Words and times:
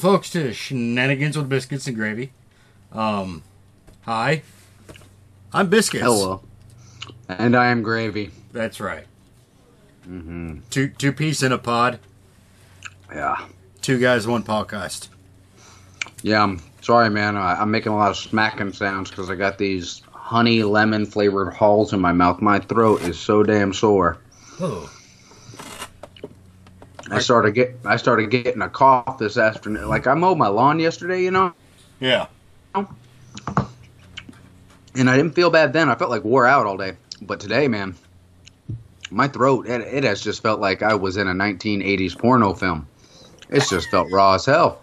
Folks, 0.00 0.30
to 0.30 0.54
Shenanigans 0.54 1.36
with 1.36 1.50
Biscuits 1.50 1.86
and 1.86 1.94
Gravy. 1.94 2.32
Um, 2.90 3.42
hi, 4.00 4.40
I'm 5.52 5.68
Biscuits. 5.68 6.02
Hello. 6.02 6.40
And 7.28 7.54
I 7.54 7.66
am 7.66 7.82
Gravy. 7.82 8.30
That's 8.50 8.80
right. 8.80 9.04
Mm-hmm. 10.08 10.60
Two 10.70 10.88
two 10.88 11.12
piece 11.12 11.42
in 11.42 11.52
a 11.52 11.58
pod. 11.58 11.98
Yeah. 13.12 13.44
Two 13.82 14.00
guys, 14.00 14.26
one 14.26 14.42
podcast. 14.42 15.08
Yeah, 16.22 16.44
I'm 16.44 16.62
sorry, 16.80 17.10
man. 17.10 17.36
I, 17.36 17.60
I'm 17.60 17.70
making 17.70 17.92
a 17.92 17.96
lot 17.96 18.10
of 18.10 18.16
smacking 18.16 18.72
sounds 18.72 19.10
because 19.10 19.28
I 19.28 19.34
got 19.34 19.58
these 19.58 20.00
honey 20.12 20.62
lemon 20.62 21.04
flavored 21.04 21.52
halls 21.52 21.92
in 21.92 22.00
my 22.00 22.12
mouth. 22.12 22.40
My 22.40 22.58
throat 22.58 23.02
is 23.02 23.20
so 23.20 23.42
damn 23.42 23.74
sore. 23.74 24.16
Oh, 24.60 24.90
I 27.10 27.18
started 27.18 27.52
get 27.52 27.76
I 27.84 27.96
started 27.96 28.30
getting 28.30 28.62
a 28.62 28.68
cough 28.68 29.18
this 29.18 29.36
afternoon. 29.36 29.88
Like 29.88 30.06
I 30.06 30.14
mowed 30.14 30.38
my 30.38 30.48
lawn 30.48 30.78
yesterday, 30.78 31.22
you 31.22 31.30
know, 31.30 31.52
yeah. 31.98 32.26
and 32.74 32.86
I 35.10 35.16
didn't 35.16 35.34
feel 35.34 35.50
bad 35.50 35.72
then. 35.72 35.88
I 35.88 35.94
felt 35.94 36.10
like 36.10 36.24
wore 36.24 36.46
out 36.46 36.66
all 36.66 36.76
day. 36.76 36.96
But 37.22 37.40
today, 37.40 37.68
man, 37.68 37.94
my 39.10 39.28
throat 39.28 39.66
it, 39.66 39.80
it 39.82 40.04
has 40.04 40.20
just 40.20 40.42
felt 40.42 40.60
like 40.60 40.82
I 40.82 40.94
was 40.94 41.16
in 41.16 41.28
a 41.28 41.32
1980s 41.32 42.16
porno 42.16 42.54
film. 42.54 42.86
It's 43.48 43.68
just 43.68 43.90
felt 43.90 44.10
raw 44.12 44.34
as 44.34 44.46
hell. 44.46 44.82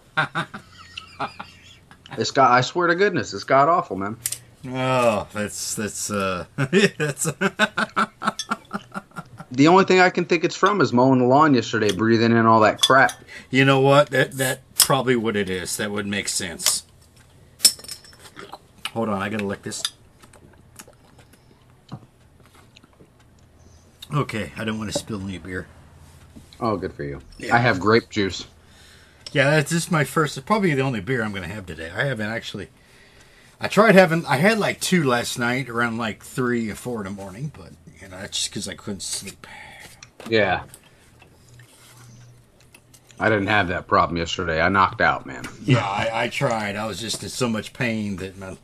It's 2.17 2.31
got. 2.31 2.51
I 2.51 2.61
swear 2.61 2.87
to 2.87 2.95
goodness, 2.95 3.33
it's 3.33 3.43
got 3.43 3.69
awful, 3.69 3.95
man. 3.95 4.17
Oh, 4.69 5.27
that's 5.33 5.75
that's 5.75 6.09
uh, 6.09 6.45
that's 6.97 7.27
The 9.51 9.67
only 9.67 9.85
thing 9.85 9.99
I 9.99 10.09
can 10.09 10.25
think 10.25 10.43
it's 10.43 10.55
from 10.55 10.81
is 10.81 10.91
mowing 10.91 11.19
the 11.19 11.25
lawn 11.25 11.53
yesterday, 11.53 11.91
breathing 11.91 12.31
in 12.31 12.45
all 12.45 12.59
that 12.61 12.81
crap. 12.81 13.13
you 13.49 13.63
know 13.63 13.79
what? 13.79 14.09
That 14.09 14.33
that 14.33 14.61
probably 14.75 15.15
what 15.15 15.35
it 15.35 15.49
is. 15.49 15.77
That 15.77 15.91
would 15.91 16.07
make 16.07 16.27
sense. 16.27 16.83
Hold 18.91 19.09
on, 19.09 19.21
I 19.21 19.29
gotta 19.29 19.45
lick 19.45 19.63
this. 19.63 19.83
Okay, 24.13 24.51
I 24.57 24.63
don't 24.63 24.77
want 24.77 24.91
to 24.91 24.97
spill 24.97 25.21
any 25.21 25.37
beer. 25.37 25.67
Oh, 26.59 26.77
good 26.77 26.93
for 26.93 27.03
you. 27.03 27.19
Yeah. 27.37 27.55
I 27.55 27.59
have 27.59 27.79
grape 27.79 28.09
juice. 28.09 28.47
Yeah, 29.33 29.51
that's 29.51 29.71
just 29.71 29.91
my 29.91 30.03
first. 30.03 30.43
Probably 30.45 30.73
the 30.73 30.81
only 30.81 31.01
beer 31.01 31.23
I'm 31.23 31.33
gonna 31.33 31.47
have 31.47 31.65
today. 31.65 31.91
I 31.93 32.05
haven't 32.05 32.27
actually. 32.27 32.69
I 33.59 33.67
tried 33.67 33.95
having. 33.95 34.25
I 34.25 34.37
had 34.37 34.59
like 34.59 34.79
two 34.79 35.03
last 35.03 35.37
night 35.37 35.69
around 35.69 35.97
like 35.97 36.23
three 36.23 36.69
or 36.69 36.75
four 36.75 36.99
in 36.99 37.03
the 37.05 37.09
morning, 37.21 37.51
but 37.57 37.71
you 38.07 38.15
know 38.15 38.25
just 38.27 38.49
because 38.49 38.67
I 38.67 38.73
couldn't 38.73 39.01
sleep. 39.01 39.45
Yeah. 40.29 40.63
I 43.19 43.29
didn't 43.29 43.47
have 43.47 43.67
that 43.69 43.87
problem 43.87 44.17
yesterday. 44.17 44.61
I 44.61 44.69
knocked 44.69 45.01
out, 45.01 45.25
man. 45.25 45.43
Yeah, 45.63 45.85
I, 45.85 46.25
I 46.25 46.27
tried. 46.29 46.75
I 46.75 46.85
was 46.85 46.99
just 46.99 47.23
in 47.23 47.29
so 47.29 47.49
much 47.49 47.73
pain 47.73 48.17
that 48.17 48.37
my 48.37 48.57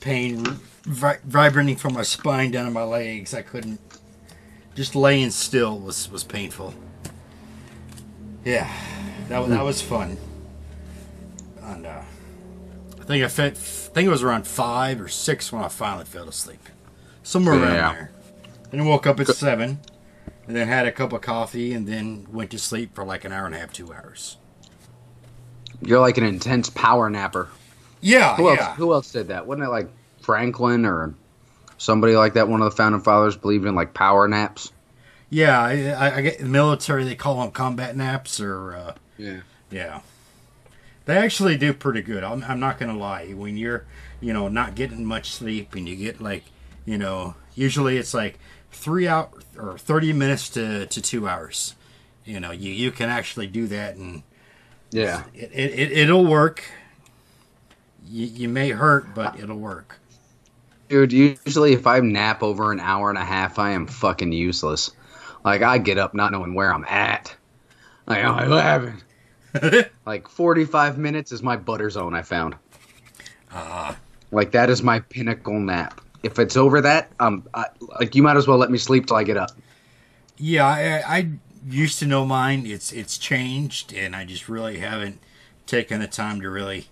pain 0.00 0.42
vi- 0.84 1.18
vibrating 1.24 1.76
from 1.76 1.94
my 1.94 2.02
spine 2.02 2.50
down 2.50 2.64
to 2.64 2.70
my 2.70 2.82
legs. 2.82 3.34
I 3.34 3.42
couldn't. 3.42 3.80
Just 4.74 4.94
laying 4.94 5.30
still 5.30 5.78
was 5.78 6.10
was 6.10 6.24
painful. 6.24 6.72
Yeah, 8.44 8.72
that 9.28 9.38
was 9.40 9.50
that 9.50 9.64
was 9.64 9.82
fun. 9.82 10.16
And 11.62 11.84
uh, 11.84 12.00
I 12.98 13.04
think 13.04 13.22
I 13.22 13.28
fed, 13.28 13.52
I 13.52 13.54
think 13.56 14.06
it 14.06 14.10
was 14.10 14.22
around 14.22 14.46
five 14.46 14.98
or 14.98 15.08
six 15.08 15.52
when 15.52 15.62
I 15.62 15.68
finally 15.68 16.06
fell 16.06 16.28
asleep, 16.28 16.66
somewhere 17.22 17.54
around 17.54 17.94
there. 17.94 18.10
I 18.72 18.82
woke 18.82 19.06
up 19.06 19.18
at 19.20 19.28
seven, 19.28 19.80
and 20.46 20.56
then 20.56 20.68
had 20.68 20.86
a 20.86 20.92
cup 20.92 21.12
of 21.12 21.20
coffee, 21.20 21.72
and 21.72 21.86
then 21.86 22.26
went 22.30 22.50
to 22.50 22.58
sleep 22.58 22.94
for 22.94 23.04
like 23.04 23.24
an 23.24 23.32
hour 23.32 23.46
and 23.46 23.54
a 23.54 23.58
half, 23.58 23.72
two 23.72 23.92
hours. 23.92 24.36
You're 25.80 26.00
like 26.00 26.18
an 26.18 26.24
intense 26.24 26.70
power 26.70 27.08
napper. 27.08 27.48
Yeah, 28.00 28.36
Who 28.36 28.48
else? 28.48 28.58
yeah. 28.58 28.74
Who 28.74 28.92
else 28.92 29.10
did 29.12 29.28
that? 29.28 29.46
Wasn't 29.46 29.66
it 29.66 29.70
like 29.70 29.88
Franklin 30.20 30.84
or 30.84 31.14
somebody 31.78 32.14
like 32.16 32.34
that? 32.34 32.48
One 32.48 32.60
of 32.62 32.70
the 32.70 32.76
founding 32.76 33.00
fathers 33.00 33.36
believed 33.36 33.64
in 33.64 33.74
like 33.74 33.94
power 33.94 34.28
naps. 34.28 34.72
Yeah, 35.30 35.60
I, 35.60 36.16
I, 36.16 36.20
get 36.22 36.38
the 36.38 36.46
military. 36.46 37.04
They 37.04 37.14
call 37.14 37.40
them 37.40 37.50
combat 37.50 37.96
naps, 37.96 38.40
or 38.40 38.74
uh, 38.74 38.94
Yeah. 39.18 39.40
yeah, 39.70 40.00
they 41.04 41.16
actually 41.18 41.58
do 41.58 41.72
pretty 41.74 42.00
good. 42.02 42.24
I'm, 42.24 42.42
I'm 42.44 42.58
not 42.60 42.78
gonna 42.78 42.96
lie. 42.96 43.32
When 43.32 43.56
you're, 43.58 43.84
you 44.20 44.32
know, 44.32 44.48
not 44.48 44.74
getting 44.74 45.04
much 45.04 45.30
sleep, 45.32 45.74
and 45.74 45.86
you 45.86 45.96
get 45.96 46.20
like, 46.20 46.44
you 46.86 46.96
know, 46.96 47.34
usually 47.54 47.98
it's 47.98 48.14
like 48.14 48.38
three 48.70 49.08
out 49.08 49.32
or 49.58 49.78
thirty 49.78 50.12
minutes 50.12 50.48
to, 50.50 50.86
to 50.86 51.02
two 51.02 51.28
hours. 51.28 51.74
You 52.24 52.40
know, 52.40 52.50
you 52.50 52.70
you 52.72 52.90
can 52.90 53.08
actually 53.08 53.46
do 53.46 53.66
that, 53.68 53.96
and 53.96 54.22
Yeah. 54.90 55.24
it, 55.34 55.50
it, 55.52 55.78
it 55.78 55.92
it'll 55.92 56.26
work. 56.26 56.62
You, 58.06 58.26
you 58.26 58.48
may 58.48 58.70
hurt, 58.70 59.14
but 59.14 59.38
it'll 59.38 59.58
work. 59.58 59.98
Dude, 60.88 61.12
usually 61.12 61.74
if 61.74 61.86
I 61.86 62.00
nap 62.00 62.42
over 62.42 62.72
an 62.72 62.80
hour 62.80 63.10
and 63.10 63.18
a 63.18 63.24
half, 63.24 63.58
I 63.58 63.70
am 63.70 63.86
fucking 63.86 64.32
useless. 64.32 64.90
Like 65.44 65.62
I 65.62 65.78
get 65.78 65.98
up 65.98 66.14
not 66.14 66.32
knowing 66.32 66.54
where 66.54 66.72
I'm 66.72 66.84
at. 66.86 67.34
Like 68.06 68.24
I'm 68.24 68.36
like, 68.36 68.48
what 68.48 68.62
happened? 68.62 69.90
like 70.06 70.28
45 70.28 70.96
minutes 70.98 71.32
is 71.32 71.42
my 71.42 71.56
butter 71.56 71.90
zone. 71.90 72.14
I 72.14 72.22
found. 72.22 72.56
Ah. 73.52 73.96
Like 74.30 74.52
that 74.52 74.70
is 74.70 74.82
my 74.82 75.00
pinnacle 75.00 75.58
nap. 75.58 76.00
If 76.28 76.38
it's 76.38 76.58
over 76.58 76.82
that, 76.82 77.10
um, 77.20 77.48
I, 77.54 77.66
like 78.00 78.14
you 78.14 78.22
might 78.22 78.36
as 78.36 78.46
well 78.46 78.58
let 78.58 78.70
me 78.70 78.76
sleep 78.76 79.06
till 79.06 79.16
I 79.16 79.24
get 79.24 79.38
up. 79.38 79.50
Yeah, 80.36 80.66
I, 80.66 81.16
I 81.16 81.30
used 81.66 81.98
to 82.00 82.06
know 82.06 82.26
mine. 82.26 82.66
It's 82.66 82.92
it's 82.92 83.16
changed, 83.16 83.94
and 83.94 84.14
I 84.14 84.26
just 84.26 84.46
really 84.46 84.78
haven't 84.78 85.20
taken 85.66 86.00
the 86.00 86.06
time 86.06 86.42
to 86.42 86.50
really. 86.50 86.88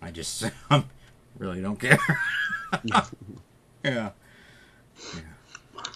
I 0.00 0.10
just 0.10 0.44
um, 0.70 0.88
really 1.36 1.60
don't 1.60 1.78
care. 1.78 1.98
yeah. 3.84 4.10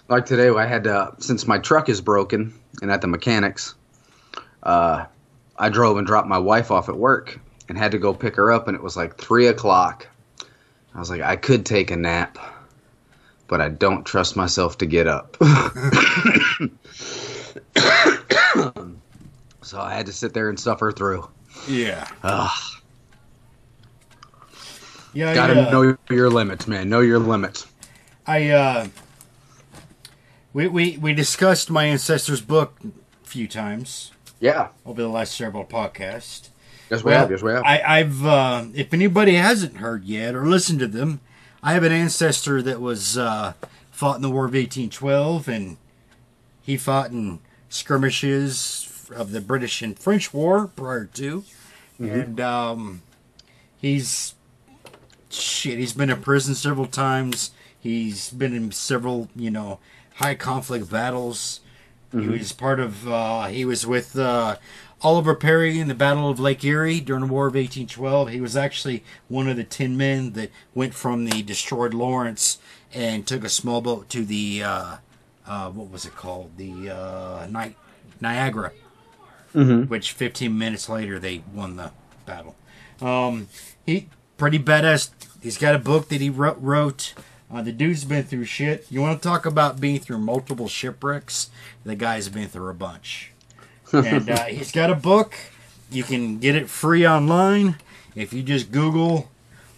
Like 0.07 0.27
today, 0.27 0.49
I 0.49 0.67
had 0.67 0.83
to 0.83 1.15
since 1.17 1.47
my 1.47 1.57
truck 1.57 1.89
is 1.89 2.01
broken 2.01 2.53
and 2.83 2.91
at 2.91 3.01
the 3.01 3.07
mechanics. 3.07 3.73
Uh, 4.61 5.05
I 5.57 5.69
drove 5.69 5.97
and 5.97 6.05
dropped 6.05 6.27
my 6.27 6.37
wife 6.37 6.69
off 6.69 6.87
at 6.87 6.95
work 6.95 7.39
and 7.67 7.79
had 7.79 7.91
to 7.93 7.97
go 7.97 8.13
pick 8.13 8.35
her 8.35 8.51
up, 8.51 8.67
and 8.67 8.75
it 8.75 8.83
was 8.83 8.95
like 8.95 9.17
three 9.17 9.47
o'clock. 9.47 10.07
I 10.93 10.99
was 10.99 11.09
like, 11.09 11.21
I 11.21 11.35
could 11.35 11.65
take 11.65 11.91
a 11.91 11.95
nap, 11.95 12.37
but 13.49 13.59
I 13.59 13.67
don't 13.69 14.05
trust 14.05 14.37
myself 14.37 14.77
to 14.77 14.85
get 14.85 15.07
up. 15.07 15.35
so 19.61 19.81
I 19.81 19.93
had 19.93 20.05
to 20.05 20.13
sit 20.13 20.33
there 20.33 20.49
and 20.49 20.59
suffer 20.59 20.91
through. 20.91 21.27
Yeah. 21.67 22.07
Ugh. 22.23 22.49
Yeah. 25.13 25.33
Gotta 25.33 25.55
yeah. 25.55 25.69
know 25.71 25.97
your 26.09 26.29
limits, 26.29 26.67
man. 26.67 26.87
Know 26.87 27.01
your 27.01 27.19
limits. 27.19 27.65
I 28.27 28.49
uh, 28.49 28.87
we 30.53 30.67
we 30.67 30.97
we 30.97 31.13
discussed 31.13 31.69
my 31.71 31.85
ancestors' 31.85 32.41
book 32.41 32.77
a 32.83 33.27
few 33.27 33.47
times 33.47 34.11
Yeah. 34.39 34.67
over 34.85 35.01
the 35.01 35.09
last 35.09 35.35
several 35.35 35.65
podcasts. 35.65 36.49
Yes, 36.91 37.03
we 37.03 37.11
have. 37.11 37.29
Yes, 37.29 37.41
we 37.41 37.51
have. 37.51 37.63
I, 37.63 37.81
I've 37.81 38.25
uh, 38.25 38.65
if 38.73 38.93
anybody 38.93 39.33
hasn't 39.35 39.77
heard 39.77 40.05
yet 40.05 40.35
or 40.35 40.45
listened 40.45 40.79
to 40.79 40.87
them, 40.87 41.21
I 41.61 41.73
have 41.73 41.83
an 41.83 41.91
ancestor 41.91 42.61
that 42.61 42.79
was 42.79 43.17
uh, 43.17 43.53
fought 43.91 44.15
in 44.15 44.21
the 44.21 44.29
War 44.29 44.45
of 44.45 44.53
1812, 44.53 45.47
and 45.47 45.77
he 46.61 46.77
fought 46.77 47.11
in 47.11 47.39
skirmishes 47.69 49.09
of 49.15 49.31
the 49.31 49.41
British 49.41 49.81
and 49.81 49.97
French 49.97 50.33
War 50.33 50.67
prior 50.67 51.05
to, 51.05 51.43
and 51.99 52.39
um, 52.39 53.01
he's 53.77 54.35
shit. 55.29 55.79
He's 55.79 55.93
been 55.93 56.09
in 56.09 56.21
prison 56.21 56.55
several 56.55 56.85
times. 56.87 57.51
He's 57.77 58.29
been 58.29 58.53
in 58.53 58.71
several, 58.71 59.29
you 59.35 59.51
know, 59.51 59.79
high 60.15 60.35
conflict 60.35 60.89
battles. 60.89 61.59
He 62.11 62.27
was 62.27 62.51
part 62.53 62.79
of. 62.79 63.07
Uh, 63.07 63.47
he 63.47 63.65
was 63.65 63.85
with 63.85 64.17
uh, 64.17 64.55
Oliver 65.01 65.33
Perry 65.35 65.79
in 65.79 65.87
the 65.87 65.95
Battle 65.95 66.29
of 66.29 66.39
Lake 66.39 66.63
Erie 66.63 66.99
during 66.99 67.25
the 67.27 67.31
War 67.31 67.47
of 67.47 67.53
1812. 67.55 68.29
He 68.29 68.41
was 68.41 68.57
actually 68.57 69.03
one 69.29 69.47
of 69.47 69.55
the 69.55 69.63
ten 69.63 69.95
men 69.95 70.33
that 70.33 70.51
went 70.75 70.93
from 70.93 71.25
the 71.25 71.41
destroyed 71.41 71.93
Lawrence 71.93 72.57
and 72.93 73.25
took 73.25 73.43
a 73.43 73.49
small 73.49 73.81
boat 73.81 74.09
to 74.09 74.25
the 74.25 74.61
uh, 74.63 74.95
uh, 75.47 75.69
what 75.69 75.89
was 75.89 76.05
it 76.05 76.15
called? 76.15 76.57
The 76.57 76.89
uh, 76.89 77.47
Ni- 77.49 77.75
Niagara, 78.19 78.71
which 79.53 80.11
15 80.11 80.57
minutes 80.57 80.89
later 80.89 81.17
they 81.17 81.43
won 81.53 81.77
the 81.77 81.91
battle. 82.25 82.55
Um, 83.01 83.47
he 83.85 84.09
pretty 84.37 84.59
badass. 84.59 85.11
He's 85.41 85.57
got 85.57 85.75
a 85.75 85.79
book 85.79 86.09
that 86.09 86.19
he 86.21 86.29
wrote. 86.29 86.57
wrote. 86.59 87.13
Uh, 87.51 87.63
the 87.63 87.71
dude's 87.71 88.03
been 88.05 88.23
through 88.23 88.43
shit. 88.45 88.85
You 88.91 89.01
want 89.01 89.19
to 89.21 89.27
talk 89.27 89.45
about 89.45 89.79
being 89.79 89.99
through 89.99 90.19
multiple 90.19 90.67
shipwrecks? 90.67 91.49
The 91.83 91.95
guy's 91.95 92.29
been 92.29 92.47
through 92.47 92.69
a 92.69 92.75
bunch. 92.75 93.31
And 93.93 94.29
uh, 94.29 94.43
he's 94.45 94.71
got 94.71 94.89
a 94.89 94.95
book. 94.95 95.35
You 95.91 96.03
can 96.03 96.37
get 96.39 96.55
it 96.55 96.69
free 96.69 97.05
online 97.07 97.75
if 98.15 98.31
you 98.33 98.43
just 98.43 98.71
Google 98.71 99.29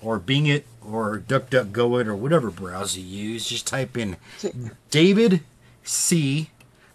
or 0.01 0.19
Bing 0.19 0.47
it 0.47 0.65
or 0.85 1.19
DuckDuckGo 1.19 2.01
it 2.01 2.07
or 2.07 2.15
whatever 2.15 2.49
browser 2.49 2.99
you 2.99 3.29
use. 3.31 3.47
Just 3.47 3.67
type 3.67 3.97
in 3.97 4.17
David 4.89 5.41
C. 5.83 6.49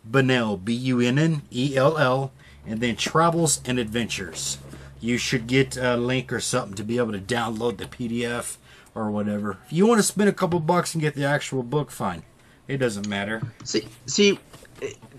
Bunnell, 0.04 0.56
B 0.56 0.72
U 0.72 1.00
N 1.00 1.18
N 1.18 1.42
E 1.52 1.76
L 1.76 1.98
L, 1.98 2.32
and 2.66 2.80
then 2.80 2.94
Travels 2.96 3.60
and 3.64 3.78
Adventures. 3.78 4.58
you 5.00 5.18
should 5.18 5.46
get 5.46 5.76
a 5.76 5.96
link 5.96 6.32
or 6.32 6.40
something 6.40 6.74
to 6.76 6.84
be 6.84 6.96
able 6.98 7.12
to 7.12 7.18
download 7.18 7.78
the 7.78 7.86
PDF 7.86 8.56
or 8.94 9.10
whatever. 9.10 9.58
If 9.66 9.72
you 9.72 9.86
want 9.86 9.98
to 9.98 10.02
spend 10.02 10.28
a 10.28 10.32
couple 10.32 10.58
bucks 10.60 10.94
and 10.94 11.02
get 11.02 11.14
the 11.14 11.24
actual 11.24 11.62
book, 11.62 11.90
fine. 11.90 12.22
It 12.68 12.78
doesn't 12.78 13.06
matter. 13.08 13.42
See, 13.64 13.86
see, 14.06 14.38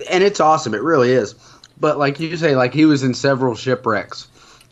and 0.10 0.24
it's 0.24 0.40
awesome. 0.40 0.74
It 0.74 0.82
really 0.82 1.12
is. 1.12 1.36
But 1.80 1.98
like 2.00 2.20
you 2.20 2.36
say, 2.38 2.56
like 2.56 2.74
he 2.74 2.86
was 2.86 3.04
in 3.04 3.14
several 3.14 3.56
shipwrecks. 3.56 4.28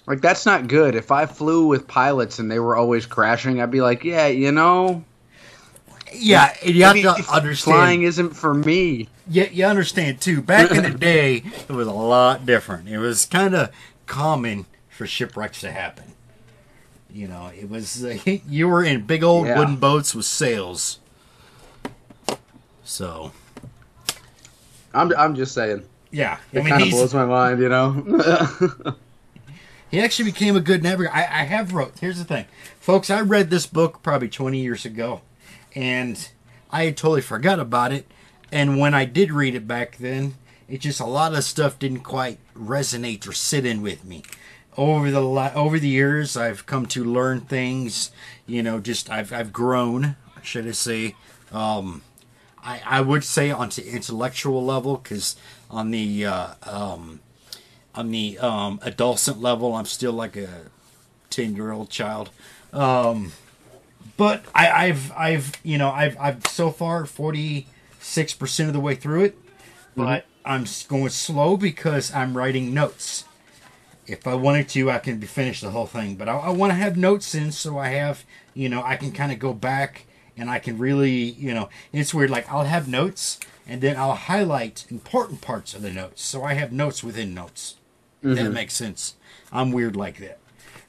Like 0.07 0.21
that's 0.21 0.45
not 0.45 0.67
good. 0.67 0.95
If 0.95 1.11
I 1.11 1.25
flew 1.25 1.67
with 1.67 1.87
pilots 1.87 2.39
and 2.39 2.49
they 2.51 2.59
were 2.59 2.75
always 2.75 3.05
crashing, 3.05 3.61
I'd 3.61 3.71
be 3.71 3.81
like, 3.81 4.03
yeah, 4.03 4.27
you 4.27 4.51
know, 4.51 5.03
Yeah, 6.13 6.53
you 6.63 6.83
have 6.83 6.95
to 6.95 7.31
understand. 7.31 7.75
flying 7.75 8.01
isn't 8.03 8.31
for 8.35 8.53
me. 8.53 9.07
Yeah, 9.27 9.45
you 9.51 9.65
understand 9.65 10.21
too. 10.21 10.41
Back 10.41 10.71
in 10.71 10.83
the 10.83 10.89
day, 10.97 11.43
it 11.67 11.71
was 11.71 11.87
a 11.87 11.91
lot 11.91 12.45
different. 12.45 12.87
It 12.87 12.99
was 12.99 13.25
kind 13.25 13.55
of 13.55 13.71
common 14.05 14.65
for 14.89 15.07
shipwrecks 15.07 15.61
to 15.61 15.71
happen. 15.71 16.05
You 17.11 17.27
know, 17.27 17.49
it 17.57 17.69
was 17.69 18.03
uh, 18.03 18.17
you 18.47 18.67
were 18.67 18.83
in 18.83 19.05
big 19.05 19.23
old 19.23 19.47
Yeah. 19.47 19.57
wooden 19.57 19.77
boats 19.77 20.13
with 20.13 20.25
sails. 20.25 20.99
So 22.83 23.31
I'm, 24.93 25.11
I'm 25.17 25.35
just 25.35 25.53
saying. 25.53 25.83
Yeah, 26.15 26.37
I 26.53 26.57
It 26.57 26.63
mean, 26.63 26.69
kind 26.69 26.83
of 26.83 26.89
blows 26.91 27.13
my 27.13 27.25
mind, 27.25 27.59
you 27.59 27.67
know. 27.67 27.91
he 29.91 29.99
actually 29.99 30.31
became 30.31 30.55
a 30.55 30.61
good 30.61 30.81
navigator. 30.81 31.13
I, 31.13 31.23
I 31.23 31.43
have 31.43 31.73
wrote. 31.73 31.99
Here's 31.99 32.17
the 32.17 32.23
thing, 32.23 32.45
folks. 32.79 33.09
I 33.09 33.19
read 33.19 33.49
this 33.49 33.65
book 33.67 34.01
probably 34.01 34.29
20 34.29 34.57
years 34.57 34.85
ago, 34.85 35.21
and 35.75 36.29
I 36.71 36.85
had 36.85 36.95
totally 36.95 37.21
forgot 37.21 37.59
about 37.59 37.91
it. 37.91 38.07
And 38.49 38.79
when 38.79 38.93
I 38.93 39.03
did 39.03 39.31
read 39.33 39.55
it 39.55 39.67
back 39.67 39.97
then, 39.97 40.35
it 40.69 40.79
just 40.79 41.01
a 41.01 41.05
lot 41.05 41.33
of 41.35 41.43
stuff 41.43 41.77
didn't 41.77 42.01
quite 42.01 42.39
resonate 42.57 43.27
or 43.27 43.33
sit 43.33 43.65
in 43.65 43.81
with 43.81 44.05
me. 44.05 44.23
Over 44.77 45.11
the 45.11 45.21
over 45.53 45.79
the 45.79 45.89
years, 45.89 46.37
I've 46.37 46.65
come 46.65 46.85
to 46.87 47.03
learn 47.03 47.41
things. 47.41 48.11
You 48.45 48.63
know, 48.63 48.79
just 48.79 49.09
I've 49.09 49.33
I've 49.33 49.51
grown, 49.51 50.15
should 50.41 50.65
I 50.65 50.71
say? 50.71 51.15
Um, 51.51 52.03
I 52.63 52.81
I 52.85 53.01
would 53.01 53.23
say 53.23 53.51
on 53.51 53.69
the 53.69 53.87
intellectual 53.89 54.63
level, 54.63 54.97
because 54.97 55.35
on 55.75 55.91
the 55.91 56.25
uh, 56.25 56.53
um, 56.63 57.19
on 57.93 58.09
the 58.09 58.39
um, 58.39 58.79
adolescent 58.83 59.41
level, 59.41 59.75
I'm 59.75 59.85
still 59.85 60.13
like 60.13 60.37
a 60.37 60.71
ten 61.29 61.55
year 61.55 61.71
old 61.71 61.89
child. 61.89 62.29
Um, 62.71 63.33
but 64.15 64.45
I, 64.55 64.87
I've 64.87 65.11
I've 65.11 65.51
you 65.63 65.77
know 65.77 65.91
I've 65.91 66.17
I've 66.17 66.47
so 66.47 66.71
far 66.71 67.05
forty 67.05 67.67
six 67.99 68.33
percent 68.33 68.69
of 68.69 68.73
the 68.73 68.79
way 68.79 68.95
through 68.95 69.25
it, 69.25 69.37
but 69.97 70.25
I'm 70.45 70.65
going 70.87 71.09
slow 71.09 71.57
because 71.57 72.13
I'm 72.13 72.37
writing 72.37 72.73
notes. 72.73 73.25
If 74.07 74.27
I 74.27 74.35
wanted 74.35 74.69
to, 74.69 74.91
I 74.91 74.99
can 74.99 75.19
finish 75.21 75.59
the 75.59 75.71
whole 75.71 75.87
thing, 75.87 76.15
but 76.15 76.29
I, 76.29 76.37
I 76.37 76.49
want 76.51 76.71
to 76.71 76.75
have 76.75 76.95
notes 76.95 77.35
in 77.35 77.51
so 77.51 77.77
I 77.77 77.89
have 77.89 78.23
you 78.53 78.69
know 78.69 78.81
I 78.81 78.95
can 78.95 79.11
kind 79.11 79.33
of 79.33 79.39
go 79.39 79.53
back 79.53 80.05
and 80.37 80.49
I 80.49 80.59
can 80.59 80.77
really 80.77 81.31
you 81.31 81.53
know 81.53 81.67
it's 81.91 82.13
weird 82.13 82.29
like 82.29 82.49
I'll 82.49 82.63
have 82.63 82.87
notes 82.87 83.39
and 83.67 83.81
then 83.81 83.97
I'll 83.97 84.15
highlight 84.15 84.85
important 84.89 85.41
parts 85.41 85.73
of 85.73 85.81
the 85.81 85.91
notes 85.91 86.21
so 86.21 86.43
I 86.43 86.53
have 86.53 86.71
notes 86.71 87.03
within 87.03 87.33
notes. 87.33 87.75
That 88.35 88.51
makes 88.51 88.73
sense. 88.73 89.15
I'm 89.51 89.71
weird 89.71 89.95
like 89.95 90.17
that. 90.17 90.39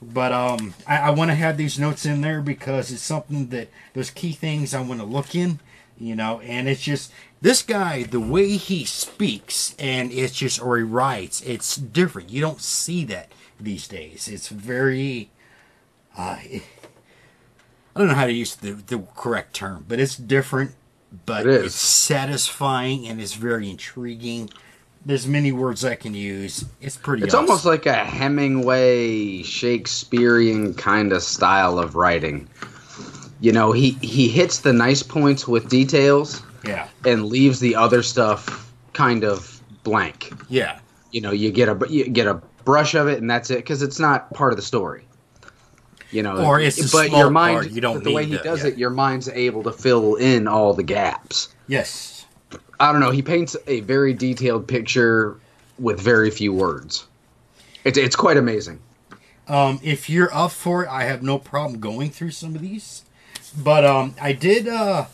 But 0.01 0.33
um, 0.33 0.75
I, 0.87 0.97
I 0.99 1.11
want 1.11 1.31
to 1.31 1.35
have 1.35 1.57
these 1.57 1.79
notes 1.79 2.05
in 2.07 2.21
there 2.21 2.41
because 2.41 2.93
it's 2.93 3.03
something 3.03 3.49
that 3.49 3.69
those 3.95 4.11
key 4.11 4.33
things 4.33 4.75
I 4.75 4.81
want 4.81 5.01
to 5.01 5.07
look 5.07 5.35
in, 5.35 5.61
you 5.99 6.15
know. 6.15 6.41
And 6.41 6.69
it's 6.69 6.83
just 6.83 7.13
this 7.41 7.63
guy, 7.63 8.03
the 8.03 8.21
way 8.21 8.57
he 8.57 8.85
speaks, 8.85 9.75
and 9.79 10.13
it's 10.13 10.35
just 10.35 10.61
or 10.63 10.77
he 10.77 10.83
writes, 10.83 11.41
it's 11.43 11.77
different. 11.77 12.31
You 12.31 12.41
don't 12.41 12.61
see 12.61 13.05
that 13.05 13.33
these 13.59 13.89
days. 13.89 14.29
It's 14.29 14.49
very, 14.49 15.31
uh, 16.17 16.39
I 16.43 16.63
don't 17.95 18.09
know 18.09 18.15
how 18.15 18.27
to 18.27 18.33
use 18.33 18.55
the 18.57 18.73
the 18.73 18.99
correct 19.17 19.55
term, 19.55 19.85
but 19.89 19.99
it's 19.99 20.17
different. 20.17 20.75
But 21.25 21.47
It 21.47 21.65
it's 21.67 21.75
satisfying 21.75 23.07
and 23.07 23.21
it's 23.21 23.35
very 23.35 23.71
intriguing. 23.71 24.51
There's 25.05 25.27
many 25.27 25.53
words 25.53 25.85
I 25.85 25.95
can 25.95 26.15
use. 26.15 26.65
It's 26.81 26.97
pretty. 26.97 27.23
It's 27.23 27.33
awesome. 27.33 27.47
almost 27.47 27.65
like 27.65 27.87
a 27.87 27.95
Hemingway 27.95 29.43
Shakespearean 29.43 30.75
kind 30.75 31.13
of 31.13 31.23
style 31.23 31.79
of 31.79 31.95
writing. 31.95 32.49
You 33.41 33.53
know, 33.53 33.71
he 33.73 33.91
he 34.03 34.29
hits 34.29 34.61
the 34.61 34.73
nice 34.73 35.03
points 35.03 35.47
with 35.47 35.69
details 35.69 36.43
yeah, 36.65 36.89
and 37.05 37.27
leaves 37.27 37.61
the 37.61 37.77
other 37.77 38.03
stuff 38.03 38.73
kind 38.93 39.25
of 39.25 39.63
blank. 39.85 40.33
yeah. 40.49 40.81
You 41.13 41.21
know, 41.21 41.31
you 41.31 41.51
get 41.53 41.69
a 41.69 41.79
you 41.89 42.09
get 42.09 42.27
a 42.27 42.35
brush 42.65 42.95
of 42.95 43.07
it 43.07 43.21
and 43.21 43.31
that's 43.31 43.49
it 43.51 43.59
because 43.59 43.81
it's 43.81 44.01
not 44.01 44.31
part 44.35 44.53
of 44.53 44.57
the 44.57 44.63
story. 44.63 45.06
You 46.13 46.23
know, 46.23 46.37
Or 46.45 46.61
it's 46.61 46.77
the 46.77 46.89
but 46.97 47.09
small 47.09 47.19
your 47.21 47.31
mind. 47.31 47.55
part, 47.57 47.71
you 47.71 47.81
don't 47.81 48.05
the 48.05 48.13
way 48.13 48.25
he 48.27 48.37
to- 48.37 48.43
does 48.43 48.63
yeah. 48.63 48.71
it, 48.71 48.79
your 48.79 48.91
mind's 48.91 49.29
able 49.29 49.63
to 49.65 49.73
fill 49.73 50.15
in 50.17 50.47
all 50.47 50.73
the 50.73 50.83
gaps. 50.85 51.49
Yes. 51.67 52.27
I 52.79 52.93
don't 52.93 53.01
know. 53.01 53.11
He 53.11 53.23
paints 53.23 53.57
a 53.67 53.81
very 53.81 54.13
detailed 54.15 54.69
picture 54.69 55.37
with 55.79 55.99
very 56.01 56.31
few 56.31 56.53
words. 56.53 57.07
It's 57.85 57.99
it's 57.99 58.17
quite 58.17 58.37
amazing. 58.37 58.81
Um, 59.49 59.81
if 59.83 60.11
you're 60.11 60.33
up 60.35 60.53
for 60.53 60.85
it, 60.85 60.89
I 60.89 61.05
have 61.05 61.23
no 61.23 61.39
problem 61.39 61.81
going 61.81 62.11
through 62.11 62.33
some 62.33 62.55
of 62.55 62.61
these. 62.61 63.05
But 63.57 63.85
um, 63.85 64.15
I 64.21 64.33
did. 64.33 64.69
Uh, 64.69 65.07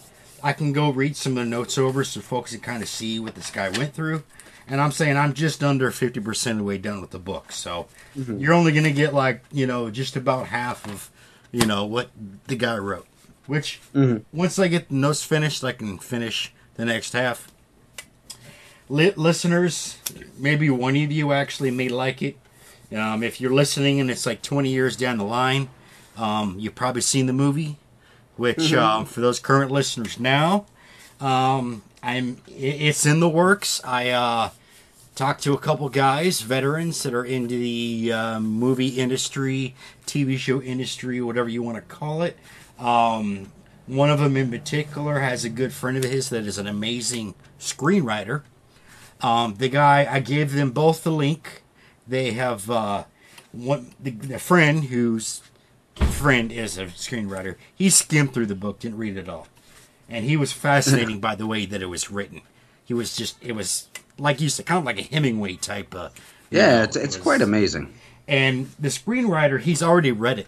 I 0.43 0.53
can 0.53 0.73
go 0.73 0.91
read 0.91 1.17
some 1.17 1.33
of 1.39 1.45
the 1.45 1.51
notes 1.51 1.79
over 1.79 2.03
so 2.03 2.21
folks 2.21 2.51
can 2.53 2.61
kind 2.61 2.83
of 2.83 2.89
see 2.89 3.21
what 3.21 3.35
this 3.35 3.51
guy 3.51 3.69
went 3.71 3.95
through. 3.95 4.25
And 4.73 4.81
I'm 4.81 4.91
saying 4.91 5.19
I'm 5.19 5.35
just 5.35 5.63
under 5.63 5.91
50% 5.91 6.51
of 6.53 6.57
the 6.57 6.65
way 6.65 6.79
done 6.79 7.03
with 7.03 7.11
the 7.11 7.19
book. 7.19 7.53
So 7.53 7.89
you're 8.15 8.55
only 8.55 8.73
going 8.73 8.85
to 8.85 8.91
get 8.93 9.13
like, 9.13 9.43
you 9.53 9.67
know, 9.67 9.91
just 9.91 10.17
about 10.17 10.47
half 10.47 10.89
of, 10.89 11.11
you 11.53 11.67
know, 11.67 11.85
what 11.85 12.09
the 12.47 12.57
guy 12.57 12.79
wrote. 12.79 13.07
Which, 13.47 13.81
once 14.33 14.59
I 14.59 14.69
get 14.69 14.89
the 14.89 14.95
notes 14.95 15.23
finished, 15.23 15.63
I 15.63 15.73
can 15.73 15.99
finish 15.99 16.55
the 16.77 16.87
next 16.87 17.13
half. 17.13 17.51
Li- 18.89 19.13
listeners, 19.15 19.99
maybe 20.39 20.71
one 20.71 20.97
of 20.97 21.13
you 21.13 21.33
actually 21.33 21.71
may 21.71 21.91
like 21.91 22.23
it. 22.23 22.37
Um, 22.97 23.23
if 23.23 23.43
you're 23.43 23.53
listening 23.53 24.01
and 24.01 24.11
it's 24.11 24.25
like 24.25 24.41
20 24.41 24.71
years 24.71 24.97
down 24.97 25.19
the 25.19 25.25
line, 25.25 25.69
um, 26.17 26.57
you've 26.59 26.75
probably 26.75 27.03
seen 27.03 27.27
the 27.27 27.33
movie. 27.35 27.77
Which, 28.37 28.73
um, 28.97 29.05
for 29.05 29.21
those 29.21 29.39
current 29.39 29.71
listeners 29.71 30.19
now, 30.19 30.65
um, 31.21 31.83
I'm 32.03 32.39
it's 32.49 33.05
in 33.05 33.21
the 33.21 33.29
works. 33.29 33.81
I 33.85 34.09
uh, 34.11 34.51
talked 35.23 35.45
to 35.45 35.53
a 35.53 35.59
couple 35.59 35.89
guys, 35.89 36.41
veterans 36.41 37.01
that 37.05 37.15
are 37.15 37.25
into 37.25 37.57
the 37.57 38.13
uh, 38.13 38.41
movie 38.41 38.89
industry, 38.89 39.73
TV 40.05 40.37
show 40.37 40.61
industry, 40.61 41.21
whatever 41.21 41.49
you 41.49 41.63
want 41.63 41.77
to 41.77 41.83
call 41.83 42.23
it. 42.23 42.37
Um, 42.77 43.53
one 43.87 44.11
of 44.11 44.19
them 44.19 44.37
in 44.37 44.51
particular 44.51 45.21
has 45.21 45.45
a 45.45 45.49
good 45.49 45.73
friend 45.73 45.97
of 45.97 46.03
his 46.03 46.29
that 46.31 46.45
is 46.45 46.59
an 46.59 46.67
amazing 46.67 47.37
screenwriter. 47.61 48.43
Um, 49.21 49.55
the 49.55 49.69
guy, 49.69 50.09
I 50.11 50.19
gave 50.19 50.55
them 50.55 50.73
both 50.73 51.05
the 51.05 51.13
link. 51.13 51.63
They 52.09 52.33
have 52.33 52.69
uh, 52.69 53.05
one 53.53 53.95
the, 54.01 54.11
the 54.11 54.41
friend 54.41 54.87
whose 54.87 55.41
friend 55.95 56.51
is 56.51 56.79
a 56.79 56.87
screenwriter. 56.87 57.55
He 57.73 57.91
skimmed 57.91 58.35
through 58.35 58.47
the 58.47 58.57
book, 58.57 58.81
didn't 58.81 58.99
read 58.99 59.17
it 59.17 59.29
all, 59.29 59.47
and 60.09 60.25
he 60.25 60.37
was 60.37 60.53
fascinating 60.53 61.21
by 61.29 61.37
the 61.37 61.47
way 61.47 61.65
that 61.65 61.81
it 61.81 61.87
was 61.87 62.11
written. 62.11 62.41
He 62.85 62.93
was 62.93 63.15
just, 63.15 63.37
it 63.41 63.53
was 63.53 63.89
like 64.19 64.41
you 64.41 64.49
said, 64.49 64.67
kind 64.67 64.79
of 64.79 64.85
like 64.85 64.99
a 64.99 65.03
Hemingway 65.03 65.57
type. 65.57 65.95
Uh, 65.95 66.11
Yeah, 66.51 66.79
know, 66.79 66.83
it's 66.85 66.97
it's 66.97 67.17
was- 67.17 67.23
quite 67.23 67.41
amazing. 67.43 67.93
and 68.29 68.71
the 68.79 68.89
screenwriter, 68.89 69.61
he's 69.61 69.83
already 69.83 70.13
read 70.13 70.39
it. 70.39 70.47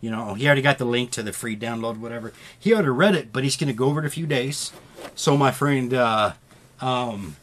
You 0.00 0.10
know, 0.10 0.34
he 0.34 0.46
already 0.46 0.62
got 0.62 0.78
the 0.78 0.84
link 0.84 1.12
to 1.12 1.22
the 1.22 1.32
free 1.32 1.56
download, 1.56 1.98
whatever. 1.98 2.32
He 2.58 2.72
already 2.72 2.88
read 2.88 3.14
it, 3.14 3.32
but 3.32 3.44
he's 3.44 3.56
going 3.56 3.68
to 3.68 3.72
go 3.74 3.84
over 3.86 4.00
it 4.00 4.06
a 4.06 4.10
few 4.10 4.26
days. 4.26 4.72
So 5.14 5.36
my 5.36 5.52
friend, 5.52 5.94
uh, 5.94 6.32
um, 6.80 7.36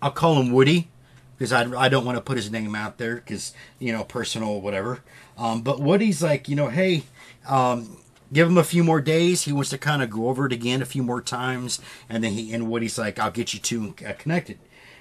I'll 0.00 0.10
call 0.10 0.40
him 0.40 0.50
Woody 0.52 0.88
because 1.36 1.52
I, 1.52 1.70
I 1.78 1.88
don't 1.90 2.04
want 2.06 2.16
to 2.16 2.22
put 2.22 2.36
his 2.38 2.50
name 2.50 2.74
out 2.74 2.96
there 2.98 3.16
because 3.16 3.52
you 3.78 3.92
know 3.92 4.02
personal 4.04 4.60
whatever. 4.62 5.00
Um, 5.36 5.60
but 5.62 5.80
Woody's 5.80 6.22
like, 6.22 6.48
you 6.48 6.56
know, 6.56 6.68
hey, 6.68 7.02
um, 7.48 7.98
give 8.32 8.48
him 8.48 8.56
a 8.56 8.64
few 8.64 8.82
more 8.84 9.00
days. 9.02 9.42
He 9.42 9.52
wants 9.52 9.70
to 9.70 9.78
kind 9.78 10.02
of 10.02 10.08
go 10.08 10.28
over 10.28 10.46
it 10.46 10.52
again 10.52 10.80
a 10.80 10.86
few 10.86 11.02
more 11.02 11.20
times, 11.20 11.80
and 12.08 12.22
then 12.24 12.32
he 12.32 12.52
and 12.54 12.70
Woody's 12.70 12.96
like, 12.98 13.18
I'll 13.18 13.30
get 13.30 13.52
you 13.52 13.60
two 13.60 13.94
uh, 14.08 14.12
connected. 14.18 14.58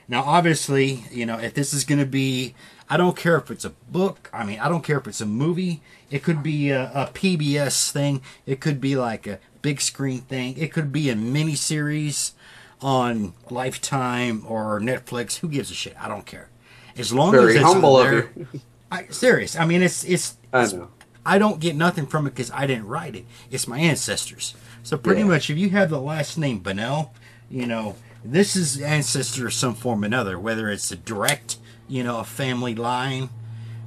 Now, 0.08 0.24
obviously, 0.24 1.06
you 1.12 1.26
know, 1.26 1.38
if 1.40 1.54
this 1.54 1.74
is 1.74 1.84
going 1.86 2.00
to 2.00 2.06
be, 2.06 2.56
I 2.90 2.98
don't 2.98 3.16
care 3.16 3.38
if 3.38 3.50
it's 3.50 3.66
a 3.66 3.70
book. 3.90 4.30
I 4.34 4.44
mean, 4.44 4.60
I 4.60 4.68
don't 4.70 4.84
care 4.84 4.98
if 4.98 5.08
it's 5.08 5.22
a 5.22 5.26
movie. 5.26 5.82
It 6.12 6.24
could 6.24 6.44
be 6.44 6.70
a, 6.70 6.92
a 6.94 7.10
PBS 7.14 7.92
thing. 7.92 8.22
It 8.46 8.60
could 8.60 8.80
be 8.82 8.96
like 8.96 9.26
a 9.28 9.40
big 9.62 9.80
screen 9.82 10.22
thing. 10.22 10.58
It 10.58 10.72
could 10.74 10.92
be 10.92 11.10
a 11.10 11.16
mini 11.16 11.56
series 11.56 12.34
on 12.82 13.34
Lifetime 13.50 14.44
or 14.48 14.80
Netflix. 14.80 15.38
Who 15.40 15.48
gives 15.48 15.72
a 15.72 15.74
shit? 15.74 15.96
I 16.00 16.08
don't 16.08 16.26
care. 16.26 16.50
As 16.98 17.14
long 17.14 17.32
Very 17.32 17.52
as 17.52 17.56
it's 17.62 17.66
humble 17.66 17.96
on 17.96 18.06
there. 18.12 18.30
you. 18.36 18.48
I, 18.92 19.08
serious. 19.08 19.56
I 19.56 19.66
mean, 19.66 19.82
it's 19.82 20.04
it's. 20.04 20.38
I 20.52 20.66
know. 20.68 20.90
I 21.26 21.38
don't 21.38 21.60
get 21.62 21.76
nothing 21.76 22.06
from 22.06 22.28
it 22.28 22.32
because 22.32 22.52
I 22.52 22.68
didn't 22.68 22.86
write 22.88 23.16
it. 23.16 23.26
It's 23.50 23.68
my 23.68 23.80
ancestors. 23.80 24.54
So 24.84 24.98
pretty 24.98 25.22
Yeah. 25.22 25.28
much, 25.28 25.50
if 25.50 25.58
you 25.58 25.70
have 25.70 25.90
the 25.90 26.02
last 26.02 26.38
name 26.38 26.60
Bunnell, 26.60 27.14
you 27.50 27.66
know 27.66 27.96
this 28.24 28.56
is 28.56 28.80
ancestor 28.82 29.48
of 29.48 29.54
some 29.54 29.76
form 29.76 30.04
or 30.04 30.06
another. 30.06 30.40
Whether 30.40 30.70
it's 30.70 30.92
a 30.92 30.96
direct, 30.96 31.58
you 31.88 32.04
know, 32.04 32.20
a 32.20 32.24
family 32.24 32.76
line, 32.76 33.30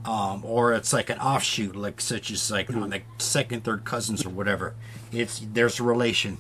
um, 0.04 0.44
or 0.44 0.72
it's 0.74 0.92
like 0.92 1.10
an 1.10 1.18
offshoot, 1.18 1.74
like 1.74 2.00
such 2.00 2.30
as 2.30 2.50
like 2.50 2.70
on 2.74 2.90
the 2.90 3.02
second, 3.18 3.64
third 3.64 3.84
cousins 3.84 4.24
or 4.24 4.30
whatever. 4.30 4.74
It's 5.12 5.40
there's 5.52 5.80
a 5.80 5.82
relation, 5.82 6.38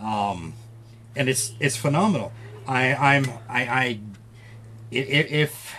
um, 0.00 0.54
and 1.16 1.28
it's 1.28 1.52
it's 1.60 1.76
phenomenal. 1.76 2.32
I 2.66 2.94
I'm 2.94 3.24
I 3.48 3.62
I 3.66 3.98
i- 4.92 4.94
if 4.94 5.74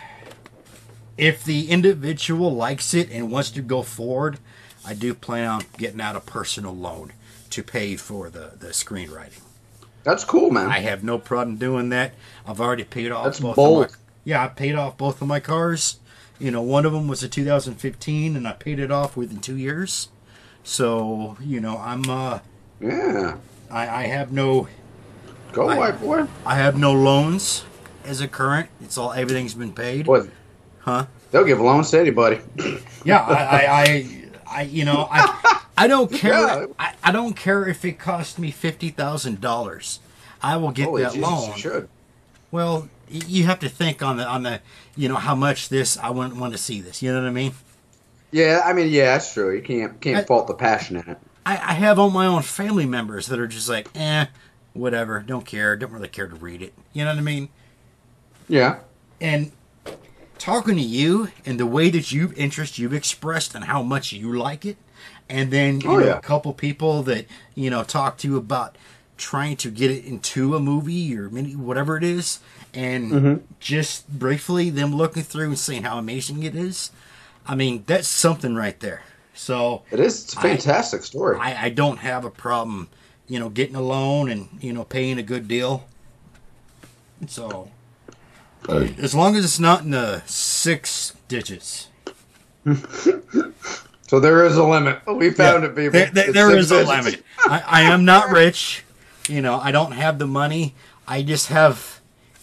if 1.18 1.44
the 1.44 1.70
individual 1.70 2.54
likes 2.56 2.94
it 2.94 3.10
and 3.12 3.32
wants 3.32 3.52
to 3.52 3.62
go 3.62 3.84
forward, 3.84 4.40
I 4.86 4.94
do 4.94 5.14
plan 5.14 5.48
on 5.48 5.62
getting 5.78 6.02
out 6.02 6.16
a 6.16 6.20
personal 6.20 6.76
loan 6.76 7.14
to 7.52 7.62
pay 7.64 7.96
for 7.96 8.30
the 8.30 8.54
the 8.58 8.68
screenwriting. 8.70 9.42
That's 10.04 10.24
cool, 10.24 10.50
man. 10.52 10.68
I 10.70 10.80
have 10.80 11.04
no 11.04 11.18
problem 11.18 11.56
doing 11.58 11.90
that. 11.90 12.14
I've 12.46 12.60
already 12.60 12.84
paid 12.84 13.12
off 13.12 13.26
That's 13.26 13.40
both 13.40 13.56
bold. 13.56 13.86
of 13.86 13.92
my 13.92 13.98
Yeah, 14.26 14.44
I 14.44 14.48
paid 14.48 14.76
off 14.76 14.98
both 14.98 15.22
of 15.22 15.28
my 15.28 15.40
cars. 15.40 16.00
You 16.40 16.52
know, 16.52 16.62
one 16.62 16.86
of 16.86 16.92
them 16.94 17.08
was 17.08 17.24
a 17.24 17.30
2015 17.30 18.36
and 18.36 18.48
I 18.48 18.52
paid 18.54 18.80
it 18.80 18.92
off 18.92 19.16
within 19.16 19.40
2 19.40 19.56
years. 19.56 20.10
So, 20.64 21.38
you 21.42 21.60
know, 21.60 21.78
I'm 21.78 22.10
uh 22.10 22.40
yeah. 22.80 23.38
I, 23.72 23.88
I 23.88 24.08
have 24.08 24.32
no 24.32 24.68
Go, 25.52 25.70
I- 25.70 25.78
white 25.78 26.02
boy. 26.02 26.26
I 26.46 26.56
have 26.56 26.78
no 26.78 26.92
loans 26.94 27.64
as 28.04 28.20
a 28.22 28.28
current. 28.28 28.70
It's 28.82 28.98
all 28.98 29.14
everything's 29.14 29.54
been 29.54 29.74
paid. 29.74 30.06
Boy, 30.06 30.28
Huh? 30.80 31.06
they'll 31.32 31.46
give 31.46 31.62
loans 31.62 31.92
to 31.92 32.00
anybody. 32.00 32.40
Yeah, 33.06 33.22
I, 33.22 33.34
I, 33.34 33.82
I, 33.84 34.23
I 34.54 34.62
you 34.64 34.86
know, 34.86 35.08
I, 35.12 35.62
I 35.78 35.88
don't 35.88 36.12
care. 36.14 36.32
Yeah. 36.34 36.66
I, 36.80 36.94
I 37.04 37.12
don't 37.12 37.34
care 37.36 37.68
if 37.68 37.84
it 37.86 38.00
cost 38.00 38.38
me 38.40 38.52
fifty 38.52 38.90
thousand 38.90 39.42
dollars. 39.42 40.00
I 40.42 40.58
will 40.58 40.72
get 40.72 40.86
Holy 40.86 41.04
that 41.04 41.14
Jesus, 41.14 41.30
loan. 41.30 41.52
you 41.52 41.58
should. 41.58 41.90
Well, 42.52 42.90
you 43.10 43.46
have 43.46 43.60
to 43.60 43.70
think 43.70 44.02
on 44.04 44.18
the 44.18 44.26
on 44.28 44.44
the, 44.44 44.62
you 44.96 45.08
know, 45.10 45.16
how 45.16 45.36
much 45.36 45.70
this. 45.70 45.98
I 45.98 46.10
wouldn't 46.10 46.36
want 46.38 46.54
to 46.54 46.58
see 46.58 46.82
this. 46.82 47.02
You 47.02 47.14
know 47.14 47.22
what 47.22 47.28
I 47.28 47.32
mean? 47.32 47.54
Yeah, 48.32 48.62
I 48.66 48.74
mean, 48.74 48.90
yeah, 48.90 49.14
that's 49.14 49.34
true. 49.34 49.56
You 49.56 49.62
can't 49.62 50.00
can't 50.02 50.18
I- 50.18 50.24
fault 50.24 50.48
the 50.48 50.54
passion 50.54 50.98
in 50.98 51.08
it. 51.10 51.18
I, 51.46 51.54
I 51.54 51.74
have 51.74 52.00
all 52.00 52.10
my 52.10 52.26
own 52.26 52.42
family 52.42 52.86
members 52.86 53.28
that 53.28 53.38
are 53.38 53.48
just 53.48 53.68
like, 53.68 53.90
eh, 53.96 54.28
whatever, 54.72 55.20
don't 55.20 55.46
care, 55.46 55.76
don't 55.76 55.92
really 55.92 56.08
care 56.08 56.26
to 56.28 56.36
read 56.36 56.62
it. 56.62 56.74
You 56.94 57.04
know 57.04 57.12
what 57.12 57.18
I 57.18 57.22
mean? 57.22 57.50
Yeah. 58.48 58.80
And 59.20 59.52
talking 60.44 60.76
to 60.76 60.82
you 60.82 61.30
and 61.46 61.60
the 61.60 61.66
way 61.66 61.90
that 61.90 62.12
you've 62.12 62.38
interest 62.38 62.78
you've 62.78 62.94
expressed 62.94 63.56
and 63.56 63.64
how 63.66 63.82
much 63.82 64.12
you 64.12 64.38
like 64.38 64.66
it, 64.66 64.78
and 65.30 65.52
then 65.52 65.80
you 65.82 65.90
Oh, 65.90 66.00
know 66.00 66.06
yeah. 66.08 66.18
a 66.18 66.22
couple 66.22 66.54
people 66.54 67.02
that 67.04 67.26
you 67.56 67.70
know 67.70 67.84
talk 67.84 68.18
to 68.20 68.28
you 68.28 68.38
about 68.38 68.78
trying 69.16 69.56
to 69.56 69.70
get 69.72 69.90
it 69.90 70.04
into 70.06 70.56
a 70.56 70.60
movie 70.60 71.16
or 71.18 71.30
mini 71.30 71.56
whatever 71.56 71.96
it 71.98 72.04
is, 72.04 72.40
and 72.74 73.12
Mm-hmm. 73.12 73.36
just 73.60 74.08
briefly 74.20 74.70
them 74.70 74.94
looking 74.96 75.24
through 75.24 75.48
and 75.48 75.60
saying 75.60 75.84
how 75.84 75.98
amazing 75.98 76.44
it 76.44 76.56
is. 76.56 76.92
I 77.48 77.56
mean, 77.56 77.84
that's 77.88 78.08
something 78.08 78.54
right 78.56 78.80
there. 78.80 79.02
So 79.34 79.84
It 79.92 80.00
is. 80.00 80.24
It's 80.26 80.36
a 80.36 80.40
I- 80.40 80.42
fantastic 80.42 81.04
story. 81.04 81.38
I, 81.40 81.66
I 81.66 81.70
don't 81.70 81.98
have 82.00 82.26
a 82.26 82.30
problem, 82.30 82.90
you 83.28 83.40
know, 83.40 83.50
getting 83.50 83.76
a 83.76 83.82
loan 83.82 84.30
and 84.30 84.50
you 84.62 84.74
know 84.74 84.84
paying 84.84 85.18
a 85.18 85.24
good 85.24 85.48
deal. 85.48 85.86
So, 87.28 87.70
as 88.70 89.14
long 89.16 89.36
as 89.36 89.44
it's 89.46 89.60
not 89.60 89.84
in 89.84 89.92
the 89.92 90.22
six 90.26 91.14
digits, 91.28 91.88
so 94.08 94.20
there 94.20 94.46
is 94.46 94.56
a 94.58 94.64
limit. 94.64 95.02
We 95.08 95.32
found 95.32 95.64
Yeah. 95.64 95.70
it, 95.70 95.76
people. 95.76 95.92
There, 95.92 96.10
there- 96.12 96.34
there 96.34 96.58
is 96.58 96.72
a 96.72 96.84
limit. 96.84 97.24
I, 97.40 97.64
I 97.68 97.82
am 97.84 98.06
not 98.06 98.30
rich, 98.30 98.84
you 99.28 99.42
know. 99.42 99.60
I 99.60 99.72
don't 99.72 99.92
have 99.94 100.20
the 100.20 100.28
money. 100.28 100.76
I 101.08 101.22
just 101.24 101.48
have 101.48 102.00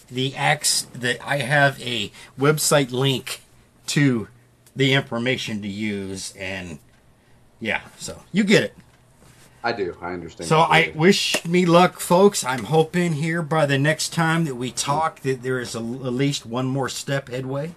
the 0.09 0.35
acts 0.35 0.83
that 0.93 1.17
I 1.25 1.37
have 1.37 1.81
a 1.81 2.11
website 2.39 2.91
link 2.91 3.41
to 3.87 4.27
the 4.75 4.93
information 4.93 5.61
to 5.61 5.67
use, 5.67 6.33
and 6.37 6.79
yeah, 7.59 7.81
so 7.97 8.21
you 8.31 8.43
get 8.43 8.63
it. 8.63 8.75
I 9.63 9.71
do. 9.73 9.95
I 10.01 10.13
understand. 10.13 10.47
So 10.49 10.59
I 10.61 10.83
completely. 10.83 10.99
wish 10.99 11.45
me 11.45 11.65
luck, 11.65 11.99
folks. 11.99 12.43
I'm 12.43 12.63
hoping 12.65 13.13
here 13.13 13.41
by 13.43 13.65
the 13.67 13.77
next 13.77 14.11
time 14.13 14.45
that 14.45 14.55
we 14.55 14.71
talk 14.71 15.19
that 15.21 15.43
there 15.43 15.59
is 15.59 15.75
a, 15.75 15.79
at 15.79 15.83
least 16.13 16.45
one 16.45 16.65
more 16.67 16.89
step 16.89 17.29
headway, 17.29 17.73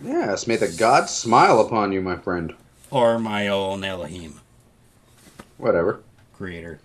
Yes, 0.00 0.46
may 0.46 0.56
the 0.56 0.68
gods 0.68 1.10
smile 1.10 1.58
upon 1.58 1.90
you, 1.90 2.02
my 2.02 2.16
friend. 2.16 2.54
or 2.90 3.18
my 3.18 3.48
own 3.48 3.82
Elohim 3.82 4.40
Whatever. 5.56 6.02
creator. 6.34 6.78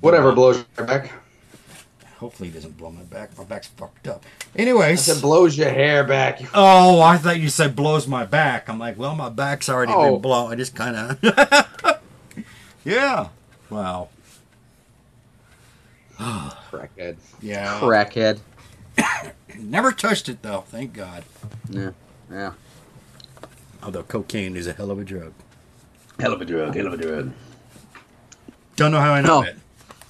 Whatever 0.00 0.32
blows 0.32 0.64
your 0.78 0.86
back. 0.86 1.10
Hopefully, 2.18 2.48
he 2.50 2.54
doesn't 2.54 2.76
blow 2.76 2.90
my 2.90 3.02
back. 3.02 3.36
My 3.36 3.44
back's 3.44 3.66
fucked 3.68 4.06
up. 4.06 4.24
Anyways, 4.54 5.08
It 5.08 5.20
blows 5.22 5.56
your 5.58 5.70
hair 5.70 6.04
back. 6.04 6.40
oh, 6.54 7.00
I 7.00 7.16
thought 7.18 7.40
you 7.40 7.48
said 7.48 7.74
blows 7.74 8.06
my 8.06 8.24
back. 8.24 8.68
I'm 8.68 8.78
like, 8.78 8.96
well, 8.98 9.14
my 9.14 9.28
back's 9.30 9.68
already 9.68 9.92
Oh. 9.94 10.12
been 10.12 10.20
blown. 10.22 10.52
I 10.52 10.54
just 10.54 10.74
kind 10.76 10.96
of, 10.96 11.20
yeah. 12.84 13.28
Wow. 13.68 14.08
Crackhead. 16.18 17.16
Yeah. 17.40 17.78
Crackhead. 17.80 18.40
Never 19.58 19.92
touched 19.92 20.28
it 20.28 20.42
though. 20.42 20.62
Thank 20.68 20.92
God. 20.92 21.24
Yeah. 21.70 21.90
Yeah. 22.30 22.52
Although 23.82 24.02
cocaine 24.02 24.56
is 24.56 24.66
a 24.66 24.72
hell 24.72 24.90
of 24.90 24.98
a 24.98 25.04
drug. 25.04 25.32
Hell 26.18 26.32
of 26.32 26.40
a 26.40 26.44
drug. 26.44 26.74
Hell 26.74 26.86
of 26.86 26.92
a 26.94 26.96
drug. 26.98 27.32
Don't 28.76 28.90
know 28.92 29.00
how 29.00 29.12
I 29.12 29.20
know 29.20 29.40
No. 29.40 29.42
that. 29.44 29.56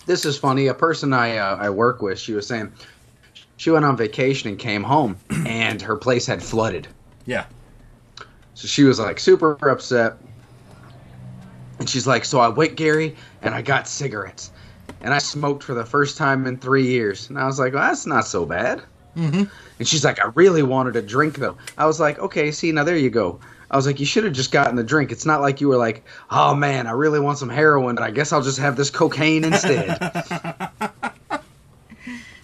This 0.06 0.24
is 0.24 0.36
funny. 0.36 0.66
A 0.66 0.74
person 0.74 1.12
I 1.12 1.36
uh, 1.36 1.56
I 1.56 1.70
work 1.70 2.02
with, 2.02 2.18
she 2.18 2.32
was 2.32 2.46
saying 2.46 2.72
she 3.58 3.70
went 3.70 3.84
on 3.84 3.96
vacation 3.96 4.48
and 4.48 4.58
came 4.58 4.82
home, 4.82 5.16
and 5.46 5.80
her 5.82 5.96
place 5.96 6.26
had 6.26 6.42
flooded. 6.42 6.88
Yeah. 7.26 7.44
So 8.54 8.66
she 8.66 8.82
was 8.82 8.98
like 8.98 9.20
super 9.20 9.52
upset. 9.68 10.14
And 11.80 11.88
she's 11.88 12.06
like, 12.06 12.24
So 12.24 12.38
I 12.38 12.48
went, 12.48 12.76
Gary, 12.76 13.16
and 13.42 13.54
I 13.54 13.62
got 13.62 13.88
cigarettes. 13.88 14.52
And 15.00 15.12
I 15.14 15.18
smoked 15.18 15.62
for 15.64 15.74
the 15.74 15.84
first 15.84 16.16
time 16.18 16.46
in 16.46 16.58
three 16.58 16.86
years. 16.86 17.28
And 17.30 17.38
I 17.38 17.46
was 17.46 17.58
like, 17.58 17.72
Well, 17.72 17.82
that's 17.82 18.06
not 18.06 18.26
so 18.26 18.44
bad. 18.46 18.82
Mm-hmm. 19.16 19.44
And 19.78 19.88
she's 19.88 20.04
like, 20.04 20.20
I 20.24 20.30
really 20.34 20.62
wanted 20.62 20.94
a 20.94 21.02
drink, 21.02 21.36
though. 21.38 21.56
I 21.76 21.86
was 21.86 21.98
like, 21.98 22.18
Okay, 22.20 22.52
see, 22.52 22.70
now 22.70 22.84
there 22.84 22.96
you 22.96 23.10
go. 23.10 23.40
I 23.70 23.76
was 23.76 23.86
like, 23.86 23.98
You 23.98 24.06
should 24.06 24.24
have 24.24 24.34
just 24.34 24.52
gotten 24.52 24.76
the 24.76 24.84
drink. 24.84 25.10
It's 25.10 25.26
not 25.26 25.40
like 25.40 25.60
you 25.60 25.68
were 25.68 25.78
like, 25.78 26.04
Oh 26.30 26.54
man, 26.54 26.86
I 26.86 26.92
really 26.92 27.18
want 27.18 27.38
some 27.38 27.48
heroin, 27.48 27.94
but 27.96 28.04
I 28.04 28.10
guess 28.10 28.32
I'll 28.32 28.42
just 28.42 28.58
have 28.58 28.76
this 28.76 28.90
cocaine 28.90 29.42
instead. 29.44 29.98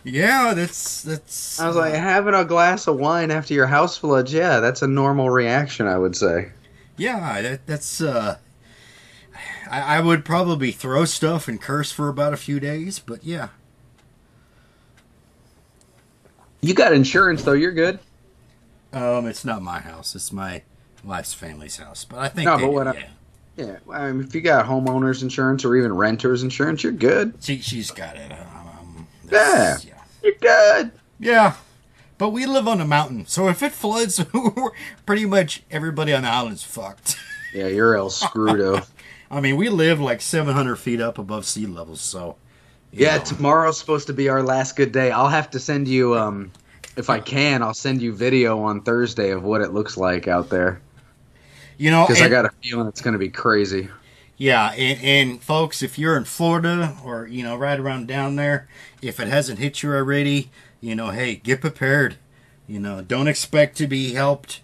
Yeah, 0.09 0.55
that's 0.55 1.03
that's. 1.03 1.59
I 1.59 1.67
was 1.67 1.75
like, 1.75 1.93
Having 1.93 2.35
a 2.35 2.45
glass 2.45 2.87
of 2.87 2.97
wine 2.97 3.33
after 3.33 3.55
your 3.55 3.67
house 3.67 3.97
floods, 3.99 4.33
yeah, 4.33 4.61
that's 4.61 4.81
a 4.81 4.87
normal 4.87 5.31
reaction, 5.31 5.89
I 5.89 5.99
would 5.99 6.15
say. 6.15 6.51
yeah, 6.97 7.43
that, 7.43 7.67
that's. 7.67 8.01
uh 8.01 8.37
I, 9.71 9.97
I 9.97 10.01
would 10.01 10.25
probably 10.25 10.71
throw 10.73 11.05
stuff 11.05 11.49
and 11.49 11.61
curse 11.61 11.91
for 11.93 12.09
about 12.09 12.33
a 12.33 12.37
few 12.37 12.61
days, 12.61 12.99
but 12.99 13.25
yeah. 13.25 13.49
You 16.61 16.75
got 16.75 16.93
insurance, 16.93 17.43
though. 17.43 17.53
You're 17.53 17.73
good. 17.73 17.99
Um, 18.93 19.27
it's 19.27 19.45
not 19.45 19.63
my 19.63 19.79
house. 19.81 20.15
It's 20.15 20.33
my 20.33 20.63
wife's 21.05 21.35
family's 21.35 21.77
house, 21.77 22.05
but 22.05 22.19
I 22.19 22.29
think 22.29 22.47
No, 22.47 22.57
they 22.57 22.65
but 22.65 22.73
what 22.73 22.89
I- 22.89 22.95
yeah. 22.95 23.09
Yeah, 23.57 23.77
I 23.91 24.13
mean, 24.13 24.23
if 24.23 24.35
you 24.35 24.43
got 24.43 24.67
homeowners 24.67 25.23
insurance 25.23 25.65
or 25.65 25.75
even 25.77 25.91
renters 25.95 26.43
insurance, 26.43 26.83
you're 26.83 26.93
good. 26.93 27.33
She 27.41 27.61
she's 27.63 27.91
got 27.91 28.17
it. 28.17 28.31
Um, 28.31 29.07
that's- 29.25 29.83
yeah. 29.85 29.95
You're 30.23 30.35
good. 30.41 30.93
Yeah. 31.19 31.55
But 32.19 32.31
we 32.31 32.45
live 32.45 32.69
on 32.69 32.81
a 32.83 32.85
mountain, 32.87 33.25
so 33.27 33.49
if 33.49 33.63
it 33.63 33.73
floods, 33.73 34.23
pretty 35.07 35.25
much 35.25 35.63
everybody 35.71 36.13
on 36.13 36.23
the 36.25 36.29
island's 36.29 36.63
fucked. 36.63 37.17
Yeah, 37.55 37.69
you're 37.69 37.95
El 37.97 38.11
Scrudo. 38.11 38.87
I 39.31 39.41
mean, 39.41 39.57
we 39.57 39.69
live 39.69 40.01
like 40.01 40.21
700 40.21 40.77
feet 40.77 41.01
up 41.01 41.19
above 41.19 41.47
sea 41.47 41.67
level, 41.67 41.97
so. 41.97 42.37
yeah, 42.93 43.19
know. 43.19 43.25
tomorrow's 43.25 43.79
supposed 43.79 44.07
to 44.07 44.13
be 44.13 44.29
our 44.29 44.43
last 44.43 44.77
good 44.77 44.93
day. 44.93 45.11
I'll 45.11 45.29
have 45.29 45.51
to 45.51 45.61
send 45.61 45.89
you, 45.89 46.17
um, 46.17 46.53
if 46.97 47.11
I 47.11 47.21
can, 47.21 47.63
I'll 47.63 47.75
send 47.75 48.01
you 48.03 48.15
video 48.15 48.63
on 48.63 48.83
Thursday 48.83 49.31
of 49.31 49.43
what 49.43 49.61
it 49.61 49.73
looks 49.73 49.97
like 49.97 50.29
out 50.29 50.49
there 50.49 50.81
you 51.79 51.91
know, 51.91 52.07
because 52.07 52.23
I 52.23 52.29
got 52.29 52.45
a 52.45 52.51
feeling 52.63 52.89
it's 52.89 53.01
going 53.01 53.13
to 53.13 53.19
be 53.19 53.29
crazy. 53.29 53.89
Yeah, 54.39 54.73
and, 54.73 55.01
and 55.03 55.43
folks, 55.43 55.83
if 55.83 55.99
you're 55.99 56.17
in 56.17 56.25
Florida 56.25 56.97
or 57.05 57.27
you 57.27 57.43
know 57.43 57.57
right 57.57 57.79
around 57.79 58.09
down 58.09 58.37
there, 58.37 58.69
if 59.03 59.21
it 59.21 59.29
hasn't 59.29 59.59
hit 59.59 59.83
you 59.83 59.93
already, 59.93 60.51
you 60.81 60.95
know, 60.95 61.11
hey, 61.11 61.37
get 61.37 61.61
prepared. 61.61 62.17
You 62.67 62.81
know, 62.81 63.01
don't 63.01 63.29
expect 63.29 63.77
to 63.79 63.87
be 63.87 64.15
helped. 64.15 64.61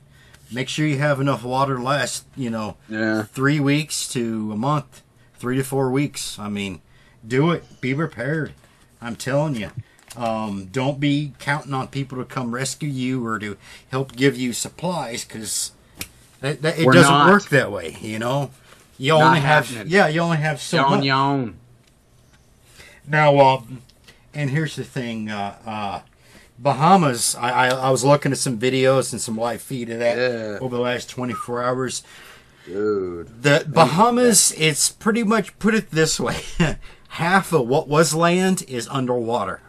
Make 0.52 0.68
sure 0.68 0.86
you 0.86 0.98
have 0.98 1.20
enough 1.20 1.44
water 1.44 1.76
to 1.76 1.82
last. 1.82 2.24
You 2.36 2.50
know, 2.50 2.76
Yeah, 2.88 3.22
three 3.24 3.58
weeks 3.60 4.06
to 4.12 4.52
a 4.52 4.56
month, 4.56 5.02
three 5.36 5.56
to 5.56 5.64
four 5.64 5.90
weeks. 5.90 6.38
I 6.38 6.48
mean, 6.48 6.80
do 7.26 7.50
it. 7.52 7.80
Be 7.80 7.94
prepared. 7.94 8.52
I'm 9.00 9.16
telling 9.16 9.54
you. 9.56 9.70
Um, 10.14 10.66
don't 10.70 11.00
be 11.00 11.32
counting 11.38 11.72
on 11.72 11.88
people 11.88 12.18
to 12.18 12.24
come 12.26 12.54
rescue 12.54 12.88
you 12.90 13.26
or 13.26 13.38
to 13.38 13.56
help 13.90 14.14
give 14.14 14.36
you 14.36 14.52
supplies 14.52 15.24
because 15.24 15.72
that, 16.40 16.60
that, 16.60 16.78
it 16.78 16.84
doesn't 16.84 17.00
not. 17.10 17.30
work 17.30 17.48
that 17.48 17.72
way. 17.72 17.96
You 18.00 18.18
know, 18.18 18.50
you 18.98 19.12
Not 19.14 19.22
only 19.28 19.40
have 19.40 19.70
happening. 19.70 19.90
yeah, 19.90 20.08
you 20.08 20.20
only 20.20 20.36
have 20.36 20.60
so 20.60 20.76
yawn 20.76 20.90
much. 20.90 21.04
yawn. 21.04 21.56
Now, 23.06 23.38
um, 23.40 23.82
and 24.34 24.50
here's 24.50 24.76
the 24.76 24.84
thing: 24.84 25.30
uh, 25.30 25.56
uh, 25.66 26.00
Bahamas. 26.62 27.34
I, 27.36 27.50
I 27.50 27.68
I 27.68 27.90
was 27.90 28.04
looking 28.04 28.30
at 28.32 28.38
some 28.38 28.58
videos 28.58 29.12
and 29.12 29.20
some 29.20 29.36
live 29.36 29.60
feed 29.62 29.90
of 29.90 29.98
that 29.98 30.16
Yeah. 30.16 30.58
over 30.60 30.76
the 30.76 30.82
last 30.82 31.10
24 31.10 31.62
hours. 31.62 32.02
Dude. 32.66 33.42
The 33.42 33.64
Bahamas, 33.66 34.52
it's 34.56 34.88
pretty 34.90 35.24
much 35.24 35.58
put 35.58 35.74
it 35.74 35.90
this 35.90 36.20
way: 36.20 36.40
half 37.08 37.52
of 37.52 37.66
what 37.66 37.88
was 37.88 38.14
land 38.14 38.62
is 38.68 38.86
underwater. 38.88 39.60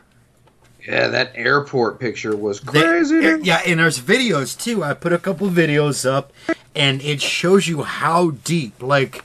Yeah, 0.87 1.07
that 1.07 1.31
airport 1.33 1.99
picture 1.99 2.35
was 2.35 2.59
crazy. 2.59 3.21
dude. 3.21 3.45
yeah, 3.45 3.61
and 3.65 3.79
there's 3.79 3.99
videos 3.99 4.61
too. 4.61 4.83
I 4.83 4.93
put 4.93 5.13
a 5.13 5.17
couple 5.17 5.47
videos 5.49 6.07
up, 6.07 6.31
and 6.75 7.01
it 7.01 7.21
shows 7.21 7.67
you 7.67 7.83
how 7.83 8.31
deep. 8.43 8.83
Like, 8.83 9.23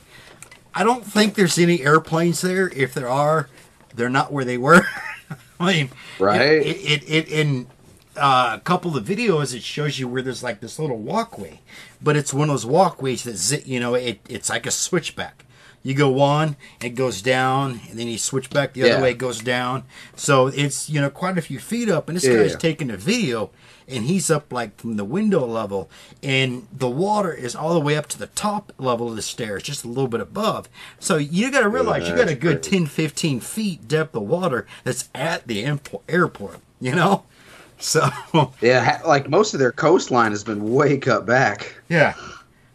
I 0.72 0.84
don't 0.84 1.04
think 1.04 1.34
there's 1.34 1.58
any 1.58 1.82
airplanes 1.82 2.40
there. 2.42 2.68
If 2.70 2.94
there 2.94 3.08
are, 3.08 3.48
they're 3.94 4.08
not 4.08 4.32
where 4.32 4.44
they 4.44 4.56
were. 4.56 4.86
I 5.60 5.72
mean, 5.74 5.90
Right. 6.18 6.40
It 6.40 6.76
it, 7.04 7.10
it 7.10 7.28
in 7.28 7.66
uh, 8.16 8.52
a 8.56 8.60
couple 8.60 8.96
of 8.96 9.04
videos 9.04 9.54
it 9.54 9.62
shows 9.62 9.98
you 9.98 10.08
where 10.08 10.22
there's 10.22 10.42
like 10.42 10.60
this 10.60 10.78
little 10.78 10.98
walkway, 10.98 11.60
but 12.02 12.16
it's 12.16 12.34
one 12.34 12.48
of 12.48 12.54
those 12.54 12.66
walkways 12.66 13.24
that 13.24 13.66
you 13.66 13.80
know 13.80 13.94
it 13.94 14.20
it's 14.28 14.50
like 14.50 14.66
a 14.66 14.70
switchback. 14.70 15.44
You 15.82 15.94
go 15.94 16.20
on, 16.20 16.56
it 16.82 16.90
goes 16.90 17.22
down, 17.22 17.80
and 17.88 17.98
then 17.98 18.08
you 18.08 18.18
switch 18.18 18.50
back 18.50 18.72
the 18.74 18.82
other 18.82 18.90
Yeah. 18.94 19.00
way, 19.00 19.10
it 19.12 19.18
goes 19.18 19.40
down. 19.40 19.84
So 20.16 20.48
it's 20.48 20.90
you 20.90 21.00
know 21.00 21.08
quite 21.10 21.38
a 21.38 21.42
few 21.42 21.58
feet 21.58 21.88
up, 21.88 22.08
and 22.08 22.16
this 22.16 22.24
Yeah. 22.24 22.34
guy's 22.36 22.56
taking 22.56 22.90
a 22.90 22.96
video, 22.96 23.50
and 23.86 24.04
he's 24.04 24.28
up 24.30 24.52
like 24.52 24.78
from 24.78 24.96
the 24.96 25.04
window 25.04 25.46
level, 25.46 25.88
and 26.22 26.66
the 26.76 26.90
water 26.90 27.32
is 27.32 27.54
all 27.54 27.72
the 27.74 27.80
way 27.80 27.96
up 27.96 28.06
to 28.08 28.18
the 28.18 28.26
top 28.26 28.72
level 28.78 29.08
of 29.08 29.16
the 29.16 29.22
stairs, 29.22 29.62
just 29.62 29.84
a 29.84 29.88
little 29.88 30.08
bit 30.08 30.20
above. 30.20 30.68
So 30.98 31.16
you 31.16 31.50
got 31.50 31.60
to 31.60 31.68
realize 31.68 32.08
you 32.08 32.14
got 32.16 32.28
a 32.28 32.34
good 32.34 32.60
crazy. 32.62 32.78
10, 32.78 32.86
15 32.86 33.40
feet 33.40 33.88
depth 33.88 34.14
of 34.16 34.22
water 34.22 34.66
that's 34.84 35.08
at 35.14 35.46
the 35.46 35.64
airport. 36.08 36.58
You 36.80 36.94
know, 36.96 37.22
so 37.78 38.10
Yeah, 38.60 39.00
like 39.06 39.28
most 39.30 39.54
of 39.54 39.60
their 39.60 39.72
coastline 39.72 40.32
has 40.32 40.44
been 40.44 40.72
way 40.72 40.98
cut 40.98 41.24
back. 41.24 41.80
yeah, 41.88 42.14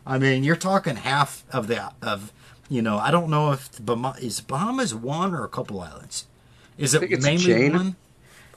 I 0.06 0.18
mean 0.18 0.44
you're 0.44 0.56
talking 0.56 0.96
half 0.96 1.44
of 1.52 1.68
the 1.68 1.92
of 2.02 2.32
you 2.70 2.82
know 2.82 2.98
I 2.98 3.12
don't 3.12 3.30
know 3.30 3.52
if 3.52 3.84
Bahama, 3.84 4.16
is 4.22 4.42
Bahamas 4.42 4.94
one 4.94 5.34
or 5.34 5.44
a 5.44 5.50
couple 5.50 5.82
islands. 5.82 6.26
Is 6.78 6.94
it 6.94 7.04
a 7.04 7.18
mainly 7.22 7.38
chain. 7.46 7.74
one? 7.74 7.96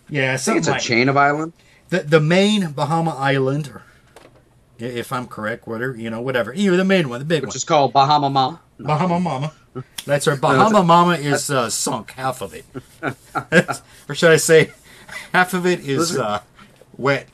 Yeah, 0.09 0.35
I 0.35 0.37
think 0.37 0.59
it's 0.59 0.69
a 0.69 0.73
like 0.73 0.81
chain 0.83 1.09
of 1.09 1.17
island. 1.17 1.53
the 1.91 2.01
the 2.01 2.21
main 2.21 2.73
Bahama 2.73 3.13
island, 3.13 3.69
or 3.69 3.83
if 4.79 5.13
I'm 5.13 5.27
correct, 5.27 5.67
whatever 5.67 5.97
you 5.97 6.11
know, 6.11 6.21
whatever. 6.21 6.53
You 6.53 6.77
the 6.77 6.85
main 6.85 7.09
one, 7.09 7.19
the 7.19 7.25
big 7.25 7.43
which 7.43 7.49
one, 7.49 7.57
is 7.57 7.65
called 7.65 7.93
Bahama 7.93 8.31
Mama. 8.31 8.61
Bahama 8.79 9.21
Mama. 9.21 9.53
That's 10.07 10.27
right. 10.27 10.41
Bahama 10.41 10.83
Mama 10.83 11.15
is 11.15 11.51
uh, 11.51 11.69
sunk 11.71 12.13
half 12.13 12.41
of 12.41 12.55
it, 12.55 12.65
or 14.09 14.15
should 14.15 14.33
I 14.33 14.37
say, 14.37 14.73
half 15.33 15.55
of 15.55 15.67
it 15.67 15.81
is 15.81 16.17
uh, 16.17 16.41
wet. 16.97 17.29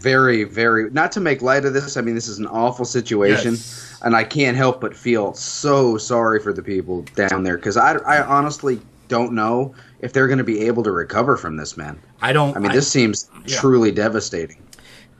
Very, 0.00 0.44
very. 0.44 0.90
Not 0.90 1.12
to 1.12 1.20
make 1.20 1.42
light 1.42 1.64
of 1.64 1.74
this. 1.74 1.96
I 1.96 2.00
mean, 2.00 2.14
this 2.14 2.28
is 2.28 2.38
an 2.38 2.46
awful 2.46 2.84
situation, 2.84 3.52
Yes. 3.52 3.98
and 4.02 4.16
I 4.16 4.24
can't 4.24 4.56
help 4.56 4.80
but 4.80 4.96
feel 4.96 5.34
so 5.34 5.96
sorry 5.96 6.40
for 6.40 6.52
the 6.52 6.62
people 6.62 7.02
down 7.14 7.42
there 7.44 7.56
because 7.56 7.76
I, 7.76 7.94
I 7.98 8.22
honestly 8.24 8.80
don't 9.08 9.32
know 9.32 9.74
if 10.00 10.12
they're 10.12 10.26
going 10.28 10.38
to 10.38 10.44
be 10.44 10.60
able 10.62 10.82
to 10.82 10.90
recover 10.90 11.36
from 11.36 11.56
this, 11.56 11.76
man. 11.76 11.98
I 12.22 12.32
don't. 12.32 12.56
I 12.56 12.60
mean, 12.60 12.72
this 12.72 12.90
seems 12.90 13.30
yeah. 13.46 13.56
truly 13.58 13.92
devastating. 13.92 14.62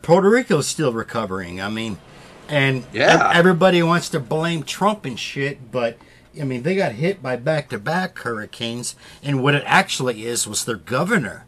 Puerto 0.03 0.29
Rico's 0.29 0.67
still 0.67 0.93
recovering. 0.93 1.61
I 1.61 1.69
mean, 1.71 1.99
and 2.49 2.85
Yeah. 2.93 3.31
everybody 3.35 3.83
wants 3.83 4.09
to 4.11 4.21
blame 4.21 4.63
Trump 4.63 5.05
and 5.07 5.19
shit, 5.19 5.71
but 5.71 5.97
I 6.39 6.45
mean, 6.45 6.63
they 6.63 6.75
got 6.75 6.93
hit 6.93 7.23
by 7.23 7.37
back-to-back 7.37 8.19
hurricanes, 8.19 8.97
and 9.23 9.43
what 9.43 9.55
it 9.55 9.63
actually 9.67 10.27
is 10.27 10.47
was 10.49 10.65
their 10.65 10.77
governor 10.77 11.47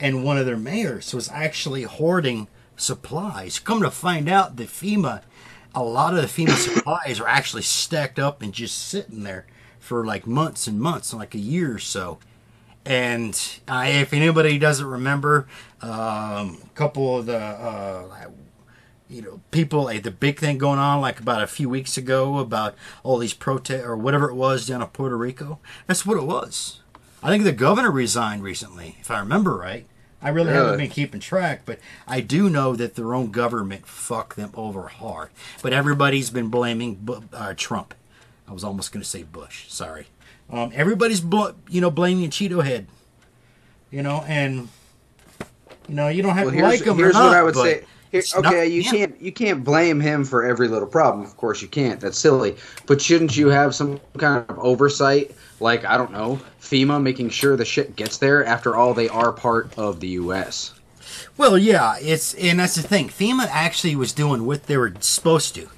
and 0.00 0.24
one 0.24 0.38
of 0.38 0.46
their 0.46 0.56
mayors 0.56 1.14
was 1.14 1.30
actually 1.30 1.82
hoarding 1.82 2.48
supplies. 2.76 3.58
Come 3.58 3.82
to 3.82 3.90
find 3.90 4.28
out, 4.28 4.56
the 4.56 4.64
FEMA, 4.64 5.22
a 5.74 5.82
lot 5.84 6.14
of 6.14 6.22
the 6.22 6.26
FEMA 6.26 6.56
supplies 6.56 7.20
are 7.20 7.28
actually 7.28 7.62
stacked 7.62 8.18
up 8.18 8.42
and 8.42 8.52
just 8.52 8.78
sitting 8.78 9.22
there 9.22 9.46
for 9.78 10.04
like 10.04 10.26
months 10.26 10.66
and 10.66 10.80
months, 10.80 11.12
like 11.12 11.34
a 11.34 11.38
year 11.38 11.74
or 11.74 11.78
so. 11.78 12.18
And 12.86 13.38
uh, 13.68 13.84
if 13.86 14.14
anybody 14.14 14.58
doesn't 14.58 14.86
remember, 14.86 15.46
um, 15.82 16.58
a 16.64 16.70
couple 16.74 17.18
of 17.18 17.26
the 17.26 17.36
uh, 17.36 18.30
you 19.08 19.20
know 19.20 19.40
people 19.50 19.84
like 19.84 20.02
the 20.02 20.10
big 20.10 20.38
thing 20.38 20.56
going 20.56 20.78
on 20.78 21.00
like 21.00 21.20
about 21.20 21.42
a 21.42 21.46
few 21.46 21.68
weeks 21.68 21.98
ago 21.98 22.38
about 22.38 22.74
all 23.02 23.18
these 23.18 23.34
protests 23.34 23.84
or 23.84 23.96
whatever 23.96 24.30
it 24.30 24.34
was 24.34 24.66
down 24.66 24.80
in 24.80 24.88
Puerto 24.88 25.16
Rico. 25.16 25.58
That's 25.86 26.06
what 26.06 26.16
it 26.16 26.24
was. 26.24 26.80
I 27.22 27.28
think 27.28 27.44
the 27.44 27.52
governor 27.52 27.90
resigned 27.90 28.42
recently, 28.42 28.96
if 29.00 29.10
I 29.10 29.18
remember 29.18 29.56
right. 29.56 29.86
I 30.22 30.28
really 30.28 30.52
haven't 30.52 30.78
been 30.78 30.90
keeping 30.90 31.20
track, 31.20 31.62
but 31.64 31.78
I 32.06 32.20
do 32.20 32.50
know 32.50 32.76
that 32.76 32.94
their 32.94 33.14
own 33.14 33.30
government 33.30 33.86
fucked 33.86 34.36
them 34.36 34.50
over 34.54 34.88
hard. 34.88 35.30
But 35.62 35.72
everybody's 35.72 36.28
been 36.30 36.48
blaming 36.48 37.08
uh, 37.32 37.54
Trump. 37.56 37.94
I 38.46 38.52
was 38.52 38.62
almost 38.64 38.92
going 38.92 39.02
to 39.02 39.08
say 39.08 39.22
Bush. 39.22 39.66
Sorry. 39.68 40.08
Um, 40.50 40.72
everybody's 40.74 41.20
bl- 41.20 41.50
you 41.68 41.80
know 41.80 41.90
blaming 41.90 42.28
Cheeto 42.30 42.62
Head. 42.64 42.86
You 43.90 44.02
know, 44.02 44.24
and 44.26 44.68
you 45.88 45.94
know 45.94 46.08
you 46.08 46.22
don't 46.22 46.34
have 46.34 46.46
Well, 46.46 46.52
to 46.52 46.58
here's, 46.58 46.80
like 46.80 46.86
him 46.88 46.96
here's 46.96 47.14
or 47.16 47.20
not. 47.20 47.28
what 47.28 47.36
I 47.36 47.42
would 47.42 47.56
say. 47.56 47.84
Here, 48.12 48.22
okay, 48.38 48.66
you 48.66 48.82
him. 48.82 48.90
can't 48.92 49.20
you 49.22 49.32
can't 49.32 49.62
blame 49.64 50.00
him 50.00 50.24
for 50.24 50.44
every 50.44 50.66
little 50.68 50.88
problem. 50.88 51.24
Of 51.24 51.36
course, 51.36 51.62
you 51.62 51.68
can't. 51.68 52.00
That's 52.00 52.18
silly. 52.18 52.56
But 52.86 53.00
shouldn't 53.00 53.36
you 53.36 53.48
have 53.48 53.74
some 53.74 54.00
kind 54.18 54.44
of 54.48 54.58
oversight, 54.58 55.30
like 55.60 55.84
I 55.84 55.96
don't 55.96 56.12
know, 56.12 56.40
FEMA 56.60 57.02
making 57.02 57.30
sure 57.30 57.56
the 57.56 57.64
shit 57.64 57.96
gets 57.96 58.18
there? 58.18 58.44
After 58.44 58.76
all, 58.76 58.94
they 58.94 59.08
are 59.08 59.32
part 59.32 59.76
of 59.78 60.00
the 60.00 60.08
U.S. 60.08 60.74
Well, 61.36 61.58
yeah, 61.58 61.96
it's 62.00 62.34
and 62.34 62.60
that's 62.60 62.74
the 62.74 62.82
thing. 62.82 63.08
FEMA 63.08 63.46
actually 63.50 63.96
was 63.96 64.12
doing 64.12 64.46
what 64.46 64.64
they 64.64 64.76
were 64.76 64.92
supposed 65.00 65.54
to, 65.56 65.68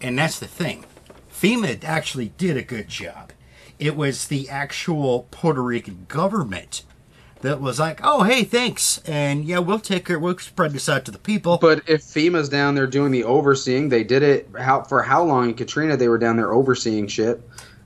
and 0.00 0.18
that's 0.18 0.38
the 0.38 0.46
thing. 0.46 0.84
FEMA 1.32 1.82
actually 1.84 2.32
did 2.36 2.56
a 2.56 2.62
good 2.62 2.88
job. 2.88 3.32
It 3.78 3.96
was 3.96 4.26
the 4.26 4.48
actual 4.48 5.28
Puerto 5.30 5.62
Rican 5.62 6.06
government 6.08 6.82
that 7.42 7.60
was 7.60 7.78
like, 7.78 8.00
"Oh, 8.02 8.24
hey, 8.24 8.44
thanks," 8.44 9.00
and 9.06 9.44
yeah, 9.44 9.58
we'll 9.58 9.78
take 9.78 10.06
care. 10.06 10.18
We'll 10.18 10.38
spread 10.38 10.72
this 10.72 10.88
out 10.88 11.04
to 11.04 11.10
the 11.10 11.18
people. 11.18 11.58
But 11.58 11.82
if 11.86 12.02
FEMA's 12.02 12.48
down 12.48 12.74
there 12.74 12.86
doing 12.86 13.12
the 13.12 13.24
overseeing, 13.24 13.88
they 13.88 14.04
did 14.04 14.22
it 14.22 14.48
how 14.58 14.82
for 14.82 15.02
how 15.02 15.22
long 15.22 15.50
in 15.50 15.54
Katrina? 15.54 15.96
They 15.96 16.08
were 16.08 16.18
down 16.18 16.36
there 16.36 16.52
overseeing 16.52 17.06
shit. 17.06 17.40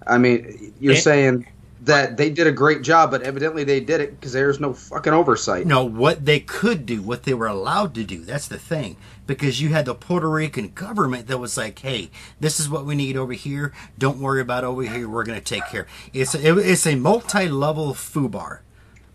I 0.06 0.18
mean, 0.18 0.72
you're 0.80 0.94
saying 0.96 1.46
that 1.82 2.16
they 2.16 2.30
did 2.30 2.46
a 2.46 2.52
great 2.52 2.82
job, 2.82 3.10
but 3.10 3.22
evidently 3.22 3.64
they 3.64 3.80
did 3.80 4.00
it 4.00 4.12
because 4.12 4.32
there's 4.32 4.60
no 4.60 4.72
fucking 4.72 5.12
oversight. 5.12 5.66
No, 5.66 5.84
what 5.84 6.24
they 6.24 6.38
could 6.38 6.86
do, 6.86 7.02
what 7.02 7.24
they 7.24 7.34
were 7.34 7.48
allowed 7.48 7.94
to 7.96 8.04
do. 8.04 8.24
That's 8.24 8.46
the 8.46 8.58
thing. 8.58 8.96
Because 9.26 9.60
you 9.60 9.70
had 9.70 9.86
the 9.86 9.94
Puerto 9.94 10.28
Rican 10.28 10.68
government 10.68 11.26
that 11.28 11.38
was 11.38 11.56
like, 11.56 11.78
hey, 11.80 12.10
this 12.40 12.60
is 12.60 12.68
what 12.68 12.84
we 12.86 12.94
need 12.94 13.16
over 13.16 13.32
here. 13.32 13.72
Don't 13.98 14.18
worry 14.20 14.40
about 14.40 14.62
over 14.64 14.82
here. 14.82 15.08
We're 15.08 15.24
going 15.24 15.38
to 15.38 15.44
take 15.44 15.66
care. 15.68 15.86
It's 16.12 16.34
a, 16.34 16.46
it- 16.46 16.58
it's 16.66 16.86
a 16.86 16.94
multi 16.96 17.48
level 17.48 17.94
foobar. 17.94 18.60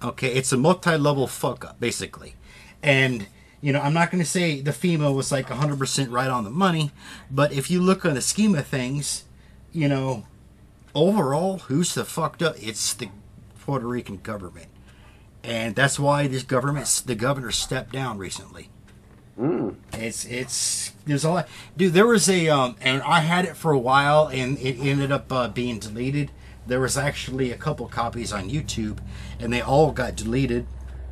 Okay. 0.03 0.33
It's 0.33 0.51
a 0.51 0.57
multi 0.57 0.97
level 0.97 1.27
fuck 1.27 1.63
up, 1.65 1.79
basically. 1.79 2.35
And, 2.83 3.27
you 3.61 3.71
know, 3.73 3.79
I'm 3.79 3.93
not 3.93 4.11
going 4.11 4.23
to 4.23 4.29
say 4.29 4.59
the 4.61 4.71
FEMA 4.71 5.13
was 5.15 5.31
like 5.31 5.47
100% 5.47 6.11
right 6.11 6.29
on 6.29 6.43
the 6.43 6.49
money. 6.49 6.91
But 7.31 7.51
if 7.53 7.69
you 7.71 7.81
look 7.81 8.05
on 8.05 8.13
the 8.15 8.21
scheme 8.21 8.55
of 8.55 8.67
things, 8.67 9.23
you 9.71 9.87
know, 9.87 10.25
overall, 10.97 11.59
who's 11.59 11.93
the 11.93 12.03
fucked 12.03 12.41
up? 12.41 12.55
It's 12.59 12.93
the 12.93 13.09
Puerto 13.59 13.87
Rican 13.87 14.17
government 14.17 14.67
and 15.47 15.75
that's 15.75 15.97
why 15.97 16.27
this 16.27 16.43
government, 16.43 17.03
the 17.05 17.15
governor, 17.15 17.51
stepped 17.51 17.93
down 17.93 18.17
recently. 18.17 18.69
It's 19.93 20.25
it's 20.25 20.91
there's 21.05 21.23
a 21.23 21.29
lot, 21.29 21.47
dude. 21.77 21.93
There 21.93 22.05
was 22.05 22.27
a 22.27 22.49
um, 22.49 22.75
and 22.81 23.01
I 23.03 23.21
had 23.21 23.45
it 23.45 23.55
for 23.55 23.71
a 23.71 23.79
while, 23.79 24.27
and 24.27 24.57
it 24.59 24.77
ended 24.79 25.11
up 25.11 25.31
uh, 25.31 25.47
being 25.47 25.79
deleted. 25.79 26.31
There 26.65 26.81
was 26.81 26.97
actually 26.97 27.51
a 27.51 27.57
couple 27.57 27.87
copies 27.87 28.33
on 28.33 28.49
YouTube, 28.49 28.99
and 29.39 29.53
they 29.53 29.61
all 29.61 29.91
got 29.91 30.17
deleted. 30.17 30.67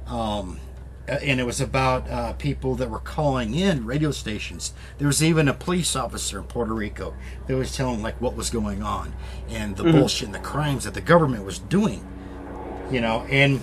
Um, 0.05 0.59
and 1.07 1.39
it 1.39 1.45
was 1.45 1.61
about 1.61 2.09
uh, 2.09 2.33
people 2.33 2.75
that 2.75 2.89
were 2.89 2.99
calling 2.99 3.53
in 3.53 3.85
radio 3.85 4.11
stations. 4.11 4.73
There 4.97 5.07
was 5.07 5.23
even 5.23 5.47
a 5.47 5.53
police 5.53 5.95
officer 5.95 6.39
in 6.39 6.45
Puerto 6.45 6.73
Rico 6.73 7.13
that 7.47 7.55
was 7.55 7.75
telling 7.75 8.01
like 8.01 8.19
what 8.19 8.35
was 8.35 8.49
going 8.49 8.81
on 8.83 9.13
and 9.49 9.75
the 9.77 9.83
bullshit 9.83 10.27
and 10.27 10.35
the 10.35 10.39
crimes 10.39 10.83
that 10.85 10.93
the 10.93 11.01
government 11.01 11.45
was 11.45 11.59
doing. 11.59 12.05
You 12.91 13.01
know, 13.01 13.25
and 13.29 13.61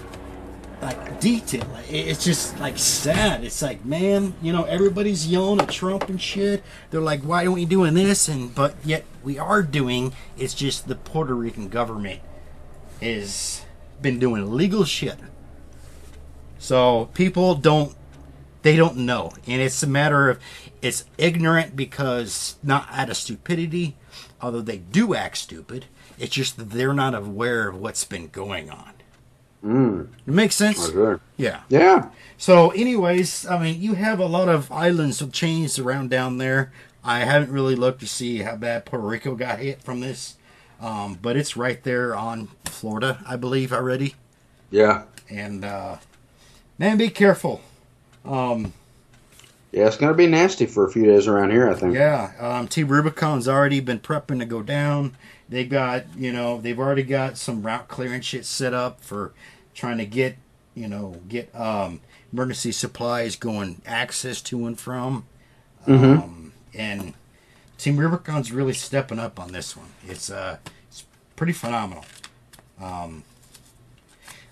like 0.83 1.21
detail. 1.21 1.67
It's 1.89 2.25
just 2.25 2.59
like 2.59 2.77
sad. 2.77 3.45
It's 3.45 3.63
like, 3.63 3.85
man, 3.85 4.35
you 4.43 4.53
know, 4.53 4.65
everybody's 4.65 5.27
yelling 5.29 5.61
at 5.61 5.71
Trump 5.71 6.09
and 6.09 6.21
shit. 6.21 6.63
They're 6.91 7.01
like, 7.01 7.23
why 7.23 7.45
aren't 7.45 7.55
we 7.55 7.65
doing 7.65 7.95
this? 7.95 8.29
And 8.29 8.55
but 8.55 8.75
yet 8.85 9.05
we 9.23 9.39
are 9.39 9.63
doing. 9.63 10.13
It's 10.37 10.55
just 10.55 10.89
the 10.89 10.97
Puerto 10.97 11.35
Rican 11.35 11.69
government 11.69 12.21
has 13.01 13.65
been 14.01 14.19
doing 14.19 14.43
illegal 14.43 14.85
shit. 14.85 15.19
So 16.63 17.07
people 17.13 17.57
don't 17.57 17.93
they 18.63 18.77
don't 18.77 18.99
know. 18.99 19.33
And 19.49 19.61
it's 19.61 19.83
a 19.83 19.87
matter 19.89 20.31
of 20.31 20.39
it's 20.81 21.05
ignorant 21.19 21.75
because 21.75 22.57
not 22.63 22.87
out 22.93 23.11
of 23.11 23.17
stupidity, 23.17 23.97
although 24.41 24.61
they 24.61 24.79
do 24.79 25.13
act 25.13 25.39
stupid. 25.39 25.87
It's 26.21 26.37
just 26.37 26.57
that 26.59 26.71
they're 26.71 26.95
not 26.95 27.17
aware 27.17 27.69
of 27.69 27.77
what's 27.77 28.05
been 28.05 28.29
going 28.29 28.71
on. 28.71 28.93
Mm. 29.65 30.09
It 30.25 30.33
makes 30.33 30.55
sense. 30.55 30.89
Okay. 30.89 31.21
Yeah. 31.37 31.63
Yeah. 31.69 32.11
So, 32.39 32.71
anyways, 32.71 33.45
I 33.45 33.61
mean, 33.61 33.83
you 33.83 33.95
have 33.95 34.21
a 34.21 34.27
lot 34.27 34.49
of 34.49 34.71
islands 34.71 35.21
of 35.21 35.33
chains 35.33 35.81
around 35.81 36.11
down 36.11 36.39
there. 36.39 36.73
I 37.03 37.21
haven't 37.21 37.51
really 37.51 37.75
looked 37.75 38.01
to 38.01 38.07
see 38.07 38.39
how 38.39 38.55
bad 38.55 38.85
Puerto 38.85 39.05
Rico 39.05 39.35
got 39.35 39.59
hit 39.59 39.83
from 39.83 39.99
this, 39.99 40.37
um, 40.81 41.19
but 41.21 41.37
it's 41.37 41.57
right 41.57 41.83
there 41.83 42.15
on 42.15 42.49
Florida, 42.67 43.21
I 43.27 43.35
believe, 43.35 43.73
already. 43.73 44.15
Yeah. 44.71 45.05
And 45.29 45.65
uh, 45.65 45.97
man, 46.83 46.97
be 46.97 47.09
careful. 47.09 47.61
Um, 48.25 48.73
Yeah, 49.71 49.87
it's 49.87 49.97
gonna 49.97 50.15
be 50.15 50.27
nasty 50.27 50.67
for 50.67 50.85
a 50.85 50.91
few 50.91 51.05
days 51.05 51.27
around 51.29 51.51
here. 51.53 51.71
I 51.71 51.75
think. 51.75 51.95
yeah, 51.95 52.33
um, 52.41 52.67
Team 52.69 52.89
Rubicon's 52.89 53.47
already 53.49 53.81
been 53.81 54.01
prepping 54.01 54.41
to 54.41 54.45
go 54.45 54.63
down. 54.63 55.17
They've 55.49 55.69
got, 55.69 56.05
you 56.17 56.33
know, 56.33 56.61
they've 56.61 56.79
already 56.79 57.05
got 57.05 57.39
some 57.39 57.63
route 57.63 57.87
clearance 57.89 58.27
shit 58.27 58.45
set 58.45 58.75
up 58.75 59.01
for 59.01 59.33
trying 59.75 59.99
to 59.99 60.07
get, 60.07 60.37
you 60.75 60.89
know, 60.89 61.21
get 61.29 61.55
um, 61.55 62.01
emergency 62.33 62.73
supplies 62.73 63.37
going 63.37 63.81
access 63.87 64.41
to 64.43 64.67
and 64.67 64.79
from. 64.79 65.25
Mhm. 65.87 66.23
Um, 66.23 66.53
and 66.75 67.15
Team 67.79 67.97
Rubicon's 67.97 68.51
really 68.53 68.73
stepping 68.75 69.19
up 69.19 69.39
on 69.39 69.53
this 69.53 69.77
one. 69.77 69.89
It's 70.07 70.31
uh, 70.31 70.57
it's 70.89 71.05
pretty 71.37 71.53
phenomenal. 71.53 72.05
Um, 72.81 73.23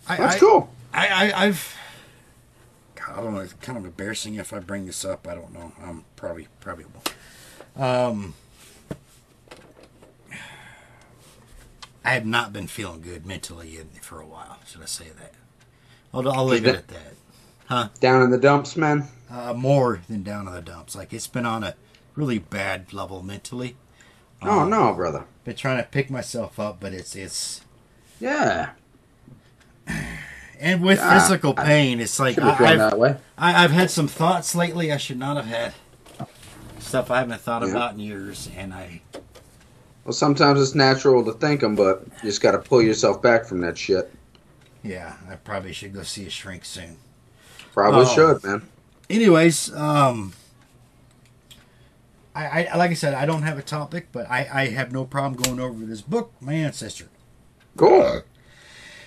I, 0.09 0.17
That's 0.17 0.37
I, 0.37 0.39
cool. 0.39 0.71
I, 0.95 1.07
I 1.09 1.45
I've 1.47 1.77
I 3.13 3.21
don't 3.21 3.35
know. 3.35 3.41
It's 3.41 3.53
kind 3.55 3.79
of 3.79 3.85
embarrassing 3.85 4.35
if 4.37 4.53
I 4.53 4.59
bring 4.61 4.87
this 4.87 5.05
up. 5.05 5.27
I 5.29 5.35
don't 5.35 5.53
know. 5.53 5.73
I'm 5.83 6.05
probably 6.17 6.49
probably 6.61 6.85
won't. 6.85 7.15
Um, 7.77 8.35
I 12.05 12.15
have 12.15 12.27
not 12.27 12.53
been 12.53 12.67
feeling 12.67 13.03
good 13.03 13.27
mentally 13.27 13.79
for 14.01 14.21
a 14.21 14.27
while. 14.27 14.59
Should 14.67 14.83
I 14.83 14.87
say 14.87 15.07
that? 15.19 15.33
I'll, 16.13 16.29
I'll 16.29 16.45
leave 16.47 16.67
it 16.67 16.75
at 16.75 16.89
that. 16.89 17.15
Huh? 17.67 17.89
Down 18.01 18.23
in 18.23 18.31
the 18.31 18.39
dumps, 18.39 18.77
man. 18.77 19.07
Uh, 19.31 19.53
more 19.55 20.01
than 20.09 20.23
down 20.23 20.49
in 20.49 20.53
the 20.55 20.63
dumps. 20.63 20.97
Like 20.97 21.13
it's 21.13 21.27
been 21.29 21.47
on 21.47 21.63
a 21.63 21.75
really 22.17 22.39
bad 22.39 22.93
level 22.93 23.23
mentally. 23.23 23.77
Oh 24.43 24.61
Um, 24.61 24.71
no, 24.71 24.93
brother. 24.93 25.25
Been 25.45 25.55
trying 25.57 25.77
to 25.77 25.89
pick 25.89 26.11
myself 26.11 26.59
up, 26.59 26.81
but 26.81 26.93
it's 26.93 27.15
it's 27.15 27.61
Yeah. 28.19 28.71
And 30.61 30.83
with 30.83 31.01
Ah, 31.03 31.19
physical 31.19 31.55
pain, 31.55 32.01
it's 32.01 32.19
like 32.21 32.39
I, 32.39 32.95
way. 32.95 33.17
I, 33.39 33.65
I've 33.65 33.71
had 33.71 33.91
some 33.91 34.07
thoughts 34.09 34.55
lately 34.55 34.93
I 34.93 34.97
should 34.99 35.19
not 35.19 35.37
have 35.37 35.47
had. 35.47 35.75
Stuff 36.79 37.11
I 37.11 37.19
haven't 37.19 37.41
thought 37.41 37.63
Yeah. 37.63 37.71
about 37.71 37.95
in 37.95 38.01
years, 38.01 38.49
and 38.57 38.73
I 38.73 39.01
Well, 40.05 40.13
sometimes 40.13 40.61
it's 40.61 40.75
natural 40.75 41.25
to 41.25 41.33
think 41.33 41.61
them, 41.61 41.75
but 41.77 42.05
you 42.23 42.29
just 42.31 42.41
got 42.41 42.53
to 42.53 42.59
pull 42.59 42.83
yourself 42.83 43.21
back 43.23 43.45
from 43.47 43.61
that 43.63 43.77
shit. 43.79 44.13
yeah, 44.83 45.15
I 45.31 45.35
probably 45.37 45.73
should 45.73 45.93
go 45.93 46.03
see 46.03 46.27
a 46.27 46.31
shrink 46.31 46.65
soon. 46.65 46.97
Probably 47.75 48.07
Oh. 48.07 48.15
should, 48.15 48.45
man. 48.45 48.63
Anyways, 49.09 49.73
um, 49.75 50.33
I, 52.35 52.67
I 52.69 52.77
like 52.77 52.91
I 52.91 52.95
said, 52.95 53.15
I 53.15 53.27
don't 53.27 53.43
have 53.43 53.59
a 53.59 53.63
topic, 53.63 54.09
but 54.13 54.29
I, 54.31 54.49
I 54.53 54.67
have 54.69 54.93
no 54.93 55.05
problem 55.05 55.41
going 55.43 55.61
over 55.61 55.85
this 55.85 56.01
book, 56.01 56.33
my 56.41 56.55
ancestor. 56.55 57.09
Cool. 57.77 58.23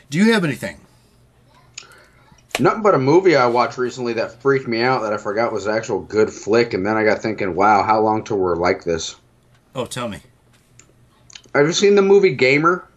Do 0.09 0.17
you 0.17 0.31
have 0.33 0.43
anything? 0.43 0.79
Nothing 2.59 2.83
but 2.83 2.93
a 2.93 2.99
movie 2.99 3.35
I 3.35 3.47
watched 3.47 3.79
recently 3.79 4.13
that 4.13 4.39
freaked 4.41 4.67
me 4.67 4.81
out 4.81 5.01
that 5.01 5.11
I 5.11 5.17
forgot 5.17 5.51
was 5.51 5.65
an 5.65 5.75
actual 5.75 6.01
good 6.01 6.31
flick, 6.31 6.75
and 6.75 6.85
then 6.85 6.95
I 6.95 7.03
got 7.03 7.19
thinking, 7.19 7.55
wow, 7.55 7.81
how 7.81 7.99
long 7.99 8.23
till 8.23 8.37
we're 8.37 8.55
like 8.55 8.83
this? 8.83 9.15
Oh, 9.73 9.85
tell 9.85 10.07
me. 10.07 10.19
Have 11.55 11.65
you 11.65 11.73
seen 11.73 11.95
the 11.95 12.03
movie 12.03 12.35
Gamer? 12.35 12.87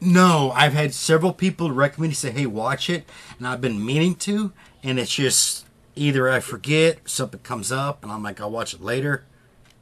No, 0.00 0.50
I've 0.54 0.72
had 0.72 0.94
several 0.94 1.32
people 1.32 1.72
recommend 1.72 2.10
me 2.10 2.14
say, 2.14 2.30
"Hey, 2.30 2.46
watch 2.46 2.90
it," 2.90 3.08
and 3.38 3.46
I've 3.46 3.60
been 3.60 3.84
meaning 3.84 4.14
to, 4.16 4.52
and 4.82 4.98
it's 4.98 5.14
just 5.14 5.66
either 5.94 6.28
I 6.28 6.40
forget, 6.40 6.98
something 7.06 7.40
comes 7.40 7.72
up, 7.72 8.02
and 8.02 8.12
I'm 8.12 8.22
like, 8.22 8.40
"I'll 8.40 8.50
watch 8.50 8.74
it 8.74 8.82
later." 8.82 9.24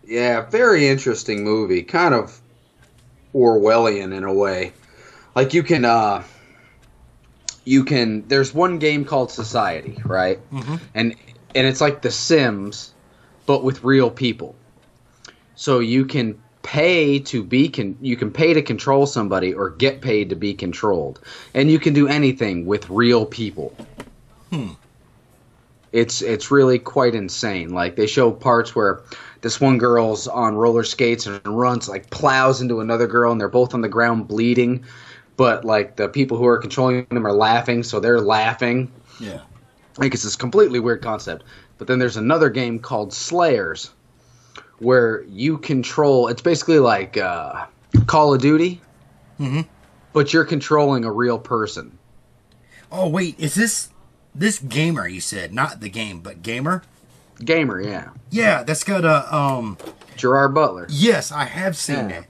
Yeah, 0.04 0.48
very 0.48 0.86
interesting 0.86 1.42
movie. 1.42 1.82
Kind 1.82 2.14
of 2.14 2.40
Orwellian 3.34 4.14
in 4.14 4.22
a 4.24 4.32
way. 4.32 4.72
Like 5.34 5.54
you 5.54 5.62
can 5.62 5.84
uh 5.84 6.22
you 7.64 7.84
can 7.84 8.26
there's 8.28 8.52
one 8.52 8.78
game 8.78 9.04
called 9.04 9.30
Society, 9.30 9.98
right? 10.04 10.38
Mhm. 10.52 10.80
And 10.94 11.14
and 11.54 11.66
it's 11.66 11.80
like 11.80 12.02
The 12.02 12.10
Sims 12.10 12.92
but 13.46 13.64
with 13.64 13.82
real 13.84 14.10
people. 14.10 14.54
So 15.54 15.80
you 15.80 16.04
can 16.04 16.38
pay 16.62 17.18
to 17.18 17.42
be 17.42 17.68
con- 17.68 17.96
you 18.00 18.16
can 18.16 18.30
pay 18.30 18.54
to 18.54 18.62
control 18.62 19.06
somebody 19.06 19.52
or 19.52 19.70
get 19.70 20.00
paid 20.00 20.30
to 20.30 20.36
be 20.36 20.54
controlled. 20.54 21.20
And 21.54 21.70
you 21.70 21.78
can 21.78 21.92
do 21.92 22.06
anything 22.08 22.66
with 22.66 22.88
real 22.88 23.26
people. 23.26 23.74
Hmm. 24.50 24.70
It's 25.92 26.22
it's 26.22 26.50
really 26.50 26.78
quite 26.78 27.14
insane. 27.14 27.70
Like 27.74 27.96
they 27.96 28.06
show 28.06 28.30
parts 28.30 28.74
where 28.74 29.00
this 29.42 29.60
one 29.60 29.76
girl's 29.76 30.26
on 30.28 30.54
roller 30.54 30.84
skates 30.84 31.26
and 31.26 31.40
runs 31.44 31.88
like 31.88 32.08
plows 32.10 32.60
into 32.60 32.80
another 32.80 33.06
girl 33.06 33.32
and 33.32 33.40
they're 33.40 33.48
both 33.48 33.74
on 33.74 33.80
the 33.82 33.88
ground 33.88 34.28
bleeding 34.28 34.84
but 35.42 35.64
like 35.64 35.96
the 35.96 36.08
people 36.08 36.36
who 36.38 36.46
are 36.46 36.56
controlling 36.58 37.04
them 37.10 37.26
are 37.26 37.32
laughing 37.32 37.82
so 37.82 37.98
they're 37.98 38.20
laughing 38.20 38.88
Yeah. 39.18 39.40
like 39.98 40.14
it's 40.14 40.22
this 40.22 40.36
completely 40.36 40.78
weird 40.78 41.02
concept 41.02 41.42
but 41.78 41.88
then 41.88 41.98
there's 41.98 42.16
another 42.16 42.48
game 42.48 42.78
called 42.78 43.12
slayers 43.12 43.90
where 44.78 45.22
you 45.24 45.58
control 45.58 46.28
it's 46.28 46.42
basically 46.42 46.78
like 46.78 47.16
uh, 47.16 47.66
call 48.06 48.32
of 48.34 48.40
duty 48.40 48.80
mm-hmm. 49.40 49.62
but 50.12 50.32
you're 50.32 50.44
controlling 50.44 51.04
a 51.04 51.10
real 51.12 51.38
person 51.40 51.98
Oh 52.94 53.08
wait, 53.08 53.40
is 53.40 53.54
this 53.54 53.88
this 54.34 54.58
gamer? 54.58 55.08
You 55.08 55.20
said 55.22 55.54
not 55.54 55.80
the 55.80 55.88
game, 55.88 56.20
but 56.20 56.42
gamer. 56.42 56.82
gamer 57.42 57.80
yeah 57.80 58.10
Yeah, 58.30 58.62
that's 58.64 58.84
got 58.84 59.04
a 59.04 59.34
um. 59.34 59.76
gerard 60.14 60.52
butler 60.54 60.86
Yes, 60.90 61.32
I 61.32 61.46
have 61.46 61.74
seen 61.76 61.96
Yeah. 62.10 62.20
that. 62.20 62.24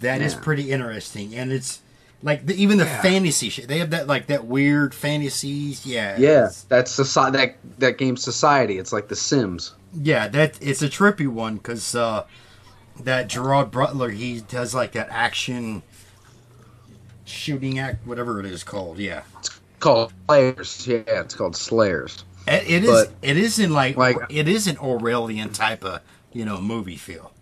That 0.00 0.20
is 0.20 0.34
Yeah. 0.34 0.40
pretty 0.40 0.70
interesting, 0.72 1.34
and 1.36 1.52
it's 1.52 1.80
like 2.22 2.46
the, 2.46 2.54
even 2.60 2.78
the 2.78 2.84
Yeah. 2.84 3.02
fantasy 3.02 3.48
shit. 3.48 3.68
They 3.68 3.78
have 3.78 3.90
that 3.90 4.06
like 4.06 4.26
that 4.26 4.44
weird 4.46 4.94
fantasies. 4.94 5.86
Yeah. 5.86 6.16
yeah 6.18 6.50
that's 6.68 6.96
soci- 6.98 7.32
that 7.32 7.56
that 7.78 7.96
game 7.98 8.16
society 8.16 8.78
it's 8.78 8.92
like 8.92 9.08
the 9.08 9.16
sims 9.16 9.74
Yeah, 9.94 10.28
that 10.28 10.58
it's 10.60 10.82
a 10.82 10.88
trippy 10.88 11.28
one 11.28 11.56
because 11.56 11.94
uh, 11.94 12.24
that 13.04 13.28
Gerard 13.28 13.70
Butler 13.70 14.10
he 14.10 14.40
does 14.40 14.74
like 14.74 14.92
that 14.92 15.08
action 15.10 15.82
shooting 17.24 17.78
act, 17.78 18.06
whatever 18.06 18.40
it 18.40 18.46
is 18.46 18.64
called. 18.64 18.98
Yeah, 18.98 19.22
It's 19.38 19.60
called 19.80 20.12
slayers 20.26 20.86
yeah 20.88 21.02
it's 21.06 21.34
called 21.34 21.54
slayers 21.54 22.24
it, 22.46 22.64
it 22.68 22.84
is. 22.84 22.90
But- 22.90 23.12
it 23.22 23.36
is 23.36 23.58
in 23.58 23.72
like, 23.72 23.96
Like- 23.96 24.16
it 24.30 24.48
is 24.48 24.66
an 24.66 24.76
Orwellian 24.76 25.52
type 25.54 25.84
of 25.84 26.00
you 26.32 26.44
know 26.44 26.60
movie 26.60 26.96
feel. 26.96 27.32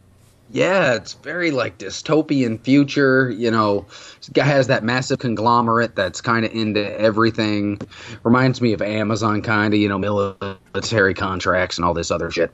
Yeah, 0.51 0.95
it's 0.95 1.15
very 1.15 1.51
like 1.51 1.79
dystopian 1.79 2.61
future. 2.61 3.31
You 3.31 3.51
know, 3.51 3.85
guy 4.33 4.45
has 4.45 4.69
that 4.69 4.85
massive 4.85 5.19
conglomerate 5.19 5.97
that's 5.97 6.21
kind 6.21 6.45
of 6.47 6.53
into 6.53 6.99
everything. 7.01 7.81
Reminds 8.23 8.61
me 8.61 8.73
of 8.73 8.81
Amazon, 8.81 9.43
kind 9.43 9.75
of. 9.75 9.81
You 9.81 9.89
know, 9.89 9.99
military 9.99 11.15
contracts 11.15 11.79
and 11.79 11.85
all 11.85 11.95
this 11.95 12.11
other 12.11 12.31
shit. 12.31 12.53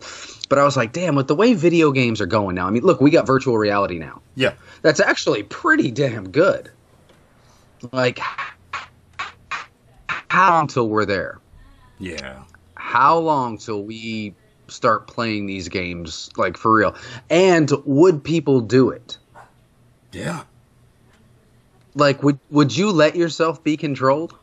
But 0.48 0.58
I 0.58 0.64
was 0.64 0.76
like, 0.76 0.92
damn, 0.92 1.14
with 1.14 1.28
the 1.28 1.34
way 1.34 1.54
video 1.54 1.92
games 1.92 2.20
are 2.20 2.26
going 2.26 2.54
now. 2.54 2.66
I 2.66 2.70
mean, 2.70 2.82
look, 2.82 3.00
we 3.00 3.10
got 3.10 3.26
virtual 3.26 3.58
reality 3.58 3.98
now. 3.98 4.20
Yeah, 4.34 4.54
That's 4.82 5.00
actually 5.00 5.42
pretty 5.44 5.90
damn 5.90 6.30
good. 6.30 6.70
Like, 7.90 8.20
how 10.28 10.60
until 10.60 10.88
we're 10.88 11.04
there? 11.04 11.38
yeah. 11.98 12.42
how 12.74 13.18
long 13.18 13.58
till 13.58 13.82
we 13.84 14.34
start 14.72 15.06
playing 15.06 15.46
these 15.46 15.68
games 15.68 16.30
like 16.36 16.56
for 16.56 16.72
real 16.74 16.94
and 17.30 17.70
would 17.84 18.22
people 18.24 18.60
do 18.60 18.90
it 18.90 19.18
Yeah. 20.12 20.42
like 21.94 22.22
would 22.22 22.38
would 22.50 22.76
you 22.76 22.90
let 22.90 23.14
yourself 23.16 23.62
be 23.62 23.76
controlled 23.76 24.34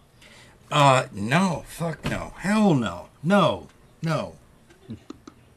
Uh, 0.72 1.08
no, 1.12 1.64
fuck 1.68 2.04
no, 2.06 2.34
hell 2.38 2.76
no, 2.76 3.10
no, 3.24 3.68
no, 4.04 4.36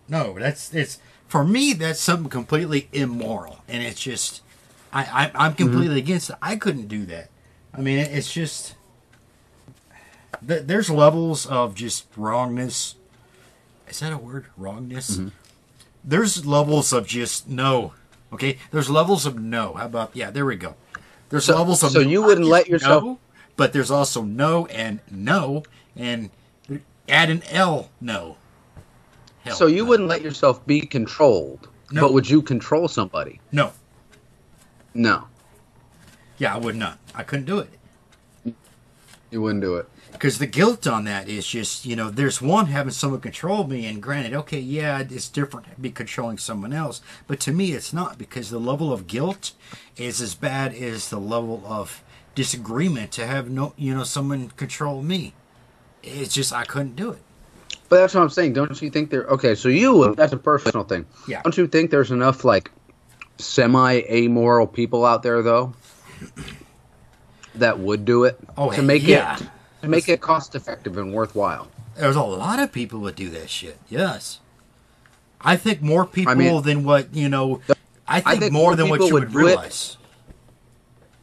no. 0.09 0.39
That's 0.39 0.73
it's 0.75 0.99
for 1.29 1.45
me. 1.45 1.75
That's 1.75 2.01
something 2.01 2.31
completely 2.31 2.89
immoral, 2.95 3.59
and 3.69 3.83
it's 3.83 4.01
just 4.01 4.41
I, 4.91 5.03
I 5.37 5.47
I'm 5.47 5.55
completely 5.55 5.99
against 5.99 6.31
it. 6.31 6.37
I 6.41 6.57
couldn't 6.57 6.89
do 6.89 7.05
that. 7.13 7.29
I 7.75 7.83
mean, 7.83 7.99
it, 7.99 8.11
it's 8.11 8.33
just 8.33 8.75
th- 10.47 10.65
there's 10.65 10.89
levels 10.89 11.45
of 11.47 11.75
just 11.75 12.07
wrongness. 12.17 12.95
Is 13.89 14.01
that 14.01 14.13
a 14.13 14.19
word? 14.19 14.47
Wrongness. 14.57 15.17
Mm-hmm. 15.17 15.29
There's 16.05 16.45
levels 16.47 16.93
of 16.93 17.07
just 17.07 17.49
no. 17.49 17.95
Okay, 18.33 18.59
there's 18.71 18.89
levels 18.89 19.27
of 19.27 19.39
no. 19.39 19.75
How 19.75 19.87
about 19.87 20.11
yeah? 20.15 20.31
There 20.31 20.47
we 20.47 20.57
go. 20.57 20.75
There's 21.29 21.45
So- 21.45 21.57
levels 21.57 21.83
of 21.83 21.93
so 21.93 22.01
you 22.01 22.23
wouldn't 22.23 22.47
let 22.47 22.69
yourself- 22.69 23.05
no, 23.05 23.19
but 23.57 23.73
there's 23.73 23.91
also 23.91 24.23
no 24.23 24.67
and 24.67 25.01
no 25.11 25.63
and 25.97 26.31
add 27.09 27.31
an 27.31 27.43
L 27.51 27.91
no. 28.01 28.37
Hell, 29.45 29.55
so 29.57 29.67
you 29.67 29.83
no. 29.83 29.89
wouldn't 29.91 30.09
let 30.09 30.23
yourself 30.23 30.65
be 30.67 30.81
controlled 30.83 31.69
No. 31.91 32.01
but 32.03 32.13
would 32.13 32.29
you 32.31 32.43
control 32.43 32.87
somebody 32.87 33.41
no. 33.51 33.73
no 34.95 35.25
Yeah, 36.39 36.55
I 36.55 36.59
would 36.59 36.77
not. 36.77 36.99
I 37.15 37.23
couldn't 37.25 37.47
do 37.47 37.59
it. 37.59 38.55
You 39.31 39.41
wouldn't 39.43 39.63
do 39.63 39.77
it. 39.77 39.89
Because 40.13 40.39
the 40.39 40.47
guilt 40.47 40.87
on 40.87 41.05
that 41.05 41.29
is 41.29 41.47
just 41.47 41.85
you 41.87 41.97
know 41.97 42.11
there's 42.11 42.41
one 42.41 42.67
having 42.67 42.93
someone 42.93 43.21
control 43.21 43.65
me 43.67 43.87
and 43.87 44.03
granted 44.03 44.35
okay 44.35 44.59
yeah 44.61 45.01
it's 45.01 45.29
different 45.29 45.81
be 45.81 45.91
controlling 45.91 46.39
someone 46.39 46.73
else 46.73 47.01
but 47.27 47.41
to 47.41 47.53
me 47.53 47.73
it's 47.73 47.93
not 47.93 48.19
because 48.19 48.51
the 48.51 48.61
level 48.61 48.93
of 48.93 49.07
guilt 49.07 49.53
is 49.97 50.21
as 50.21 50.35
bad 50.35 50.75
as 50.75 51.09
the 51.11 51.19
level 51.19 51.63
of 51.67 52.03
disagreement 52.35 53.11
to 53.13 53.27
have 53.27 53.51
no 53.51 53.73
you 53.77 53.95
know 53.95 54.05
someone 54.05 54.49
control 54.51 55.03
me 55.03 55.33
it's 56.03 56.35
just 56.35 56.53
i 56.53 56.65
couldn't 56.65 56.97
do 56.97 57.11
it 57.11 57.21
But 57.89 57.97
that's 58.01 58.15
what 58.15 58.23
I'm 58.23 58.31
saying. 58.31 58.55
Don't 58.55 58.81
you 58.81 58.89
think 58.91 59.11
there? 59.11 59.25
Okay, 59.37 59.55
so 59.55 59.69
you. 59.69 60.15
That's 60.17 60.33
a 60.33 60.39
personal 60.39 60.83
thing. 60.85 61.05
Yeah. 61.29 61.43
Don't 61.45 61.57
you 61.59 61.67
think 61.69 61.91
there's 61.91 62.11
enough 62.11 62.43
like 62.43 62.71
semi 63.39 64.01
amoral 64.09 64.67
people 64.67 65.05
out 65.05 65.23
there 65.23 65.43
though 65.43 65.75
that 67.57 67.79
would 67.79 68.05
do 68.05 68.25
it 68.25 68.39
Oh, 68.57 68.71
to 68.73 68.83
make 68.83 69.03
yeah. 69.03 69.37
it 69.37 69.43
to 69.83 69.89
make 69.89 70.09
it 70.09 70.21
cost 70.21 70.55
effective 70.55 70.97
and 70.97 71.13
worthwhile? 71.13 71.69
there's 71.97 72.17
a 72.17 72.23
lot 72.23 72.59
of 72.59 72.73
people 72.73 73.01
that 73.03 73.15
do 73.15 73.29
that 73.29 73.51
shit 73.51 73.79
yes 73.89 74.41
i 75.43 75.57
think 75.57 75.83
more 75.83 76.07
people 76.07 76.35
mean- 76.35 76.63
than 76.63 76.85
what 76.85 77.15
you 77.15 77.29
know 77.29 77.61
i 78.09 78.21
think, 78.21 78.41
think 78.41 78.53
more 78.53 78.63
more 78.63 78.77
than 78.77 78.89
what 78.89 79.01
you 79.01 79.13
would 79.13 79.25
would 79.25 79.35
realize 79.35 79.99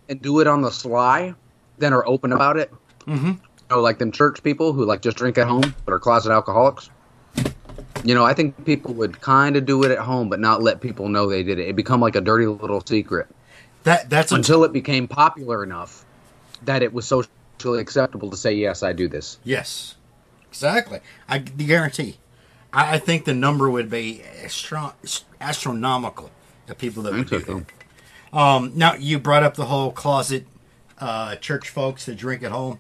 and 0.10 0.22
do 0.22 0.40
it 0.40 0.48
on 0.48 0.62
the 0.62 0.72
sly 0.72 1.34
than 1.78 1.94
are 1.94 2.06
open 2.06 2.34
about 2.34 2.58
it. 2.58 2.72
Mm-hmm. 3.06 3.28
You 3.28 3.40
know, 3.70 3.80
like 3.80 4.00
them 4.00 4.12
church 4.12 4.44
people 4.44 4.74
who 4.74 4.84
like 4.84 5.02
just 5.02 5.16
drink 5.16 5.38
at 5.38 5.48
home 5.48 5.74
but 5.86 5.94
are 5.94 6.00
closet 6.00 6.32
alcoholics. 6.32 6.90
You 8.04 8.16
know, 8.16 8.26
I 8.26 8.34
think 8.34 8.66
people 8.66 8.94
would 8.96 9.22
kind 9.22 9.56
of 9.56 9.66
do 9.66 9.84
it 9.84 9.92
at 9.92 10.00
home, 10.00 10.30
but 10.30 10.40
not 10.40 10.64
let 10.64 10.82
people 10.82 11.10
know 11.10 11.28
they 11.28 11.44
did 11.44 11.60
it. 11.60 11.68
It 11.68 11.76
become 11.76 12.00
like 12.00 12.16
a 12.16 12.22
dirty 12.22 12.48
little 12.48 12.82
secret 12.82 13.28
that 13.84 14.10
that's 14.10 14.32
a 14.32 14.36
until 14.36 14.64
it 14.64 14.74
became 14.74 15.08
popular 15.08 15.64
enough 15.64 16.06
that 16.64 16.84
it 16.84 16.92
was 16.92 17.08
socially 17.60 17.82
acceptable 17.82 18.30
to 18.32 18.38
say, 18.38 18.54
"Yes, 18.54 18.84
I 18.84 18.94
do 18.94 19.08
this." 19.08 19.38
Yes, 19.44 19.96
exactly. 20.50 21.00
I 21.28 21.40
guarantee. 21.40 22.18
I, 22.72 22.96
I 22.96 23.00
think 23.00 23.26
the 23.26 23.34
number 23.34 23.70
would 23.70 23.90
be 23.90 24.24
astro- 24.44 24.94
astronomical 25.42 26.32
of 26.68 26.78
people 26.78 27.04
that 27.04 27.14
would 27.14 27.30
do 27.30 27.40
that. 27.40 27.66
Um, 28.38 28.72
now 28.76 28.94
you 28.94 29.20
brought 29.20 29.44
up 29.44 29.56
the 29.56 29.66
whole 29.66 29.92
closet 29.92 30.46
uh, 31.00 31.36
church 31.38 31.70
folks 31.70 32.06
that 32.06 32.16
drink 32.16 32.44
at 32.44 32.52
home, 32.52 32.80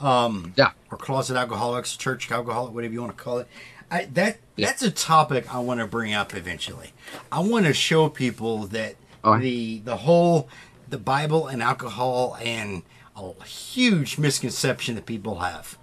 Um, 0.00 0.54
Yeah, 0.56 0.70
or 0.90 0.96
closet 0.98 1.36
alcoholics, 1.36 1.96
church 1.96 2.30
alcoholic, 2.30 2.72
whatever 2.74 2.94
you 2.94 3.00
want 3.02 3.16
to 3.16 3.22
call 3.22 3.38
it. 3.38 3.48
I, 3.90 4.06
that 4.14 4.38
Yeah. 4.56 4.68
that's 4.68 4.82
a 4.82 4.90
topic 4.90 5.54
I 5.54 5.58
want 5.60 5.80
to 5.80 5.86
bring 5.86 6.12
up 6.14 6.34
eventually. 6.34 6.92
I 7.30 7.40
want 7.40 7.66
to 7.66 7.72
show 7.74 8.08
people 8.08 8.66
that 8.68 8.96
Oh. 9.22 9.38
the 9.38 9.80
the 9.80 9.96
whole 9.98 10.48
the 10.88 10.98
Bible 10.98 11.46
and 11.48 11.60
alcohol 11.62 12.36
and 12.40 12.82
a 13.16 13.44
huge 13.44 14.18
misconception 14.18 14.94
that 14.96 15.06
people 15.06 15.36
have, 15.40 15.78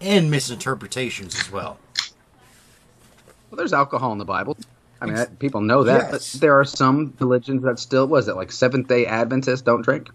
and 0.00 0.30
misinterpretations 0.30 1.34
as 1.34 1.50
well. 1.50 1.78
well, 3.50 3.56
there's 3.56 3.72
alcohol 3.72 4.12
in 4.12 4.18
the 4.18 4.24
Bible. 4.24 4.56
I 5.00 5.06
mean, 5.06 5.14
that, 5.14 5.38
people 5.38 5.60
know 5.60 5.84
that, 5.84 6.10
Yes. 6.10 6.32
but 6.34 6.40
there 6.40 6.58
are 6.58 6.64
some 6.64 7.14
religions 7.20 7.62
that 7.62 7.78
still 7.78 8.06
was 8.06 8.26
it 8.28 8.34
like 8.36 8.50
Seventh 8.52 8.88
Day 8.88 9.06
Adventists 9.06 9.62
don't 9.62 9.82
drink. 9.82 10.08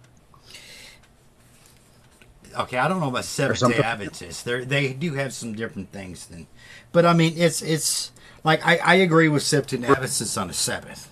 Okay, 2.57 2.77
I 2.77 2.87
don't 2.87 2.99
know 2.99 3.07
about 3.09 3.25
Seventh 3.25 3.59
Day. 3.59 3.81
Adventists. 3.81 4.43
They 4.43 4.63
they 4.63 4.93
do 4.93 5.13
have 5.15 5.33
some 5.33 5.53
different 5.55 5.91
things 5.91 6.27
than, 6.27 6.47
but 6.91 7.05
I 7.05 7.13
mean 7.13 7.33
it's 7.35 7.61
it's 7.61 8.11
like 8.43 8.65
I, 8.65 8.77
I 8.77 8.95
agree 8.95 9.27
with 9.27 9.41
Seventh 9.43 9.69
Day 9.81 9.87
Adventists 9.87 10.37
on 10.37 10.49
the 10.49 10.53
Sabbath, 10.53 11.09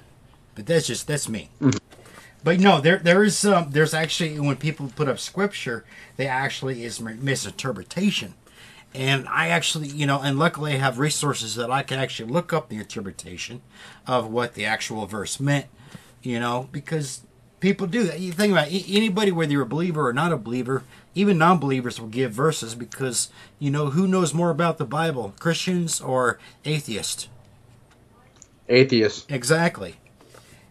but 0.54 0.66
that's 0.68 0.86
just 0.86 1.08
that's 1.08 1.28
me. 1.28 1.50
Mm-hmm. 1.62 1.78
But 2.44 2.60
no, 2.60 2.82
there 2.82 2.98
there 2.98 3.24
is 3.24 3.46
um 3.46 3.72
there's 3.72 3.94
actually 3.94 4.40
when 4.40 4.56
people 4.56 4.92
put 4.96 5.08
up 5.08 5.20
scripture, 5.20 5.86
they 6.18 6.28
actually 6.28 6.84
is 6.84 7.00
misinterpretation, 7.00 8.34
and 8.94 9.28
I 9.28 9.50
actually 9.50 9.90
you 9.90 10.06
know 10.06 10.20
and 10.22 10.40
luckily 10.40 10.74
I 10.74 10.78
have 10.78 10.98
resources 10.98 11.56
that 11.56 11.70
I 11.70 11.84
can 11.84 12.00
actually 12.00 12.32
look 12.32 12.52
up 12.52 12.70
the 12.70 12.78
interpretation 12.78 13.62
of 14.08 14.32
what 14.32 14.56
the 14.56 14.66
actual 14.66 15.06
verse 15.06 15.40
meant, 15.40 15.68
you 16.24 16.40
know 16.40 16.68
because 16.72 17.22
people 17.62 17.88
do 17.88 18.04
that. 18.04 18.20
You 18.20 18.34
think 18.34 18.52
about 18.52 18.70
it, 18.70 18.86
anybody, 18.90 19.32
whether 19.32 19.52
you're 19.54 19.62
a 19.62 19.68
believer 19.68 20.06
or 20.06 20.12
not 20.14 20.34
a 20.34 20.38
believer, 20.38 20.84
even 21.16 21.38
non-believers 21.38 22.02
will 22.02 22.08
give 22.10 22.34
verses 22.34 22.76
because 22.76 23.30
you 23.60 23.72
know 23.72 23.92
who 23.92 24.08
knows 24.08 24.34
more 24.34 24.50
about 24.50 24.78
the 24.78 24.86
Bible, 24.86 25.34
Christians 25.40 26.02
or 26.02 26.40
atheists. 26.66 27.30
Atheists. 28.68 29.26
Exactly, 29.30 29.96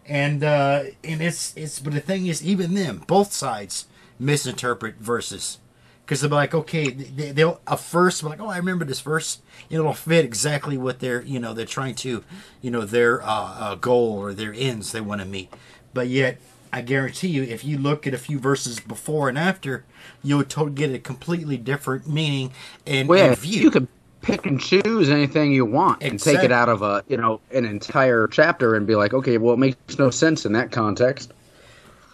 and 0.05 0.43
uh, 0.43 0.83
and 1.03 1.21
it's 1.21 1.55
it's 1.55 1.79
but 1.79 1.93
the 1.93 1.99
thing 1.99 2.27
is, 2.27 2.43
even 2.45 2.73
them, 2.73 3.03
both 3.07 3.31
sides 3.33 3.87
misinterpret 4.19 4.97
verses 4.97 5.57
because 6.05 6.21
they'll 6.21 6.29
be 6.29 6.35
like, 6.35 6.53
okay, 6.53 6.89
they, 6.89 7.31
they'll 7.31 7.59
a 7.67 7.77
first 7.77 8.21
be 8.21 8.27
like, 8.29 8.41
oh, 8.41 8.47
I 8.47 8.57
remember 8.57 8.85
this 8.85 9.01
verse. 9.01 9.39
It'll 9.69 9.93
fit 9.93 10.25
exactly 10.25 10.77
what 10.77 10.99
they're 10.99 11.21
you 11.23 11.39
know 11.39 11.53
they're 11.53 11.65
trying 11.65 11.95
to 11.95 12.23
you 12.61 12.71
know 12.71 12.81
their 12.81 13.21
uh, 13.23 13.25
uh, 13.27 13.75
goal 13.75 14.19
or 14.19 14.33
their 14.33 14.53
ends 14.53 14.91
they 14.91 15.01
want 15.01 15.21
to 15.21 15.27
meet, 15.27 15.53
but 15.93 16.07
yet. 16.07 16.39
I 16.73 16.79
guarantee 16.79 17.27
you, 17.27 17.43
if 17.43 17.65
you 17.65 17.77
look 17.77 18.07
at 18.07 18.13
a 18.13 18.17
few 18.17 18.39
verses 18.39 18.79
before 18.79 19.27
and 19.27 19.37
after, 19.37 19.83
you 20.23 20.37
would 20.37 20.49
totally 20.49 20.73
get 20.73 20.93
a 20.95 20.99
completely 20.99 21.57
different 21.57 22.07
meaning 22.07 22.53
and, 22.87 23.09
Well, 23.09 23.19
yeah, 23.19 23.25
and 23.25 23.35
view. 23.35 23.63
you 23.63 23.71
can 23.71 23.89
pick 24.21 24.45
and 24.45 24.59
choose 24.59 25.09
anything 25.09 25.51
you 25.51 25.65
want 25.65 26.01
and 26.03 26.19
take 26.19 26.43
it 26.43 26.51
out 26.51 26.69
of 26.69 26.81
a 26.81 27.03
you 27.07 27.17
know 27.17 27.41
an 27.51 27.65
entire 27.65 28.27
chapter 28.27 28.75
and 28.75 28.85
be 28.87 28.95
like, 28.95 29.13
okay, 29.13 29.37
well, 29.37 29.53
it 29.53 29.59
makes 29.59 29.97
no 29.97 30.09
sense 30.09 30.45
in 30.45 30.53
that 30.53 30.71
context. 30.71 31.33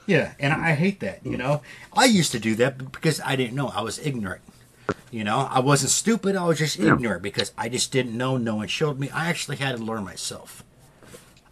Yeah, 0.05 0.33
and 0.39 0.53
I 0.53 0.73
hate 0.73 1.01
that. 1.01 1.25
You 1.25 1.37
know, 1.37 1.61
I 1.93 2.05
used 2.05 2.31
to 2.31 2.39
do 2.39 2.55
that 2.55 2.91
because 2.91 3.19
I 3.21 3.35
didn't 3.35 3.55
know. 3.55 3.67
I 3.67 3.81
was 3.81 3.99
ignorant. 3.99 4.41
You 5.11 5.23
know, 5.23 5.47
I 5.49 5.59
wasn't 5.59 5.91
stupid. 5.91 6.35
I 6.35 6.45
was 6.45 6.57
just 6.57 6.79
ignorant 6.79 7.21
because 7.21 7.51
I 7.57 7.69
just 7.69 7.91
didn't 7.91 8.17
know. 8.17 8.37
No 8.37 8.55
one 8.55 8.67
showed 8.67 8.99
me. 8.99 9.09
I 9.09 9.29
actually 9.29 9.57
had 9.57 9.77
to 9.77 9.83
learn 9.83 10.03
myself. 10.03 10.63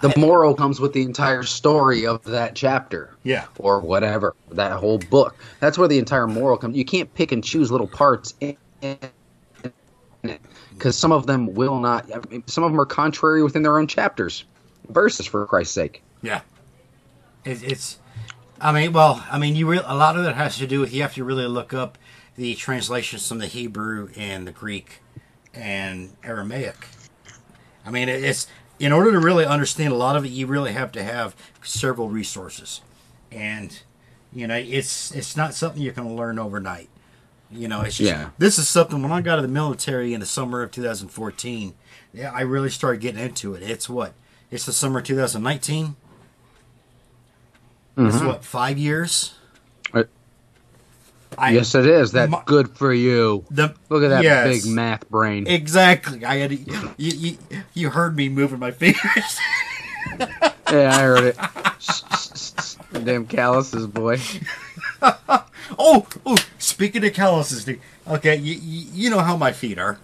The 0.02 0.14
moral 0.18 0.54
comes 0.56 0.80
with 0.80 0.94
the 0.94 1.04
entire 1.04 1.44
story 1.44 2.06
of 2.06 2.24
that 2.26 2.56
chapter. 2.56 3.16
Yeah. 3.24 3.46
Or 3.58 3.80
whatever, 3.80 4.36
that 4.52 4.74
whole 4.74 5.00
book. 5.00 5.36
That's 5.62 5.78
where 5.78 5.88
the 5.88 6.00
entire 6.00 6.28
moral 6.28 6.58
comes. 6.58 6.76
You 6.76 6.86
can't 6.86 7.14
pick 7.14 7.32
and 7.32 7.44
choose 7.44 7.72
little 7.72 7.88
parts 7.88 8.34
in 8.42 8.58
because 10.74 10.98
some 10.98 11.12
of 11.12 11.26
them 11.28 11.54
will 11.54 11.80
not. 11.80 12.10
Some 12.48 12.64
of 12.64 12.72
them 12.72 12.80
are 12.80 12.86
contrary 12.86 13.44
within 13.44 13.64
their 13.64 13.78
own 13.78 13.88
chapters, 13.88 14.46
verses 14.90 15.26
for 15.26 15.46
Christ's 15.46 15.74
sake. 15.74 16.04
Yeah. 16.22 16.42
It, 17.44 17.64
it's. 17.64 18.00
I 18.60 18.72
mean, 18.72 18.94
well, 18.94 19.24
I 19.30 19.38
mean, 19.38 19.56
you 19.56 19.68
re- 19.68 19.82
a 19.86 19.96
lot 19.96 20.18
of 20.18 20.26
it 20.26 20.36
has 20.36 20.58
to 20.58 20.68
do 20.68 20.80
with 20.80 20.94
you 20.94 21.02
have 21.02 21.14
to 21.16 21.24
really 21.24 21.46
look 21.48 21.74
up 21.74 21.98
the 22.36 22.56
translations 22.56 23.28
from 23.28 23.40
the 23.40 23.48
Hebrew 23.48 24.10
and 24.16 24.48
the 24.48 24.52
Greek 24.52 25.00
and 25.54 26.16
Aramaic. 26.24 26.88
I 27.86 27.92
mean, 27.92 28.10
it- 28.10 28.24
it's 28.24 28.48
in 28.80 28.92
order 28.92 29.12
to 29.12 29.20
really 29.20 29.46
understand 29.46 29.94
a 29.94 29.98
lot 29.98 30.16
of 30.16 30.26
it, 30.26 30.30
you 30.30 30.48
really 30.48 30.74
have 30.74 30.92
to 30.94 31.04
have 31.04 31.36
several 31.64 32.10
resources, 32.10 32.82
and 33.32 33.80
you 34.34 34.48
know, 34.48 34.56
it's 34.56 35.12
it's 35.12 35.38
not 35.38 35.54
something 35.54 35.82
you 35.82 35.92
can 35.94 36.16
learn 36.16 36.40
overnight. 36.40 36.90
You 37.56 37.68
know, 37.68 37.82
it's 37.82 37.98
just 37.98 38.10
Yeah. 38.12 38.30
this 38.38 38.58
is 38.58 38.68
something 38.68 39.02
when 39.02 39.12
I 39.12 39.22
got 39.22 39.34
out 39.34 39.40
of 39.40 39.44
the 39.44 39.48
military 39.54 40.14
in 40.14 40.20
the 40.20 40.26
summer 40.26 40.62
of 40.62 40.72
2014. 40.72 41.74
Yeah, 42.14 42.32
I 42.34 42.42
really 42.42 42.70
started 42.70 43.02
getting 43.02 43.22
into 43.24 43.54
it. 43.56 43.64
It's 43.64 43.90
what? 43.90 44.14
It's 44.52 44.66
the 44.66 44.74
summer 44.74 45.00
of 45.00 45.06
2019. 45.06 45.96
It's 47.98 48.22
what 48.22 48.44
five 48.44 48.78
years. 48.78 49.36
Uh, 49.94 50.04
I, 51.38 51.52
yes, 51.52 51.76
it 51.76 51.86
is. 51.86 52.12
That's 52.12 52.30
My- 52.32 52.44
good 52.46 52.70
for 52.78 52.94
you. 52.94 53.46
The, 53.52 53.74
Look 53.90 54.04
at 54.04 54.10
that 54.10 54.24
yes, 54.24 54.64
big 54.66 54.74
math 54.74 55.10
brain. 55.10 55.48
Exactly. 55.48 56.24
I 56.26 56.38
had 56.38 56.50
to, 56.52 56.56
you, 56.98 57.38
you. 57.50 57.64
You 57.74 57.90
heard 57.90 58.16
me 58.16 58.28
moving 58.30 58.60
my 58.60 58.72
fingers. 58.72 59.40
yeah, 60.20 60.96
I 60.96 61.02
heard 61.02 61.24
it. 61.24 61.38
Damn 63.06 63.26
calluses, 63.28 63.88
boy. 63.88 64.20
oh, 65.78 66.08
oh. 66.26 66.38
Speaking 66.58 67.06
of 67.06 67.14
calluses. 67.14 67.68
Okay, 68.08 68.36
you, 68.36 68.56
you, 68.94 69.10
know 69.10 69.20
how 69.20 69.38
my 69.38 69.52
feet 69.52 69.78
are. 69.78 70.00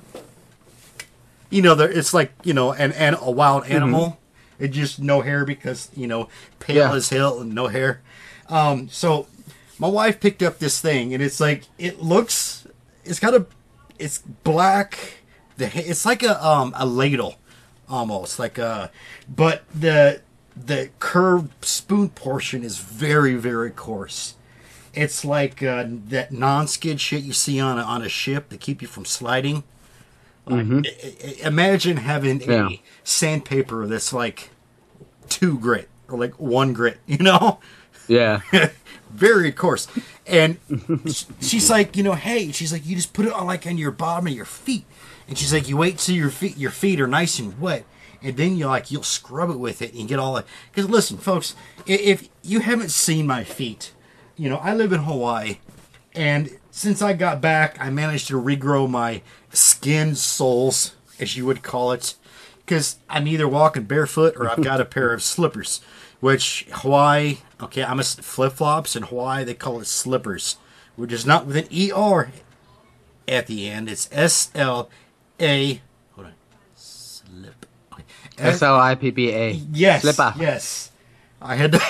You 1.50 1.62
know, 1.62 1.78
it's 1.80 2.14
like 2.14 2.32
you 2.44 2.54
know, 2.54 2.72
an, 2.72 2.92
an 2.94 3.16
a 3.16 3.30
wild 3.30 3.66
animal. 3.66 4.18
It 4.60 4.70
just 4.70 5.00
no 5.00 5.22
hair 5.22 5.46
because 5.46 5.90
you 5.96 6.08
know, 6.08 6.30
pale 6.60 6.78
Yeah. 6.78 6.96
as 6.96 7.10
hell 7.10 7.40
and 7.40 7.54
no 7.54 7.68
hair. 7.68 8.02
Um, 8.48 8.90
so 8.90 9.28
my 9.80 9.88
wife 9.88 10.20
picked 10.20 10.44
up 10.44 10.60
this 10.60 10.80
thing, 10.80 11.14
and 11.14 11.22
it's 11.22 11.40
like 11.40 11.64
it 11.78 12.02
looks. 12.02 12.68
It's 13.04 13.20
got 13.20 13.34
a. 13.34 13.46
It's 13.98 14.20
black. 14.20 14.98
The 15.58 15.72
it's 15.76 16.06
like 16.06 16.24
a 16.24 16.44
um 16.46 16.74
a 16.76 16.86
ladle, 16.86 17.36
almost 17.90 18.40
like 18.40 18.58
a, 18.58 18.92
but 19.28 19.64
the 19.74 20.22
the 20.56 20.90
curved 21.00 21.66
spoon 21.66 22.10
portion 22.10 22.64
is 22.64 22.78
very 22.78 23.36
very 23.36 23.72
coarse. 23.72 24.36
It's 24.94 25.24
like 25.24 25.64
uh, 25.64 25.86
that 25.88 26.32
non-skid 26.32 27.00
shit 27.00 27.24
you 27.24 27.34
see 27.34 27.60
on 27.60 27.78
a, 27.80 27.82
on 27.82 28.02
a 28.02 28.10
ship 28.10 28.50
to 28.50 28.58
keep 28.58 28.82
you 28.82 28.88
from 28.88 29.06
sliding. 29.06 29.64
Like, 30.46 30.66
i- 30.86 31.16
i- 31.24 31.48
imagine 31.48 31.98
having 31.98 32.42
Yeah. 32.42 32.68
a 32.70 32.82
sandpaper 33.04 33.88
that's 33.88 34.12
like 34.12 34.50
two 35.30 35.58
grit 35.60 35.88
or 36.10 36.18
like 36.20 36.40
one 36.40 36.74
grit, 36.74 36.98
you 37.08 37.20
know? 37.20 37.60
Yeah. 38.08 38.42
very 39.12 39.52
coarse. 39.52 39.88
And 40.28 40.58
she's 41.42 41.70
like, 41.70 41.96
you 41.96 42.04
know, 42.04 42.14
hey, 42.14 42.52
she's 42.52 42.74
like, 42.74 42.86
you 42.86 42.96
just 42.96 43.14
put 43.14 43.26
it 43.26 43.32
on 43.34 43.46
like 43.46 43.66
on 43.66 43.78
your 43.78 43.92
bottom 43.92 44.28
of 44.28 44.34
your 44.34 44.46
feet. 44.46 44.86
And 45.28 45.38
she's 45.38 45.54
like, 45.54 45.70
you 45.70 45.78
wait 45.78 46.00
till 46.00 46.16
your 46.16 46.30
feet 46.32 46.58
your 46.58 46.72
feet 46.72 47.00
are 47.00 47.08
nice 47.08 47.40
and 47.40 47.58
wet, 47.62 47.86
and 48.22 48.36
then 48.36 48.58
you 48.58 48.66
like 48.68 48.92
you'll 48.92 49.04
scrub 49.04 49.50
it 49.50 49.58
with 49.60 49.82
it 49.82 49.94
and 49.94 50.08
get 50.10 50.20
all 50.20 50.34
the. 50.34 50.44
Because 50.74 50.90
listen, 50.90 51.18
folks, 51.18 51.56
if 51.86 52.28
you 52.44 52.60
haven't 52.60 52.92
seen 52.92 53.26
my 53.28 53.46
feet, 53.46 53.94
you 54.42 54.50
know, 54.50 54.58
I 54.58 54.74
live 54.74 54.92
in 54.92 55.02
Hawaii, 55.02 55.60
and 56.16 56.50
since 56.72 57.04
I 57.04 57.14
got 57.14 57.42
back, 57.42 57.78
I 57.80 57.92
managed 57.92 58.28
to 58.30 58.42
regrow 58.42 58.90
my 58.90 59.22
skin 59.52 60.16
soles, 60.16 60.96
as 61.20 61.38
you 61.38 61.46
would 61.46 61.62
call 61.62 61.92
it, 61.92 62.16
because 62.66 62.98
I'm 63.08 63.28
either 63.28 63.48
walking 63.48 63.84
barefoot 63.84 64.36
or 64.36 64.50
I've 64.50 64.64
got 64.64 64.82
a 64.82 64.86
pair 64.86 65.14
of 65.14 65.22
slippers, 65.22 65.80
which 66.22 66.66
Hawaii, 66.72 67.38
okay, 67.62 67.84
I'm 67.84 68.00
a 68.00 68.04
flip 68.04 68.54
flops 68.54 68.96
in 68.96 69.04
Hawaii 69.04 69.44
they 69.44 69.54
call 69.54 69.80
it 69.80 69.86
slippers, 69.86 70.58
which 70.96 71.12
is 71.12 71.24
not 71.24 71.46
with 71.46 71.56
an 71.56 71.68
er 71.96 72.32
at 73.28 73.46
the 73.46 73.70
end. 73.70 73.90
It's 73.90 74.10
S 74.12 74.50
L 74.56 74.90
A. 75.40 75.82
Hold 76.16 76.26
on, 76.26 76.34
slip. 76.74 77.68
Okay. 77.94 78.04
S 78.40 78.64
L 78.64 78.80
I 78.80 78.96
P 78.96 79.12
P 79.12 79.30
A. 79.30 79.52
Yes. 79.52 80.02
Slipper. 80.02 80.34
Yes. 80.40 80.90
I 81.40 81.58
had 81.58 81.74
to. 81.74 81.82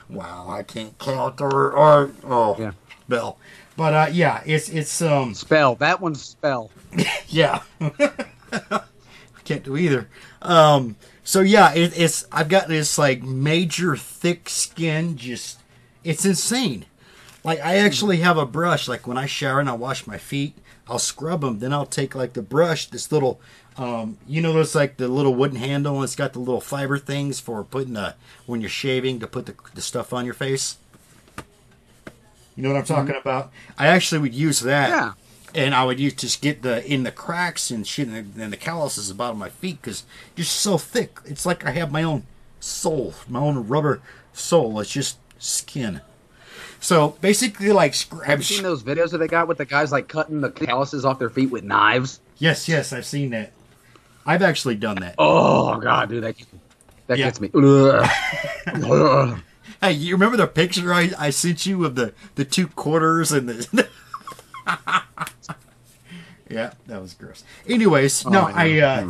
wow, 0.09 0.47
I 0.49 0.63
can't 0.63 0.97
count 0.99 1.41
or 1.41 1.71
or 1.71 2.11
oh 2.23 2.55
Yeah. 2.59 2.71
Bill. 3.07 3.37
But 3.77 3.93
uh, 3.93 4.09
yeah, 4.11 4.41
it's 4.45 4.69
it's 4.69 5.01
um 5.01 5.33
Spell. 5.33 5.75
That 5.75 6.01
one's 6.01 6.21
spell. 6.21 6.71
yeah. 7.27 7.61
I 7.81 8.81
can't 9.43 9.63
do 9.63 9.77
either. 9.77 10.09
Um 10.41 10.95
so 11.23 11.41
yeah, 11.41 11.73
it, 11.73 11.93
it's 11.97 12.25
I've 12.31 12.49
got 12.49 12.67
this 12.67 12.97
like 12.97 13.23
major 13.23 13.95
thick 13.95 14.49
skin 14.49 15.17
just 15.17 15.59
it's 16.03 16.25
insane. 16.25 16.85
Like 17.43 17.59
I 17.59 17.77
actually 17.77 18.17
have 18.17 18.37
a 18.37 18.45
brush. 18.45 18.87
Like 18.87 19.07
when 19.07 19.17
I 19.17 19.25
shower 19.25 19.59
and 19.59 19.69
I 19.69 19.73
wash 19.73 20.05
my 20.05 20.17
feet, 20.17 20.57
I'll 20.87 20.99
scrub 20.99 21.41
them. 21.41 21.59
Then 21.59 21.73
I'll 21.73 21.85
take 21.85 22.13
like 22.15 22.33
the 22.33 22.41
brush, 22.41 22.87
this 22.87 23.11
little, 23.11 23.39
um, 23.77 24.17
you 24.27 24.41
know, 24.41 24.53
those 24.53 24.75
like 24.75 24.97
the 24.97 25.07
little 25.07 25.33
wooden 25.33 25.57
handle. 25.57 25.95
And 25.95 26.03
it's 26.03 26.15
got 26.15 26.33
the 26.33 26.39
little 26.39 26.61
fiber 26.61 26.97
things 26.97 27.39
for 27.39 27.63
putting 27.63 27.93
the 27.93 28.15
when 28.45 28.61
you're 28.61 28.69
shaving 28.69 29.19
to 29.19 29.27
put 29.27 29.45
the, 29.45 29.55
the 29.73 29.81
stuff 29.81 30.13
on 30.13 30.25
your 30.25 30.33
face. 30.33 30.77
You 32.55 32.63
know 32.63 32.73
what 32.73 32.79
I'm 32.79 32.85
talking 32.85 33.15
about? 33.15 33.51
I 33.77 33.87
actually 33.87 34.19
would 34.19 34.35
use 34.35 34.59
that. 34.61 34.89
Yeah. 34.89 35.13
And 35.53 35.75
I 35.75 35.83
would 35.83 35.99
use 35.99 36.13
just 36.13 36.41
get 36.41 36.61
the 36.61 36.85
in 36.85 37.03
the 37.03 37.11
cracks 37.11 37.71
and 37.71 37.85
shit 37.85 38.07
and 38.07 38.35
the, 38.35 38.43
and 38.43 38.53
the 38.53 38.57
calluses 38.57 39.09
the 39.09 39.13
bottom 39.13 39.37
of 39.37 39.39
my 39.39 39.49
feet 39.49 39.81
because 39.81 40.03
just 40.35 40.53
so 40.53 40.77
thick. 40.77 41.19
It's 41.25 41.45
like 41.45 41.65
I 41.65 41.71
have 41.71 41.91
my 41.91 42.03
own 42.03 42.23
soul, 42.59 43.13
my 43.27 43.39
own 43.39 43.67
rubber 43.67 44.01
soul. 44.33 44.79
It's 44.79 44.91
just 44.91 45.17
skin. 45.39 46.01
So 46.79 47.17
basically, 47.21 47.71
like. 47.71 47.95
Have 48.25 48.39
you 48.39 48.43
seen 48.43 48.63
those 48.63 48.83
videos 48.83 49.11
that 49.11 49.17
they 49.17 49.27
got 49.27 49.47
with 49.47 49.57
the 49.57 49.65
guys 49.65 49.91
like 49.91 50.07
cutting 50.07 50.41
the 50.41 50.51
calluses 50.51 51.05
off 51.05 51.19
their 51.19 51.29
feet 51.29 51.51
with 51.51 51.63
knives? 51.63 52.21
Yes, 52.37 52.67
yes, 52.67 52.91
I've 52.91 53.05
seen 53.05 53.31
that. 53.31 53.51
I've 54.25 54.41
actually 54.41 54.75
done 54.75 54.97
that. 54.97 55.15
Oh 55.17 55.77
god, 55.79 56.09
dude, 56.09 56.23
that 56.23 56.37
gets, 56.37 56.49
that 57.07 57.17
Yeah. 57.17 57.25
gets 57.25 57.39
me. 57.41 57.49
Hey, 59.81 59.93
you 59.93 60.13
remember 60.13 60.37
the 60.37 60.45
picture 60.45 60.93
I, 60.93 61.09
I 61.17 61.29
sent 61.31 61.65
you 61.65 61.85
of 61.85 61.95
the, 61.95 62.13
the 62.35 62.45
two 62.45 62.67
quarters 62.67 63.31
and 63.31 63.49
the. 63.49 63.87
yeah, 66.49 66.73
that 66.87 67.01
was 67.01 67.13
gross. 67.15 67.43
Anyways, 67.67 68.25
no, 68.27 68.41
Oh, 68.41 68.51
I 68.53 68.79
I. 68.79 68.81
Uh, 68.99 69.07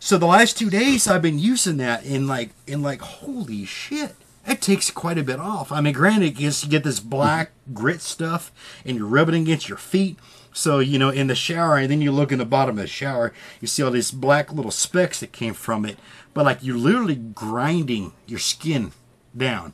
so 0.00 0.18
the 0.18 0.26
last 0.26 0.58
two 0.58 0.70
days 0.70 1.06
I've 1.06 1.22
been 1.22 1.38
using 1.38 1.76
that 1.76 2.04
in 2.04 2.26
like 2.26 2.50
in 2.66 2.82
like 2.82 3.00
holy 3.00 3.64
shit. 3.64 4.14
That 4.46 4.60
takes 4.60 4.90
quite 4.90 5.18
a 5.18 5.22
bit 5.22 5.38
off. 5.38 5.70
I 5.70 5.80
mean, 5.80 5.92
granted, 5.92 6.40
you 6.40 6.50
get 6.68 6.82
this 6.82 6.98
black 6.98 7.52
grit 7.72 8.00
stuff, 8.00 8.50
and 8.84 8.96
you're 8.96 9.06
rubbing 9.06 9.36
it 9.36 9.40
against 9.42 9.68
your 9.68 9.78
feet. 9.78 10.18
So 10.52 10.78
you 10.80 10.98
know, 10.98 11.08
in 11.10 11.26
the 11.28 11.34
shower, 11.34 11.76
and 11.78 11.90
then 11.90 12.00
you 12.02 12.12
look 12.12 12.30
in 12.32 12.38
the 12.38 12.44
bottom 12.44 12.76
of 12.78 12.82
the 12.82 12.86
shower, 12.88 13.32
you 13.60 13.66
see 13.68 13.82
all 13.82 13.90
these 13.90 14.10
black 14.10 14.52
little 14.52 14.70
specks 14.70 15.20
that 15.20 15.32
came 15.32 15.54
from 15.54 15.84
it. 15.86 15.98
But 16.34 16.44
like 16.44 16.58
you're 16.62 16.76
literally 16.76 17.16
grinding 17.16 18.12
your 18.26 18.38
skin 18.38 18.92
down. 19.36 19.72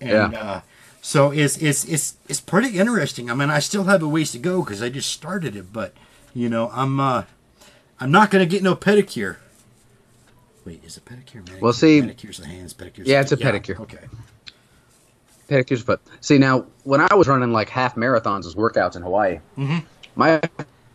And 0.00 0.32
Yeah. 0.32 0.40
uh, 0.40 0.60
so 1.00 1.30
it's 1.30 1.56
it's 1.58 1.84
it's 1.84 2.16
it's 2.28 2.40
pretty 2.40 2.78
interesting. 2.78 3.30
I 3.30 3.34
mean, 3.34 3.50
I 3.50 3.60
still 3.60 3.84
have 3.84 4.02
a 4.02 4.08
ways 4.08 4.32
to 4.32 4.38
go 4.38 4.62
because 4.62 4.82
I 4.82 4.88
just 4.90 5.10
started 5.10 5.56
it, 5.56 5.72
but 5.72 5.94
you 6.34 6.48
know, 6.48 6.70
I'm 6.74 7.00
uh, 7.00 7.22
I'm 7.98 8.10
not 8.10 8.30
gonna 8.30 8.46
get 8.46 8.62
no 8.62 8.76
pedicure. 8.76 9.36
Wait, 10.64 10.84
is 10.84 10.98
it 10.98 11.04
pedicure? 11.06 11.36
Manicure? 11.46 11.60
Well, 11.60 11.72
see- 11.72 12.00
manicure's 12.02 12.36
the 12.38 12.46
hands. 12.46 12.74
Pedicure. 12.74 13.06
Yeah, 13.06 13.22
it's 13.22 13.32
a 13.32 13.36
pedicure. 13.38 13.80
Okay. 13.80 14.04
Pedicures, 15.48 15.84
but 15.84 16.00
see 16.20 16.38
now 16.38 16.66
when 16.84 17.00
I 17.00 17.14
was 17.14 17.26
running 17.26 17.52
like 17.52 17.68
half 17.70 17.94
marathons 17.96 18.46
as 18.46 18.54
workouts 18.54 18.96
in 18.96 19.02
Hawaii, 19.02 19.40
Mhm. 19.56 19.82
my 20.14 20.40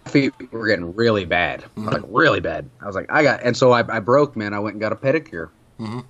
feet 0.06 0.32
were 0.52 0.68
getting 0.68 0.94
really 0.96 1.26
bad, 1.26 1.64
like 1.76 2.04
really 2.08 2.40
bad. 2.40 2.70
I 2.82 2.86
was 2.86 2.96
like, 2.96 3.12
I 3.12 3.24
got, 3.24 3.42
and 3.42 3.58
so 3.58 3.72
I, 3.72 3.80
I 3.96 4.00
broke, 4.00 4.36
man. 4.36 4.54
I 4.54 4.60
went 4.60 4.76
and 4.76 4.82
got 4.82 4.92
a 4.92 4.96
pedicure, 4.96 5.50
Mhm. 5.80 6.04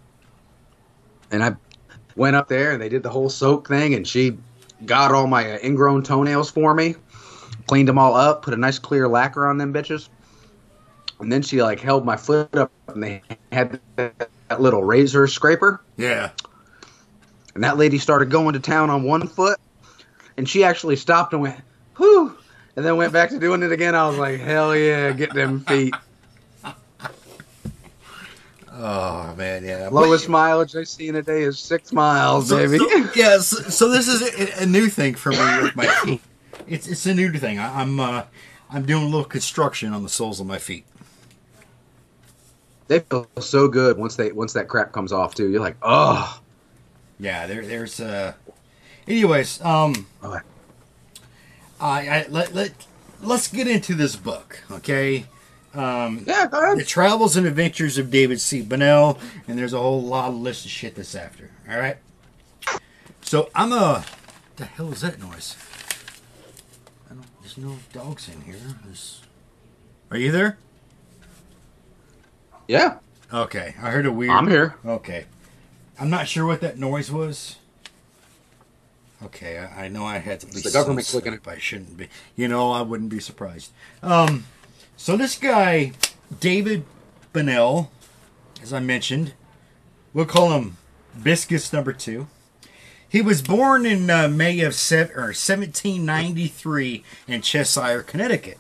and 1.31 1.43
I 1.43 1.55
went 2.17 2.35
up 2.35 2.49
there 2.49 2.71
and 2.71 2.81
they 2.81 2.89
did 2.89 3.01
the 3.01 3.09
whole 3.09 3.29
soak 3.29 3.67
thing, 3.69 3.93
and 3.93 4.05
she 4.05 4.37
got 4.85 5.13
all 5.13 5.27
my 5.27 5.53
uh, 5.53 5.57
ingrown 5.63 6.03
toenails 6.03 6.51
for 6.51 6.73
me, 6.73 6.95
cleaned 7.67 7.87
them 7.87 7.97
all 7.97 8.13
up, 8.13 8.41
put 8.41 8.53
a 8.53 8.57
nice 8.57 8.77
clear 8.77 9.07
lacquer 9.07 9.47
on 9.47 9.57
them 9.57 9.73
bitches, 9.73 10.09
and 11.21 11.31
then 11.31 11.41
she 11.41 11.63
like 11.63 11.79
held 11.79 12.03
my 12.03 12.17
foot 12.17 12.53
up, 12.55 12.71
and 12.89 13.01
they 13.01 13.21
had 13.53 13.79
that 13.95 14.59
little 14.59 14.83
razor 14.83 15.27
scraper. 15.27 15.79
Yeah. 15.95 16.31
And 17.55 17.63
that 17.63 17.77
lady 17.77 17.97
started 17.99 18.29
going 18.31 18.53
to 18.53 18.59
town 18.59 18.89
on 18.89 19.03
one 19.03 19.27
foot, 19.27 19.59
and 20.37 20.47
she 20.49 20.63
actually 20.63 20.95
stopped 20.95 21.33
and 21.33 21.41
went, 21.41 21.59
whew, 21.97 22.35
and 22.75 22.83
then 22.85 22.97
went 22.97 23.13
back 23.13 23.29
to 23.29 23.39
doing 23.39 23.61
it 23.61 23.71
again. 23.71 23.93
I 23.95 24.07
was 24.07 24.17
like, 24.17 24.39
hell 24.39 24.75
yeah, 24.75 25.11
get 25.11 25.33
them 25.33 25.59
feet. 25.61 25.93
Oh 28.75 29.35
man, 29.37 29.63
yeah. 29.63 29.89
Lowest 29.91 30.27
mileage 30.27 30.75
I 30.75 30.83
see 30.83 31.07
in 31.07 31.15
a 31.15 31.21
day 31.21 31.43
is 31.43 31.59
six 31.59 31.93
miles, 31.93 32.49
So- 32.49 32.57
baby. 32.57 32.79
so- 32.79 33.09
yeah, 33.15 33.37
so, 33.37 33.57
so 33.69 33.89
this 33.89 34.07
is 34.07 34.21
a, 34.59 34.63
a 34.63 34.65
new 34.65 34.87
thing 34.87 35.13
for 35.13 35.29
me 35.29 35.37
with 35.61 35.75
my 35.75 35.85
feet. 36.03 36.21
It's 36.67 36.87
it's 36.87 37.05
a 37.05 37.13
new 37.13 37.31
thing. 37.33 37.59
I, 37.59 37.81
I'm 37.81 37.99
uh, 37.99 38.23
I'm 38.71 38.85
doing 38.85 39.03
a 39.03 39.05
little 39.05 39.25
construction 39.25 39.93
on 39.93 40.01
the 40.01 40.09
soles 40.09 40.39
of 40.39 40.47
my 40.47 40.57
feet. 40.57 40.85
they 42.87 42.99
feel 43.01 43.27
so 43.39 43.67
good 43.67 43.97
once 43.97 44.15
they 44.15 44.31
once 44.31 44.53
that 44.53 44.67
crap 44.67 44.91
comes 44.91 45.11
off 45.11 45.35
too. 45.35 45.49
You're 45.51 45.61
like, 45.61 45.77
oh, 45.83 46.39
Yeah, 47.19 47.47
there 47.47 47.65
there's 47.65 47.99
uh. 47.99 48.33
Anyways, 49.07 49.61
um, 49.61 50.07
Oh. 50.21 50.39
I, 51.79 52.07
I 52.07 52.25
let 52.29 52.53
let 52.53 52.71
let's 53.21 53.47
get 53.47 53.67
into 53.67 53.93
this 53.93 54.15
book, 54.15 54.61
okay? 54.71 55.25
Um, 55.73 56.23
yeah, 56.27 56.47
go 56.47 56.61
ahead. 56.63 56.77
the. 56.77 56.83
Travels 56.85 57.35
and 57.35 57.47
Adventures 57.47 57.97
of 57.97 58.11
David 58.11 58.39
C. 58.39 58.61
Bunnell, 58.61 59.17
and 59.47 59.57
there's 59.57 59.73
a 59.73 59.79
whole 59.79 60.01
lot 60.01 60.29
of 60.29 60.35
list 60.35 60.65
of 60.65 60.71
shit 60.71 60.95
that's 60.95 61.15
after. 61.15 61.49
All 61.69 61.77
right. 61.79 61.97
So 63.21 63.49
I'm 63.55 63.71
a. 63.73 64.05
The 64.57 64.65
hell 64.65 64.91
is 64.91 65.01
that 65.01 65.19
noise? 65.19 65.55
I 67.09 67.15
don't, 67.15 67.25
there's 67.41 67.57
no 67.57 67.77
dogs 67.91 68.29
in 68.29 68.41
here. 68.41 68.55
There's, 68.85 69.21
are 70.11 70.17
you 70.17 70.31
there? 70.31 70.57
Yeah, 72.67 72.97
Okay, 73.33 73.73
I 73.81 73.89
heard 73.89 74.05
a 74.05 74.11
weird. 74.11 74.31
I'm 74.31 74.47
here. 74.47 74.75
Okay, 74.85 75.25
I'm 75.99 76.09
not 76.09 76.27
sure 76.27 76.45
what 76.45 76.61
that 76.61 76.77
noise 76.77 77.11
was. 77.11 77.57
Okay, 79.23 79.57
I, 79.57 79.85
I 79.85 79.87
know 79.87 80.05
I 80.05 80.17
had 80.17 80.41
to 80.41 80.47
the 80.47 80.69
government 80.71 81.07
clicking 81.07 81.33
it. 81.33 81.47
I 81.47 81.57
shouldn't 81.57 81.97
be. 81.97 82.09
You 82.35 82.47
know, 82.47 82.71
I 82.71 82.81
wouldn't 82.81 83.09
be 83.09 83.19
surprised. 83.19 83.71
Um, 84.01 84.45
so 84.97 85.15
this 85.15 85.37
guy, 85.37 85.93
David 86.39 86.83
Bunnell, 87.31 87.91
as 88.61 88.73
I 88.73 88.79
mentioned, 88.79 89.33
we'll 90.13 90.25
call 90.25 90.51
him 90.51 90.77
Biscuits 91.21 91.71
Number 91.71 91.93
Two. 91.93 92.27
He 93.07 93.21
was 93.21 93.43
born 93.43 93.85
in 93.85 94.09
uh, 94.09 94.27
May 94.27 94.59
of 94.61 94.73
se- 94.73 95.11
or 95.15 95.27
1793 95.35 97.03
in 97.27 97.41
Cheshire, 97.43 98.01
Connecticut. 98.01 98.57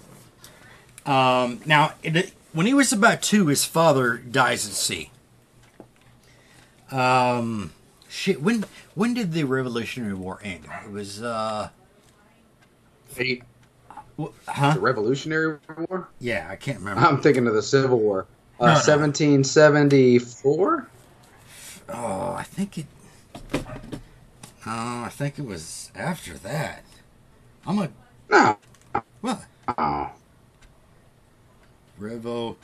Um, 1.07 1.59
now, 1.65 1.93
it, 2.03 2.33
when 2.53 2.67
he 2.67 2.73
was 2.73 2.93
about 2.93 3.23
two, 3.23 3.47
his 3.47 3.65
father 3.65 4.17
dies 4.17 4.67
at 4.67 4.73
sea. 4.73 5.09
Um, 6.93 7.71
shit. 8.07 8.41
When 8.41 8.63
when 8.95 9.13
did 9.13 9.31
the 9.33 9.43
Revolutionary 9.45 10.13
War 10.13 10.39
end? 10.43 10.65
It 10.85 10.91
was 10.91 11.21
uh, 11.23 11.69
wh- 13.17 13.37
huh? 14.47 14.73
The 14.75 14.79
Revolutionary 14.79 15.57
War. 15.89 16.07
Yeah, 16.19 16.47
I 16.49 16.55
can't 16.55 16.77
remember. 16.79 17.01
I'm 17.01 17.19
thinking 17.21 17.47
of 17.47 17.53
the 17.55 17.63
Civil 17.63 17.99
War. 17.99 18.27
No, 18.59 18.67
Uh, 18.67 18.69
no. 18.69 18.73
1774. 18.75 20.87
Oh, 21.89 22.33
I 22.37 22.43
think 22.43 22.77
it. 22.77 22.85
Oh, 24.65 25.03
I 25.05 25.09
think 25.11 25.37
it 25.39 25.45
was 25.45 25.91
after 25.95 26.33
that. 26.35 26.83
I'm 27.65 27.79
a 27.79 27.89
No. 28.29 28.57
what? 29.21 29.43
Oh. 29.77 30.11
Revo. 31.99 32.55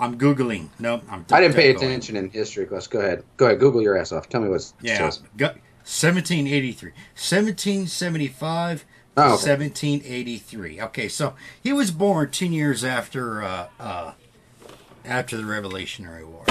I'm 0.00 0.18
googling. 0.18 0.68
No, 0.78 1.02
I'm. 1.10 1.26
I 1.30 1.40
didn't 1.40 1.54
pay 1.56 1.70
attention 1.70 2.16
in 2.16 2.30
history 2.30 2.64
class. 2.64 2.86
Go 2.86 2.98
ahead. 3.00 3.22
Go 3.36 3.46
ahead. 3.46 3.60
Google 3.60 3.82
your 3.82 3.98
ass 3.98 4.12
off. 4.12 4.28
Tell 4.30 4.40
me 4.40 4.48
what's. 4.48 4.72
Yeah, 4.80 5.10
gu- 5.36 5.44
1783, 5.84 6.90
1775, 6.90 8.84
Oh, 9.16 9.22
okay. 9.22 9.30
1783. 9.32 10.80
Okay, 10.80 11.08
so 11.08 11.34
he 11.62 11.72
was 11.72 11.90
born 11.90 12.30
ten 12.30 12.52
years 12.52 12.82
after 12.82 13.42
uh, 13.42 13.66
uh, 13.78 14.12
after 15.04 15.36
the 15.36 15.44
Revolutionary 15.44 16.24
War. 16.24 16.44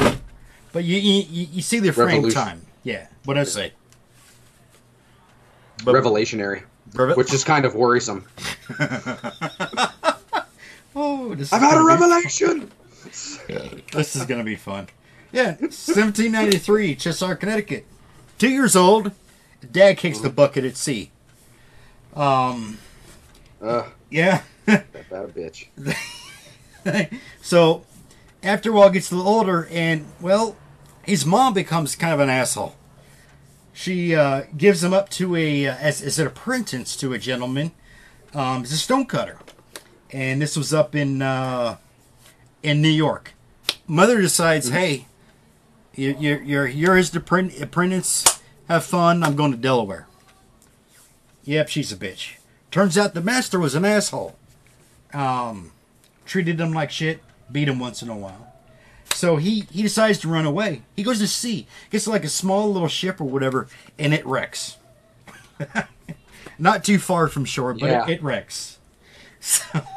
But 0.72 0.84
you 0.84 0.98
you, 0.98 1.48
you 1.52 1.62
see 1.64 1.80
the 1.80 1.92
frame 1.92 2.30
time. 2.30 2.68
Yeah, 2.84 3.08
what 3.26 3.38
I 3.38 3.44
say. 3.46 3.74
But, 5.84 5.96
Revelationary, 5.96 6.64
Reve- 6.94 7.18
which 7.18 7.34
is 7.34 7.44
kind 7.44 7.66
of 7.66 7.74
worrisome. 7.74 8.26
oh, 10.96 11.34
this 11.36 11.52
I've 11.52 11.62
had 11.62 11.74
a 11.74 11.98
gonna 11.98 12.22
This 13.04 14.16
is 14.16 14.26
gonna 14.26 14.44
be 14.44 14.56
fun. 14.56 14.88
Yeah, 15.32 15.52
1793, 15.60 16.96
Cheshire, 16.96 17.36
Connecticut. 17.36 17.86
Two 18.38 18.50
years 18.50 18.76
old. 18.76 19.12
Dad 19.72 19.98
kicks 19.98 20.20
the 20.20 20.30
bucket 20.30 20.66
at 20.66 20.78
sea. 20.78 21.12
Um, 22.16 22.80
Uh, 23.62 23.90
yeah. 24.10 24.42
that 24.66 24.92
bad 25.10 25.26
a 25.26 25.28
bitch. 25.28 25.68
so 27.42 27.84
after 28.42 28.70
a 28.72 28.74
while 28.74 28.90
gets 28.90 29.12
a 29.12 29.16
little 29.16 29.32
older 29.32 29.68
and 29.72 30.06
well 30.22 30.56
his 31.04 31.26
mom 31.26 31.54
becomes 31.54 31.96
kind 31.96 32.14
of 32.14 32.20
an 32.22 32.30
asshole 32.30 32.76
she 33.74 34.16
uh, 34.16 34.44
gives 34.58 34.82
him 34.84 34.94
up 34.94 35.10
to 35.10 35.36
a 35.36 35.68
uh, 35.68 35.76
as, 35.76 36.02
as 36.02 36.18
an 36.20 36.28
apprentice 36.28 36.96
to 36.96 37.12
a 37.14 37.18
gentleman 37.20 37.72
um, 38.34 38.62
he's 38.62 38.72
a 38.72 38.78
stonecutter 38.78 39.38
and 40.12 40.42
this 40.42 40.56
was 40.56 40.74
up 40.74 40.96
in 40.96 41.22
uh, 41.22 41.76
in 42.64 42.82
new 42.82 42.88
york 42.90 43.34
mother 43.88 44.22
decides 44.22 44.70
hey 44.70 45.06
you, 45.96 46.16
you're, 46.20 46.42
you're, 46.42 46.68
you're 46.68 46.96
his 46.96 47.16
apprentice 47.16 48.42
have 48.68 48.84
fun 48.84 49.24
i'm 49.24 49.36
going 49.36 49.52
to 49.52 49.58
delaware 49.58 50.08
yep 51.44 51.68
she's 51.68 51.92
a 51.92 51.98
bitch 51.98 52.36
turns 52.72 52.98
out 52.98 53.14
the 53.14 53.22
master 53.22 53.60
was 53.60 53.76
an 53.76 53.86
asshole 53.86 54.36
um, 55.14 55.72
treated 56.26 56.60
him 56.62 56.72
like 56.72 56.92
shit, 56.92 57.22
beat 57.52 57.68
him 57.68 57.80
once 57.80 58.04
in 58.04 58.10
a 58.10 58.16
while. 58.16 58.54
So 59.12 59.38
he 59.38 59.62
he 59.72 59.82
decides 59.82 60.20
to 60.20 60.28
run 60.28 60.46
away. 60.46 60.84
He 60.96 61.02
goes 61.02 61.18
to 61.18 61.28
sea, 61.28 61.66
gets 61.90 62.06
like 62.06 62.24
a 62.24 62.30
small 62.30 62.72
little 62.72 62.88
ship 62.88 63.20
or 63.20 63.24
whatever, 63.24 63.68
and 63.98 64.14
it 64.14 64.24
wrecks. 64.26 64.78
Not 66.60 66.84
too 66.84 67.00
far 67.00 67.28
from 67.28 67.46
shore, 67.46 67.74
but 67.74 67.90
Yeah. 67.90 68.04
it, 68.06 68.10
it 68.12 68.24
wrecks. 68.24 68.78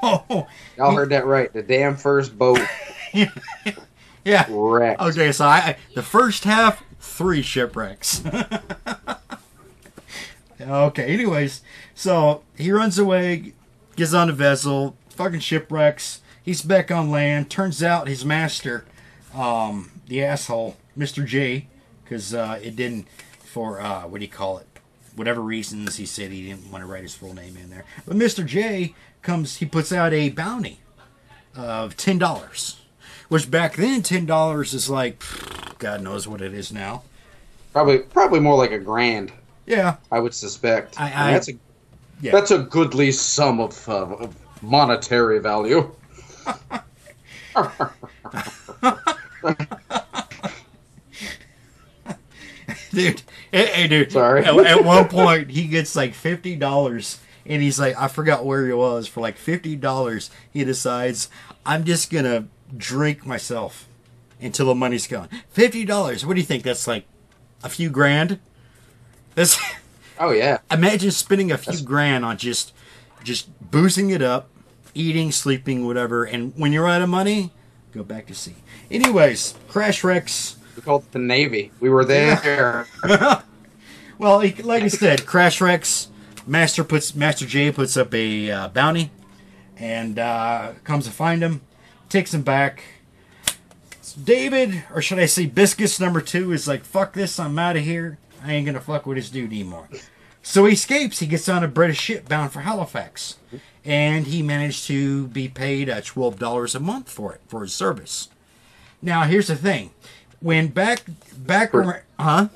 So 0.03 0.47
Y'all 0.77 0.95
heard 0.95 1.11
that 1.11 1.27
right. 1.27 1.53
The 1.53 1.63
damn 1.63 1.97
first 1.97 2.39
boat 2.39 2.61
yeah. 4.25 4.47
wrecked. 4.49 5.01
Okay, 5.01 5.33
so 5.33 5.47
I, 5.47 5.57
I 5.57 5.77
the 5.95 6.03
first 6.03 6.45
half 6.45 6.83
three 7.01 7.43
shipwrecks. 7.43 8.23
okay, 10.61 11.13
anyways, 11.13 11.63
so 11.95 12.43
he 12.57 12.73
runs 12.73 12.99
away, 12.99 13.53
gets 13.97 14.15
on 14.15 14.31
a 14.31 14.33
vessel, 14.33 14.97
fucking 15.11 15.41
shipwrecks. 15.41 16.21
He's 16.43 16.63
back 16.63 16.91
on 16.91 17.11
land. 17.11 17.51
Turns 17.51 17.83
out 17.83 18.09
his 18.09 18.25
master, 18.25 18.85
um, 19.35 19.91
the 20.07 20.25
asshole, 20.25 20.77
Mr. 20.97 21.27
J, 21.27 21.67
because 22.05 22.33
uh, 22.35 22.59
it 22.63 22.77
didn't 22.77 23.07
for 23.39 23.81
uh, 23.81 24.03
what 24.03 24.19
do 24.19 24.25
you 24.25 24.31
call 24.31 24.59
it? 24.59 24.67
Whatever 25.15 25.41
reasons 25.43 25.97
he 25.97 26.07
said 26.07 26.31
he 26.31 26.49
didn't 26.49 26.71
want 26.71 26.83
to 26.83 26.91
write 26.91 27.03
his 27.03 27.15
full 27.15 27.35
name 27.35 27.57
in 27.57 27.71
there. 27.71 27.85
But 28.07 28.17
Mr. 28.17 28.45
J 28.47 28.95
comes, 29.23 29.57
he 29.57 29.67
puts 29.67 29.93
out 29.93 30.13
a 30.13 30.31
bounty 30.31 30.81
of 31.55 31.97
ten 31.97 32.19
dollars, 32.19 32.81
which 33.29 33.51
back 33.51 33.77
then 33.77 34.03
ten 34.03 34.27
dollars 34.27 34.73
is 34.73 34.89
like, 34.89 35.23
God 35.79 36.03
knows 36.03 36.27
what 36.27 36.41
it 36.41 36.55
is 36.55 36.73
now. 36.73 37.03
Probably, 37.73 37.99
probably 37.99 38.41
more 38.41 38.57
like 38.57 38.73
a 38.73 38.79
grand. 38.79 39.33
Yeah, 39.67 39.97
I 40.11 40.19
would 40.19 40.35
suspect. 40.35 41.01
I- 41.01 41.29
I- 41.29 41.33
that's 41.33 41.49
a 41.49 41.53
yeah. 42.21 42.33
that's 42.33 42.51
a 42.51 42.59
goodly 42.59 43.13
sum 43.13 43.61
of, 43.61 43.89
uh, 43.89 44.07
of 44.17 44.35
monetary 44.63 45.41
value. 45.41 45.91
dude. 52.93 53.23
Hey, 53.53 53.87
dude. 53.87 54.11
Sorry. 54.13 54.45
At, 54.45 54.57
at 54.59 54.85
one 54.85 55.09
point, 55.09 55.51
he 55.51 55.67
gets 55.69 55.95
like 55.95 56.15
fifty 56.15 56.57
dollars, 56.57 57.21
and 57.47 57.63
he's 57.63 57.79
like, 57.79 57.97
I 58.01 58.09
forgot 58.09 58.45
where 58.47 58.67
he 58.67 58.73
was 58.73 59.07
for 59.07 59.21
like 59.21 59.37
fifty 59.37 59.77
dollars. 59.77 60.31
He 60.51 60.65
decides, 60.65 61.29
I'm 61.67 61.85
just 61.85 62.11
gonna 62.11 62.49
drink 62.77 63.27
myself 63.27 63.87
until 64.41 64.67
the 64.67 64.75
money's 64.75 65.07
gone. 65.07 65.29
Fifty 65.51 65.85
dollars. 65.85 66.25
What 66.25 66.35
do 66.35 66.41
you 66.41 66.47
think? 66.47 66.63
That's 66.63 66.87
like 66.89 67.05
a 67.63 67.69
few 67.69 67.91
grand. 67.91 68.39
That's 69.35 69.59
Oh 70.19 70.31
yeah. 70.31 70.59
imagine 70.71 71.11
spending 71.11 71.51
a 71.53 71.59
few 71.59 71.83
grand 71.85 72.25
on 72.25 72.37
just 72.39 72.73
just 73.25 73.49
boozing 73.71 74.11
it 74.11 74.23
up, 74.23 74.49
eating, 74.95 75.31
sleeping, 75.31 75.87
whatever, 75.87 76.25
and 76.25 76.53
when 76.57 76.73
you're 76.73 76.89
out 76.89 77.03
of 77.03 77.09
money, 77.09 77.51
go 77.93 78.03
back 78.03 78.27
to 78.27 78.35
sea. 78.35 78.55
Anyways, 78.91 79.55
crash 79.69 80.03
wrecks. 80.05 80.57
We 80.77 80.83
called 80.83 81.03
it 81.05 81.13
the 81.13 81.19
Navy. 81.19 81.71
We 81.81 81.89
were 81.91 82.05
there. 82.05 82.87
Well, 84.23 84.39
like 84.39 84.85
I 84.85 84.87
said, 84.87 85.27
Crash 85.27 85.61
Rex, 85.61 86.09
Master 86.47 86.85
puts 86.85 87.13
Master 87.17 87.45
J 87.45 87.73
puts 87.73 87.97
up 87.97 88.15
a 88.15 88.53
uh, 88.53 88.69
bounty, 88.69 89.11
and 89.77 90.17
uh, 90.17 90.75
comes 90.85 91.07
to 91.07 91.11
find 91.11 91.43
him, 91.43 91.61
takes 92.09 92.33
him 92.33 92.43
back. 92.43 92.85
David, 94.23 94.85
or 94.95 95.03
should 95.03 95.19
I 95.19 95.27
say, 95.27 95.47
Biscuits 95.47 95.99
number 95.99 96.21
two 96.21 96.53
is 96.53 96.69
like, 96.69 96.85
"Fuck 96.85 97.15
this, 97.15 97.41
I'm 97.41 97.59
out 97.59 97.77
of 97.77 97.83
here. 97.83 98.19
I 98.45 98.53
ain't 98.53 98.67
gonna 98.67 98.81
fuck 98.81 99.07
with 99.07 99.17
this 99.17 99.29
dude 99.29 99.51
anymore." 99.51 99.89
So 100.41 100.67
he 100.67 100.75
escapes. 100.75 101.19
He 101.19 101.27
gets 101.27 101.49
on 101.49 101.65
a 101.65 101.69
British 101.69 101.99
ship 102.01 102.29
bound 102.29 102.53
for 102.53 102.61
Halifax, 102.61 103.39
and 103.85 104.29
he 104.29 104.41
managed 104.41 104.87
to 104.87 105.27
be 105.29 105.49
paid 105.49 105.91
uh, 105.91 106.01
twelve 106.01 106.39
dollars 106.39 106.77
a 106.77 106.81
month 106.81 107.11
for 107.11 107.33
it 107.33 107.41
for 107.49 107.63
his 107.63 107.75
service. 107.75 108.29
Now, 109.01 109.25
here's 109.25 109.49
the 109.49 109.57
thing: 109.57 109.91
when 110.43 110.69
back 110.69 111.05
back 111.37 111.71
For- 111.71 111.81
around, 111.81 112.03
huh? 112.19 112.49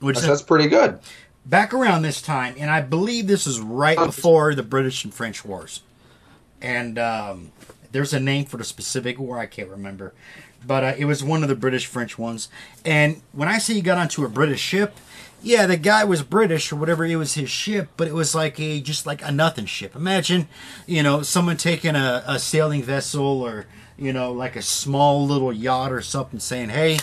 Which 0.00 0.16
That's, 0.16 0.26
that's 0.26 0.42
pretty 0.42 0.68
good. 0.68 0.98
back 1.46 1.72
around 1.72 2.02
this 2.02 2.20
time, 2.20 2.56
and 2.58 2.70
I 2.70 2.80
believe 2.80 3.28
this 3.28 3.46
is 3.46 3.60
right 3.60 3.96
before 3.96 4.54
the 4.54 4.64
British 4.64 5.04
and 5.04 5.14
French 5.14 5.44
wars. 5.44 5.82
And 6.60 6.98
um, 6.98 7.52
there's 7.92 8.12
a 8.12 8.18
name 8.20 8.44
for 8.46 8.56
the 8.56 8.64
specific 8.64 9.18
war 9.18 9.38
I 9.38 9.46
can't 9.46 9.68
remember, 9.68 10.12
but 10.66 10.82
uh, 10.84 10.94
it 10.98 11.04
was 11.04 11.22
one 11.22 11.44
of 11.44 11.48
the 11.48 11.54
British 11.54 11.86
French 11.86 12.18
ones. 12.18 12.48
And 12.84 13.22
when 13.32 13.48
I 13.48 13.58
say 13.58 13.74
he 13.74 13.80
got 13.80 13.96
onto 13.96 14.24
a 14.24 14.28
British 14.28 14.60
ship, 14.60 14.96
yeah, 15.40 15.66
the 15.66 15.76
guy 15.76 16.02
was 16.04 16.22
British 16.22 16.72
or 16.72 16.76
whatever. 16.76 17.04
It 17.04 17.16
was 17.16 17.34
his 17.34 17.50
ship, 17.50 17.90
but 17.96 18.08
it 18.08 18.14
was 18.14 18.34
like 18.34 18.58
a 18.58 18.80
just 18.80 19.06
like 19.06 19.22
a 19.22 19.30
nothing 19.30 19.66
ship. 19.66 19.94
Imagine, 19.94 20.48
you 20.86 21.02
know, 21.04 21.22
someone 21.22 21.56
taking 21.56 21.94
a, 21.94 22.24
a 22.26 22.38
sailing 22.40 22.82
vessel 22.82 23.40
or 23.42 23.66
you 24.02 24.12
know 24.12 24.32
like 24.32 24.56
a 24.56 24.62
small 24.62 25.24
little 25.24 25.52
yacht 25.52 25.92
or 25.92 26.02
something, 26.02 26.40
saying, 26.40 26.70
"Hey, 26.70 26.98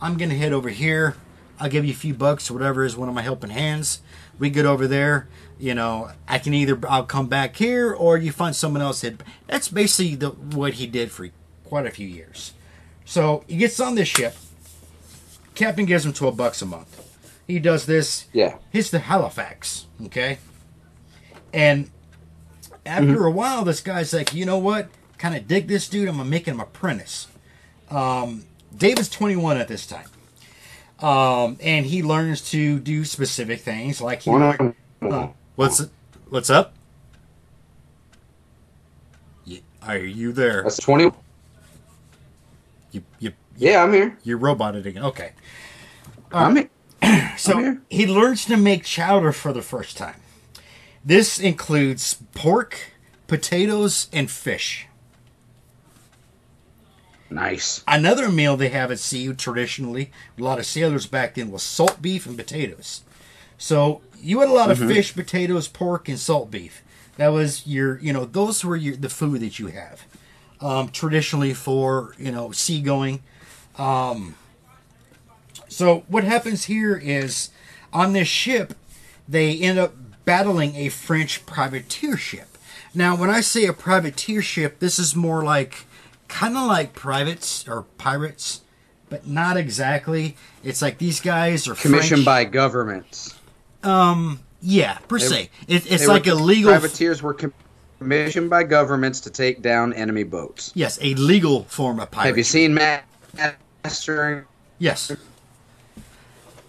I'm 0.00 0.16
gonna 0.16 0.36
head 0.36 0.52
over 0.52 0.68
here. 0.68 1.16
I'll 1.58 1.68
give 1.68 1.84
you 1.84 1.92
a 1.92 1.96
few 1.96 2.14
bucks 2.14 2.50
or 2.50 2.54
whatever 2.54 2.84
is 2.84 2.96
one 2.96 3.08
of 3.08 3.14
my 3.14 3.22
helping 3.22 3.50
hands. 3.50 4.00
We 4.38 4.50
get 4.50 4.66
over 4.66 4.86
there. 4.86 5.28
You 5.58 5.74
know, 5.74 6.10
I 6.28 6.38
can 6.38 6.54
either 6.54 6.78
I'll 6.88 7.04
come 7.04 7.26
back 7.26 7.56
here 7.56 7.92
or 7.92 8.16
you 8.16 8.32
find 8.32 8.54
someone 8.54 8.82
else. 8.82 9.00
That 9.00 9.22
that's 9.46 9.68
basically 9.68 10.14
the 10.14 10.30
what 10.30 10.74
he 10.74 10.86
did 10.86 11.10
for 11.10 11.28
quite 11.64 11.86
a 11.86 11.90
few 11.90 12.06
years. 12.06 12.52
So 13.04 13.44
he 13.48 13.56
gets 13.56 13.80
on 13.80 13.96
this 13.96 14.08
ship. 14.08 14.36
Captain 15.54 15.86
gives 15.86 16.06
him 16.06 16.12
twelve 16.12 16.36
bucks 16.36 16.62
a 16.62 16.66
month. 16.66 17.00
He 17.46 17.58
does 17.58 17.86
this. 17.86 18.26
Yeah. 18.32 18.58
Hits 18.70 18.90
the 18.90 19.00
Halifax. 19.00 19.86
Okay. 20.06 20.38
And 21.52 21.90
after 22.86 23.06
mm-hmm. 23.06 23.24
a 23.24 23.30
while, 23.30 23.64
this 23.64 23.80
guy's 23.80 24.12
like, 24.12 24.34
you 24.34 24.44
know 24.44 24.58
what? 24.58 24.88
Kind 25.24 25.36
of 25.36 25.48
dig 25.48 25.68
this 25.68 25.88
dude. 25.88 26.06
I'm 26.06 26.18
gonna 26.18 26.28
make 26.28 26.44
him 26.44 26.60
apprentice. 26.60 27.28
Um, 27.90 28.44
David's 28.76 29.08
21 29.08 29.56
at 29.56 29.68
this 29.68 29.86
time. 29.86 30.04
Um, 31.00 31.56
and 31.62 31.86
he 31.86 32.02
learns 32.02 32.50
to 32.50 32.78
do 32.78 33.06
specific 33.06 33.60
things 33.60 34.02
like 34.02 34.20
he. 34.20 34.28
One 34.28 34.74
Uh, 35.00 35.28
what's 35.56 35.82
what's 36.28 36.50
up? 36.50 36.74
Y- 39.46 39.62
Are 39.82 39.96
you 39.96 40.30
there? 40.32 40.62
That's 40.62 40.76
twenty. 40.76 41.10
You 42.92 43.02
you 43.18 43.32
Yeah, 43.56 43.82
I'm 43.82 43.94
here. 43.94 44.18
You're 44.24 44.36
roboted 44.36 44.86
again. 44.86 45.04
Okay. 45.04 45.32
I'm 46.32 46.54
here. 46.54 47.32
So 47.38 47.56
here. 47.56 47.80
he 47.88 48.06
learns 48.06 48.44
to 48.44 48.58
make 48.58 48.84
chowder 48.84 49.32
for 49.32 49.54
the 49.54 49.62
first 49.62 49.96
time. 49.96 50.20
This 51.02 51.40
includes 51.40 52.12
pork, 52.34 52.92
potatoes, 53.26 54.08
and 54.12 54.30
fish. 54.30 54.86
Nice. 57.34 57.82
Another 57.88 58.28
meal 58.30 58.56
they 58.56 58.68
have 58.70 58.90
at 58.92 59.00
sea 59.00 59.32
traditionally, 59.34 60.10
a 60.38 60.42
lot 60.42 60.58
of 60.60 60.66
sailors 60.66 61.06
back 61.06 61.34
then 61.34 61.50
was 61.50 61.62
salt 61.64 62.00
beef 62.00 62.26
and 62.26 62.36
potatoes. 62.36 63.02
So 63.58 64.02
you 64.20 64.40
had 64.40 64.48
a 64.48 64.52
lot 64.52 64.70
of 64.70 64.78
fish, 64.78 65.14
potatoes, 65.14 65.68
pork, 65.68 66.08
and 66.08 66.18
salt 66.18 66.50
beef. 66.50 66.82
That 67.16 67.28
was 67.28 67.66
your, 67.66 67.98
you 68.00 68.12
know, 68.12 68.24
those 68.24 68.64
were 68.64 68.76
your 68.76 68.96
the 68.96 69.08
food 69.08 69.40
that 69.40 69.58
you 69.58 69.68
have. 69.68 70.04
um, 70.60 70.88
traditionally 70.90 71.54
for 71.54 72.14
you 72.18 72.32
know 72.32 72.52
seagoing. 72.52 73.22
Um, 73.78 74.36
so 75.68 76.04
what 76.08 76.24
happens 76.24 76.64
here 76.64 76.96
is 76.96 77.50
on 77.92 78.12
this 78.12 78.28
ship, 78.28 78.74
they 79.28 79.58
end 79.58 79.78
up 79.78 79.94
battling 80.24 80.76
a 80.76 80.88
French 80.88 81.44
privateer 81.46 82.16
ship. 82.16 82.48
Now, 82.94 83.16
when 83.16 83.30
I 83.30 83.40
say 83.40 83.66
a 83.66 83.72
privateer 83.72 84.42
ship, 84.42 84.78
this 84.78 84.98
is 84.98 85.16
more 85.16 85.44
like 85.44 85.84
kind 86.28 86.56
of 86.56 86.66
like 86.66 86.94
privates 86.94 87.66
or 87.68 87.82
pirates, 87.98 88.62
but 89.08 89.26
not 89.26 89.56
exactly. 89.56 90.36
It's 90.62 90.80
like 90.82 90.98
these 90.98 91.20
guys 91.20 91.68
are 91.68 91.74
Commissioned 91.74 92.24
French. 92.24 92.24
by 92.24 92.44
governments. 92.44 93.34
Um, 93.82 94.40
yeah, 94.62 94.98
per 95.08 95.18
se. 95.18 95.50
It, 95.68 95.90
it's 95.90 96.06
like 96.06 96.26
were- 96.26 96.32
a 96.32 96.34
legal. 96.36 96.70
Privateers 96.70 97.22
were 97.22 97.36
commissioned 97.98 98.48
by 98.50 98.62
governments 98.64 99.20
to 99.20 99.30
take 99.30 99.60
down 99.62 99.92
enemy 99.92 100.22
boats. 100.24 100.72
Yes, 100.74 100.98
a 101.02 101.14
legal 101.14 101.64
form 101.64 102.00
of 102.00 102.10
pirate. 102.10 102.28
Have 102.28 102.38
you 102.38 102.44
seen 102.44 102.74
Ma- 102.74 103.00
Master 103.84 104.46
Yes. 104.78 105.12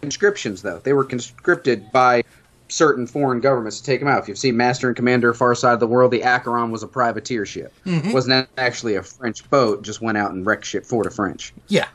conscriptions 0.02 0.62
though? 0.62 0.80
They 0.80 0.94
were 0.94 1.04
conscripted 1.06 1.92
by 1.92 2.24
certain 2.68 3.06
foreign 3.08 3.40
governments 3.40 3.80
to 3.80 3.86
take 3.86 4.00
them 4.00 4.10
out. 4.10 4.24
If 4.24 4.28
you've 4.28 4.38
seen 4.38 4.58
Master 4.58 4.88
and 4.88 4.96
Commander 4.96 5.34
Far 5.34 5.56
Side 5.56 5.74
of 5.74 5.80
the 5.80 5.88
World, 5.88 6.12
the 6.12 6.24
Acheron 6.24 6.72
was 6.72 6.84
a 6.84 6.88
privateer 6.88 7.46
ship. 7.46 7.74
Mm-hmm. 7.86 8.12
Wasn't 8.12 8.50
actually 8.58 8.96
a 8.96 9.04
French 9.04 9.48
boat, 9.50 9.84
just 9.84 10.02
went 10.02 10.18
out 10.18 10.32
and 10.32 10.46
wrecked 10.46 10.66
shit 10.66 10.86
for 10.86 11.04
the 11.04 11.12
French. 11.12 11.54
Yeah, 11.68 11.88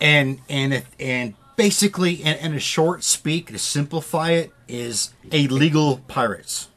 and 0.00 0.40
and 0.48 0.84
and 1.00 1.34
basically, 1.56 2.14
in, 2.14 2.36
in 2.36 2.54
a 2.54 2.60
short 2.60 3.02
speak, 3.02 3.48
to 3.48 3.58
simplify 3.58 4.30
it, 4.30 4.52
is 4.68 5.12
a 5.32 5.48
legal 5.48 5.98
pirates. 6.08 6.68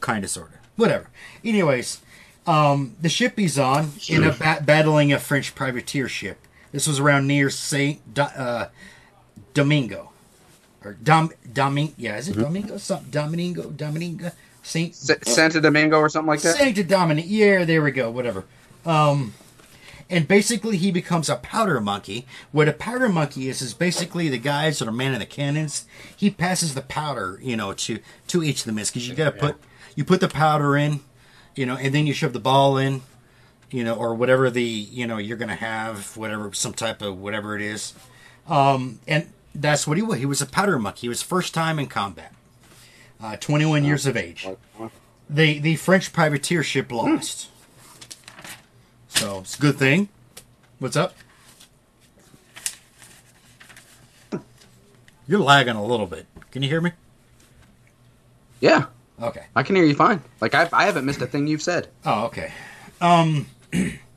Kind 0.00 0.22
of, 0.24 0.30
sort 0.30 0.48
of, 0.48 0.56
whatever. 0.76 1.08
Anyways, 1.42 2.02
um, 2.46 2.96
the 3.00 3.08
ship 3.08 3.38
he's 3.38 3.58
on 3.58 3.92
in 4.08 4.22
a 4.22 4.32
ba- 4.32 4.62
battling 4.62 5.12
a 5.12 5.18
French 5.18 5.54
privateer 5.54 6.08
ship. 6.08 6.38
This 6.72 6.86
was 6.86 6.98
around 6.98 7.26
near 7.26 7.50
Saint 7.50 8.00
uh, 8.18 8.66
Domingo, 9.54 10.10
or 10.84 10.94
Dom 10.94 11.30
Domin. 11.52 11.92
Yeah, 11.96 12.16
is 12.16 12.28
it 12.28 12.36
Domingo? 12.36 12.78
Something 12.78 13.10
Domingo, 13.10 13.70
Domingo, 13.70 14.30
Saint 14.62 14.92
S- 14.92 15.10
Santo 15.22 15.60
Domingo 15.60 15.98
or 15.98 16.08
something 16.08 16.28
like 16.28 16.40
that? 16.42 16.56
Saint 16.56 16.88
Dominic. 16.88 17.24
Yeah, 17.28 17.64
there 17.64 17.82
we 17.82 17.90
go. 17.90 18.10
Whatever. 18.10 18.44
Um, 18.84 19.34
and 20.10 20.28
basically, 20.28 20.76
he 20.76 20.92
becomes 20.92 21.28
a 21.28 21.36
powder 21.36 21.80
monkey. 21.80 22.26
What 22.52 22.68
a 22.68 22.72
powder 22.72 23.08
monkey 23.08 23.48
is 23.48 23.62
is 23.62 23.72
basically 23.72 24.28
the 24.28 24.38
guys 24.38 24.78
that 24.78 24.88
are 24.88 24.92
manning 24.92 25.18
the 25.20 25.26
cannons. 25.26 25.86
He 26.14 26.30
passes 26.30 26.74
the 26.74 26.82
powder, 26.82 27.38
you 27.42 27.56
know, 27.56 27.72
to 27.72 27.98
to 28.28 28.42
each 28.42 28.60
of 28.60 28.66
them 28.66 28.78
is 28.78 28.90
because 28.90 29.08
you 29.08 29.14
got 29.14 29.34
to 29.34 29.38
put 29.40 29.56
you 29.96 30.04
put 30.04 30.20
the 30.20 30.28
powder 30.28 30.76
in, 30.76 31.00
you 31.56 31.64
know, 31.66 31.76
and 31.76 31.94
then 31.94 32.06
you 32.06 32.12
shove 32.12 32.32
the 32.32 32.40
ball 32.40 32.76
in, 32.76 33.00
you 33.70 33.82
know, 33.82 33.94
or 33.94 34.14
whatever 34.14 34.50
the 34.50 34.62
you 34.62 35.06
know 35.06 35.16
you're 35.16 35.38
gonna 35.38 35.54
have, 35.54 36.16
whatever 36.16 36.52
some 36.52 36.74
type 36.74 37.00
of 37.00 37.18
whatever 37.18 37.56
it 37.56 37.62
is. 37.62 37.94
Um, 38.46 39.00
and 39.08 39.30
that's 39.54 39.86
what 39.86 39.96
he 39.96 40.02
was. 40.02 40.18
He 40.18 40.26
was 40.26 40.40
a 40.42 40.46
powder 40.46 40.78
monkey. 40.78 41.02
He 41.02 41.08
was 41.08 41.22
first 41.22 41.54
time 41.54 41.78
in 41.78 41.86
combat. 41.86 42.32
Uh, 43.22 43.36
21 43.36 43.84
years 43.84 44.06
of 44.06 44.16
age 44.16 44.46
the 45.30 45.58
the 45.58 45.76
French 45.76 46.12
privateer 46.12 46.62
ship 46.62 46.92
lost. 46.92 47.48
So 49.08 49.38
it's 49.38 49.56
a 49.56 49.60
good 49.60 49.76
thing. 49.76 50.08
What's 50.78 50.96
up? 50.96 51.14
You're 55.26 55.40
lagging 55.40 55.76
a 55.76 55.84
little 55.84 56.06
bit. 56.06 56.26
Can 56.50 56.62
you 56.62 56.68
hear 56.68 56.82
me? 56.82 56.90
Yeah, 58.60 58.86
Okay. 59.22 59.44
I 59.54 59.62
can 59.62 59.76
hear 59.76 59.84
you 59.84 59.94
fine. 59.94 60.22
Like 60.40 60.54
I, 60.54 60.68
I 60.72 60.84
haven't 60.86 61.04
missed 61.04 61.22
a 61.22 61.26
thing 61.26 61.46
you've 61.46 61.62
said. 61.62 61.88
Oh, 62.04 62.24
okay. 62.26 62.52
Um, 63.00 63.46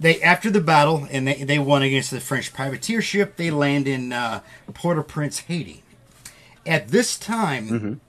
they 0.00 0.20
after 0.22 0.50
the 0.50 0.60
battle 0.60 1.06
and 1.10 1.26
they, 1.26 1.42
they 1.42 1.58
won 1.58 1.82
against 1.82 2.10
the 2.10 2.20
French 2.20 2.52
privateer 2.52 3.02
ship. 3.02 3.36
They 3.36 3.50
land 3.50 3.88
in 3.88 4.12
uh, 4.12 4.40
Port-au-Prince, 4.74 5.40
Haiti. 5.40 5.82
At 6.66 6.88
this 6.88 7.18
time, 7.18 8.00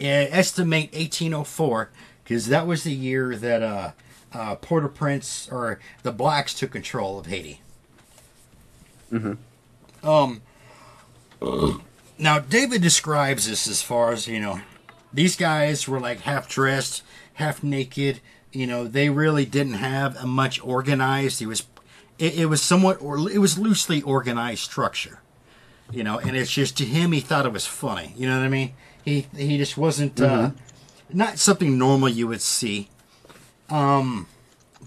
uh, 0.00 0.04
estimate 0.04 0.92
1804 0.92 1.90
because 2.24 2.48
that 2.48 2.66
was 2.66 2.84
the 2.84 2.92
year 2.92 3.36
that 3.36 3.62
uh, 3.62 3.92
uh, 4.32 4.54
Port-au-Prince 4.56 5.48
or 5.50 5.80
the 6.02 6.12
blacks 6.12 6.54
took 6.54 6.72
control 6.72 7.18
of 7.18 7.26
Haiti. 7.26 7.60
Um. 10.02 10.42
Now 12.20 12.38
David 12.38 12.82
describes 12.82 13.48
this 13.48 13.66
as 13.66 13.80
far 13.80 14.12
as 14.12 14.28
you 14.28 14.40
know, 14.40 14.60
these 15.10 15.36
guys 15.36 15.88
were 15.88 15.98
like 15.98 16.20
half 16.20 16.50
dressed, 16.50 17.02
half 17.34 17.62
naked. 17.62 18.20
You 18.52 18.66
know, 18.66 18.86
they 18.86 19.10
really 19.10 19.44
didn't 19.44 19.74
have 19.74 20.16
a 20.16 20.26
much 20.26 20.60
organized. 20.62 21.40
It 21.40 21.46
was, 21.46 21.66
it, 22.18 22.38
it 22.38 22.46
was 22.46 22.60
somewhat, 22.60 23.00
or 23.00 23.30
it 23.30 23.38
was 23.38 23.58
loosely 23.58 24.02
organized 24.02 24.62
structure. 24.62 25.20
You 25.92 26.04
know, 26.04 26.18
and 26.18 26.36
it's 26.36 26.50
just 26.50 26.76
to 26.78 26.84
him, 26.84 27.12
he 27.12 27.20
thought 27.20 27.46
it 27.46 27.52
was 27.52 27.66
funny. 27.66 28.12
You 28.16 28.28
know 28.28 28.38
what 28.38 28.44
I 28.44 28.48
mean? 28.48 28.74
He 29.04 29.26
he 29.36 29.58
just 29.58 29.76
wasn't 29.76 30.20
uh, 30.20 30.50
not 31.12 31.38
something 31.38 31.78
normal 31.78 32.08
you 32.08 32.28
would 32.28 32.42
see. 32.42 32.88
Um, 33.68 34.26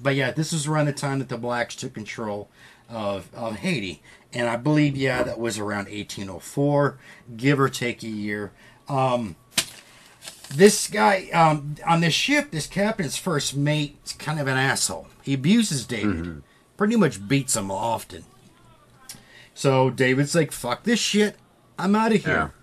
but 0.02 0.16
yeah, 0.16 0.32
this 0.32 0.52
was 0.52 0.68
around 0.68 0.86
the 0.86 0.94
time 0.94 1.20
that 1.20 1.30
the 1.30 1.38
blacks 1.38 1.76
took 1.76 1.94
control 1.94 2.50
of, 2.90 3.34
of 3.34 3.58
Haiti. 3.58 4.02
And 4.34 4.50
I 4.50 4.58
believe, 4.58 4.98
yeah, 4.98 5.24
that 5.24 5.40
was 5.40 5.60
around 5.60 5.86
1804, 5.86 6.98
give 7.38 7.60
or 7.60 7.70
take 7.70 8.04
a 8.04 8.08
year. 8.08 8.52
Um, 8.90 9.36
this 10.56 10.88
guy 10.88 11.30
um, 11.34 11.76
on 11.86 12.02
this 12.02 12.14
ship, 12.14 12.52
this 12.52 12.68
captain's 12.68 13.18
first 13.18 13.56
mate, 13.56 13.98
is 14.06 14.14
kind 14.14 14.40
of 14.40 14.48
an 14.48 14.58
asshole. 14.58 15.08
He 15.22 15.34
abuses 15.34 15.86
David, 15.86 16.44
pretty 16.78 16.96
much 16.96 17.28
beats 17.28 17.56
him 17.56 17.72
often. 17.72 18.26
So 19.54 19.90
David's 19.90 20.36
like, 20.36 20.52
fuck 20.52 20.84
this 20.84 21.00
shit. 21.00 21.38
I'm 21.78 21.96
out 21.96 22.14
of 22.14 22.26
here. 22.26 22.54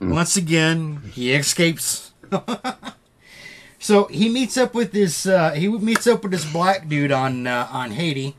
Once 0.00 0.36
again, 0.36 1.02
he 1.12 1.32
escapes. 1.32 2.12
so 3.78 4.04
he 4.06 4.28
meets 4.28 4.56
up 4.56 4.74
with 4.74 4.92
this. 4.92 5.26
Uh, 5.26 5.52
he 5.52 5.68
meets 5.68 6.06
up 6.06 6.22
with 6.22 6.32
this 6.32 6.50
black 6.50 6.88
dude 6.88 7.12
on 7.12 7.46
uh, 7.46 7.68
on 7.70 7.92
Haiti, 7.92 8.34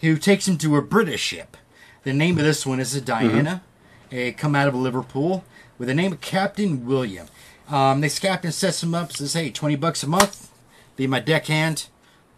who 0.00 0.16
takes 0.16 0.48
him 0.48 0.58
to 0.58 0.76
a 0.76 0.82
British 0.82 1.20
ship. 1.20 1.56
The 2.02 2.12
name 2.12 2.38
of 2.38 2.44
this 2.44 2.66
one 2.66 2.80
is 2.80 2.94
a 2.94 3.00
Diana. 3.00 3.62
It 4.10 4.36
come 4.36 4.56
out 4.56 4.68
of 4.68 4.74
Liverpool 4.74 5.44
with 5.78 5.88
the 5.88 5.94
name 5.94 6.12
of 6.12 6.20
Captain 6.20 6.84
William. 6.84 7.26
Um, 7.68 8.00
this 8.00 8.18
captain 8.18 8.52
sets 8.52 8.82
him 8.82 8.94
up, 8.94 9.12
says, 9.12 9.32
"Hey, 9.32 9.50
twenty 9.50 9.76
bucks 9.76 10.02
a 10.02 10.06
month, 10.06 10.50
be 10.96 11.06
my 11.06 11.20
deckhand. 11.20 11.86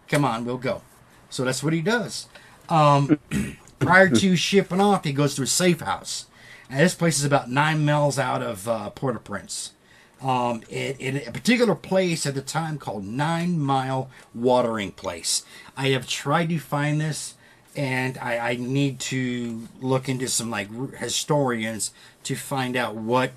Come 0.08 0.24
on, 0.24 0.44
we'll 0.44 0.58
go." 0.58 0.82
So 1.30 1.44
that's 1.44 1.62
what 1.62 1.72
he 1.72 1.82
does. 1.82 2.28
Um, 2.68 3.18
prior 3.78 4.08
to 4.08 4.36
shipping 4.36 4.80
off, 4.80 5.04
he 5.04 5.12
goes 5.12 5.34
to 5.36 5.42
a 5.42 5.46
safe 5.46 5.80
house. 5.80 6.26
And 6.68 6.80
this 6.80 6.94
place 6.94 7.18
is 7.18 7.24
about 7.24 7.50
nine 7.50 7.84
miles 7.84 8.18
out 8.18 8.42
of 8.42 8.66
uh, 8.66 8.90
Port-au-Prince. 8.90 9.72
Um, 10.20 10.62
it, 10.68 10.96
it, 10.98 11.28
a 11.28 11.30
particular 11.30 11.74
place 11.74 12.26
at 12.26 12.34
the 12.34 12.42
time 12.42 12.78
called 12.78 13.04
Nine 13.04 13.58
Mile 13.58 14.10
Watering 14.34 14.92
Place. 14.92 15.44
I 15.76 15.88
have 15.88 16.08
tried 16.08 16.48
to 16.48 16.58
find 16.58 17.00
this, 17.00 17.34
and 17.76 18.16
I, 18.18 18.38
I 18.38 18.56
need 18.56 18.98
to 19.00 19.68
look 19.80 20.08
into 20.08 20.26
some 20.28 20.50
like 20.50 20.94
historians 20.94 21.92
to 22.24 22.34
find 22.34 22.76
out 22.76 22.96
what 22.96 23.32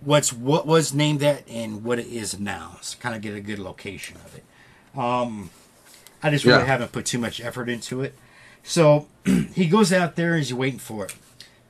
what's 0.00 0.32
what 0.32 0.66
was 0.66 0.94
named 0.94 1.20
that 1.20 1.48
and 1.48 1.84
what 1.84 1.98
it 1.98 2.06
is 2.06 2.38
now. 2.38 2.78
So 2.80 2.98
kind 2.98 3.14
of 3.14 3.22
get 3.22 3.34
a 3.34 3.40
good 3.40 3.58
location 3.58 4.16
of 4.24 4.34
it. 4.36 4.44
Um, 4.98 5.50
I 6.22 6.30
just 6.30 6.44
really 6.44 6.58
Yeah. 6.60 6.66
haven't 6.66 6.92
put 6.92 7.06
too 7.06 7.18
much 7.18 7.40
effort 7.40 7.68
into 7.68 8.00
it. 8.02 8.14
So 8.62 9.06
he 9.54 9.66
goes 9.66 9.92
out 9.92 10.16
there 10.16 10.34
and 10.34 10.42
he's 10.42 10.54
waiting 10.54 10.78
for 10.78 11.04
it. 11.06 11.14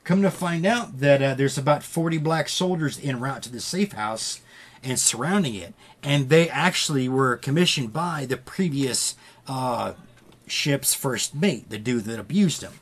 Come 0.03 0.21
to 0.23 0.31
find 0.31 0.65
out 0.65 0.99
that 0.99 1.21
uh, 1.21 1.33
there's 1.35 1.57
about 1.57 1.83
40 1.83 2.17
black 2.17 2.49
soldiers 2.49 2.99
en 3.03 3.19
route 3.19 3.43
to 3.43 3.51
the 3.51 3.59
safe 3.59 3.91
house 3.91 4.41
and 4.83 4.99
surrounding 4.99 5.53
it. 5.55 5.73
And 6.01 6.29
they 6.29 6.49
actually 6.49 7.07
were 7.07 7.35
commissioned 7.37 7.93
by 7.93 8.25
the 8.25 8.37
previous 8.37 9.15
uh, 9.47 9.93
ship's 10.47 10.93
first 10.95 11.35
mate, 11.35 11.69
the 11.69 11.77
dude 11.77 12.05
that 12.05 12.19
abused 12.19 12.61
him. 12.63 12.73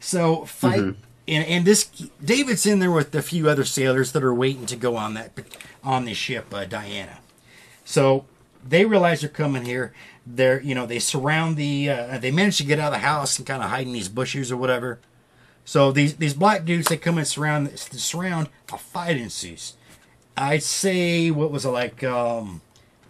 So 0.00 0.44
fight, 0.46 0.94
and, 1.26 1.46
and 1.46 1.64
this 1.64 1.84
David's 2.22 2.66
in 2.66 2.78
there 2.78 2.90
with 2.90 3.14
a 3.14 3.22
few 3.22 3.48
other 3.48 3.64
sailors 3.64 4.12
that 4.12 4.22
are 4.22 4.34
waiting 4.34 4.66
to 4.66 4.76
go 4.76 4.96
on 4.96 5.14
that 5.14 5.32
on 5.82 6.04
the 6.04 6.14
ship, 6.14 6.52
uh, 6.52 6.64
Diana. 6.64 7.18
So 7.84 8.26
they 8.66 8.84
realize 8.84 9.20
they're 9.20 9.30
coming 9.30 9.64
here. 9.64 9.92
They're 10.26 10.60
you 10.62 10.74
know 10.74 10.86
they 10.86 10.98
surround 10.98 11.56
the. 11.56 11.90
Uh, 11.90 12.18
they 12.18 12.30
manage 12.30 12.58
to 12.58 12.64
get 12.64 12.78
out 12.78 12.92
of 12.92 13.00
the 13.00 13.06
house 13.06 13.38
and 13.38 13.46
kind 13.46 13.62
of 13.62 13.70
hide 13.70 13.86
in 13.86 13.92
these 13.92 14.08
bushes 14.08 14.50
or 14.50 14.56
whatever. 14.56 14.98
So 15.64 15.92
these 15.92 16.16
these 16.16 16.34
black 16.34 16.64
dudes 16.64 16.88
they 16.88 16.96
come 16.96 17.18
and 17.18 17.26
surround 17.26 17.78
surround. 17.78 18.48
A 18.72 18.78
fight 18.78 19.16
ensues. 19.16 19.74
I'd 20.36 20.62
say 20.62 21.30
what 21.30 21.50
was 21.50 21.64
it 21.64 21.70
like 21.70 22.02
um, 22.02 22.60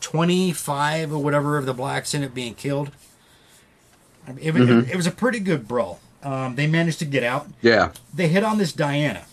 twenty 0.01 0.53
five 0.53 1.13
or 1.13 1.19
whatever 1.19 1.57
of 1.57 1.67
the 1.67 1.75
blacks 1.75 2.15
end 2.15 2.25
up 2.25 2.35
being 2.35 2.55
killed. 2.55 2.91
I 4.27 4.33
mean, 4.33 4.45
It, 4.81 4.91
it 4.91 4.97
was 4.97 5.07
a 5.07 5.11
pretty 5.11 5.39
good 5.41 5.67
brawl. 5.69 6.01
Um, 6.25 6.55
they 6.57 6.67
managed 6.67 6.99
to 7.01 7.05
get 7.05 7.23
out 7.23 7.49
Yeah. 7.63 7.91
they 8.15 8.29
hit 8.29 8.43
on 8.45 8.59
this 8.59 8.73
Diana. 8.73 9.25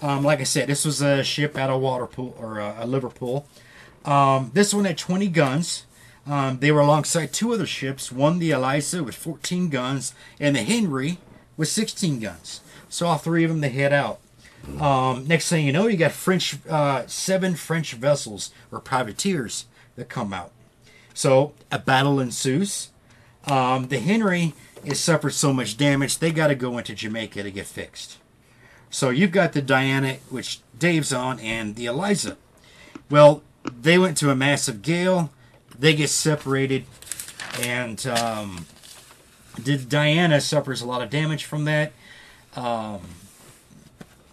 Um, 0.00 0.24
like 0.24 0.40
I 0.40 0.44
said, 0.44 0.68
this 0.68 0.84
was 0.84 1.00
a 1.00 1.22
ship 1.22 1.56
out 1.56 1.70
of 1.70 1.80
Waterpool 1.80 2.34
or 2.40 2.60
uh, 2.60 2.84
Liverpool. 2.84 3.46
Um, 4.04 4.50
this 4.52 4.74
one 4.74 4.84
had 4.84 4.98
20 4.98 5.28
guns. 5.28 5.86
Um, 6.26 6.58
they 6.58 6.72
were 6.72 6.80
alongside 6.80 7.32
two 7.32 7.52
other 7.52 7.66
ships. 7.66 8.10
One, 8.10 8.40
the 8.40 8.50
Eliza, 8.50 9.04
with 9.04 9.14
14 9.14 9.68
guns, 9.68 10.12
and 10.40 10.56
the 10.56 10.62
Henry 10.64 11.18
with 11.56 11.68
16 11.68 12.18
guns. 12.18 12.60
So 12.88 13.06
all 13.06 13.18
three 13.18 13.44
of 13.44 13.50
them 13.50 13.60
they 13.60 13.68
head 13.70 13.92
out. 13.92 14.18
Um, 14.80 15.26
next 15.26 15.48
thing 15.48 15.66
you 15.66 15.72
know, 15.72 15.86
you 15.88 15.96
got 15.96 16.12
French 16.12 16.56
uh, 16.68 17.04
seven 17.06 17.54
French 17.56 17.94
vessels 17.94 18.52
or 18.70 18.78
privateers 18.80 19.64
that 19.96 20.08
come 20.08 20.32
out. 20.32 20.52
So 21.14 21.52
a 21.70 21.78
battle 21.78 22.20
ensues. 22.20 22.90
Um, 23.46 23.88
the 23.88 23.98
Henry 23.98 24.54
has 24.86 25.00
suffered 25.00 25.30
so 25.30 25.52
much 25.52 25.76
damage 25.76 26.18
they 26.18 26.32
got 26.32 26.48
to 26.48 26.54
go 26.54 26.78
into 26.78 26.94
Jamaica 26.94 27.42
to 27.42 27.50
get 27.50 27.66
fixed. 27.66 28.18
So 28.90 29.10
you've 29.10 29.32
got 29.32 29.52
the 29.52 29.62
Diana, 29.62 30.16
which 30.28 30.60
Dave's 30.78 31.12
on, 31.12 31.40
and 31.40 31.76
the 31.76 31.86
Eliza. 31.86 32.36
Well, 33.08 33.42
they 33.64 33.98
went 33.98 34.16
to 34.18 34.30
a 34.30 34.36
massive 34.36 34.82
gale. 34.82 35.30
They 35.78 35.94
get 35.94 36.10
separated, 36.10 36.84
and 37.60 38.06
um, 38.06 38.66
Diana 39.88 40.40
suffers 40.40 40.82
a 40.82 40.86
lot 40.86 41.02
of 41.02 41.10
damage 41.10 41.44
from 41.44 41.64
that. 41.64 41.92
Um, 42.54 43.00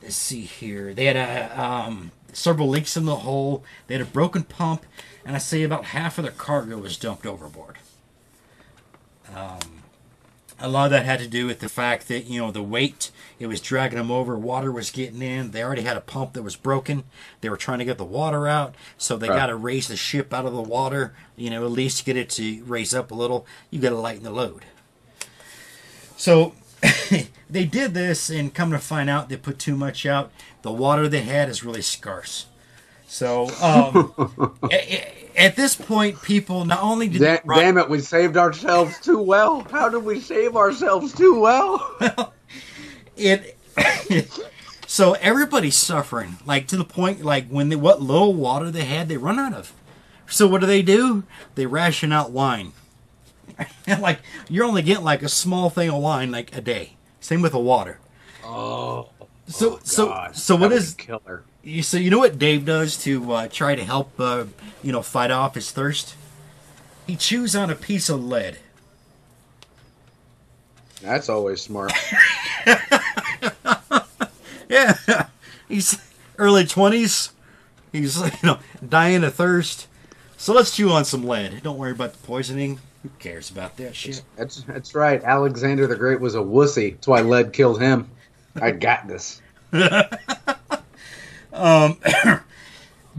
let's 0.01 0.15
see 0.15 0.41
here. 0.41 0.93
They 0.93 1.05
had 1.05 1.15
a, 1.15 1.61
um, 1.61 2.11
several 2.33 2.67
leaks 2.67 2.97
in 2.97 3.05
the 3.05 3.17
hull. 3.17 3.63
They 3.87 3.95
had 3.95 4.01
a 4.01 4.09
broken 4.09 4.43
pump, 4.43 4.85
and 5.25 5.35
I 5.35 5.39
say 5.39 5.63
about 5.63 5.85
half 5.85 6.17
of 6.17 6.23
their 6.23 6.33
cargo 6.33 6.77
was 6.77 6.97
dumped 6.97 7.25
overboard. 7.25 7.77
Um, 9.33 9.78
a 10.61 10.67
lot 10.69 10.85
of 10.85 10.91
that 10.91 11.05
had 11.05 11.19
to 11.19 11.27
do 11.27 11.45
with 11.47 11.59
the 11.59 11.69
fact 11.69 12.07
that 12.07 12.25
you 12.25 12.39
know 12.39 12.51
the 12.51 12.61
weight 12.63 13.11
it 13.39 13.47
was 13.47 13.61
dragging 13.61 13.97
them 13.97 14.11
over 14.11 14.37
water 14.37 14.71
was 14.71 14.91
getting 14.91 15.21
in 15.21 15.51
they 15.51 15.63
already 15.63 15.83
had 15.83 15.95
a 15.97 16.01
pump 16.01 16.33
that 16.33 16.43
was 16.43 16.55
broken 16.55 17.03
they 17.41 17.49
were 17.49 17.57
trying 17.57 17.79
to 17.79 17.85
get 17.85 17.97
the 17.97 18.03
water 18.05 18.47
out 18.47 18.75
so 18.97 19.15
they 19.17 19.29
Right. 19.29 19.37
got 19.37 19.45
to 19.47 19.55
raise 19.55 19.87
the 19.87 19.95
ship 19.95 20.33
out 20.33 20.45
of 20.45 20.53
the 20.53 20.61
water 20.61 21.13
you 21.35 21.49
know 21.49 21.63
at 21.65 21.71
least 21.71 22.05
get 22.05 22.17
it 22.17 22.29
to 22.31 22.63
raise 22.65 22.93
up 22.93 23.11
a 23.11 23.15
little 23.15 23.45
you 23.71 23.79
got 23.79 23.89
to 23.89 23.95
lighten 23.95 24.23
the 24.23 24.31
load 24.31 24.65
so 26.17 26.53
they 27.49 27.65
did 27.65 27.93
this 27.93 28.29
and 28.29 28.53
come 28.53 28.71
to 28.71 28.79
find 28.79 29.09
out 29.09 29.29
they 29.29 29.37
put 29.37 29.59
too 29.59 29.75
much 29.75 30.05
out 30.05 30.31
the 30.61 30.71
water 30.71 31.07
they 31.07 31.21
had 31.21 31.49
is 31.49 31.63
really 31.63 31.81
scarce 31.81 32.45
so 33.07 33.47
um, 33.61 34.13
a- 34.71 35.18
at 35.39 35.55
this 35.55 35.75
point 35.75 36.21
people 36.21 36.65
not 36.65 36.83
only 36.83 37.07
did 37.07 37.21
run- 37.45 37.59
damn 37.59 37.77
it, 37.77 37.89
we 37.89 37.99
saved 37.99 38.37
ourselves 38.37 38.99
too 38.99 39.21
well. 39.21 39.61
How 39.71 39.89
did 39.89 40.03
we 40.03 40.19
save 40.19 40.55
ourselves 40.55 41.13
too 41.13 41.39
well? 41.39 42.33
it 43.17 43.57
so 44.87 45.13
everybody's 45.13 45.75
suffering 45.75 46.37
like 46.45 46.67
to 46.67 46.77
the 46.77 46.83
point 46.85 47.23
like 47.23 47.47
when 47.47 47.69
they 47.69 47.75
what 47.75 48.01
little 48.01 48.33
water 48.33 48.71
they 48.71 48.85
had 48.85 49.07
they 49.07 49.17
run 49.17 49.39
out 49.39 49.53
of 49.53 49.73
so 50.27 50.47
what 50.47 50.61
do 50.61 50.67
they 50.67 50.81
do 50.81 51.23
they 51.55 51.65
ration 51.65 52.11
out 52.11 52.31
wine 52.31 52.73
like 53.99 54.19
you're 54.49 54.65
only 54.65 54.81
getting 54.81 55.03
like 55.03 55.21
a 55.21 55.29
small 55.29 55.69
thing 55.69 55.89
of 55.89 56.01
wine 56.01 56.31
like 56.31 56.55
a 56.55 56.61
day 56.61 56.95
same 57.19 57.41
with 57.41 57.51
the 57.51 57.59
water 57.59 57.99
Oh, 58.43 59.09
so 59.47 59.73
oh 59.73 59.79
so 59.83 60.07
God, 60.07 60.35
so 60.35 60.57
that 60.57 60.61
what 60.61 60.71
was 60.71 60.93
killer? 60.95 61.43
You 61.69 61.83
so 61.83 61.97
you 61.97 62.09
know 62.09 62.19
what 62.19 62.37
dave 62.39 62.65
does 62.65 62.97
to 62.97 63.31
uh, 63.33 63.47
try 63.47 63.75
to 63.75 63.83
help 63.83 64.11
uh, 64.19 64.45
you 64.83 64.91
know 64.91 65.01
fight 65.01 65.31
off 65.31 65.55
his 65.55 65.71
thirst 65.71 66.15
he 67.07 67.15
chews 67.15 67.55
on 67.55 67.69
a 67.69 67.75
piece 67.75 68.09
of 68.09 68.23
lead 68.23 68.57
That's 71.01 71.29
always 71.29 71.61
smart. 71.61 71.93
Yeah, 74.69 75.27
he's 75.67 75.97
early 76.37 76.65
twenties. 76.65 77.31
He's 77.91 78.19
you 78.19 78.31
know 78.43 78.59
dying 78.87 79.23
of 79.23 79.33
thirst. 79.33 79.87
So 80.37 80.53
let's 80.53 80.75
chew 80.75 80.91
on 80.91 81.05
some 81.05 81.25
lead. 81.25 81.63
Don't 81.63 81.77
worry 81.77 81.91
about 81.91 82.13
the 82.13 82.19
poisoning. 82.19 82.79
Who 83.01 83.09
cares 83.17 83.49
about 83.49 83.77
that 83.77 83.95
shit? 83.95 84.21
That's 84.37 84.61
that's 84.63 84.93
right. 84.93 85.23
Alexander 85.23 85.87
the 85.87 85.95
Great 85.95 86.19
was 86.19 86.35
a 86.35 86.39
wussy. 86.39 86.91
That's 86.91 87.07
why 87.07 87.21
lead 87.21 87.51
killed 87.51 87.81
him. 87.81 88.09
I 88.61 88.71
got 88.71 89.07
this. 89.07 89.41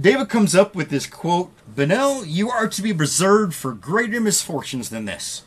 David 0.01 0.28
comes 0.28 0.55
up 0.55 0.74
with 0.74 0.89
this 0.91 1.07
quote: 1.07 1.53
"Bunnell, 1.74 2.24
you 2.24 2.51
are 2.51 2.68
to 2.68 2.83
be 2.83 2.95
preserved 2.95 3.55
for 3.55 3.72
greater 3.72 4.20
misfortunes 4.20 4.91
than 4.91 5.05
this." 5.05 5.43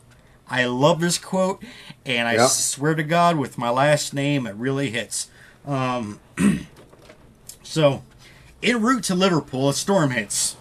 I 0.50 0.66
love 0.66 1.00
this 1.00 1.18
quote, 1.18 1.64
and 2.06 2.28
I 2.28 2.34
Yep. 2.34 2.50
swear 2.50 2.96
to 2.96 3.04
God, 3.04 3.38
with 3.38 3.58
my 3.58 3.70
last 3.70 4.14
name, 4.14 4.46
it 4.46 4.56
really 4.56 4.92
hits. 4.92 5.28
Um, 5.66 6.20
so, 7.64 8.04
en 8.62 8.82
route 8.82 9.04
to 9.06 9.16
Liverpool, 9.16 9.70
a 9.70 9.74
storm 9.74 10.12
hits. 10.12 10.58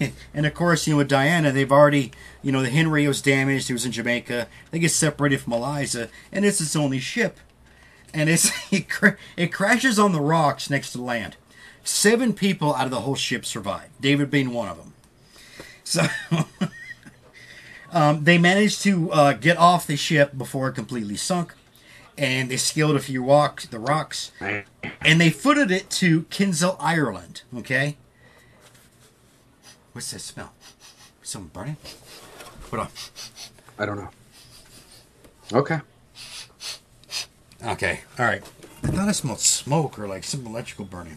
and 0.34 0.44
of 0.44 0.52
course, 0.54 0.86
you 0.86 0.94
know, 0.94 0.98
with 0.98 1.08
Diana, 1.08 1.52
they've 1.52 1.70
already, 1.70 2.10
you 2.42 2.50
know, 2.52 2.60
the 2.62 2.70
Henry 2.70 3.06
was 3.06 3.22
damaged. 3.22 3.68
He 3.68 3.72
was 3.72 3.86
in 3.86 3.92
Jamaica. 3.92 4.48
They 4.72 4.78
get 4.80 4.90
separated 4.90 5.40
from 5.40 5.52
Eliza, 5.54 6.08
and 6.32 6.44
it's 6.44 6.60
its 6.60 6.76
only 6.76 6.98
ship. 6.98 7.38
And 8.14 8.28
it's 8.28 8.50
it, 8.72 8.86
it 9.36 9.52
crashes 9.52 9.98
on 9.98 10.12
the 10.12 10.20
rocks 10.20 10.70
next 10.70 10.92
to 10.92 11.02
land. 11.02 11.36
Seven 11.84 12.32
people 12.32 12.74
out 12.74 12.84
of 12.84 12.90
the 12.90 13.00
whole 13.00 13.14
ship 13.14 13.44
survive. 13.46 13.88
David 14.00 14.30
being 14.30 14.52
one 14.52 14.68
of 14.68 14.76
them. 14.76 14.94
So 15.84 16.02
um, 17.92 18.24
they 18.24 18.36
managed 18.36 18.82
to 18.82 19.10
uh, 19.10 19.32
get 19.32 19.56
off 19.56 19.86
the 19.86 19.96
ship 19.96 20.36
before 20.36 20.68
it 20.68 20.74
completely 20.74 21.16
sunk, 21.16 21.54
and 22.18 22.50
they 22.50 22.58
scaled 22.58 22.96
a 22.96 23.00
few 23.00 23.24
rocks, 23.24 23.66
the 23.66 23.78
rocks, 23.78 24.32
and 24.40 25.20
they 25.20 25.30
footed 25.30 25.70
it 25.70 25.88
to 25.90 26.24
Kinsale, 26.24 26.76
Ireland. 26.78 27.42
Okay. 27.56 27.96
What's 29.92 30.10
that 30.10 30.20
smell? 30.20 30.52
Something 31.22 31.50
burning? 31.52 31.76
Hold 32.70 32.82
on. 32.82 32.88
I 33.78 33.86
don't 33.86 33.96
know. 33.96 34.10
Okay. 35.52 35.80
Okay. 37.64 38.00
All 38.18 38.26
right. 38.26 38.42
I 38.82 38.88
thought 38.88 39.08
I 39.08 39.12
smelled 39.12 39.40
smoke 39.40 39.98
or 39.98 40.06
like 40.06 40.24
some 40.24 40.46
electrical 40.46 40.84
burning. 40.84 41.16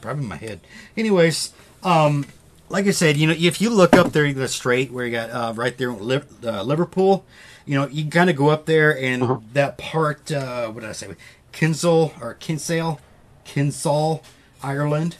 Probably 0.00 0.22
in 0.22 0.28
my 0.28 0.36
head. 0.36 0.60
Anyways, 0.96 1.52
um, 1.82 2.26
like 2.68 2.86
I 2.86 2.92
said, 2.92 3.16
you 3.16 3.26
know, 3.26 3.34
if 3.36 3.60
you 3.60 3.68
look 3.68 3.94
up 3.94 4.12
there, 4.12 4.32
the 4.32 4.48
straight 4.48 4.90
where 4.92 5.04
you 5.04 5.12
got 5.12 5.30
uh, 5.30 5.52
right 5.54 5.76
there, 5.76 5.90
uh, 5.90 6.62
Liverpool. 6.62 7.24
You 7.66 7.78
know, 7.78 7.86
you 7.88 8.08
kind 8.10 8.30
of 8.30 8.36
go 8.36 8.48
up 8.48 8.66
there, 8.66 8.96
and 8.96 9.42
that 9.52 9.76
part. 9.76 10.32
Uh, 10.32 10.68
what 10.70 10.80
did 10.80 10.88
I 10.88 10.92
say? 10.92 11.14
Kinsale 11.52 12.14
or 12.20 12.34
Kinsale, 12.34 13.00
Kinsale, 13.44 14.22
Ireland. 14.62 15.16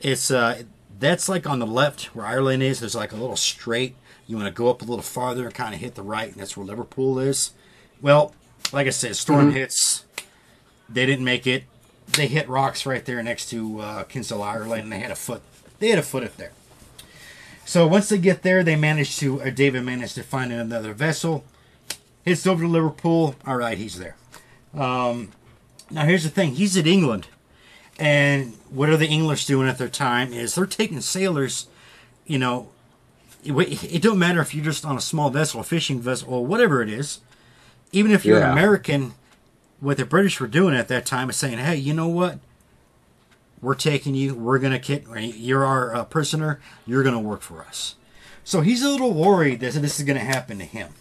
It's 0.00 0.30
uh, 0.30 0.62
that's 0.98 1.28
like 1.28 1.46
on 1.46 1.60
the 1.60 1.66
left 1.66 2.14
where 2.14 2.26
Ireland 2.26 2.62
is. 2.62 2.80
There's 2.80 2.94
like 2.94 3.12
a 3.12 3.16
little 3.16 3.36
straight. 3.36 3.94
You 4.26 4.36
want 4.36 4.48
to 4.48 4.52
go 4.52 4.68
up 4.68 4.82
a 4.82 4.84
little 4.84 5.02
farther 5.02 5.44
and 5.44 5.54
kind 5.54 5.74
of 5.74 5.80
hit 5.80 5.94
the 5.94 6.02
right, 6.02 6.28
and 6.30 6.40
that's 6.40 6.56
where 6.56 6.66
Liverpool 6.66 7.18
is. 7.18 7.52
Well, 8.00 8.34
like 8.72 8.86
I 8.86 8.90
said, 8.90 9.14
storm 9.16 9.52
hits. 9.52 10.04
They 10.88 11.06
didn't 11.06 11.24
make 11.24 11.46
it. 11.46 11.64
They 12.08 12.26
hit 12.26 12.48
rocks 12.48 12.84
right 12.84 13.04
there 13.04 13.22
next 13.22 13.46
to 13.50 13.80
uh, 13.80 14.02
Kinsale, 14.04 14.42
Ireland, 14.42 14.84
and 14.84 14.92
they 14.92 14.98
had 14.98 15.10
a 15.10 15.16
foot. 15.16 15.42
They 15.78 15.88
had 15.88 15.98
a 15.98 16.02
foot 16.02 16.22
up 16.22 16.36
there. 16.36 16.52
So 17.64 17.86
once 17.86 18.10
they 18.10 18.18
get 18.18 18.42
there, 18.42 18.62
they 18.62 18.76
managed 18.76 19.18
to. 19.20 19.40
Uh, 19.40 19.50
David 19.50 19.84
managed 19.84 20.14
to 20.16 20.22
find 20.22 20.52
another 20.52 20.92
vessel. 20.92 21.44
Hits 22.24 22.46
over 22.46 22.64
to 22.64 22.68
Liverpool. 22.68 23.36
All 23.46 23.56
right, 23.56 23.78
he's 23.78 23.98
there. 23.98 24.16
Um, 24.74 25.32
now 25.90 26.04
here's 26.04 26.24
the 26.24 26.30
thing. 26.30 26.54
He's 26.54 26.76
at 26.76 26.86
England, 26.86 27.28
and 27.98 28.54
what 28.70 28.88
are 28.90 28.96
the 28.96 29.08
English 29.08 29.46
doing 29.46 29.68
at 29.68 29.78
their 29.78 29.88
time? 29.88 30.32
Is 30.32 30.54
they're 30.54 30.66
taking 30.66 31.00
sailors. 31.00 31.68
You 32.26 32.38
know, 32.38 32.68
it, 33.42 33.84
it 33.84 34.02
don't 34.02 34.18
matter 34.18 34.40
if 34.40 34.54
you're 34.54 34.64
just 34.64 34.84
on 34.84 34.96
a 34.96 35.00
small 35.00 35.30
vessel, 35.30 35.60
a 35.60 35.64
fishing 35.64 36.00
vessel, 36.00 36.32
or 36.32 36.46
whatever 36.46 36.82
it 36.82 36.88
is. 36.90 37.20
Even 37.92 38.10
if 38.10 38.24
you're 38.24 38.40
an 38.40 38.50
American, 38.50 39.14
what 39.84 39.98
the 39.98 40.04
British 40.04 40.40
were 40.40 40.46
doing 40.46 40.74
at 40.74 40.88
that 40.88 41.06
time 41.06 41.30
is 41.30 41.36
saying, 41.36 41.58
"Hey, 41.58 41.76
you 41.76 41.92
know 41.92 42.08
what? 42.08 42.38
We're 43.60 43.74
taking 43.74 44.14
you. 44.14 44.34
We're 44.34 44.58
gonna 44.58 44.78
kid. 44.78 45.06
You're 45.16 45.64
our 45.64 45.94
uh, 45.94 46.04
prisoner. 46.04 46.60
You're 46.86 47.02
gonna 47.02 47.20
work 47.20 47.42
for 47.42 47.62
us." 47.62 47.94
So 48.42 48.60
he's 48.60 48.82
a 48.82 48.88
little 48.88 49.12
worried 49.12 49.60
that 49.60 49.74
this 49.74 49.98
is 49.98 50.06
gonna 50.06 50.20
happen 50.20 50.58
to 50.58 50.64
him. 50.64 50.94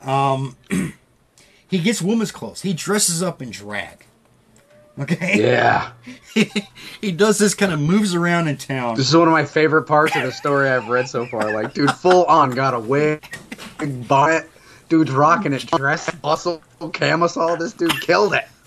Um, 0.00 0.56
he 1.68 1.78
gets 1.78 2.00
woman's 2.00 2.32
clothes. 2.32 2.62
He 2.62 2.72
dresses 2.72 3.22
up 3.22 3.42
in 3.42 3.50
drag. 3.50 4.06
Okay. 4.98 5.40
Yeah. 5.40 5.92
he 7.00 7.12
does 7.12 7.38
this 7.38 7.54
kind 7.54 7.72
of 7.72 7.80
moves 7.80 8.14
around 8.14 8.48
in 8.48 8.56
town. 8.58 8.96
This 8.96 9.08
is 9.08 9.16
one 9.16 9.26
of 9.26 9.32
my 9.32 9.44
favorite 9.44 9.84
parts 9.84 10.14
of 10.14 10.22
the 10.22 10.32
story 10.32 10.68
I've 10.68 10.88
read 10.88 11.08
so 11.08 11.24
far. 11.26 11.50
Like, 11.52 11.72
dude, 11.72 11.90
full 11.90 12.24
on 12.26 12.50
got 12.50 12.74
a 12.74 12.78
wig, 12.78 13.24
bonnet. 14.08 14.50
Dude's 14.92 15.10
rocking 15.10 15.52
his 15.52 15.64
dress, 15.64 16.10
muscle, 16.22 16.62
camisole. 16.92 17.56
This 17.56 17.72
dude 17.72 17.98
killed 18.02 18.34
it. 18.34 18.44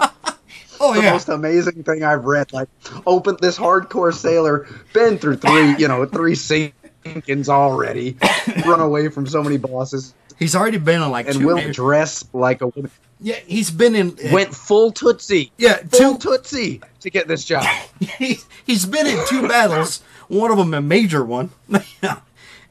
oh 0.80 0.94
the 0.96 1.04
yeah. 1.04 1.12
most 1.12 1.30
amazing 1.30 1.84
thing 1.84 2.04
I've 2.04 2.26
read. 2.26 2.52
Like, 2.52 2.68
open 3.06 3.38
this 3.42 3.58
hardcore 3.58 4.12
sailor, 4.12 4.68
been 4.92 5.20
through 5.20 5.38
three, 5.38 5.76
you 5.78 5.88
know, 5.88 6.04
three 6.08 6.34
sinkings 6.34 7.48
already, 7.48 8.18
run 8.66 8.80
away 8.80 9.10
from 9.10 9.28
so 9.28 9.44
many 9.44 9.58
bosses, 9.58 10.16
He's 10.40 10.56
already 10.56 10.80
been 10.80 11.02
on 11.02 11.12
like 11.12 11.28
and 11.28 11.38
two. 11.38 11.46
will 11.46 11.72
dress 11.72 12.26
like 12.34 12.62
a 12.62 12.68
woman. 12.70 12.90
yeah, 13.22 13.36
he's 13.46 13.70
been 13.70 13.94
in. 13.94 14.10
Uh, 14.10 14.34
Went 14.34 14.54
full 14.54 14.92
tootsie, 14.92 15.52
yeah, 15.58 15.78
full 15.92 16.18
two. 16.18 16.38
tootsie 16.38 16.82
to 17.02 17.12
get 17.12 17.28
this 17.28 17.46
job. 17.46 17.66
he, 18.18 18.40
he's 18.66 18.88
been 18.88 19.06
in 19.06 19.20
two 19.28 19.48
battles 19.48 20.02
one 20.28 20.52
of 20.52 20.58
them 20.58 20.74
a 20.74 20.82
major 20.82 21.24
one. 21.24 21.52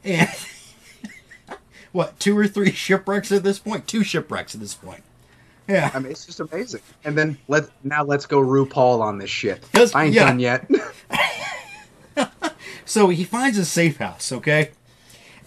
and 0.04 0.28
what, 1.94 2.20
two 2.20 2.36
or 2.36 2.46
three 2.46 2.70
shipwrecks 2.72 3.32
at 3.32 3.42
this 3.42 3.58
point? 3.58 3.86
Two 3.86 4.04
shipwrecks 4.04 4.54
at 4.54 4.60
this 4.60 4.74
point. 4.74 5.02
Yeah. 5.66 5.90
I 5.94 5.98
mean, 5.98 6.12
it's 6.12 6.26
just 6.26 6.40
amazing. 6.40 6.82
And 7.04 7.16
then 7.16 7.38
let 7.48 7.70
now 7.82 8.04
let's 8.04 8.26
go 8.26 8.38
RuPaul 8.40 9.00
on 9.00 9.16
this 9.16 9.30
shit. 9.30 9.64
Yes, 9.72 9.94
I 9.94 10.04
ain't 10.04 10.14
yeah. 10.14 10.26
done 10.26 10.38
yet. 10.38 10.70
So 12.84 13.08
he 13.08 13.24
finds 13.24 13.58
a 13.58 13.64
safe 13.64 13.96
house, 13.96 14.30
okay? 14.32 14.70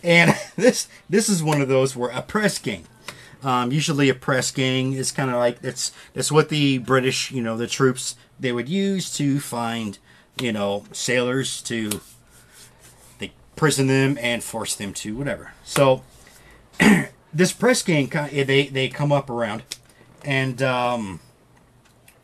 And 0.03 0.35
this 0.55 0.87
this 1.09 1.29
is 1.29 1.43
one 1.43 1.61
of 1.61 1.67
those 1.67 1.95
where 1.95 2.09
a 2.09 2.21
press 2.21 2.59
gang. 2.59 2.85
Um, 3.43 3.71
usually 3.71 4.09
a 4.09 4.15
press 4.15 4.49
gang 4.49 4.93
is 4.93 5.11
kind 5.11 5.29
of 5.29 5.37
like 5.37 5.61
that's 5.61 5.91
that's 6.13 6.31
what 6.31 6.49
the 6.49 6.79
British, 6.79 7.31
you 7.31 7.41
know, 7.41 7.55
the 7.55 7.67
troops 7.67 8.15
they 8.39 8.51
would 8.51 8.67
use 8.67 9.15
to 9.17 9.39
find, 9.39 9.99
you 10.41 10.51
know, 10.51 10.85
sailors 10.91 11.61
to 11.63 12.01
they 13.19 13.31
prison 13.55 13.87
them 13.87 14.17
and 14.19 14.43
force 14.43 14.75
them 14.75 14.93
to 14.93 15.15
whatever. 15.15 15.53
So 15.63 16.03
this 17.34 17.51
press 17.51 17.82
gang 17.84 18.09
they 18.09 18.67
they 18.67 18.88
come 18.89 19.11
up 19.11 19.30
around 19.30 19.63
and 20.23 20.61
um, 20.61 21.19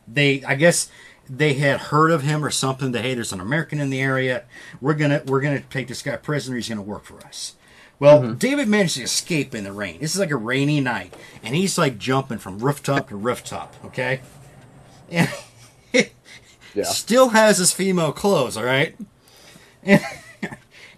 they 0.06 0.42
I 0.44 0.54
guess 0.54 0.90
they 1.28 1.54
had 1.54 1.80
heard 1.80 2.10
of 2.10 2.22
him 2.22 2.44
or 2.44 2.50
something 2.50 2.92
that 2.92 3.02
hey 3.02 3.14
there's 3.14 3.32
an 3.32 3.40
American 3.40 3.80
in 3.80 3.90
the 3.90 4.00
area. 4.00 4.44
We're 4.80 4.94
gonna 4.94 5.22
we're 5.26 5.40
gonna 5.40 5.60
take 5.70 5.88
this 5.88 6.02
guy 6.02 6.16
prisoner. 6.16 6.56
He's 6.56 6.68
gonna 6.68 6.82
work 6.82 7.04
for 7.04 7.20
us. 7.26 7.54
Well 7.98 8.34
David 8.34 8.68
managed 8.68 8.96
to 8.96 9.02
escape 9.02 9.54
in 9.54 9.64
the 9.64 9.72
rain. 9.72 10.00
This 10.00 10.14
is 10.14 10.20
like 10.20 10.30
a 10.32 10.36
rainy 10.36 10.80
night 10.80 11.14
and 11.42 11.54
he's 11.54 11.78
like 11.78 11.96
jumping 11.98 12.38
from 12.38 12.58
rooftop 12.58 13.08
to 13.08 13.16
rooftop 13.16 13.74
okay? 13.86 14.20
And 15.10 15.28
Yeah. 16.74 16.82
still 16.82 17.28
has 17.28 17.58
his 17.58 17.72
female 17.72 18.10
clothes 18.12 18.56
all 18.56 18.64
right 18.64 18.96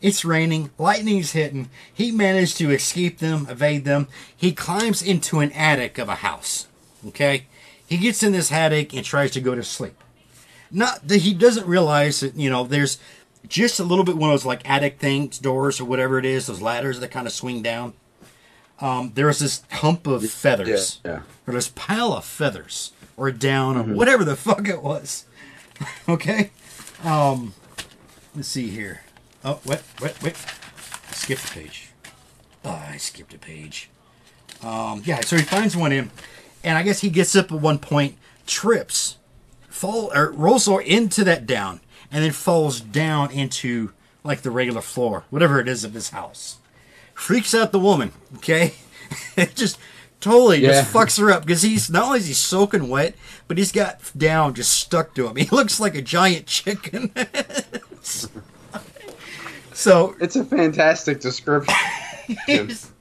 It's 0.07 0.25
raining, 0.25 0.71
lightning's 0.79 1.33
hitting. 1.33 1.69
He 1.93 2.13
managed 2.13 2.59
to 2.59 2.71
escape 2.71 3.19
them, 3.19 3.49
evade 3.51 3.85
them. 3.85 4.07
He 4.37 4.53
climbs 4.53 5.03
into 5.03 5.41
an 5.41 5.51
attic 5.51 5.99
of 5.99 6.09
a 6.09 6.15
house. 6.15 6.69
Okay? 7.09 7.47
He 7.89 7.97
gets 7.97 8.23
in 8.23 8.31
this 8.31 8.53
attic 8.53 8.95
and 8.95 9.05
tries 9.05 9.33
to 9.33 9.41
go 9.41 9.57
to 9.57 9.65
sleep. 9.65 10.01
Not 10.71 11.09
that 11.09 11.23
he 11.23 11.35
doesn't 11.35 11.67
realize 11.67 12.21
that, 12.21 12.37
you 12.37 12.49
know, 12.49 12.63
there's 12.63 13.01
just 13.49 13.81
a 13.81 13.83
little 13.83 14.05
bit 14.05 14.17
one 14.17 14.31
of 14.31 14.35
those 14.35 14.47
like 14.47 14.71
attic 14.71 15.01
things, 15.01 15.41
doors 15.41 15.81
or 15.81 15.85
whatever 15.87 16.21
it 16.21 16.25
is, 16.25 16.47
those 16.47 16.63
ladders 16.63 17.01
that 17.01 17.11
kind 17.11 17.27
of 17.27 17.33
swing 17.33 17.61
down. 17.61 17.93
Um, 18.81 19.11
there's 19.17 19.41
this 19.41 19.65
hump 19.73 20.07
of 20.07 20.25
feathers. 20.31 21.01
yeah. 21.05 21.23
Or 21.49 21.55
this 21.55 21.73
pile 21.75 22.13
of 22.13 22.25
feathers. 22.25 22.93
Or 23.17 23.33
down, 23.33 23.77
or 23.77 23.83
whatever 23.83 24.23
the 24.23 24.37
fuck 24.37 24.69
it 24.69 24.85
was. 24.85 25.25
okay? 26.09 26.53
Um, 27.03 27.55
let's 28.37 28.47
see 28.47 28.69
here. 28.69 29.01
Oh, 29.49 29.61
wait, 29.65 29.81
wait, 30.03 30.23
wait. 30.23 30.37
Skip 31.13 31.39
the 31.39 31.51
page. 31.53 31.91
Oh, 32.65 32.71
I 32.91 32.97
skipped 32.97 33.33
a 33.33 33.39
page. 33.39 33.89
Um, 34.63 35.03
yeah, 35.05 35.21
so 35.21 35.37
he 35.37 35.43
finds 35.43 35.77
one 35.77 35.93
in, 35.93 36.11
and 36.65 36.77
I 36.77 36.83
guess 36.83 37.01
he 37.01 37.11
gets 37.11 37.37
up 37.37 37.53
at 37.53 37.61
one 37.61 37.79
point, 37.79 38.17
trips, 38.47 39.19
fall 39.69 40.11
or 40.13 40.33
rolls 40.33 40.67
or 40.67 40.83
into 40.83 41.23
that 41.25 41.47
down, 41.47 41.81
and 42.11 42.25
then 42.25 42.33
falls 42.33 42.81
down 42.81 43.31
into 43.31 43.93
like 44.25 44.41
the 44.43 44.51
regular 44.51 44.81
floor, 44.81 45.25
whatever 45.31 45.61
it 45.61 45.69
is 45.69 45.85
of 45.85 45.95
his 45.95 46.11
house. 46.11 46.57
Freaks 47.15 47.55
out 47.55 47.71
the 47.71 47.79
woman. 47.79 48.11
Okay, 48.39 48.75
it 49.37 49.55
just 49.55 49.79
totally 50.21 50.59
Yeah. 50.63 50.81
just 50.81 50.93
fucks 50.93 51.21
her 51.21 51.31
up 51.31 51.43
because 51.47 51.63
he's 51.63 51.89
not 51.89 52.05
only 52.07 52.19
is 52.19 52.27
he 52.27 52.35
soaking 52.35 52.89
wet, 52.89 53.15
but 53.47 53.59
he's 53.59 53.71
got 53.71 54.01
down 54.17 54.55
just 54.55 54.73
stuck 54.73 55.15
to 55.15 55.29
him. 55.29 55.37
He 55.47 55.47
looks 55.55 55.79
like 55.79 55.95
a 55.95 56.03
giant 56.03 56.47
chicken. 56.47 57.13
so 59.77 60.17
It's 60.21 60.37
a 60.37 60.45
fantastic 60.45 61.21
description. 61.21 61.75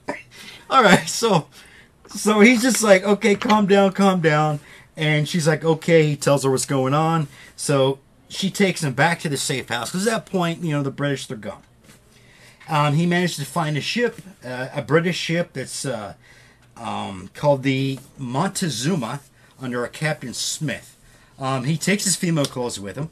All 0.69 0.83
right, 0.83 1.07
so 1.07 1.47
so 2.07 2.39
he's 2.41 2.61
just 2.61 2.83
like, 2.83 3.03
okay, 3.03 3.35
calm 3.35 3.65
down, 3.65 3.91
calm 3.93 4.21
down, 4.21 4.59
and 4.95 5.27
she's 5.27 5.47
like, 5.47 5.63
okay. 5.63 6.03
He 6.03 6.15
tells 6.15 6.43
her 6.43 6.51
what's 6.51 6.65
going 6.65 6.93
on, 6.93 7.27
so 7.55 7.99
she 8.29 8.49
takes 8.49 8.83
him 8.83 8.93
back 8.93 9.19
to 9.21 9.29
the 9.29 9.37
safe 9.37 9.69
house 9.69 9.91
because 9.91 10.05
at 10.07 10.11
that 10.11 10.31
point, 10.31 10.63
you 10.63 10.71
know, 10.71 10.83
the 10.83 10.91
British 10.91 11.27
they're 11.27 11.37
gone. 11.37 11.61
Um, 12.67 12.95
he 12.95 13.05
managed 13.05 13.37
to 13.37 13.45
find 13.45 13.77
a 13.77 13.81
ship, 13.81 14.19
uh, 14.43 14.67
a 14.73 14.81
British 14.81 15.17
ship 15.17 15.53
that's 15.53 15.85
uh, 15.85 16.15
um, 16.75 17.29
called 17.33 17.63
the 17.63 17.99
Montezuma 18.17 19.21
under 19.61 19.85
a 19.85 19.89
Captain 19.89 20.33
Smith. 20.33 20.97
Um, 21.39 21.65
he 21.65 21.77
takes 21.77 22.05
his 22.05 22.15
female 22.15 22.45
clothes 22.45 22.79
with 22.79 22.95
him. 22.97 23.09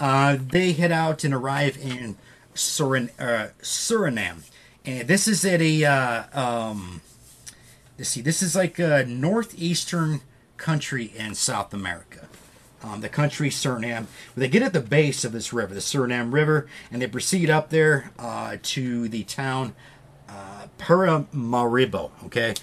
Uh, 0.00 0.38
they 0.40 0.72
head 0.72 0.92
out 0.92 1.22
and 1.24 1.34
arrive 1.34 1.76
in 1.76 2.16
Surin- 2.58 3.10
uh, 3.18 3.48
Suriname. 3.62 4.42
And 4.84 5.08
this 5.08 5.28
is 5.28 5.44
at 5.44 5.60
a, 5.60 5.84
uh, 5.84 6.24
um, 6.32 7.00
let's 7.96 8.10
see, 8.10 8.20
this 8.20 8.42
is 8.42 8.54
like 8.56 8.78
a 8.78 9.04
northeastern 9.04 10.20
country 10.56 11.12
in 11.16 11.34
South 11.34 11.72
America. 11.72 12.28
Um, 12.82 13.00
the 13.00 13.08
country 13.08 13.50
Suriname. 13.50 14.06
They 14.36 14.48
get 14.48 14.62
at 14.62 14.72
the 14.72 14.80
base 14.80 15.24
of 15.24 15.32
this 15.32 15.52
river, 15.52 15.74
the 15.74 15.80
Suriname 15.80 16.32
River, 16.32 16.68
and 16.92 17.02
they 17.02 17.08
proceed 17.08 17.50
up 17.50 17.70
there 17.70 18.12
uh, 18.18 18.56
to 18.62 19.08
the 19.08 19.24
town 19.24 19.74
uh, 20.28 20.66
Paramaribo. 20.78 22.12
Okay, 22.26 22.54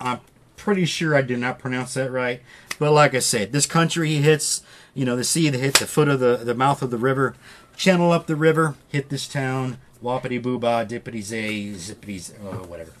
I'm 0.00 0.20
pretty 0.56 0.84
sure 0.84 1.16
I 1.16 1.22
did 1.22 1.40
not 1.40 1.58
pronounce 1.58 1.94
that 1.94 2.12
right, 2.12 2.42
but 2.78 2.92
like 2.92 3.14
I 3.14 3.18
said, 3.18 3.50
this 3.50 3.66
country 3.66 4.14
hits, 4.14 4.62
you 4.94 5.04
know, 5.04 5.16
the 5.16 5.24
sea 5.24 5.48
that 5.50 5.58
hits 5.58 5.80
the 5.80 5.86
foot 5.86 6.08
of 6.08 6.20
the 6.20 6.36
the 6.36 6.54
mouth 6.54 6.80
of 6.80 6.92
the 6.92 6.98
river, 6.98 7.34
channel 7.76 8.10
up 8.10 8.26
the 8.26 8.36
river, 8.36 8.74
hit 8.88 9.08
this 9.10 9.28
town, 9.28 9.78
whoppity 10.02 10.42
booba, 10.42 10.86
dippity 10.88 11.22
zay, 11.22 11.70
zippity, 11.70 12.32
oh, 12.44 12.64
whatever. 12.66 12.92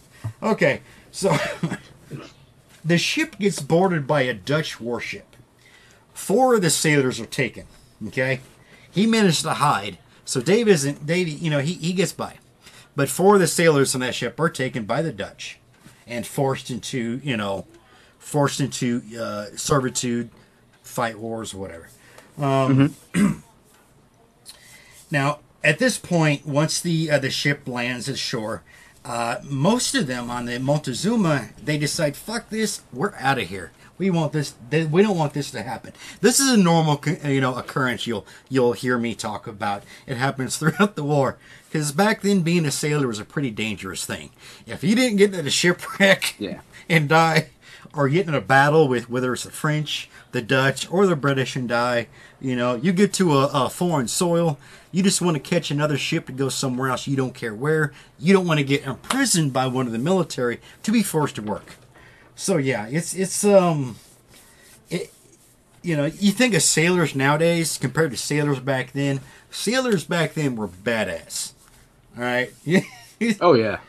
Okay, 0.42 0.80
so 1.10 1.36
the 2.84 2.98
ship 2.98 3.38
gets 3.38 3.60
boarded 3.60 4.06
by 4.06 4.22
a 4.22 4.34
Dutch 4.34 4.80
warship. 4.80 5.36
Four 6.12 6.54
of 6.54 6.62
the 6.62 6.70
sailors 6.70 7.20
are 7.20 7.26
taken. 7.26 7.66
Okay, 8.08 8.40
he 8.90 9.06
managed 9.06 9.42
to 9.42 9.54
hide, 9.54 9.98
so 10.24 10.40
Dave 10.40 10.68
isn't. 10.68 11.06
Dave, 11.06 11.28
you 11.28 11.50
know, 11.50 11.60
he 11.60 11.74
he 11.74 11.92
gets 11.92 12.12
by, 12.12 12.38
but 12.94 13.08
four 13.08 13.34
of 13.34 13.40
the 13.40 13.46
sailors 13.46 13.94
on 13.94 14.00
that 14.02 14.14
ship 14.14 14.38
are 14.38 14.50
taken 14.50 14.84
by 14.84 15.02
the 15.02 15.12
Dutch, 15.12 15.58
and 16.06 16.26
forced 16.26 16.70
into 16.70 17.20
you 17.22 17.36
know, 17.36 17.66
forced 18.18 18.60
into 18.60 19.02
uh, 19.18 19.46
servitude, 19.56 20.30
fight 20.82 21.18
wars, 21.18 21.54
or 21.54 21.58
whatever. 21.58 21.88
Um, 22.38 22.94
now, 25.10 25.40
at 25.64 25.78
this 25.78 25.98
point, 25.98 26.46
once 26.46 26.80
the 26.80 27.10
uh, 27.10 27.18
the 27.18 27.30
ship 27.30 27.66
lands 27.66 28.08
ashore, 28.08 28.62
uh, 29.04 29.36
most 29.44 29.94
of 29.94 30.06
them 30.06 30.30
on 30.30 30.46
the 30.46 30.58
Montezuma 30.58 31.50
they 31.62 31.78
decide, 31.78 32.16
"Fuck 32.16 32.50
this, 32.50 32.82
we're 32.92 33.14
out 33.18 33.38
of 33.38 33.48
here. 33.48 33.72
We 33.98 34.10
want 34.10 34.32
this. 34.32 34.54
th- 34.70 34.88
We 34.90 35.02
don't 35.02 35.16
want 35.16 35.32
this 35.32 35.50
to 35.52 35.62
happen." 35.62 35.92
This 36.20 36.38
is 36.38 36.52
a 36.52 36.56
normal, 36.56 37.02
you 37.24 37.40
know, 37.40 37.54
occurrence. 37.56 38.06
You'll 38.06 38.26
you'll 38.48 38.74
hear 38.74 38.98
me 38.98 39.14
talk 39.14 39.46
about. 39.46 39.82
It 40.06 40.16
happens 40.18 40.56
throughout 40.58 40.94
the 40.96 41.02
war 41.04 41.36
because 41.68 41.92
back 41.92 42.20
then, 42.22 42.42
being 42.42 42.64
a 42.66 42.70
sailor 42.70 43.08
was 43.08 43.18
a 43.18 43.24
pretty 43.24 43.50
dangerous 43.50 44.04
thing. 44.06 44.30
If 44.66 44.84
you 44.84 44.94
didn't 44.94 45.16
get 45.18 45.34
into 45.34 45.46
a 45.46 45.50
shipwreck 45.50 46.34
Yeah. 46.38 46.60
and 46.88 47.08
die, 47.08 47.48
or 47.96 48.08
get 48.08 48.28
in 48.28 48.34
a 48.34 48.40
battle 48.40 48.86
with 48.88 49.08
whether 49.08 49.32
it's 49.32 49.44
the 49.44 49.50
French, 49.50 50.08
the 50.32 50.42
Dutch, 50.42 50.90
or 50.90 51.06
the 51.06 51.16
British 51.16 51.56
and 51.56 51.68
die. 51.68 52.08
You 52.40 52.54
know, 52.54 52.74
you 52.74 52.92
get 52.92 53.12
to 53.14 53.32
a, 53.38 53.50
a 53.52 53.70
foreign 53.70 54.08
soil, 54.08 54.58
you 54.92 55.02
just 55.02 55.20
want 55.20 55.36
to 55.36 55.40
catch 55.42 55.70
another 55.70 55.98
ship 55.98 56.26
to 56.26 56.32
go 56.32 56.48
somewhere 56.48 56.88
else. 56.88 57.06
You 57.06 57.16
don't 57.16 57.34
care 57.34 57.54
where. 57.54 57.92
You 58.18 58.32
don't 58.32 58.46
want 58.46 58.58
to 58.58 58.64
get 58.64 58.84
imprisoned 58.84 59.52
by 59.52 59.66
one 59.66 59.86
of 59.86 59.92
the 59.92 59.98
military 59.98 60.60
to 60.84 60.92
be 60.92 61.02
forced 61.02 61.34
to 61.36 61.42
work. 61.42 61.76
So 62.34 62.56
yeah, 62.56 62.86
it's 62.88 63.14
it's 63.14 63.44
um, 63.44 63.96
it, 64.88 65.12
you 65.82 65.96
know, 65.96 66.06
you 66.06 66.32
think 66.32 66.54
of 66.54 66.62
sailors 66.62 67.14
nowadays 67.14 67.76
compared 67.76 68.10
to 68.12 68.16
sailors 68.16 68.60
back 68.60 68.92
then. 68.92 69.20
Sailors 69.50 70.04
back 70.04 70.32
then 70.34 70.56
were 70.56 70.68
badass. 70.68 71.52
All 72.16 72.22
right, 72.22 72.52
Oh 73.40 73.54
yeah. 73.54 73.80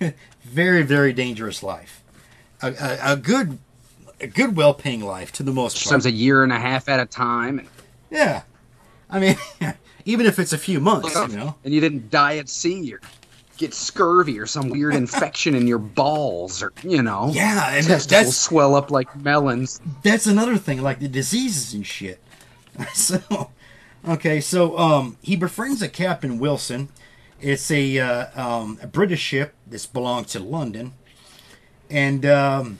very 0.44 0.82
very 0.82 1.12
dangerous 1.12 1.62
life. 1.62 2.03
A, 2.64 2.72
a, 2.72 3.12
a 3.12 3.16
good 3.16 3.58
a 4.20 4.26
good 4.26 4.56
well 4.56 4.74
paying 4.74 5.04
life 5.04 5.32
to 5.32 5.42
the 5.42 5.52
most 5.52 5.76
part. 5.76 5.84
Sometimes 5.84 6.06
a 6.06 6.10
year 6.12 6.42
and 6.42 6.52
a 6.52 6.58
half 6.58 6.88
at 6.88 7.00
a 7.00 7.06
time. 7.06 7.68
Yeah, 8.10 8.42
I 9.10 9.18
mean, 9.18 9.36
even 10.04 10.26
if 10.26 10.38
it's 10.38 10.52
a 10.52 10.58
few 10.58 10.80
months, 10.80 11.14
you 11.14 11.36
know. 11.36 11.56
And 11.64 11.74
you 11.74 11.80
didn't 11.80 12.10
die 12.10 12.38
at 12.38 12.48
sea 12.48 12.92
or 12.94 13.00
get 13.56 13.72
scurvy 13.74 14.38
or 14.38 14.46
some 14.46 14.68
weird 14.68 14.94
infection 14.94 15.54
in 15.54 15.66
your 15.66 15.78
balls 15.78 16.62
or 16.62 16.72
you 16.82 17.02
know. 17.02 17.30
Yeah, 17.32 17.74
and 17.74 17.86
Testicles 17.86 18.06
that's 18.06 18.36
swell 18.36 18.74
up 18.74 18.90
like 18.90 19.14
melons. 19.16 19.80
that's 20.02 20.26
another 20.26 20.56
thing, 20.56 20.82
like 20.82 21.00
the 21.00 21.08
diseases 21.08 21.74
and 21.74 21.86
shit. 21.86 22.20
So, 22.92 23.52
okay, 24.08 24.40
so 24.40 24.76
um, 24.76 25.16
he 25.22 25.36
befriends 25.36 25.80
a 25.80 25.88
Captain 25.88 26.40
Wilson. 26.40 26.88
It's 27.40 27.70
a, 27.70 27.98
uh, 28.00 28.26
um, 28.34 28.78
a 28.82 28.88
British 28.88 29.20
ship 29.20 29.54
that's 29.64 29.86
belonged 29.86 30.26
to 30.28 30.40
London, 30.40 30.94
and 31.90 32.24
um, 32.26 32.78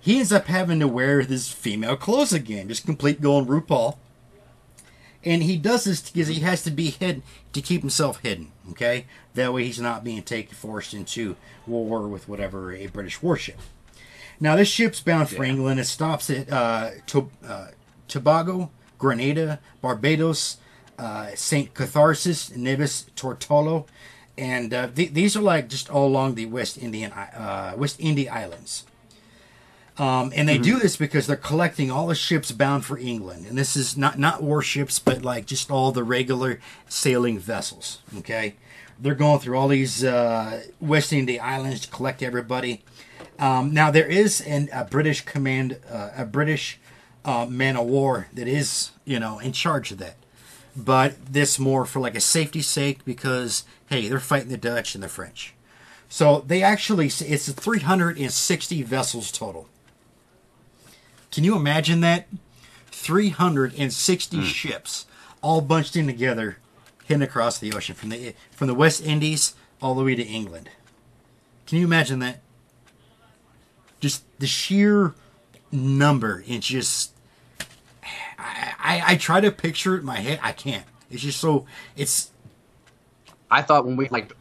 he 0.00 0.18
ends 0.18 0.32
up 0.32 0.46
having 0.46 0.80
to 0.80 0.88
wear 0.88 1.20
his 1.20 1.50
female 1.52 1.96
clothes 1.96 2.32
again, 2.32 2.68
just 2.68 2.86
complete 2.86 3.20
going 3.20 3.46
RuPaul. 3.46 3.96
And 5.22 5.42
he 5.42 5.58
does 5.58 5.84
this 5.84 6.10
because 6.10 6.28
he 6.28 6.40
has 6.40 6.62
to 6.62 6.70
be 6.70 6.90
hidden 6.90 7.22
to 7.52 7.60
keep 7.60 7.82
himself 7.82 8.20
hidden. 8.20 8.52
Okay, 8.70 9.06
that 9.34 9.52
way 9.52 9.64
he's 9.64 9.80
not 9.80 10.02
being 10.04 10.22
taken 10.22 10.54
forced 10.54 10.94
into 10.94 11.36
war 11.66 12.08
with 12.08 12.28
whatever 12.28 12.72
a 12.72 12.86
British 12.86 13.20
warship. 13.22 13.58
Now 14.38 14.56
this 14.56 14.68
ship's 14.68 15.00
bound 15.00 15.28
for 15.28 15.44
Yeah. 15.44 15.50
England. 15.50 15.78
It 15.80 15.84
stops 15.84 16.30
at 16.30 16.50
uh, 16.50 16.90
to, 17.08 17.30
uh, 17.46 17.68
Tobago, 18.08 18.70
Grenada, 18.98 19.60
Barbados, 19.82 20.56
uh, 20.98 21.28
Saint 21.34 21.74
Catharsis, 21.74 22.56
Nevis, 22.56 23.04
Tortola, 23.14 23.84
and 24.40 24.72
uh, 24.72 24.88
th- 24.88 25.12
these 25.12 25.36
are 25.36 25.42
like 25.42 25.68
just 25.68 25.90
all 25.90 26.06
along 26.06 26.34
the 26.34 26.46
West 26.46 26.78
Indian 26.78 27.12
uh, 27.12 27.74
West 27.76 27.96
India 28.00 28.32
Islands. 28.32 28.84
Um, 29.98 30.32
and 30.34 30.48
they 30.48 30.56
do 30.56 30.78
this 30.78 30.96
because 30.96 31.26
they're 31.26 31.36
collecting 31.36 31.90
all 31.90 32.06
the 32.06 32.14
ships 32.14 32.52
bound 32.52 32.86
for 32.86 32.96
England, 32.96 33.44
and 33.46 33.58
this 33.58 33.76
is 33.76 33.98
not 33.98 34.18
not 34.18 34.42
warships, 34.42 34.98
but 34.98 35.22
like 35.22 35.44
just 35.44 35.70
all 35.70 35.92
the 35.92 36.02
regular 36.02 36.58
sailing 36.88 37.38
vessels. 37.38 38.00
Okay, 38.16 38.54
they're 38.98 39.14
going 39.14 39.40
through 39.40 39.58
all 39.58 39.68
these 39.68 40.02
uh, 40.02 40.62
West 40.80 41.12
India 41.12 41.42
islands 41.42 41.82
to 41.82 41.90
collect 41.90 42.22
everybody. 42.22 42.82
Um, 43.38 43.74
now 43.74 43.90
there 43.90 44.06
is 44.06 44.40
an, 44.40 44.70
a 44.72 44.84
British 44.84 45.20
command, 45.22 45.78
uh, 45.90 46.10
a 46.16 46.24
British 46.24 46.78
uh, 47.26 47.44
man 47.44 47.76
of 47.76 47.86
war 47.86 48.28
that 48.32 48.48
is 48.48 48.92
you 49.04 49.20
know 49.20 49.38
in 49.38 49.52
charge 49.52 49.92
of 49.92 49.98
that, 49.98 50.16
but 50.74 51.26
this 51.30 51.58
more 51.58 51.84
for 51.84 52.00
like 52.00 52.14
a 52.14 52.20
safety 52.20 52.62
sake 52.62 53.04
because 53.04 53.64
hey 53.90 54.08
they're 54.08 54.20
fighting 54.20 54.48
the 54.48 54.56
Dutch 54.56 54.94
and 54.94 55.04
the 55.04 55.08
French, 55.08 55.54
so 56.08 56.42
they 56.46 56.62
actually 56.62 57.06
it's 57.06 57.52
360 57.52 58.82
vessels 58.82 59.30
total. 59.30 59.68
Can 61.30 61.44
you 61.44 61.54
imagine 61.54 62.00
that? 62.00 62.26
360 62.86 64.36
hmm. 64.36 64.42
ships 64.44 65.06
all 65.42 65.60
bunched 65.60 65.96
in 65.96 66.06
together, 66.06 66.58
heading 67.06 67.22
across 67.22 67.58
the 67.58 67.72
ocean 67.72 67.94
from 67.94 68.10
the 68.10 68.34
from 68.50 68.66
the 68.66 68.74
West 68.74 69.04
Indies 69.04 69.54
all 69.82 69.94
the 69.94 70.04
way 70.04 70.14
to 70.14 70.22
England. 70.22 70.70
Can 71.66 71.78
you 71.78 71.84
imagine 71.84 72.18
that? 72.18 72.40
Just 74.00 74.24
the 74.38 74.46
sheer 74.46 75.14
number. 75.70 76.42
It's 76.46 76.66
just 76.66 77.12
I, 78.38 78.74
I, 78.78 79.02
I 79.06 79.16
try 79.16 79.40
to 79.40 79.50
picture 79.50 79.94
it 79.94 80.00
in 80.00 80.06
my 80.06 80.16
head. 80.16 80.40
I 80.42 80.52
can't. 80.52 80.84
It's 81.10 81.22
just 81.22 81.40
so 81.40 81.66
it's 81.96 82.29
I 83.50 83.62
thought 83.62 83.86
when 83.86 83.96
we 83.96 84.08
like 84.08 84.32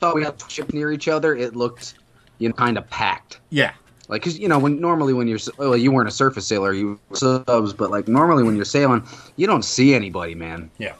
thought 0.00 0.14
we 0.14 0.24
had 0.24 0.42
ship 0.48 0.72
near 0.72 0.92
each 0.92 1.08
other, 1.08 1.34
it 1.34 1.54
looked 1.56 1.94
you 2.38 2.48
know 2.48 2.54
kind 2.54 2.78
of 2.78 2.88
packed. 2.90 3.40
yeah. 3.50 3.72
Like, 4.08 4.22
cause 4.22 4.36
you 4.36 4.48
know, 4.48 4.58
when 4.58 4.80
normally 4.80 5.12
when 5.12 5.28
you're 5.28 5.38
well, 5.56 5.76
you 5.76 5.92
weren't 5.92 6.08
a 6.08 6.12
surface 6.12 6.44
sailor, 6.44 6.72
you 6.72 6.98
subs, 7.12 7.72
but 7.72 7.92
like 7.92 8.08
normally 8.08 8.42
when 8.42 8.56
you're 8.56 8.64
sailing, 8.64 9.06
you 9.36 9.46
don't 9.46 9.64
see 9.64 9.94
anybody, 9.94 10.34
man. 10.34 10.68
Yeah. 10.78 10.94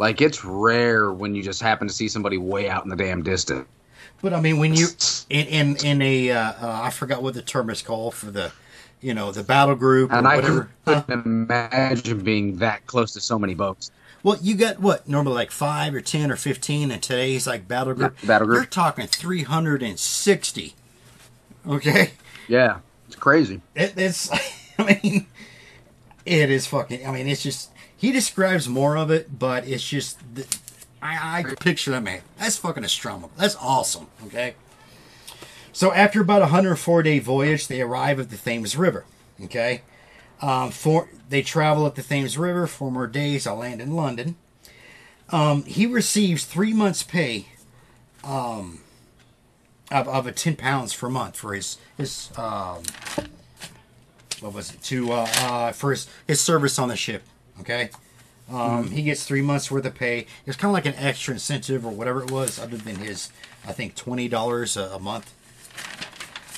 Like 0.00 0.20
it's 0.20 0.44
rare 0.44 1.12
when 1.12 1.36
you 1.36 1.42
just 1.44 1.62
happen 1.62 1.86
to 1.86 1.94
see 1.94 2.08
somebody 2.08 2.38
way 2.38 2.68
out 2.68 2.82
in 2.82 2.90
the 2.90 2.96
damn 2.96 3.22
distance. 3.22 3.68
But 4.22 4.32
I 4.34 4.40
mean, 4.40 4.58
when 4.58 4.74
you 4.74 4.88
in 5.30 5.46
in, 5.46 5.86
in 5.86 6.02
a 6.02 6.30
uh, 6.32 6.52
uh, 6.60 6.80
I 6.82 6.90
forgot 6.90 7.22
what 7.22 7.34
the 7.34 7.42
term 7.42 7.70
is 7.70 7.80
called 7.80 8.14
for 8.14 8.32
the, 8.32 8.50
you 9.00 9.14
know, 9.14 9.30
the 9.30 9.44
battle 9.44 9.76
group 9.76 10.10
or 10.10 10.16
And 10.16 10.26
I 10.26 10.36
whatever. 10.36 10.68
Huh? 10.84 11.02
couldn't 11.02 11.24
imagine 11.24 12.24
being 12.24 12.56
that 12.56 12.84
close 12.88 13.12
to 13.12 13.20
so 13.20 13.38
many 13.38 13.54
boats. 13.54 13.92
Well, 14.22 14.38
you 14.40 14.54
got 14.54 14.78
what 14.78 15.08
normally 15.08 15.34
like 15.34 15.50
five 15.50 15.94
or 15.94 16.00
ten 16.00 16.30
or 16.30 16.36
fifteen, 16.36 16.90
and 16.90 17.02
today's 17.02 17.46
like 17.46 17.66
battle 17.66 17.94
group. 17.94 18.16
Battle 18.24 18.46
group. 18.46 18.56
You're 18.58 18.66
talking 18.66 19.06
three 19.06 19.42
hundred 19.42 19.82
and 19.82 19.98
sixty. 19.98 20.74
Okay, 21.66 22.12
Yeah, 22.48 22.78
it's 23.06 23.16
crazy. 23.16 23.60
it, 23.74 23.94
it's. 23.96 24.30
I 24.78 24.98
mean, 25.02 25.26
it 26.24 26.50
is 26.50 26.66
fucking. 26.66 27.06
I 27.06 27.12
mean, 27.12 27.28
it's 27.28 27.42
just 27.42 27.70
he 27.96 28.12
describes 28.12 28.68
more 28.68 28.96
of 28.96 29.10
it, 29.10 29.38
but 29.38 29.66
it's 29.66 29.86
just. 29.88 30.18
I, 31.00 31.40
I 31.40 31.54
picture 31.56 31.90
that 31.90 32.02
man. 32.04 32.20
That's 32.38 32.56
fucking 32.58 32.84
astronomical. 32.84 33.32
That's 33.36 33.56
awesome. 33.56 34.06
Okay. 34.26 34.54
So 35.72 35.92
after 35.92 36.20
about 36.20 36.42
a 36.42 36.52
104 36.52 37.02
day 37.02 37.18
voyage, 37.18 37.66
they 37.66 37.80
arrive 37.80 38.20
at 38.20 38.30
the 38.30 38.36
Thames 38.36 38.76
River. 38.76 39.04
Okay. 39.42 39.82
Um, 40.42 40.72
for 40.72 41.08
they 41.28 41.40
travel 41.40 41.86
at 41.86 41.94
the 41.94 42.02
Thames 42.02 42.36
River 42.36 42.66
four 42.66 42.90
more 42.90 43.06
days. 43.06 43.46
I'll 43.46 43.56
land 43.56 43.80
in 43.80 43.94
London. 43.94 44.34
Um, 45.30 45.62
he 45.64 45.86
receives 45.86 46.44
three 46.44 46.74
months' 46.74 47.02
pay 47.02 47.46
um, 48.24 48.80
of, 49.90 50.08
of 50.08 50.26
a 50.26 50.32
ten 50.32 50.56
pounds 50.56 50.94
per 50.94 51.08
month 51.08 51.36
for 51.36 51.54
his 51.54 51.78
his 51.96 52.30
um, 52.36 52.82
what 54.40 54.52
was 54.52 54.74
it 54.74 54.82
to 54.82 55.12
uh, 55.12 55.28
uh, 55.38 55.72
for 55.72 55.92
his, 55.92 56.08
his 56.26 56.40
service 56.40 56.78
on 56.78 56.88
the 56.88 56.96
ship. 56.96 57.22
Okay, 57.60 57.90
um, 58.50 58.90
he 58.90 59.02
gets 59.02 59.24
three 59.24 59.42
months 59.42 59.70
worth 59.70 59.86
of 59.86 59.94
pay. 59.94 60.26
It's 60.44 60.56
kind 60.56 60.70
of 60.70 60.74
like 60.74 60.86
an 60.86 60.96
extra 61.02 61.34
incentive 61.34 61.86
or 61.86 61.92
whatever 61.92 62.22
it 62.22 62.30
was, 62.30 62.58
other 62.58 62.76
than 62.76 62.96
his 62.96 63.30
I 63.64 63.72
think 63.72 63.94
twenty 63.94 64.28
dollars 64.28 64.76
a 64.76 64.86
a 64.88 64.98
month. 64.98 65.32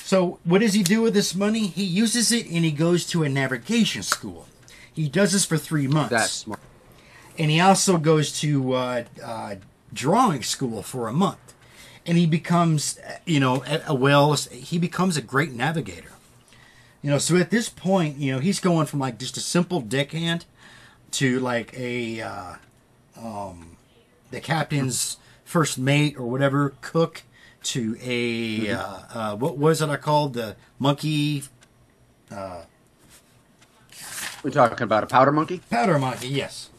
So 0.05 0.37
what 0.43 0.61
does 0.61 0.75
he 0.75 0.83
do 0.83 1.01
with 1.01 1.15
this 1.15 1.33
money? 1.33 1.65
He 1.65 1.83
uses 1.83 2.31
it 2.31 2.45
and 2.45 2.63
he 2.63 2.69
goes 2.69 3.07
to 3.07 3.23
a 3.23 3.29
navigation 3.29 4.03
school. 4.03 4.45
He 4.93 5.09
does 5.09 5.31
this 5.31 5.45
for 5.45 5.57
three 5.57 5.87
months 5.87 6.11
That's 6.11 6.31
smart. 6.31 6.59
and 7.39 7.49
he 7.49 7.59
also 7.59 7.97
goes 7.97 8.31
to 8.41 8.73
uh, 8.73 9.03
uh, 9.23 9.55
drawing 9.91 10.43
school 10.43 10.83
for 10.83 11.07
a 11.07 11.11
month 11.11 11.55
and 12.05 12.19
he 12.19 12.27
becomes 12.27 12.99
you 13.25 13.39
know 13.39 13.63
a, 13.65 13.81
a 13.87 13.95
well 13.95 14.33
he 14.33 14.77
becomes 14.77 15.17
a 15.17 15.23
great 15.23 15.53
navigator 15.53 16.11
you 17.01 17.09
know 17.09 17.17
so 17.17 17.35
at 17.35 17.49
this 17.49 17.67
point 17.67 18.17
you 18.17 18.31
know 18.31 18.39
he's 18.39 18.59
going 18.59 18.85
from 18.85 18.99
like 18.99 19.17
just 19.17 19.37
a 19.37 19.41
simple 19.41 19.81
deckhand 19.81 20.45
to 21.11 21.39
like 21.39 21.73
a 21.77 22.21
uh, 22.21 22.53
um, 23.19 23.75
the 24.29 24.39
captain's 24.39 25.17
first 25.43 25.79
mate 25.79 26.15
or 26.15 26.27
whatever 26.27 26.75
cook 26.81 27.23
to 27.65 27.97
a 28.01 28.71
uh, 28.71 28.99
uh, 29.13 29.35
what 29.35 29.57
was 29.57 29.81
it 29.81 29.89
I 29.89 29.97
called 29.97 30.33
the 30.33 30.55
monkey 30.79 31.43
We're 34.43 34.51
talking 34.51 34.81
about 34.83 35.03
a 35.03 35.07
powder 35.07 35.31
monkey. 35.31 35.61
Powder 35.71 35.97
monkey, 35.97 36.27
yes. 36.27 36.69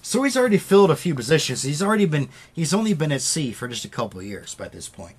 So 0.00 0.22
he's 0.22 0.36
already 0.36 0.58
filled 0.58 0.90
a 0.92 0.96
few 0.96 1.14
positions. 1.14 1.62
He's 1.64 1.82
already 1.82 2.06
been 2.06 2.28
he's 2.52 2.72
only 2.72 2.94
been 2.94 3.10
at 3.10 3.22
sea 3.22 3.52
for 3.52 3.66
just 3.66 3.84
a 3.84 3.88
couple 3.88 4.20
of 4.20 4.26
years 4.26 4.54
by 4.54 4.68
this 4.68 4.88
point. 4.88 5.16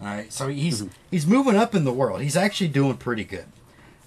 All 0.00 0.08
right, 0.08 0.32
so 0.32 0.48
he's 0.48 0.84
he's 1.10 1.26
moving 1.26 1.54
up 1.54 1.74
in 1.76 1.84
the 1.84 1.92
world. 1.92 2.22
He's 2.22 2.36
actually 2.36 2.68
doing 2.68 2.96
pretty 2.96 3.22
good. 3.22 3.46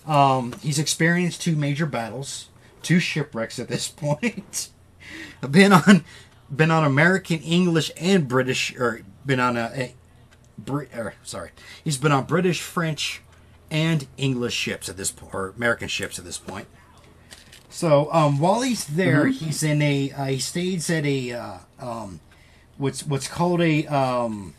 Um, 0.06 0.54
he's 0.62 0.78
experienced 0.78 1.42
two 1.42 1.56
major 1.56 1.86
battles, 1.86 2.50
two 2.82 3.00
shipwrecks 3.00 3.60
at 3.60 3.70
this 3.70 3.88
point. 4.06 4.70
been 5.50 5.72
on 5.72 6.04
been 6.54 6.72
on 6.72 6.84
American, 6.84 7.40
English, 7.40 7.92
and 7.98 8.28
British, 8.28 8.76
or 8.76 9.02
been 9.26 9.40
on 9.40 9.56
a, 9.56 9.72
a 9.74 9.96
Brit, 10.58 10.90
or 10.96 11.14
sorry, 11.24 11.52
he's 11.84 11.98
been 11.98 12.12
on 12.12 12.26
British, 12.26 12.62
French, 12.62 13.22
and 13.72 14.08
English 14.18 14.54
ships 14.54 14.88
at 14.90 14.98
this 14.98 15.12
point, 15.12 15.34
or 15.34 15.50
American 15.56 15.88
ships 15.88 16.18
at 16.20 16.26
this 16.26 16.38
point. 16.38 16.68
So 17.70 18.12
um, 18.14 18.40
while 18.40 18.62
he's 18.62 18.86
there, 18.86 19.28
he's 19.28 19.62
in 19.64 19.82
a 19.82 20.12
uh, 20.12 20.26
he 20.26 20.40
stays 20.40 20.90
at 20.90 21.06
a 21.06 21.32
uh, 21.34 21.58
um, 21.80 22.20
what's 22.78 23.06
what's 23.06 23.28
called 23.28 23.62
a 23.62 23.86
um, 23.88 24.54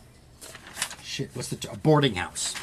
shit. 1.03 1.31
What's 1.33 1.49
the 1.49 1.55
t- 1.55 1.67
a 1.71 1.77
boarding 1.77 2.15
house? 2.15 2.53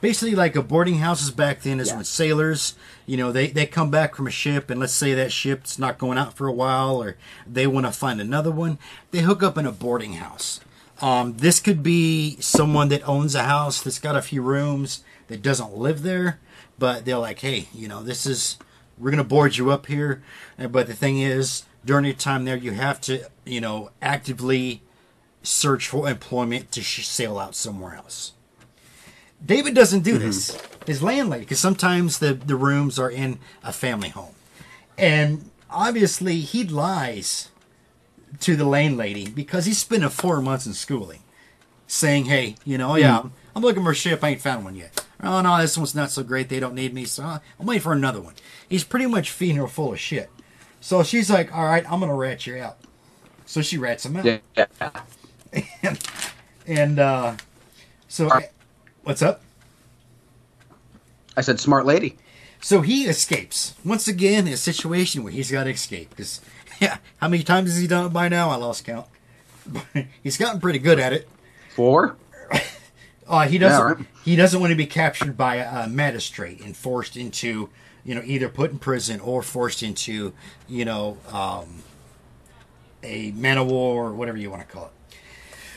Basically, 0.00 0.34
like 0.34 0.54
a 0.56 0.62
boarding 0.62 0.96
houses 0.98 1.30
back 1.30 1.62
then 1.62 1.80
is 1.80 1.88
Yeah. 1.88 1.96
when 1.96 2.04
sailors, 2.04 2.74
you 3.06 3.16
know, 3.16 3.32
they 3.32 3.46
they 3.46 3.64
come 3.64 3.90
back 3.90 4.14
from 4.14 4.26
a 4.26 4.30
ship, 4.30 4.68
and 4.68 4.78
let's 4.78 4.92
say 4.92 5.14
that 5.14 5.32
ship's 5.32 5.78
not 5.78 5.96
going 5.96 6.18
out 6.18 6.34
for 6.34 6.46
a 6.46 6.52
while, 6.52 7.02
or 7.02 7.16
they 7.46 7.66
want 7.66 7.86
to 7.86 7.92
find 7.92 8.20
another 8.20 8.50
one, 8.50 8.78
they 9.12 9.20
hook 9.20 9.42
up 9.42 9.56
in 9.56 9.64
a 9.64 9.72
boarding 9.72 10.14
house. 10.14 10.60
Um, 11.04 11.36
this 11.36 11.60
could 11.60 11.82
be 11.82 12.38
someone 12.40 12.88
that 12.88 13.06
owns 13.06 13.34
a 13.34 13.42
house 13.42 13.82
that's 13.82 13.98
got 13.98 14.16
a 14.16 14.22
few 14.22 14.40
rooms 14.40 15.04
that 15.26 15.42
doesn't 15.42 15.76
live 15.76 16.02
there, 16.02 16.40
but 16.78 17.04
they're 17.04 17.18
like, 17.18 17.40
hey, 17.40 17.68
you 17.74 17.88
know, 17.88 18.02
this 18.02 18.24
is 18.24 18.56
we're 18.96 19.10
gonna 19.10 19.22
board 19.22 19.58
you 19.58 19.70
up 19.70 19.84
here. 19.84 20.22
But 20.56 20.86
the 20.86 20.94
thing 20.94 21.20
is, 21.20 21.64
during 21.84 22.06
your 22.06 22.14
time 22.14 22.46
there, 22.46 22.56
you 22.56 22.70
have 22.70 23.02
to, 23.02 23.28
you 23.44 23.60
know, 23.60 23.90
actively 24.00 24.80
search 25.42 25.88
for 25.88 26.08
employment 26.08 26.72
to 26.72 26.80
sh- 26.80 27.06
sail 27.06 27.38
out 27.38 27.54
somewhere 27.54 27.96
else. 27.96 28.32
David 29.44 29.74
doesn't 29.74 30.04
do 30.04 30.16
this. 30.16 30.58
His 30.86 31.02
landlady, 31.02 31.42
because 31.42 31.60
sometimes 31.60 32.18
the 32.18 32.32
the 32.32 32.56
rooms 32.56 32.98
are 32.98 33.10
in 33.10 33.40
a 33.62 33.74
family 33.74 34.08
home, 34.08 34.34
and 34.96 35.50
obviously 35.68 36.40
he 36.40 36.64
lies 36.64 37.50
to 38.40 38.56
the 38.56 38.64
landlady 38.64 39.28
because 39.28 39.66
he's 39.66 39.78
spending 39.78 40.08
four 40.10 40.40
months 40.40 40.66
in 40.66 40.74
schooling, 40.74 41.20
saying, 41.86 42.26
"Hey, 42.26 42.56
you 42.64 42.78
know, 42.78 42.96
yeah, 42.96 43.22
I'm 43.54 43.62
looking 43.62 43.82
for 43.84 43.90
a 43.92 43.94
ship. 43.94 44.22
I 44.24 44.30
ain't 44.30 44.40
found 44.40 44.64
one 44.64 44.76
yet. 44.76 45.04
Oh 45.22 45.40
no, 45.40 45.58
this 45.60 45.76
one's 45.78 45.94
not 45.94 46.10
so 46.10 46.22
great. 46.22 46.48
They 46.48 46.60
don't 46.60 46.74
need 46.74 46.92
me, 46.94 47.04
so 47.04 47.22
I'm 47.24 47.66
waiting 47.66 47.82
for 47.82 47.92
another 47.92 48.20
one." 48.20 48.34
He's 48.68 48.84
pretty 48.84 49.06
much 49.06 49.30
feeding 49.30 49.56
her 49.56 49.66
full 49.68 49.92
of 49.92 50.00
shit. 50.00 50.30
So 50.80 51.02
she's 51.02 51.30
like, 51.30 51.54
"All 51.54 51.64
right, 51.64 51.84
I'm 51.90 52.00
gonna 52.00 52.14
rat 52.14 52.46
you 52.46 52.58
out." 52.58 52.78
So 53.46 53.62
she 53.62 53.78
rats 53.78 54.06
him 54.06 54.16
out, 54.16 54.24
Yeah. 54.24 54.66
and, 55.82 55.98
and 56.66 56.98
uh, 56.98 57.36
so 58.08 58.30
what's 59.02 59.22
up? 59.22 59.42
I 61.36 61.40
said 61.40 61.60
smart 61.60 61.84
lady. 61.84 62.16
So 62.60 62.80
he 62.80 63.04
escapes 63.04 63.74
once 63.84 64.08
again. 64.08 64.46
A 64.48 64.56
situation 64.56 65.22
where 65.22 65.32
he's 65.32 65.50
got 65.50 65.64
to 65.64 65.70
escape 65.70 66.10
because 66.10 66.40
Yeah, 66.80 66.98
how 67.18 67.28
many 67.28 67.42
times 67.42 67.70
has 67.70 67.80
he 67.80 67.86
done 67.86 68.06
it 68.06 68.12
by 68.12 68.28
now? 68.28 68.50
I 68.50 68.56
lost 68.56 68.84
count. 68.84 69.06
He's 70.22 70.36
gotten 70.36 70.60
pretty 70.60 70.78
good 70.78 70.98
at 70.98 71.12
it. 71.12 71.28
Four? 71.74 72.16
Uh, 73.26 73.48
he 73.48 73.56
doesn't. 73.56 73.78
Yeah, 73.78 73.94
right. 73.94 74.06
He 74.22 74.36
doesn't 74.36 74.60
want 74.60 74.70
to 74.72 74.76
be 74.76 74.84
captured 74.84 75.34
by 75.34 75.56
a, 75.56 75.84
a 75.84 75.88
magistrate 75.88 76.60
and 76.60 76.76
forced 76.76 77.16
into, 77.16 77.70
you 78.04 78.14
know, 78.14 78.20
either 78.22 78.50
put 78.50 78.70
in 78.70 78.78
prison 78.78 79.18
or 79.18 79.42
forced 79.42 79.82
into, 79.82 80.34
you 80.68 80.84
know, 80.84 81.16
um, 81.32 81.82
a 83.02 83.30
man 83.32 83.56
of 83.56 83.68
war 83.68 84.08
or 84.08 84.12
whatever 84.12 84.36
you 84.36 84.50
want 84.50 84.68
to 84.68 84.70
call 84.70 84.86
it. 84.88 85.16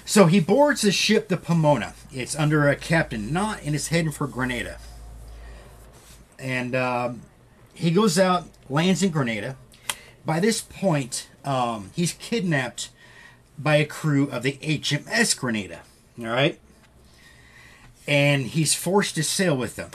So 0.04 0.26
he 0.26 0.42
boards 0.42 0.82
the 0.82 0.92
ship, 0.92 1.30
the 1.30 1.38
Pomona. 1.38 1.94
It's 2.14 2.36
under 2.36 2.68
a 2.68 2.76
Captain 2.76 3.32
Knott 3.32 3.62
and 3.64 3.74
it's 3.76 3.88
heading 3.88 4.12
for 4.12 4.28
Grenada. 4.28 4.80
And 6.38 6.76
um, 6.76 7.22
he 7.74 7.92
goes 7.92 8.20
out, 8.20 8.46
lands 8.70 9.04
in 9.04 9.12
Grenada. 9.12 9.56
By 10.26 10.40
this 10.40 10.62
point, 10.62 11.30
um, 11.46 11.92
he's 11.96 12.14
kidnapped 12.14 12.90
by 13.58 13.78
a 13.78 13.86
crew 13.86 14.30
of 14.30 14.44
the 14.44 14.54
HMS 14.54 15.38
Grenada. 15.38 15.82
All 16.20 16.26
right 16.26 16.60
and 18.08 18.48
he's 18.48 18.74
forced 18.74 19.16
to 19.16 19.24
sail 19.24 19.56
with 19.56 19.76
them. 19.76 19.92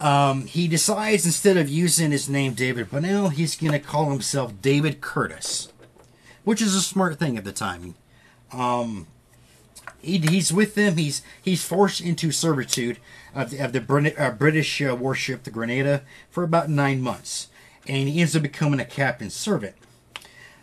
Um, 0.00 0.46
he 0.46 0.68
decides 0.68 1.24
instead 1.24 1.56
of 1.56 1.70
using 1.70 2.10
his 2.10 2.28
name 2.28 2.52
David 2.52 2.90
Bunnell, 2.90 3.30
he's 3.30 3.56
going 3.56 3.72
to 3.72 3.78
call 3.78 4.10
himself 4.10 4.60
David 4.60 5.00
Curtis, 5.00 5.72
which 6.44 6.60
is 6.60 6.74
a 6.74 6.82
smart 6.82 7.18
thing 7.18 7.38
at 7.38 7.44
the 7.44 7.52
time. 7.52 7.94
Um, 8.52 9.06
he, 10.02 10.18
he's 10.18 10.52
with 10.52 10.74
them. 10.74 10.96
He's 10.96 11.22
he's 11.40 11.64
forced 11.64 12.02
into 12.02 12.30
servitude 12.30 12.98
of 13.34 13.50
the, 13.50 13.58
of 13.58 13.72
the 13.72 13.80
Brit- 13.80 14.18
uh, 14.18 14.32
British 14.32 14.82
uh, 14.82 14.94
warship, 14.94 15.44
the 15.44 15.50
Grenada, 15.50 16.02
for 16.28 16.44
about 16.44 16.68
nine 16.68 17.00
months, 17.00 17.48
and 17.88 18.08
he 18.08 18.20
ends 18.20 18.36
up 18.36 18.42
becoming 18.42 18.80
a 18.80 18.84
captain's 18.84 19.34
servant. 19.34 19.76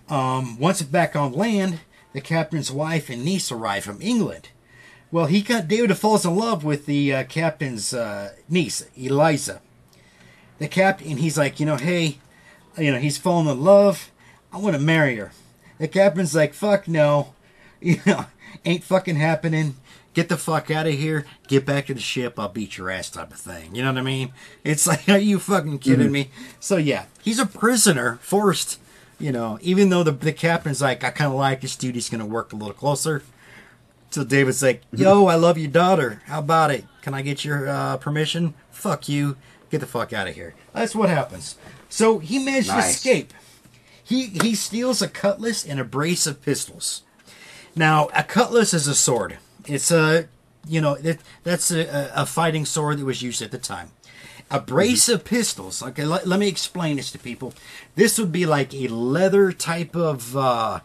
Um, 0.09 0.59
once 0.59 0.81
back 0.81 1.15
on 1.15 1.33
land, 1.33 1.79
the 2.13 2.21
captain's 2.21 2.71
wife 2.71 3.09
and 3.09 3.23
niece 3.23 3.51
arrive 3.51 3.83
from 3.83 4.01
England. 4.01 4.49
Well, 5.11 5.27
he 5.27 5.41
got 5.41 5.67
David 5.67 5.95
falls 5.97 6.25
in 6.25 6.35
love 6.35 6.63
with 6.63 6.85
the 6.85 7.13
uh, 7.13 7.23
captain's 7.25 7.93
uh, 7.93 8.33
niece, 8.49 8.85
Eliza. 8.97 9.61
The 10.59 10.67
captain, 10.67 11.17
he's 11.17 11.37
like, 11.37 11.59
you 11.59 11.65
know, 11.65 11.75
hey, 11.75 12.17
you 12.77 12.91
know, 12.91 12.99
he's 12.99 13.17
fallen 13.17 13.47
in 13.47 13.63
love. 13.63 14.11
I 14.51 14.57
want 14.57 14.75
to 14.75 14.81
marry 14.81 15.15
her. 15.17 15.31
The 15.77 15.87
captain's 15.87 16.35
like, 16.35 16.53
fuck 16.53 16.87
no, 16.87 17.33
you 17.81 17.97
know, 18.05 18.25
ain't 18.65 18.83
fucking 18.83 19.15
happening. 19.15 19.75
Get 20.13 20.29
the 20.29 20.37
fuck 20.37 20.69
out 20.69 20.85
of 20.85 20.93
here. 20.93 21.25
Get 21.47 21.65
back 21.65 21.87
to 21.87 21.93
the 21.93 21.99
ship. 21.99 22.39
I'll 22.39 22.49
beat 22.49 22.77
your 22.77 22.91
ass, 22.91 23.09
type 23.09 23.31
of 23.31 23.39
thing. 23.39 23.73
You 23.75 23.81
know 23.81 23.91
what 23.91 23.99
I 23.99 24.03
mean? 24.03 24.31
It's 24.63 24.85
like, 24.87 25.09
are 25.09 25.17
you 25.17 25.39
fucking 25.39 25.79
kidding 25.79 26.11
me? 26.11 26.29
So 26.59 26.77
yeah, 26.77 27.05
he's 27.21 27.39
a 27.39 27.45
prisoner, 27.45 28.19
forced. 28.21 28.79
You 29.19 29.31
know, 29.31 29.57
even 29.61 29.89
though 29.89 30.03
the 30.03 30.11
the 30.11 30.33
captain's 30.33 30.81
like, 30.81 31.03
I 31.03 31.09
kind 31.09 31.31
of 31.31 31.37
like 31.37 31.61
this 31.61 31.75
dude. 31.75 31.95
He's 31.95 32.09
gonna 32.09 32.25
work 32.25 32.51
a 32.53 32.55
little 32.55 32.73
closer. 32.73 33.23
So 34.09 34.23
David's 34.23 34.61
like, 34.61 34.83
"Yo, 34.91 35.25
I 35.25 35.35
love 35.35 35.57
your 35.57 35.71
daughter. 35.71 36.21
How 36.25 36.39
about 36.39 36.71
it? 36.71 36.85
Can 37.01 37.13
I 37.13 37.21
get 37.21 37.45
your 37.45 37.67
uh, 37.67 37.97
permission? 37.97 38.53
Fuck 38.69 39.07
you. 39.09 39.37
Get 39.69 39.79
the 39.79 39.87
fuck 39.87 40.13
out 40.13 40.27
of 40.27 40.35
here." 40.35 40.55
That's 40.73 40.95
what 40.95 41.09
happens. 41.09 41.55
So 41.89 42.19
he 42.19 42.43
managed 42.43 42.69
to 42.69 42.77
escape. 42.79 43.33
He 44.03 44.27
he 44.27 44.55
steals 44.55 45.01
a 45.01 45.07
cutlass 45.07 45.65
and 45.65 45.79
a 45.79 45.83
brace 45.83 46.27
of 46.27 46.41
pistols. 46.41 47.03
Now, 47.75 48.09
a 48.13 48.23
cutlass 48.23 48.73
is 48.73 48.87
a 48.87 48.93
sword. 48.95 49.37
It's 49.67 49.91
a 49.91 50.27
you 50.67 50.81
know 50.81 50.95
that 50.95 51.19
that's 51.43 51.71
a, 51.71 52.11
a 52.15 52.25
fighting 52.25 52.65
sword 52.65 52.99
that 52.99 53.05
was 53.05 53.21
used 53.21 53.41
at 53.41 53.51
the 53.51 53.57
time. 53.57 53.91
A 54.51 54.59
brace 54.59 55.09
of 55.09 55.25
pistols. 55.25 55.81
Okay, 55.81 56.05
let, 56.05 56.27
let 56.27 56.39
me 56.39 56.47
explain 56.47 56.97
this 56.97 57.11
to 57.11 57.19
people. 57.19 57.53
This 57.95 58.19
would 58.19 58.31
be 58.31 58.45
like 58.45 58.73
a 58.73 58.87
leather 58.87 59.51
type 59.51 59.95
of. 59.95 60.37
Uh, 60.37 60.81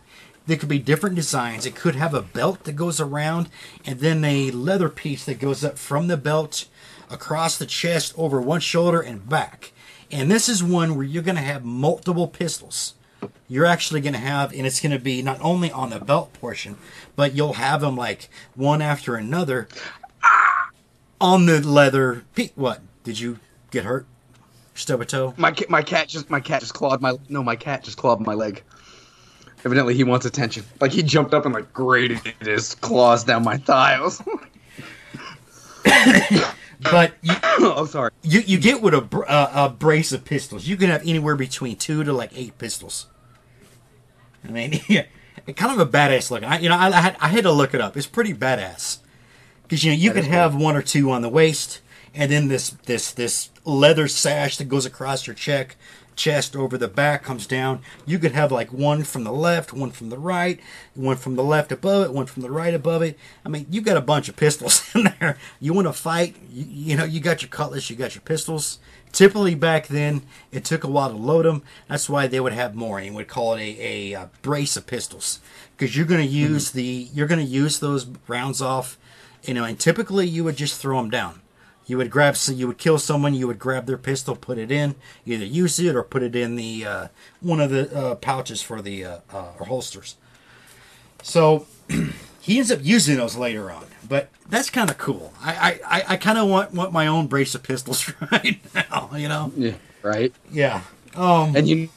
there 0.47 0.57
could 0.57 0.68
be 0.70 0.79
different 0.79 1.16
designs. 1.16 1.66
It 1.66 1.74
could 1.74 1.95
have 1.95 2.14
a 2.14 2.22
belt 2.22 2.64
that 2.64 2.72
goes 2.72 3.01
around, 3.01 3.51
and 3.85 4.01
then 4.01 4.24
a 4.24 4.51
leather 4.51 4.89
piece 4.89 5.26
that 5.26 5.39
goes 5.39 5.62
up 5.62 5.76
from 5.76 6.07
the 6.07 6.16
belt 6.16 6.64
across 7.11 7.59
the 7.59 7.66
chest, 7.66 8.14
over 8.16 8.41
one 8.41 8.61
shoulder, 8.61 9.01
and 9.01 9.29
back. 9.29 9.72
And 10.11 10.31
this 10.31 10.49
is 10.49 10.64
one 10.64 10.95
where 10.95 11.05
you're 11.05 11.22
going 11.22 11.37
to 11.37 11.43
have 11.43 11.64
multiple 11.64 12.29
pistols. 12.29 12.95
You're 13.49 13.66
actually 13.66 14.01
going 14.03 14.12
to 14.12 14.18
have, 14.18 14.53
and 14.53 14.66
it's 14.66 14.80
going 14.80 14.92
to 14.92 14.99
be 14.99 15.22
not 15.22 15.38
only 15.40 15.70
on 15.72 15.90
the 15.90 15.99
belt 16.01 16.32
portion, 16.34 16.76
but 17.16 17.34
you'll 17.34 17.55
have 17.55 17.80
them 17.80 17.96
like 17.96 18.28
one 18.55 18.82
after 18.82 19.16
another 19.16 19.68
on 21.20 21.46
the 21.46 21.66
leather. 21.66 22.24
Pe- 22.34 22.51
what? 22.55 22.82
Did 23.05 23.18
you 23.18 23.38
get 23.70 23.84
hurt? 23.84 24.07
Stub 24.74 25.01
a 25.01 25.05
toe? 25.05 25.34
My 25.36 25.55
my 25.68 25.82
cat 25.82 26.09
just 26.09 26.30
my 26.30 26.40
cat 26.40 26.61
just 26.61 26.74
clawed 26.74 27.01
my 27.01 27.14
no 27.28 27.42
my 27.42 27.57
cat 27.57 27.82
just 27.82 27.96
clawed 27.96 28.20
my 28.20 28.34
leg. 28.34 28.62
Evidently 29.64 29.94
he 29.94 30.05
wants 30.05 30.24
attention. 30.24 30.64
Like 30.80 30.92
he 30.92 31.03
jumped 31.03 31.34
up 31.34 31.46
and 31.46 31.55
like 31.55 31.72
grated 31.72 32.20
his 32.40 32.76
claws 32.76 33.24
down 33.24 33.42
my 33.42 33.57
thigh. 33.57 33.94
I 33.94 34.01
was 34.01 34.22
But 36.80 37.14
you, 37.22 37.34
oh 37.42 37.86
sorry. 37.86 38.11
you, 38.22 38.40
you 38.40 38.59
get 38.59 38.80
with 38.82 38.94
a, 38.94 39.18
uh, 39.28 39.66
a 39.66 39.68
brace 39.68 40.12
of 40.12 40.24
pistols. 40.24 40.66
You 40.68 40.76
can 40.76 40.90
have 40.90 41.03
anywhere 41.03 41.34
between 41.34 41.76
two 41.76 42.05
to 42.05 42.12
like 42.12 42.30
eight 42.36 42.57
pistols. 42.59 43.07
I 44.49 44.53
mean, 44.53 44.80
yeah, 44.88 45.05
kind 45.57 45.78
of 45.78 45.86
a 45.86 45.90
badass 45.90 46.30
look. 46.30 46.42
I, 46.42 46.59
you 46.59 46.68
know, 46.68 46.76
I, 46.76 46.88
I, 46.88 47.01
had, 47.01 47.16
I 47.20 47.28
had 47.28 47.44
to 47.44 47.53
look 47.53 47.74
it 47.74 47.80
up. 47.80 47.96
It's 47.96 48.07
pretty 48.07 48.34
badass 48.34 48.99
because 49.62 49.84
you 49.84 49.92
know 49.92 49.96
you 49.96 50.12
That 50.12 50.22
could 50.22 50.30
have 50.30 50.55
one 50.55 50.76
or 50.76 50.82
two 50.82 51.11
on 51.11 51.22
the 51.22 51.28
waist, 51.28 51.80
and 52.14 52.32
then 52.32 52.49
this 52.49 52.70
this 52.70 53.12
this 53.12 53.51
leather 53.64 54.09
sash 54.09 54.57
that 54.57 54.64
goes 54.64 54.86
across 54.86 55.26
your 55.26 55.34
check 55.34 55.76
chest 56.18 56.55
over 56.55 56.76
the 56.76 56.88
back 56.88 57.22
comes 57.22 57.46
down. 57.46 57.80
You 58.05 58.18
could 58.18 58.32
have 58.32 58.53
like 58.53 58.72
one 58.72 59.05
from 59.05 59.24
the 59.24 59.32
left, 59.32 59.72
one 59.72 59.90
from 59.90 60.11
the 60.11 60.18
right, 60.18 60.61
one 60.94 61.16
from 61.16 61.36
the 61.36 61.44
left 61.44 61.72
above 61.72 62.05
it, 62.05 62.12
one 62.12 62.26
from 62.26 62.42
the 62.42 62.51
right 62.51 62.74
above 62.74 63.01
it. 63.01 63.16
I 63.46 63.49
mean, 63.49 63.66
you 63.70 63.80
got 63.80 63.96
a 63.96 64.03
bunch 64.03 64.28
of 64.28 64.36
pistols 64.36 64.90
in 64.94 65.14
there. 65.20 65.38
You 65.61 65.72
want 65.72 65.86
to 65.86 65.92
fight? 65.92 66.36
You, 66.51 66.66
you 66.68 66.96
know, 66.96 67.05
you 67.05 67.20
got 67.20 67.40
your 67.40 67.49
cutlass, 67.49 67.88
you 67.88 67.96
got 67.96 68.14
your 68.14 68.22
pistols. 68.22 68.80
Typically 69.13 69.55
back 69.55 69.87
then, 69.87 70.23
it 70.53 70.65
took 70.65 70.85
a 70.85 70.89
while 70.89 71.11
to 71.11 71.17
load 71.17 71.45
them. 71.45 71.63
That's 71.89 72.09
why 72.09 72.27
they 72.27 72.41
would 72.41 72.53
have 72.53 72.75
more, 72.75 72.99
and 72.99 73.15
would 73.15 73.29
call 73.29 73.55
it 73.55 73.61
a, 73.61 74.13
a, 74.13 74.15
uh 74.15 74.27
brace 74.43 74.77
of 74.77 74.87
pistols 74.87 75.41
because 75.77 75.97
you're 75.97 76.07
going 76.07 76.27
to 76.27 76.27
use 76.27 76.73
the 76.73 77.09
you're 77.15 77.27
going 77.27 77.45
to 77.45 77.53
use 77.53 77.81
those 77.81 78.07
rounds 78.27 78.61
off. 78.61 78.99
You 79.45 79.55
know, 79.55 79.65
and 79.65 79.79
typically 79.79 80.27
you 80.27 80.45
would 80.45 80.57
just 80.57 80.81
throw 80.81 80.99
them 80.99 81.11
down. 81.11 81.41
You 81.87 81.97
would 81.97 82.11
grab, 82.11 82.37
so 82.37 82.53
you 82.53 82.67
would 82.67 82.77
kill 82.77 82.99
someone. 82.99 83.33
You 83.35 83.47
would 83.47 83.59
grab 83.59 83.87
their 83.87 83.97
pistol, 83.97 84.37
put 84.37 84.59
it 84.59 84.71
in, 84.71 84.95
either 85.25 85.45
use 85.45 85.79
it 85.79 85.97
or 85.97 86.03
put 86.03 86.23
it 86.23 86.37
in 86.37 86.57
the 86.57 86.85
uh, 86.85 87.09
one 87.41 87.61
of 87.61 87.71
the 87.71 87.97
uh, 87.97 88.15
pouches 88.17 88.61
for 88.61 88.83
the 88.83 89.05
uh, 89.05 89.19
uh, 89.33 89.53
or 89.59 89.67
holsters. 89.67 90.17
So 91.23 91.67
he 92.49 92.57
ends 92.57 92.70
up 92.72 92.78
using 92.82 93.18
those 93.18 93.36
later 93.36 93.70
on, 93.70 93.84
but 94.09 94.30
that's 94.49 94.70
kind 94.70 94.88
of 94.88 94.96
cool. 94.96 95.34
I 95.42 95.78
I, 95.84 96.05
I, 96.09 96.16
kind 96.16 96.38
of 96.38 96.49
want 96.49 96.72
want 96.72 96.92
my 96.92 97.07
own 97.07 97.26
brace 97.26 97.55
of 97.55 97.62
pistols 97.62 98.11
right 98.32 98.59
now. 98.74 99.11
You 99.14 99.28
know? 99.28 99.53
Yeah. 99.55 99.74
Right. 100.03 100.32
Yeah. 100.51 100.80
Um. 101.14 101.55
And 101.55 101.68
you 101.68 101.90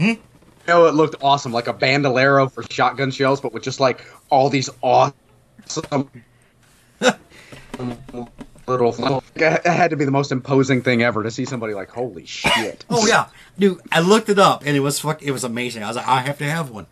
Hmm? 0.00 0.12
know 0.66 0.86
it 0.86 0.94
looked 0.94 1.16
awesome, 1.22 1.52
like 1.52 1.66
a 1.68 1.74
bandolero 1.74 2.48
for 2.48 2.62
shotgun 2.70 3.10
shells, 3.10 3.38
but 3.42 3.52
with 3.52 3.62
just 3.62 3.78
like 3.78 4.06
all 4.30 4.48
these 4.48 4.70
awesome 4.80 5.12
little. 8.66 9.22
It 9.34 9.66
had 9.66 9.90
to 9.90 9.96
be 9.96 10.06
the 10.06 10.10
most 10.10 10.32
imposing 10.32 10.80
thing 10.80 11.02
ever 11.02 11.22
to 11.22 11.30
see 11.30 11.44
somebody 11.44 11.74
like, 11.74 11.90
holy 11.90 12.24
shit. 12.24 12.86
Oh 12.88 13.06
yeah, 13.06 13.26
dude. 13.58 13.78
I 13.92 14.00
looked 14.00 14.30
it 14.30 14.38
up 14.38 14.62
and 14.64 14.74
it 14.74 14.80
was 14.80 14.98
fuck. 15.00 15.22
It 15.22 15.32
was 15.32 15.44
amazing. 15.44 15.82
I 15.82 15.88
was 15.88 15.96
like, 15.96 16.08
I 16.08 16.20
have 16.20 16.38
to 16.38 16.44
have 16.44 16.70
one. 16.70 16.86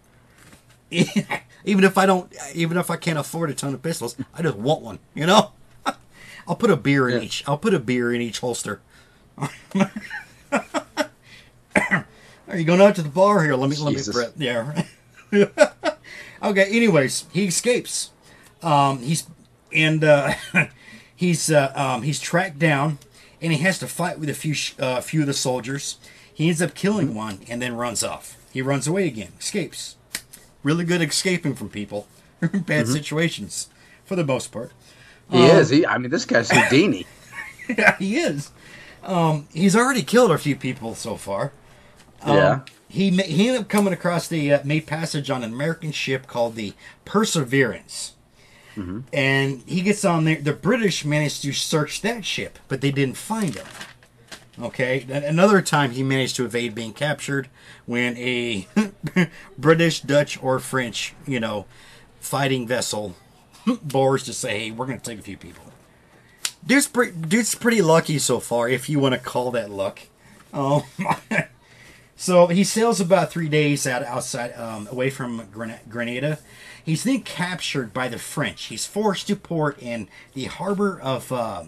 even 0.91 1.85
if 1.85 1.97
I 1.99 2.07
don't, 2.07 2.33
even 2.55 2.77
if 2.77 2.91
I 2.91 2.97
can't 2.97 3.19
afford 3.19 3.51
a 3.51 3.55
ton 3.55 3.75
of 3.75 3.83
pistols, 3.83 4.17
I 4.35 4.43
just 4.43 4.57
want 4.57 4.83
one. 4.83 4.99
You 5.15 5.27
know. 5.27 5.53
I'll 6.47 6.57
put 6.57 6.71
a 6.71 6.77
beer 6.77 7.09
in 7.09 7.19
Yeah. 7.19 7.25
each. 7.25 7.43
I'll 7.47 7.57
put 7.59 7.73
a 7.75 7.79
beer 7.79 8.13
in 8.13 8.21
each 8.21 8.41
holster. 8.41 8.81
Are 12.47 12.59
you 12.59 12.65
going 12.65 12.81
out 12.81 12.95
to 12.97 13.03
the 13.03 13.09
bar 13.09 13.43
here? 13.43 13.55
Let 13.57 13.71
me 13.71 13.77
let 13.77 13.91
me 13.91 13.97
Jesus. 13.97 14.15
prep. 14.15 14.33
Yeah. 14.37 14.85
okay. 16.43 16.65
Anyways, 16.77 17.27
he 17.33 17.47
escapes. 17.47 18.11
Um, 18.63 18.99
he's 19.01 19.27
and 19.73 20.05
uh, 20.05 20.35
he's 21.17 21.51
uh, 21.51 21.73
um, 21.75 22.03
he's 22.03 22.21
tracked 22.21 22.59
down, 22.59 22.99
and 23.41 23.53
he 23.53 23.59
has 23.61 23.79
to 23.79 23.87
fight 23.89 24.19
with 24.19 24.29
a 24.29 24.35
few 24.35 24.55
sh- 24.55 24.75
uh, 24.79 25.01
few 25.01 25.23
of 25.23 25.27
the 25.27 25.35
soldiers. 25.35 25.97
He 26.33 26.49
ends 26.49 26.61
up 26.61 26.75
killing 26.75 27.15
one, 27.15 27.41
and 27.49 27.63
then 27.63 27.75
runs 27.77 28.05
off. 28.05 28.37
He 28.53 28.61
runs 28.63 28.87
away 28.87 29.07
again. 29.07 29.33
Escapes. 29.41 29.97
Really 30.65 30.85
good 30.85 31.01
escaping 31.03 31.55
from 31.55 31.69
people, 31.69 32.09
bad 32.41 32.89
situations, 32.89 33.69
for 34.05 34.17
the 34.17 34.25
most 34.25 34.51
part. 34.51 34.73
He 35.31 35.45
is. 35.47 35.69
He. 35.71 35.87
I 35.87 35.99
mean, 35.99 36.11
this 36.11 36.25
guy's 36.25 36.51
Houdini. 36.51 37.07
Yeah, 37.79 37.97
he 37.97 38.17
is. 38.19 38.51
Um, 39.03 39.49
he's 39.55 39.75
already 39.75 40.03
killed 40.03 40.31
a 40.31 40.37
few 40.37 40.55
people 40.55 40.95
so 40.95 41.17
far. 41.17 41.53
yeah. 42.27 42.61
He 42.89 43.09
he 43.11 43.49
ended 43.49 43.63
up 43.63 43.69
coming 43.71 43.93
across 43.95 44.29
the 44.29 44.53
uh, 44.53 44.61
made 44.65 44.87
passage 44.87 45.31
on 45.31 45.43
an 45.43 45.53
American 45.53 45.91
ship 45.91 46.27
called 46.27 46.57
the 46.57 46.75
Perseverance, 47.07 48.13
and 49.13 49.63
he 49.67 49.81
gets 49.81 50.05
on 50.05 50.25
there. 50.25 50.41
The 50.41 50.53
British 50.53 51.05
managed 51.07 51.41
to 51.43 51.53
search 51.53 52.03
that 52.03 52.25
ship, 52.25 52.59
but 52.69 52.81
they 52.83 52.91
didn't 52.91 53.17
find 53.17 53.55
him. 53.55 53.67
Okay, 54.61 55.05
another 55.09 55.61
time 55.61 55.91
he 55.91 56.05
managed 56.05 56.37
to 56.37 56.45
evade 56.45 56.75
being 56.77 56.93
captured 56.93 57.49
when 57.87 58.17
a 58.17 58.69
British, 59.59 60.01
Dutch, 60.01 60.41
or 60.41 60.61
French, 60.61 61.15
you 61.27 61.41
know, 61.41 61.67
fighting 62.21 62.67
vessel 62.67 63.17
bores 63.83 64.23
to 64.25 64.33
say, 64.33 64.61
"Hey, 64.61 64.71
we're 64.71 64.87
going 64.87 65.01
to 65.01 65.05
take 65.05 65.19
a 65.19 65.23
few 65.23 65.37
people." 65.37 65.73
Dude's 66.65 66.87
pretty, 66.87 67.13
dude's 67.13 67.55
pretty 67.55 67.83
lucky 67.83 68.19
so 68.19 68.39
far, 68.39 68.69
if 68.69 68.89
you 68.89 69.01
want 69.01 69.15
to 69.15 69.21
call 69.21 69.51
that 69.51 69.71
luck. 69.71 70.01
Um, 70.53 70.83
so 72.17 72.47
he 72.47 72.63
sails 72.63 73.01
about 73.01 73.33
three 73.33 73.49
days 73.49 73.89
out 73.89 74.05
outside, 74.05 74.55
um, 74.55 74.89
away 74.91 75.11
from 75.11 75.49
Gren- 75.53 75.81
Grenada. 75.89 76.39
He's 76.83 77.03
then 77.03 77.23
captured 77.23 77.93
by 77.93 78.09
the 78.09 78.19
French. 78.19 78.67
He's 78.67 78.87
forced 78.87 79.27
to 79.27 79.37
port 79.37 79.83
in 79.83 80.09
the 80.33 80.45
harbor 80.45 81.01
of. 81.01 81.33
Uh, 81.33 81.65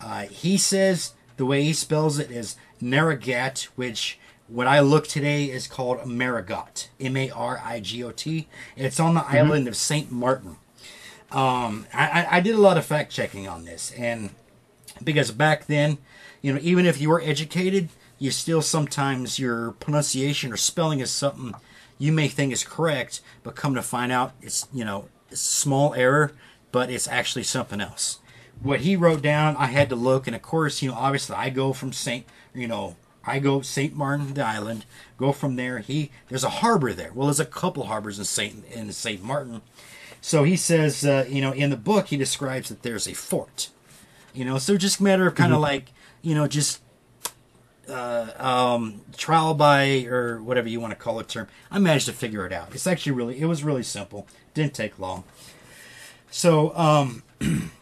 uh, 0.00 0.22
he 0.22 0.58
says 0.58 1.12
the 1.42 1.46
way 1.46 1.64
he 1.64 1.72
spells 1.72 2.20
it 2.20 2.30
is 2.30 2.54
Naragat, 2.80 3.64
which 3.74 4.16
what 4.46 4.68
I 4.68 4.78
look 4.78 5.08
today 5.08 5.46
is 5.46 5.66
called 5.66 5.98
Marigot, 6.06 6.86
M 7.00 7.16
A 7.16 7.30
R 7.30 7.60
I 7.64 7.80
G 7.80 8.04
O 8.04 8.12
T. 8.12 8.46
It's 8.76 9.00
on 9.00 9.14
the 9.14 9.26
island 9.26 9.66
of 9.66 9.76
Saint 9.76 10.12
Martin. 10.12 10.54
Um, 11.32 11.86
I, 11.92 12.28
I 12.30 12.40
did 12.40 12.54
a 12.54 12.60
lot 12.60 12.78
of 12.78 12.86
fact 12.86 13.10
checking 13.10 13.48
on 13.48 13.64
this, 13.64 13.90
and 13.98 14.30
because 15.02 15.32
back 15.32 15.66
then, 15.66 15.98
you 16.42 16.52
know, 16.52 16.60
even 16.62 16.86
if 16.86 17.00
you 17.00 17.10
were 17.10 17.20
educated, 17.20 17.88
you 18.20 18.30
still 18.30 18.62
sometimes 18.62 19.40
your 19.40 19.72
pronunciation 19.72 20.52
or 20.52 20.56
spelling 20.56 21.00
is 21.00 21.10
something 21.10 21.56
you 21.98 22.12
may 22.12 22.28
think 22.28 22.52
is 22.52 22.62
correct, 22.62 23.20
but 23.42 23.56
come 23.56 23.74
to 23.74 23.82
find 23.82 24.12
out 24.12 24.30
it's 24.40 24.68
you 24.72 24.84
know 24.84 25.08
it's 25.28 25.40
small 25.40 25.92
error, 25.94 26.34
but 26.70 26.88
it's 26.88 27.08
actually 27.08 27.42
something 27.42 27.80
else. 27.80 28.20
What 28.62 28.80
he 28.80 28.96
wrote 28.96 29.22
down, 29.22 29.56
I 29.56 29.66
had 29.66 29.88
to 29.88 29.96
look, 29.96 30.26
and 30.26 30.36
of 30.36 30.42
course, 30.42 30.82
you 30.82 30.90
know, 30.90 30.96
obviously, 30.96 31.36
I 31.36 31.50
go 31.50 31.72
from 31.72 31.92
Saint, 31.92 32.26
you 32.54 32.68
know, 32.68 32.96
I 33.24 33.38
go 33.38 33.60
Saint 33.60 33.94
Martin 33.94 34.34
the 34.34 34.44
island, 34.44 34.84
go 35.16 35.32
from 35.32 35.56
there. 35.56 35.78
He 35.78 36.10
there's 36.28 36.44
a 36.44 36.50
harbor 36.50 36.92
there. 36.92 37.12
Well, 37.14 37.26
there's 37.26 37.40
a 37.40 37.46
couple 37.46 37.84
harbors 37.84 38.18
in 38.18 38.24
Saint 38.24 38.64
in 38.66 38.92
Saint 38.92 39.22
Martin. 39.22 39.62
So 40.20 40.44
he 40.44 40.56
says, 40.56 41.04
uh, 41.04 41.26
you 41.28 41.40
know, 41.40 41.52
in 41.52 41.70
the 41.70 41.76
book 41.76 42.08
he 42.08 42.16
describes 42.16 42.68
that 42.68 42.82
there's 42.82 43.08
a 43.08 43.14
fort. 43.14 43.70
You 44.32 44.44
know, 44.44 44.58
so 44.58 44.76
just 44.76 45.00
a 45.00 45.02
matter 45.02 45.26
of 45.26 45.34
kind 45.34 45.52
of 45.52 45.60
like, 45.60 45.92
you 46.22 46.34
know, 46.34 46.46
just 46.46 46.80
uh, 47.88 48.30
um, 48.38 49.02
trial 49.16 49.54
by 49.54 50.04
or 50.04 50.42
whatever 50.42 50.68
you 50.68 50.80
want 50.80 50.92
to 50.92 50.96
call 50.96 51.20
it 51.20 51.28
term. 51.28 51.48
I 51.70 51.78
managed 51.78 52.06
to 52.06 52.12
figure 52.12 52.46
it 52.46 52.52
out. 52.52 52.74
It's 52.74 52.86
actually 52.86 53.12
really, 53.12 53.40
it 53.40 53.46
was 53.46 53.62
really 53.62 53.82
simple. 53.82 54.26
Didn't 54.54 54.74
take 54.74 54.98
long. 54.98 55.24
So, 56.30 56.74
um, 56.76 57.22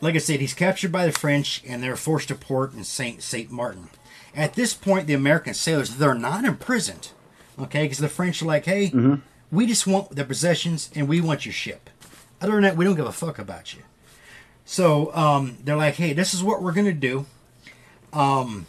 like 0.00 0.14
I 0.14 0.18
said, 0.18 0.40
he's 0.40 0.54
captured 0.54 0.92
by 0.92 1.06
the 1.06 1.12
French 1.12 1.62
and 1.66 1.82
they're 1.82 1.96
forced 1.96 2.28
to 2.28 2.34
port 2.34 2.74
in 2.74 2.84
Saint 2.84 3.22
Saint 3.22 3.50
Martin. 3.50 3.88
At 4.34 4.54
this 4.54 4.74
point, 4.74 5.06
the 5.06 5.14
American 5.14 5.54
sailors 5.54 5.96
they're 5.96 6.14
not 6.14 6.44
imprisoned, 6.44 7.10
okay? 7.58 7.84
Because 7.84 7.98
the 7.98 8.08
French 8.08 8.42
are 8.42 8.46
like, 8.46 8.66
hey, 8.66 8.92
we 9.50 9.66
just 9.66 9.86
want 9.86 10.14
the 10.14 10.24
possessions 10.24 10.90
and 10.94 11.08
we 11.08 11.20
want 11.20 11.46
your 11.46 11.52
ship. 11.54 11.88
Other 12.40 12.52
than 12.52 12.62
that, 12.62 12.76
we 12.76 12.84
don't 12.84 12.96
give 12.96 13.06
a 13.06 13.12
fuck 13.12 13.38
about 13.38 13.74
you. 13.74 13.82
So 14.66 15.14
um, 15.14 15.56
they're 15.64 15.76
like, 15.76 15.94
hey, 15.94 16.12
this 16.12 16.34
is 16.34 16.42
what 16.42 16.62
we're 16.62 16.72
gonna 16.72 16.92
do. 16.92 17.24
Um, 18.12 18.66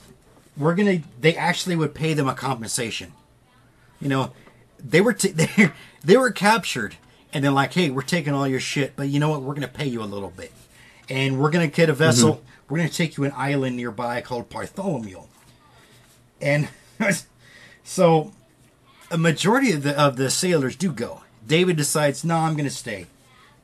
we're 0.56 0.76
gonna. 0.76 1.02
They 1.20 1.36
actually 1.36 1.76
would 1.76 1.94
pay 1.94 2.14
them 2.14 2.28
a 2.30 2.34
compensation. 2.34 3.14
You 4.00 4.10
know, 4.10 4.32
they 4.80 5.02
were 5.02 5.14
t- 5.14 5.32
they 5.32 5.72
they 6.04 6.16
were 6.18 6.32
captured, 6.32 6.96
and 7.34 7.44
they're 7.44 7.52
like, 7.52 7.74
hey, 7.74 7.90
we're 7.90 8.04
taking 8.04 8.34
all 8.34 8.48
your 8.48 8.60
shit, 8.60 8.96
but 8.96 9.10
you 9.10 9.20
know 9.20 9.30
what? 9.30 9.42
We're 9.42 9.54
gonna 9.56 9.68
pay 9.68 9.88
you 9.88 10.02
a 10.02 10.06
little 10.06 10.30
bit, 10.30 10.52
and 11.10 11.40
we're 11.40 11.52
gonna 11.52 11.68
get 11.68 11.90
a 11.90 11.94
vessel. 11.94 12.42
We're 12.70 12.78
gonna 12.78 12.90
take 12.90 13.18
you 13.18 13.24
an 13.24 13.34
island 13.36 13.76
nearby 13.78 14.22
called 14.22 14.50
Bartholomew, 14.50 15.24
and 16.42 16.70
so 17.84 18.32
a 19.12 19.18
majority 19.18 19.72
of 19.72 19.84
the 19.84 20.00
of 20.00 20.18
the 20.18 20.30
sailors 20.30 20.76
do 20.76 20.92
go. 20.92 21.22
David 21.46 21.78
decides, 21.78 22.24
no, 22.26 22.36
I'm 22.36 22.54
going 22.54 22.66
to 22.70 22.76
stay. 22.76 23.08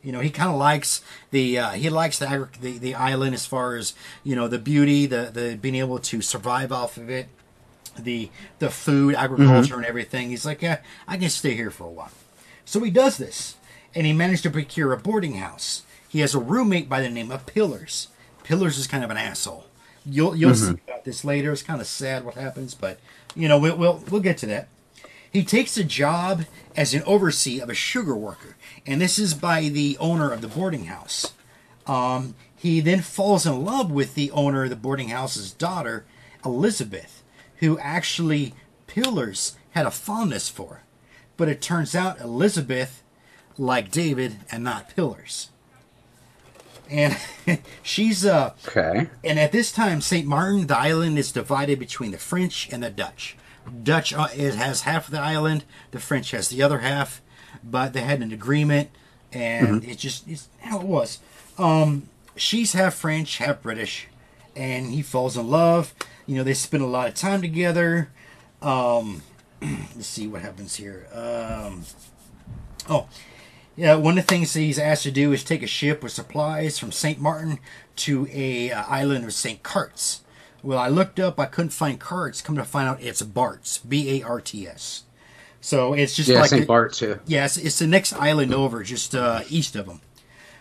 You 0.01 0.11
know, 0.11 0.19
he 0.19 0.29
kind 0.29 0.49
of 0.49 0.57
likes 0.57 1.01
the 1.31 1.57
uh, 1.59 1.69
he 1.71 1.89
likes 1.89 2.19
the, 2.19 2.27
agri- 2.29 2.47
the 2.59 2.77
the 2.77 2.95
island 2.95 3.33
as 3.33 3.45
far 3.45 3.75
as 3.75 3.93
you 4.23 4.35
know 4.35 4.47
the 4.47 4.59
beauty, 4.59 5.05
the 5.05 5.29
the 5.33 5.57
being 5.61 5.75
able 5.75 5.99
to 5.99 6.21
survive 6.21 6.71
off 6.71 6.97
of 6.97 7.09
it, 7.09 7.27
the 7.97 8.29
the 8.59 8.69
food, 8.69 9.15
agriculture, 9.15 9.75
and 9.75 9.85
everything. 9.85 10.29
He's 10.29 10.45
like, 10.45 10.61
yeah, 10.61 10.79
I 11.07 11.17
can 11.17 11.29
stay 11.29 11.55
here 11.55 11.71
for 11.71 11.85
a 11.85 11.91
while. 11.91 12.11
So 12.65 12.81
he 12.81 12.91
does 12.91 13.17
this, 13.17 13.55
and 13.95 14.05
he 14.05 14.11
managed 14.13 14.43
to 14.43 14.49
procure 14.49 14.91
a 14.91 14.97
boarding 14.97 15.35
house. 15.35 15.83
He 16.14 16.20
has 16.20 16.36
a 16.36 16.39
roommate 16.39 16.88
by 16.88 17.01
the 17.01 17.09
name 17.09 17.32
of 17.32 17.47
Pillars. 17.47 18.09
Pillars 18.43 18.78
is 18.78 18.86
kind 18.86 19.03
of 19.03 19.09
an 19.09 19.18
asshole. 19.18 19.66
You'll 20.05 20.36
you'll 20.36 20.53
see 20.53 20.76
about 20.88 21.05
this 21.05 21.26
later. 21.26 21.51
It's 21.51 21.64
kind 21.64 21.82
of 21.82 21.88
sad 21.88 22.24
what 22.24 22.36
happens, 22.36 22.76
but 22.76 22.99
you 23.34 23.47
know 23.47 23.57
we'll 23.57 23.76
we'll, 23.76 24.03
we'll 24.11 24.22
get 24.22 24.38
to 24.38 24.45
that. 24.45 24.68
He 25.32 25.43
takes 25.43 25.76
a 25.76 25.84
job 25.84 26.43
as 26.76 26.93
an 26.93 27.01
overseer 27.07 27.64
of 27.64 27.72
a 27.72 27.74
sugar 27.74 28.16
worker, 28.16 28.55
and 28.86 29.01
this 29.01 29.18
is 29.18 29.34
by 29.34 29.70
the 29.70 29.97
owner 29.99 30.32
of 30.32 30.41
the 30.41 30.47
boarding 30.47 30.86
house. 30.86 31.34
Um, 31.88 32.36
he 32.55 32.80
then 32.80 33.01
falls 33.01 33.47
in 33.47 33.66
love 33.66 33.89
with 33.89 34.14
the 34.14 34.30
owner 34.30 34.66
of 34.66 34.70
the 34.70 34.76
boarding 34.76 35.09
house's 35.09 35.51
daughter, 35.51 36.05
Elizabeth, 36.45 37.24
who 37.55 37.80
actually 37.80 38.53
Pillars 38.86 39.57
had 39.72 39.88
a 39.88 39.91
fondness 39.91 40.47
for. 40.47 40.84
But 41.38 41.49
it 41.49 41.59
turns 41.59 41.95
out 41.95 42.22
Elizabeth 42.22 43.01
liked 43.57 43.91
David 43.91 44.41
and 44.51 44.64
not 44.64 44.95
Pillars. 44.95 45.49
And 46.93 47.17
she's 47.83 48.23
uh 48.25 48.53
Okay. 48.67 49.09
and 49.23 49.39
at 49.39 49.51
this 49.51 49.71
time, 49.71 49.99
St. 49.99 50.27
Martin, 50.27 50.67
the 50.67 50.77
island 50.77 51.17
is 51.17 51.31
divided 51.31 51.79
between 51.79 52.11
the 52.11 52.17
French 52.19 52.69
and 52.71 52.83
the 52.83 52.89
Dutch. 52.91 53.35
Dutch 53.83 54.13
uh, 54.13 54.27
it 54.35 54.53
has 54.55 54.81
half 54.81 55.07
of 55.07 55.11
the 55.11 55.19
island, 55.19 55.63
the 55.91 55.99
French 55.99 56.31
has 56.31 56.49
the 56.49 56.61
other 56.61 56.79
half, 56.79 57.21
but 57.63 57.93
they 57.93 58.01
had 58.01 58.21
an 58.21 58.31
agreement, 58.31 58.89
and 59.31 59.83
it 59.83 59.97
just 59.97 60.27
it's 60.27 60.49
how 60.61 60.80
it 60.81 60.85
was. 60.85 61.19
Um, 61.57 62.09
she's 62.35 62.73
half 62.73 62.93
French, 62.93 63.38
half 63.38 63.61
British, 63.61 64.07
and 64.55 64.91
he 64.91 65.01
falls 65.01 65.35
in 65.38 65.49
love. 65.49 65.93
You 66.27 66.35
know, 66.38 66.43
they 66.43 66.53
spend 66.53 66.84
a 66.84 66.88
lot 66.88 67.07
of 67.07 67.15
time 67.15 67.41
together. 67.41 68.09
Um, 68.61 69.23
let's 69.61 70.07
see 70.07 70.27
what 70.27 70.41
happens 70.41 70.76
here. 70.76 71.07
Um, 71.13 71.84
oh, 72.89 73.07
yeah, 73.75 73.95
one 73.95 74.17
of 74.17 74.25
the 74.25 74.29
things 74.33 74.53
that 74.53 74.59
he's 74.61 74.79
asked 74.79 75.03
to 75.03 75.11
do 75.11 75.31
is 75.33 75.43
take 75.43 75.63
a 75.63 75.67
ship 75.67 76.03
with 76.03 76.11
supplies 76.11 76.77
from 76.77 76.91
St. 76.91 77.19
Martin 77.19 77.59
to 77.97 78.27
a 78.31 78.71
uh, 78.71 78.83
island 78.87 79.25
of 79.25 79.33
St. 79.33 79.63
Carts. 79.63 80.21
Well, 80.61 80.79
I 80.79 80.87
looked 80.87 81.19
up, 81.19 81.39
I 81.39 81.45
couldn't 81.45 81.71
find 81.71 81.99
Carts. 81.99 82.41
Come 82.41 82.55
to 82.55 82.63
find 82.63 82.87
out, 82.87 83.01
it's 83.01 83.21
Barts, 83.21 83.79
B 83.79 84.21
A 84.21 84.25
R 84.25 84.39
T 84.39 84.67
S. 84.67 85.03
So 85.59 85.93
it's 85.93 86.15
just 86.15 86.29
Yeah, 86.29 86.41
like 86.41 86.49
St. 86.49 86.63
a- 86.63 86.67
Bart 86.67 86.93
too. 86.93 87.19
Yes, 87.25 87.57
it's 87.57 87.79
the 87.79 87.87
next 87.87 88.13
island 88.13 88.53
over, 88.53 88.83
just 88.83 89.13
uh, 89.15 89.41
east 89.49 89.75
of 89.75 89.87
him. 89.87 90.01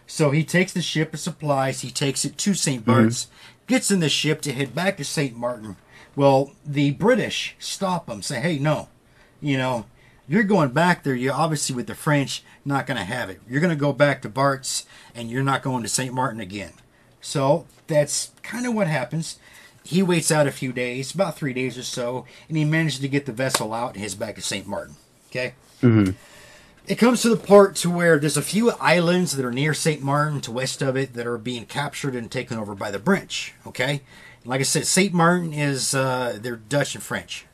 So 0.07 0.31
he 0.31 0.45
takes 0.45 0.73
the 0.73 0.83
ship 0.83 1.15
of 1.15 1.21
supplies. 1.21 1.81
He 1.81 1.91
takes 1.91 2.25
it 2.25 2.37
to 2.39 2.55
St. 2.55 2.85
Bart's, 2.85 3.29
gets 3.67 3.91
in 3.91 4.01
the 4.01 4.09
ship 4.09 4.41
to 4.43 4.53
head 4.53 4.75
back 4.75 4.97
to 4.97 5.05
St. 5.05 5.37
Martin. 5.37 5.77
Well, 6.17 6.53
the 6.67 6.91
British 6.93 7.57
stop 7.59 8.09
him, 8.11 8.21
say, 8.23 8.41
"Hey, 8.41 8.59
no, 8.59 8.89
you 9.41 9.57
know, 9.57 9.87
you're 10.29 10.43
going 10.43 10.71
back 10.71 11.03
there. 11.03 11.15
You're 11.15 11.35
obviously 11.35 11.75
with 11.75 11.87
the 11.87 11.95
French, 11.95 12.43
not 12.65 12.87
going 12.87 12.99
to 12.99 13.05
have 13.05 13.29
it. 13.31 13.41
You're 13.49 13.61
going 13.61 13.71
to 13.71 13.77
go 13.77 13.93
back 13.93 14.23
to 14.23 14.29
Bart's, 14.29 14.87
and 15.15 15.31
you're 15.31 15.43
not 15.43 15.63
going 15.63 15.83
to 15.83 15.89
St. 15.89 16.15
Martin 16.15 16.41
again." 16.41 16.73
So 17.21 17.67
that's 17.87 18.33
kind 18.43 18.67
of 18.67 18.75
what 18.75 18.87
happens. 18.87 19.39
He 19.85 20.03
waits 20.03 20.31
out 20.31 20.47
a 20.47 20.53
few 20.53 20.73
days, 20.73 21.13
about 21.15 21.37
three 21.37 21.53
days 21.53 21.77
or 21.77 21.83
so, 21.83 22.25
and 22.49 22.57
he 22.57 22.65
manages 22.65 23.01
to 23.01 23.09
get 23.09 23.27
the 23.27 23.33
vessel 23.33 23.75
out 23.75 23.95
and 23.95 24.03
heads 24.03 24.15
back 24.15 24.37
to 24.37 24.43
St. 24.43 24.67
Martin. 24.67 24.95
Okay. 25.31 25.55
It 26.87 26.97
comes 26.97 27.23
to 27.23 27.29
the 27.29 27.37
part 27.37 27.77
to 27.77 27.91
where 27.91 28.19
there's 28.19 28.37
a 28.37 28.43
few 28.43 28.71
islands 28.73 29.37
that 29.37 29.45
are 29.45 29.53
near 29.53 29.73
St. 29.73 30.03
Martin 30.03 30.41
to 30.43 30.51
west 30.53 30.83
of 30.83 30.97
it 30.97 31.15
that 31.15 31.27
are 31.27 31.39
being 31.39 31.65
captured 31.65 32.15
and 32.15 32.31
taken 32.31 32.59
over 32.59 32.75
by 32.75 32.91
the 32.91 32.99
French. 32.99 33.55
Okay, 33.67 34.03
like 34.45 34.61
I 34.61 34.65
said, 34.65 34.87
St. 34.87 35.13
Martin 35.13 35.53
is 35.53 35.95
uh, 35.95 36.39
they're 36.41 36.57
Dutch 36.57 36.95
and 36.95 37.03
French, 37.03 37.47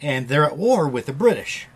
and 0.00 0.28
they're 0.28 0.44
at 0.44 0.56
war 0.56 0.88
with 0.88 1.06
the 1.06 1.12
British. 1.12 1.66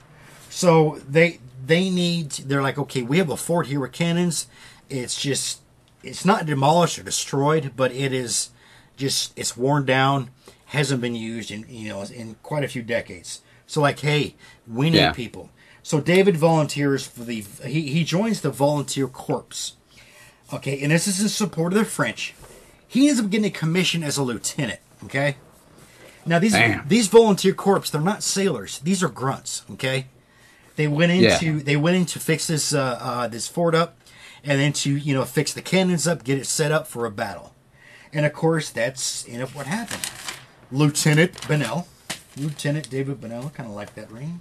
So 0.54 1.00
they 1.08 1.40
they 1.66 1.90
need 1.90 2.30
they're 2.30 2.62
like 2.62 2.78
okay, 2.78 3.02
we 3.02 3.18
have 3.18 3.28
a 3.28 3.36
fort 3.36 3.66
here 3.66 3.80
with 3.80 3.90
cannons. 3.90 4.46
It's 4.88 5.20
just 5.20 5.60
it's 6.04 6.24
not 6.24 6.46
demolished 6.46 6.96
or 6.98 7.02
destroyed, 7.02 7.72
but 7.74 7.90
it 7.90 8.12
is 8.12 8.50
just 8.96 9.32
it's 9.36 9.56
worn 9.56 9.84
down, 9.84 10.30
hasn't 10.66 11.00
been 11.00 11.16
used 11.16 11.50
in 11.50 11.66
you 11.68 11.88
know 11.88 12.02
in 12.02 12.36
quite 12.44 12.62
a 12.62 12.68
few 12.68 12.82
decades. 12.82 13.42
So 13.66 13.80
like, 13.80 13.98
hey, 13.98 14.36
we 14.68 14.90
need 14.90 14.98
Yeah. 14.98 15.12
people. 15.12 15.50
So 15.82 16.00
David 16.00 16.36
volunteers 16.36 17.04
for 17.04 17.24
the 17.24 17.44
he, 17.66 17.88
he 17.88 18.04
joins 18.04 18.40
the 18.40 18.50
volunteer 18.50 19.08
corps. 19.08 19.72
Okay, 20.52 20.80
and 20.82 20.92
this 20.92 21.08
is 21.08 21.20
in 21.20 21.28
support 21.28 21.72
of 21.72 21.80
the 21.80 21.84
French. 21.84 22.32
He 22.86 23.08
ends 23.08 23.18
up 23.18 23.28
getting 23.28 23.46
a 23.46 23.50
commission 23.50 24.04
as 24.04 24.16
a 24.18 24.22
lieutenant. 24.22 24.78
Okay. 25.04 25.36
Now 26.24 26.38
these 26.38 26.52
Damn. 26.52 26.86
these 26.86 27.08
volunteer 27.08 27.54
corps, 27.54 27.90
they're 27.90 28.00
not 28.00 28.22
sailors. 28.22 28.78
These 28.78 29.02
are 29.02 29.08
grunts. 29.08 29.64
Okay. 29.72 30.06
They 30.76 30.88
went 30.88 31.12
Yeah. 31.12 31.34
into 31.34 31.60
they 31.62 31.76
went 31.76 31.96
in 31.96 32.06
to 32.06 32.18
fix 32.20 32.46
this 32.46 32.72
uh, 32.72 32.98
uh, 33.00 33.28
this 33.28 33.46
fort 33.48 33.74
up, 33.74 33.96
and 34.42 34.60
then 34.60 34.72
to 34.74 34.90
you 34.96 35.14
know 35.14 35.24
fix 35.24 35.52
the 35.52 35.62
cannons 35.62 36.06
up, 36.08 36.24
get 36.24 36.38
it 36.38 36.46
set 36.46 36.72
up 36.72 36.86
for 36.86 37.06
a 37.06 37.10
battle. 37.10 37.54
And 38.12 38.24
of 38.26 38.32
course, 38.32 38.70
that's 38.70 39.26
end 39.28 39.38
know 39.40 39.46
what 39.46 39.66
happened. 39.66 40.02
Lieutenant 40.72 41.46
Bunnell. 41.48 41.86
Lieutenant 42.36 42.90
David 42.90 43.20
Bunnell. 43.20 43.50
Kind 43.50 43.68
of 43.68 43.74
like 43.74 43.94
that 43.94 44.10
ring. 44.10 44.40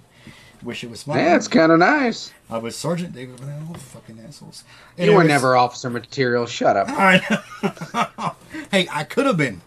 Wish 0.62 0.82
it 0.82 0.90
was 0.90 1.06
mine. 1.06 1.18
Yeah, 1.18 1.36
it's 1.36 1.46
kind 1.48 1.70
of 1.70 1.78
nice. 1.78 2.32
I 2.48 2.58
was 2.58 2.74
Sergeant 2.74 3.12
David 3.14 3.36
Bunnell. 3.36 3.74
Fucking 3.74 4.18
assholes. 4.26 4.64
You 4.96 5.12
were 5.12 5.22
never 5.24 5.56
officer 5.56 5.90
material. 5.90 6.46
Shut 6.46 6.76
up. 6.76 6.88
I 6.90 7.20
know. 7.30 8.32
hey, 8.70 8.88
I 8.90 9.04
could 9.04 9.26
have 9.26 9.36
been 9.36 9.60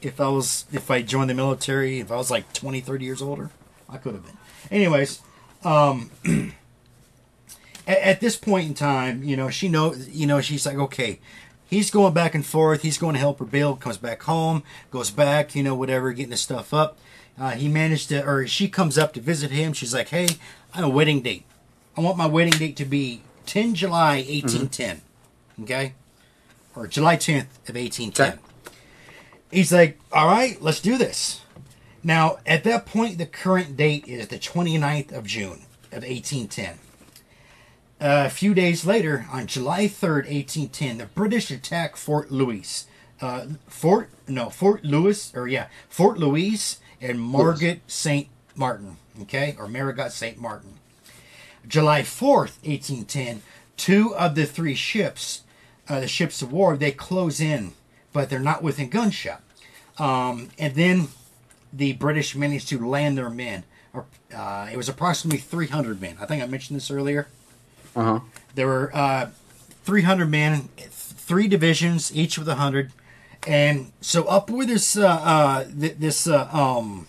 if 0.00 0.20
I 0.20 0.28
was 0.28 0.64
if 0.72 0.90
I 0.90 1.02
joined 1.02 1.28
the 1.30 1.34
military. 1.34 1.98
If 2.00 2.12
I 2.12 2.16
was 2.16 2.30
like 2.30 2.52
20, 2.52 2.80
30 2.80 3.04
years 3.04 3.20
older, 3.20 3.50
I 3.88 3.96
could 3.96 4.14
have 4.14 4.24
been. 4.24 4.36
Anyways, 4.70 5.20
um, 5.64 6.10
at, 7.86 7.98
at 7.98 8.20
this 8.20 8.36
point 8.36 8.68
in 8.68 8.74
time, 8.74 9.22
you 9.22 9.36
know, 9.36 9.50
she 9.50 9.68
know, 9.68 9.94
you 9.94 10.26
know, 10.26 10.40
she's 10.40 10.66
like, 10.66 10.76
okay, 10.76 11.20
he's 11.66 11.90
going 11.90 12.14
back 12.14 12.34
and 12.34 12.44
forth. 12.44 12.82
He's 12.82 12.98
going 12.98 13.14
to 13.14 13.20
help 13.20 13.38
her 13.38 13.44
build. 13.44 13.80
Comes 13.80 13.98
back 13.98 14.22
home, 14.22 14.62
goes 14.90 15.10
back, 15.10 15.54
you 15.54 15.62
know, 15.62 15.74
whatever, 15.74 16.12
getting 16.12 16.30
his 16.30 16.40
stuff 16.40 16.72
up. 16.72 16.98
Uh, 17.38 17.50
he 17.50 17.68
managed 17.68 18.10
to, 18.10 18.24
or 18.24 18.46
she 18.46 18.68
comes 18.68 18.96
up 18.96 19.12
to 19.14 19.20
visit 19.20 19.50
him. 19.50 19.72
She's 19.72 19.92
like, 19.92 20.08
hey, 20.08 20.28
I 20.72 20.78
have 20.78 20.86
a 20.86 20.88
wedding 20.88 21.20
date. 21.20 21.44
I 21.96 22.00
want 22.00 22.16
my 22.16 22.26
wedding 22.26 22.58
date 22.58 22.76
to 22.76 22.84
be 22.84 23.22
10 23.46 23.74
July 23.74 24.16
1810. 24.16 25.02
Okay? 25.62 25.94
Or 26.76 26.86
July 26.86 27.16
10th 27.16 27.68
of 27.68 27.74
1810. 27.74 28.32
Okay. 28.32 28.38
He's 29.50 29.72
like, 29.72 29.98
all 30.12 30.26
right, 30.26 30.60
let's 30.60 30.80
do 30.80 30.98
this. 30.98 31.40
Now, 32.06 32.36
at 32.44 32.64
that 32.64 32.84
point, 32.84 33.16
the 33.16 33.24
current 33.24 33.78
date 33.78 34.06
is 34.06 34.28
the 34.28 34.38
29th 34.38 35.10
of 35.10 35.24
June 35.24 35.62
of 35.90 36.02
1810. 36.02 36.78
Uh, 37.98 38.26
a 38.26 38.30
few 38.30 38.52
days 38.52 38.84
later, 38.84 39.26
on 39.32 39.46
July 39.46 39.86
3rd, 39.86 40.28
1810, 40.28 40.98
the 40.98 41.06
British 41.06 41.50
attack 41.50 41.96
Fort 41.96 42.30
Louis. 42.30 42.86
Uh, 43.22 43.46
Fort, 43.66 44.10
no, 44.28 44.50
Fort 44.50 44.84
Louis, 44.84 45.32
or 45.34 45.48
yeah, 45.48 45.68
Fort 45.88 46.18
Louis 46.18 46.78
and 47.00 47.18
Margaret 47.18 47.80
St. 47.86 48.28
Martin, 48.54 48.98
okay, 49.22 49.56
or 49.58 49.66
Marigot 49.66 50.12
St. 50.12 50.38
Martin. 50.38 50.74
July 51.66 52.02
4th, 52.02 52.60
1810, 52.66 53.40
two 53.78 54.14
of 54.14 54.34
the 54.34 54.44
three 54.44 54.74
ships, 54.74 55.42
uh, 55.88 56.00
the 56.00 56.08
ships 56.08 56.42
of 56.42 56.52
war, 56.52 56.76
they 56.76 56.92
close 56.92 57.40
in, 57.40 57.72
but 58.12 58.28
they're 58.28 58.40
not 58.40 58.62
within 58.62 58.90
gunshot. 58.90 59.40
Um, 59.96 60.50
and 60.58 60.74
then 60.74 61.08
the 61.76 61.92
British 61.94 62.34
managed 62.36 62.68
to 62.68 62.86
land 62.86 63.18
their 63.18 63.30
men. 63.30 63.64
Or, 63.92 64.06
Uh, 64.34 64.68
it 64.72 64.76
was 64.76 64.88
approximately 64.88 65.38
300 65.38 66.00
men. 66.00 66.16
I 66.20 66.26
think 66.26 66.42
I 66.42 66.46
mentioned 66.46 66.76
this 66.76 66.90
earlier. 66.90 67.28
Uh 67.94 68.02
huh. 68.04 68.20
There 68.54 68.66
were 68.66 68.90
uh, 68.94 69.30
300 69.84 70.28
men, 70.30 70.68
three 70.90 71.46
divisions, 71.48 72.14
each 72.14 72.38
with 72.38 72.48
100. 72.48 72.90
And 73.46 73.92
so 74.00 74.24
up 74.24 74.50
where 74.50 74.66
this 74.66 74.96
uh, 74.96 75.06
uh, 75.06 75.64
th- 75.80 75.96
this 75.98 76.26
uh, 76.26 76.48
um, 76.52 77.06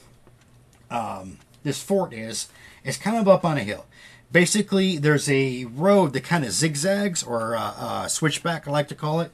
um, 0.92 1.38
this 1.64 1.82
fort 1.82 2.14
is, 2.14 2.48
is 2.84 2.98
kind 2.98 3.18
of 3.18 3.28
up 3.28 3.44
on 3.46 3.58
a 3.58 3.64
hill. 3.64 3.86
Basically, 4.32 4.98
there's 4.98 5.30
a 5.30 5.66
road 5.66 6.14
that 6.14 6.22
kind 6.24 6.44
of 6.44 6.52
zigzags 6.52 7.24
or 7.24 7.56
uh, 7.56 7.74
uh, 7.78 8.08
switchback, 8.08 8.68
I 8.68 8.72
like 8.72 8.88
to 8.90 8.96
call 8.96 9.22
it. 9.22 9.32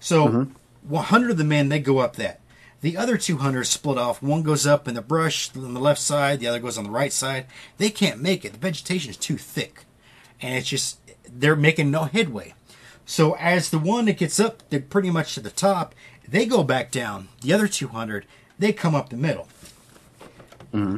So 0.00 0.48
100 0.86 1.30
of 1.30 1.38
the 1.38 1.44
men 1.44 1.70
they 1.70 1.78
go 1.80 1.98
up 1.98 2.16
that. 2.16 2.40
The 2.84 2.98
other 2.98 3.16
200 3.16 3.64
split 3.64 3.96
off. 3.96 4.22
One 4.22 4.42
goes 4.42 4.66
up 4.66 4.86
in 4.86 4.94
the 4.94 5.00
brush 5.00 5.48
on 5.56 5.72
the 5.72 5.80
left 5.80 6.02
side. 6.02 6.38
The 6.38 6.48
other 6.48 6.58
goes 6.60 6.76
on 6.76 6.84
the 6.84 6.90
right 6.90 7.14
side. 7.14 7.46
They 7.78 7.88
can't 7.88 8.20
make 8.20 8.44
it. 8.44 8.52
The 8.52 8.58
vegetation 8.58 9.08
is 9.08 9.16
too 9.16 9.38
thick 9.38 9.84
and 10.38 10.54
it's 10.54 10.68
just 10.68 10.98
they're 11.26 11.56
making 11.56 11.90
no 11.90 12.04
headway. 12.04 12.52
So 13.06 13.36
as 13.36 13.70
the 13.70 13.78
one 13.78 14.04
that 14.04 14.18
gets 14.18 14.38
up, 14.38 14.68
they're 14.68 14.80
pretty 14.80 15.10
much 15.10 15.32
to 15.32 15.40
the 15.40 15.48
top. 15.48 15.94
They 16.28 16.44
go 16.44 16.62
back 16.62 16.90
down. 16.90 17.28
The 17.40 17.54
other 17.54 17.68
200, 17.68 18.26
they 18.58 18.74
come 18.74 18.94
up 18.94 19.08
the 19.08 19.16
middle. 19.16 19.48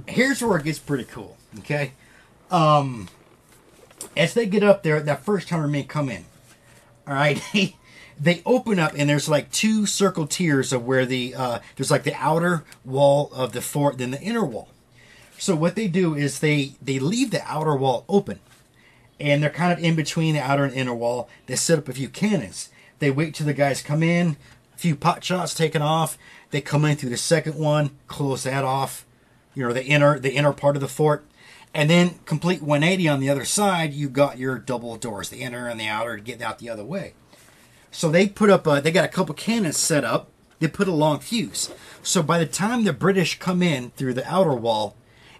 Here's 0.08 0.42
where 0.42 0.58
it 0.58 0.64
gets 0.64 0.80
pretty 0.80 1.04
cool. 1.04 1.36
Okay, 1.60 1.92
um, 2.50 3.08
as 4.16 4.34
they 4.34 4.46
get 4.46 4.64
up 4.64 4.82
there, 4.82 4.98
that 4.98 5.24
first 5.24 5.50
hundred 5.50 5.68
men 5.68 5.84
come 5.84 6.08
in. 6.08 6.24
All 7.06 7.14
right, 7.14 7.40
they 8.18 8.43
open 8.47 8.78
up, 8.78 8.94
and 8.97 9.09
there's 9.09 9.28
like 9.28 9.51
two 9.51 9.86
circle 9.86 10.26
tiers 10.26 10.72
of 10.72 10.84
where 10.84 11.06
the 11.06 11.34
uh, 11.34 11.59
there's 11.76 11.90
like 11.90 12.05
the 12.05 12.14
outer 12.14 12.64
wall 12.84 13.30
of 13.32 13.52
the 13.52 13.60
fort, 13.60 13.98
then 13.98 14.10
the 14.10 14.20
inner 14.20 14.44
wall. 14.44 14.68
So 15.38 15.55
what 15.55 15.74
they 15.74 15.88
do 15.88 16.14
is 16.14 16.40
they 16.40 16.72
they 16.80 16.98
leave 16.98 17.30
the 17.30 17.43
outer 17.44 17.76
wall 17.76 18.05
open 18.09 18.40
and 19.18 19.43
they're 19.43 19.51
kind 19.51 19.72
of 19.72 19.82
in 19.82 19.94
between 19.94 20.34
the 20.34 20.40
outer 20.40 20.64
and 20.64 20.74
inner 20.74 20.94
wall. 20.94 21.28
They 21.47 21.56
set 21.56 21.78
up 21.78 21.88
a 21.88 21.93
few 21.93 22.09
cannons. 22.09 22.70
They 22.98 23.10
wait 23.10 23.34
till 23.34 23.47
the 23.47 23.55
guys 23.55 23.82
come 23.82 24.02
in, 24.02 24.36
a 24.74 24.78
few 24.78 24.97
pot 24.97 25.24
shots 25.24 25.55
taken 25.55 25.82
off. 25.82 26.18
They 26.51 26.60
come 26.60 26.84
in 26.84 26.97
through 26.97 27.10
the 27.10 27.16
second 27.16 27.56
one, 27.56 27.90
close 28.06 28.44
that 28.44 28.64
off. 28.64 29.05
You 29.55 29.66
know 29.66 29.72
the 29.72 29.84
inner 29.84 30.18
the 30.18 30.34
inner 30.34 30.52
part 30.52 30.76
of 30.76 30.82
the 30.82 30.88
fort, 30.88 31.24
and 31.72 31.88
then 31.88 32.18
complete 32.26 32.62
180 32.62 33.09
on 33.09 33.20
the 33.20 33.30
other 33.30 33.44
side. 33.44 33.94
You 33.94 34.09
got 34.09 34.38
your 34.38 34.59
double 34.59 34.97
doors, 34.97 35.30
the 35.30 35.43
inner 35.43 35.68
and 35.68 35.80
the 35.80 35.88
outer, 35.88 36.16
to 36.16 36.22
get 36.22 36.43
out 36.43 36.59
the 36.59 36.68
other 36.68 36.84
way. 36.84 37.14
So 37.97 38.10
they 38.10 38.28
put 38.28 38.51
up 38.51 38.66
a, 38.66 38.82
they 38.82 38.90
got 38.93 39.06
a 39.06 39.09
couple 39.09 39.35
cannons 39.35 39.78
set 39.78 40.05
up. 40.05 40.28
They 40.59 40.68
put 40.68 40.86
a 40.86 40.93
long 40.93 41.18
fuse. 41.18 41.70
So 42.02 42.23
by 42.23 42.39
the 42.39 42.44
time 42.44 42.85
the 42.85 42.93
British 42.93 43.39
come 43.39 43.62
in 43.62 43.89
through 43.93 44.12
the 44.12 44.31
outer 44.31 44.52
wall, 44.52 44.97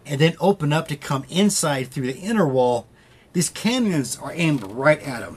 and 0.07 0.19
then 0.19 0.37
open 0.41 0.73
up 0.73 0.89
to 0.89 0.97
come 0.97 1.27
inside 1.29 1.89
through 1.89 2.07
the 2.07 2.19
inner 2.19 2.49
wall, 2.49 2.87
these 3.35 3.51
cannons 3.51 4.17
are 4.17 4.33
aimed 4.33 4.63
right 4.63 5.03
at 5.03 5.21
them. 5.21 5.37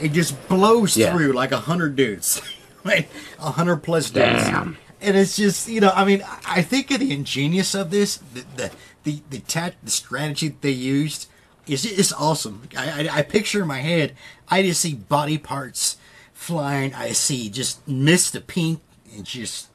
It 0.00 0.12
just 0.12 0.48
blows 0.48 0.96
Yeah. 0.96 1.14
through 1.14 1.32
like 1.32 1.52
a 1.52 1.58
hundred 1.60 1.94
dudes, 1.94 2.40
like 2.84 3.10
a 3.38 3.50
hundred 3.50 3.82
plus 3.82 4.08
dudes. 4.08 4.44
Damn. 4.44 4.78
And 5.02 5.14
it's 5.14 5.36
just 5.36 5.68
you 5.68 5.82
know, 5.82 5.92
I 5.94 6.06
mean, 6.06 6.24
I- 6.46 6.62
think 6.62 6.90
of 6.90 7.00
the 7.00 7.12
ingenious 7.12 7.74
of 7.74 7.90
this, 7.90 8.16
the 8.16 8.44
the 8.56 8.70
the 9.04 9.22
the, 9.28 9.38
tat, 9.40 9.74
the 9.82 9.90
strategy 9.90 10.48
that 10.48 10.62
they 10.62 10.70
used 10.70 11.26
is 11.66 11.84
is 11.84 12.14
awesome. 12.14 12.62
I, 12.74 13.02
I 13.10 13.18
I 13.18 13.22
picture 13.22 13.60
in 13.60 13.68
my 13.68 13.80
head, 13.80 14.14
I 14.48 14.62
just 14.62 14.80
see 14.80 14.94
body 14.94 15.36
parts 15.36 15.97
flying. 16.38 16.94
I 16.94 17.12
see 17.12 17.50
just 17.50 17.86
mist 17.86 18.34
of 18.36 18.46
pink 18.46 18.80
and 19.14 19.24
just 19.24 19.66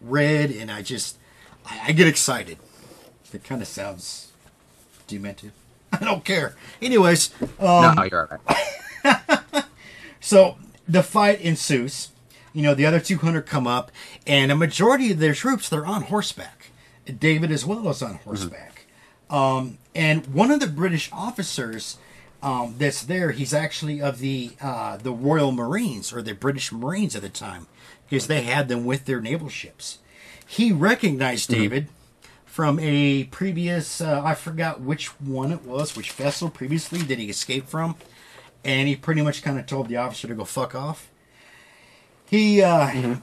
red, 0.00 0.50
and 0.50 0.70
I 0.70 0.80
just 0.80 1.18
I, 1.66 1.88
I 1.88 1.92
get 1.92 2.06
excited. 2.06 2.58
It 3.34 3.44
kind 3.44 3.60
of 3.60 3.68
sounds 3.68 4.30
demented. 5.06 5.52
I 5.92 6.04
don't 6.04 6.24
care. 6.24 6.54
Anyways, 6.80 7.30
um, 7.58 7.96
no, 7.96 8.04
you're 8.10 8.30
all 8.30 8.38
right. 9.04 9.64
so 10.20 10.56
the 10.88 11.02
fight 11.02 11.40
ensues. 11.40 12.10
You 12.54 12.62
know, 12.62 12.74
the 12.74 12.84
other 12.84 13.00
200 13.00 13.46
come 13.46 13.66
up, 13.66 13.90
and 14.26 14.52
a 14.52 14.56
majority 14.56 15.10
of 15.10 15.18
their 15.18 15.32
troops, 15.32 15.70
they're 15.70 15.86
on 15.86 16.02
horseback. 16.02 16.70
David 17.18 17.50
as 17.50 17.64
well 17.64 17.88
is 17.88 18.02
on 18.02 18.16
horseback. 18.16 18.84
Um, 19.30 19.78
and 19.94 20.26
one 20.26 20.50
of 20.50 20.60
the 20.60 20.66
British 20.66 21.08
officers 21.12 21.96
um, 22.42 22.74
that's 22.78 23.02
there, 23.02 23.30
he's 23.30 23.54
actually 23.54 24.00
of 24.02 24.18
the 24.18 24.52
uh, 24.60 24.96
the 24.96 25.12
Royal 25.12 25.52
Marines, 25.52 26.12
or 26.12 26.22
the 26.22 26.34
British 26.34 26.72
Marines 26.72 27.14
at 27.14 27.22
the 27.22 27.28
time, 27.28 27.66
because 28.08 28.26
they 28.26 28.42
had 28.42 28.68
them 28.68 28.84
with 28.84 29.04
their 29.04 29.20
naval 29.20 29.48
ships. 29.48 29.98
He 30.46 30.72
recognized 30.72 31.48
David 31.48 31.88
from 32.44 32.78
a 32.80 33.24
previous, 33.24 34.00
uh, 34.02 34.20
I 34.22 34.34
forgot 34.34 34.82
which 34.82 35.08
one 35.20 35.52
it 35.52 35.62
was, 35.62 35.96
which 35.96 36.12
vessel 36.12 36.50
previously 36.50 36.98
that 36.98 37.18
he 37.18 37.30
escaped 37.30 37.70
from 37.70 37.96
and 38.64 38.88
he 38.88 38.96
pretty 38.96 39.22
much 39.22 39.42
kind 39.42 39.58
of 39.58 39.66
told 39.66 39.88
the 39.88 39.96
officer 39.96 40.28
to 40.28 40.34
go 40.34 40.44
fuck 40.44 40.74
off. 40.74 41.10
He, 42.26 42.62
uh, 42.62 43.16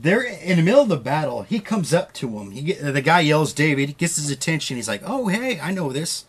they're 0.00 0.22
in 0.22 0.56
the 0.56 0.62
middle 0.62 0.82
of 0.82 0.88
the 0.88 0.96
battle. 0.96 1.42
He 1.42 1.60
comes 1.60 1.92
up 1.92 2.12
to 2.14 2.38
him. 2.38 2.50
He 2.52 2.62
get, 2.62 2.82
the 2.82 3.02
guy 3.02 3.20
yells, 3.20 3.52
"David!" 3.52 3.98
Gets 3.98 4.16
his 4.16 4.30
attention. 4.30 4.76
He's 4.76 4.88
like, 4.88 5.02
"Oh, 5.04 5.28
hey, 5.28 5.60
I 5.60 5.70
know 5.70 5.92
this." 5.92 6.24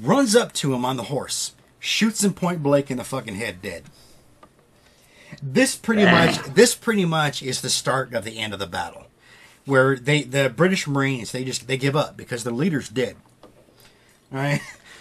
Runs 0.00 0.36
up 0.36 0.52
to 0.54 0.72
him 0.72 0.84
on 0.84 0.96
the 0.96 1.04
horse, 1.04 1.52
shoots 1.80 2.22
him 2.22 2.34
point 2.34 2.62
blank 2.62 2.90
in 2.90 2.98
the 2.98 3.04
fucking 3.04 3.34
head, 3.34 3.60
dead. 3.60 3.84
This 5.42 5.74
pretty 5.74 6.04
much, 6.04 6.38
this 6.54 6.74
pretty 6.74 7.04
much 7.04 7.42
is 7.42 7.62
the 7.62 7.70
start 7.70 8.14
of 8.14 8.24
the 8.24 8.38
end 8.38 8.52
of 8.52 8.58
the 8.58 8.66
battle, 8.66 9.06
where 9.64 9.96
they, 9.96 10.22
the 10.22 10.52
British 10.54 10.86
Marines, 10.86 11.32
they 11.32 11.44
just 11.44 11.66
they 11.66 11.76
give 11.76 11.96
up 11.96 12.16
because 12.16 12.44
the 12.44 12.50
leader's 12.50 12.88
dead. 12.88 13.16
All 14.32 14.38
right. 14.38 14.60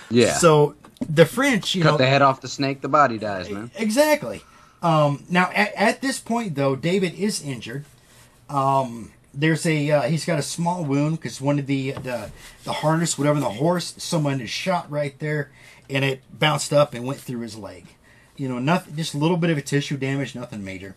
Yeah. 0.10 0.34
So 0.40 0.76
the 1.08 1.26
French, 1.26 1.76
you 1.76 1.84
Cut 1.84 1.92
know, 1.92 1.98
the 1.98 2.06
head 2.06 2.22
off 2.22 2.42
the 2.42 2.48
snake, 2.48 2.82
the 2.82 2.90
body 2.90 3.18
dies, 3.18 3.50
man. 3.50 3.72
Exactly. 3.76 4.42
Um, 4.82 5.24
now, 5.30 5.52
at, 5.54 5.74
at 5.76 6.02
this 6.02 6.20
point, 6.20 6.56
though, 6.56 6.76
David 6.76 7.14
is 7.14 7.42
injured. 7.42 7.86
Um, 8.50 9.12
there's 9.34 9.66
a 9.66 9.92
uh, 9.92 10.02
he's 10.04 10.26
got 10.26 10.40
a 10.40 10.44
small 10.44 10.84
wound 10.84 11.18
because 11.18 11.40
one 11.40 11.60
of 11.60 11.68
the, 11.68 11.92
the 11.92 12.32
the 12.64 12.74
harness, 12.74 13.18
whatever 13.18 13.40
the 13.40 13.50
horse, 13.50 13.94
someone 13.98 14.42
is 14.42 14.50
shot 14.50 14.90
right 14.90 15.18
there, 15.20 15.52
and 15.90 16.06
it 16.06 16.22
bounced 16.32 16.72
up 16.72 16.94
and 16.94 17.06
went 17.06 17.20
through 17.20 17.42
his 17.42 17.58
leg. 17.58 17.86
You 18.36 18.48
know, 18.48 18.60
nothing, 18.60 18.96
just 18.96 19.14
a 19.14 19.18
little 19.18 19.38
bit 19.38 19.50
of 19.50 19.58
a 19.58 19.62
tissue 19.62 19.98
damage, 19.98 20.36
nothing 20.36 20.64
major. 20.64 20.96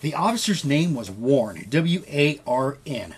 The 0.00 0.14
officer's 0.14 0.64
name 0.64 0.94
was 0.94 1.10
Warren, 1.10 1.66
W 1.70 2.04
A 2.08 2.40
R 2.46 2.78
N, 2.84 3.14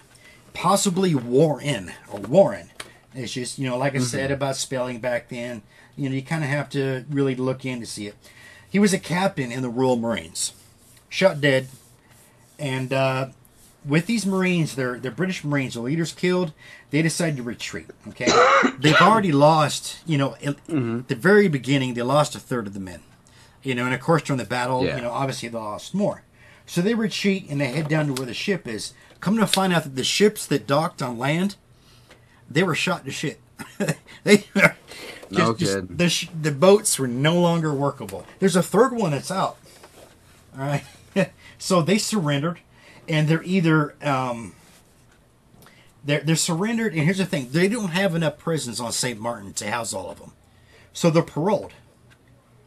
possibly 0.55 1.15
Warren 1.15 1.93
or 2.13 2.21
Warren. 2.21 2.71
It's 3.15 3.33
just 3.33 3.59
you 3.59 3.69
know, 3.69 3.79
like 3.79 3.97
I 3.97 3.99
said 3.99 4.31
about 4.31 4.57
spelling 4.57 5.01
back 5.01 5.29
then. 5.29 5.63
You 5.97 6.09
know, 6.09 6.15
you 6.15 6.23
kind 6.23 6.45
of 6.45 6.51
have 6.51 6.69
to 6.71 7.07
really 7.09 7.35
look 7.35 7.65
in 7.65 7.81
to 7.81 7.87
see 7.87 8.07
it. 8.07 8.15
He 8.69 8.79
was 8.79 8.93
a 8.93 8.99
captain 8.99 9.51
in 9.51 9.63
the 9.63 9.71
Royal 9.71 9.97
Marines, 9.97 10.53
shot 11.09 11.41
dead, 11.41 11.69
and 12.59 12.93
uh, 12.93 13.29
with 13.87 14.07
these 14.07 14.27
Marines, 14.27 14.75
they're 14.75 14.99
they're 14.99 15.11
British 15.11 15.45
Marines. 15.45 15.75
The 15.75 15.81
leader's 15.81 16.13
killed. 16.13 16.53
They 16.91 17.03
decide 17.03 17.37
to 17.37 17.43
retreat. 17.43 17.87
Okay, 18.09 18.27
they've 18.79 19.01
already 19.01 19.33
lost. 19.33 19.99
You 20.07 20.19
know, 20.19 20.35
at 20.35 20.57
mm-hmm. 20.67 21.01
the 21.07 21.15
very 21.15 21.49
beginning, 21.49 21.95
they 21.95 22.03
lost 22.03 22.35
a 22.35 22.39
third 22.39 22.67
of 22.67 22.75
the 22.75 22.81
men. 22.81 23.01
You 23.63 23.75
know, 23.75 23.85
and 23.85 23.95
of 23.95 24.01
course 24.01 24.23
during 24.23 24.39
the 24.39 24.45
battle, 24.45 24.85
Yeah. 24.85 24.97
you 24.97 25.03
know, 25.03 25.11
obviously 25.11 25.49
they 25.49 25.59
lost 25.59 25.95
more. 25.95 26.23
So 26.67 26.81
they 26.81 26.95
retreat 26.95 27.47
and 27.49 27.61
they 27.61 27.67
head 27.67 27.89
down 27.89 28.07
to 28.09 28.13
where 28.13 28.27
the 28.27 28.35
ship 28.35 28.67
is. 28.67 28.93
Come 29.21 29.37
to 29.39 29.47
find 29.47 29.73
out 29.73 29.85
that 29.85 29.97
the 29.97 30.05
ships 30.05 30.47
that 30.47 30.67
docked 30.67 31.01
on 31.03 31.19
land, 31.19 31.57
they 32.51 32.63
were 32.63 32.75
shot 32.75 33.05
to 33.05 33.11
shit. 33.11 33.41
they 34.25 34.45
No 35.31 35.55
kidding. 35.55 35.97
the 35.97 36.09
sh- 36.09 36.29
the 36.41 36.53
boats 36.53 36.99
were 36.99 37.09
no 37.09 37.41
longer 37.41 37.73
workable. 37.73 38.27
There's 38.39 38.57
a 38.57 38.63
third 38.63 38.93
one 38.93 39.13
that's 39.13 39.31
out. 39.31 39.57
All 40.59 40.65
right, 40.65 40.85
so 41.59 41.83
they 41.83 41.99
surrendered, 41.99 42.61
and 43.09 43.29
they're 43.29 43.43
either 43.43 43.95
um, 44.03 44.55
they're 46.05 46.21
they're 46.21 46.37
surrendered. 46.37 46.95
And 46.95 47.03
here's 47.03 47.19
the 47.19 47.27
thing: 47.27 47.49
they 47.51 47.69
don't 47.69 47.91
have 47.91 48.15
enough 48.15 48.39
prisons 48.39 48.81
on 48.81 48.93
Saint 48.93 49.21
Martin 49.21 49.53
to 49.55 49.71
house 49.71 49.93
all 49.93 50.11
of 50.11 50.19
them, 50.19 50.33
so 50.93 51.11
they're 51.11 51.23
paroled. 51.23 51.73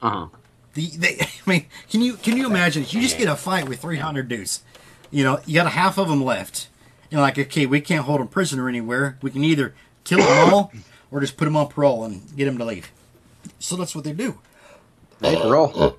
Uh 0.02 0.10
huh. 0.10 0.28
The, 0.74 0.88
they, 0.88 1.20
I 1.48 1.50
mean, 1.50 1.66
can 1.90 2.02
you 2.02 2.16
can 2.16 2.38
you 2.38 2.46
imagine? 2.46 2.84
You 2.88 3.02
just 3.02 3.18
get 3.18 3.28
a 3.28 3.36
fight 3.36 3.68
with 3.68 3.82
300 3.82 4.28
dudes. 4.28 4.64
You 5.12 5.24
know, 5.24 5.40
you 5.46 5.56
got 5.56 5.66
a 5.66 5.72
half 5.72 5.98
of 5.98 6.08
them 6.08 6.24
left. 6.24 6.68
You're 7.10 7.22
like, 7.22 7.40
okay, 7.40 7.66
we 7.66 7.82
can't 7.82 8.06
hold 8.06 8.20
them 8.20 8.28
prisoner 8.28 8.70
anywhere. 8.70 9.18
We 9.24 9.32
can 9.32 9.44
either 9.44 9.74
kill 10.04 10.20
them 10.20 10.54
all 10.54 10.72
or 11.12 11.20
just 11.20 11.38
put 11.38 11.46
them 11.46 11.56
on 11.56 11.68
parole 11.68 12.04
and 12.04 12.22
get 12.38 12.46
them 12.46 12.60
to 12.60 12.66
leave. 12.66 12.92
So 13.58 13.76
that's 13.76 13.96
what 13.96 14.04
they 14.04 14.14
do. 14.14 14.40
Hey, 15.20 15.36
roll. 15.36 15.98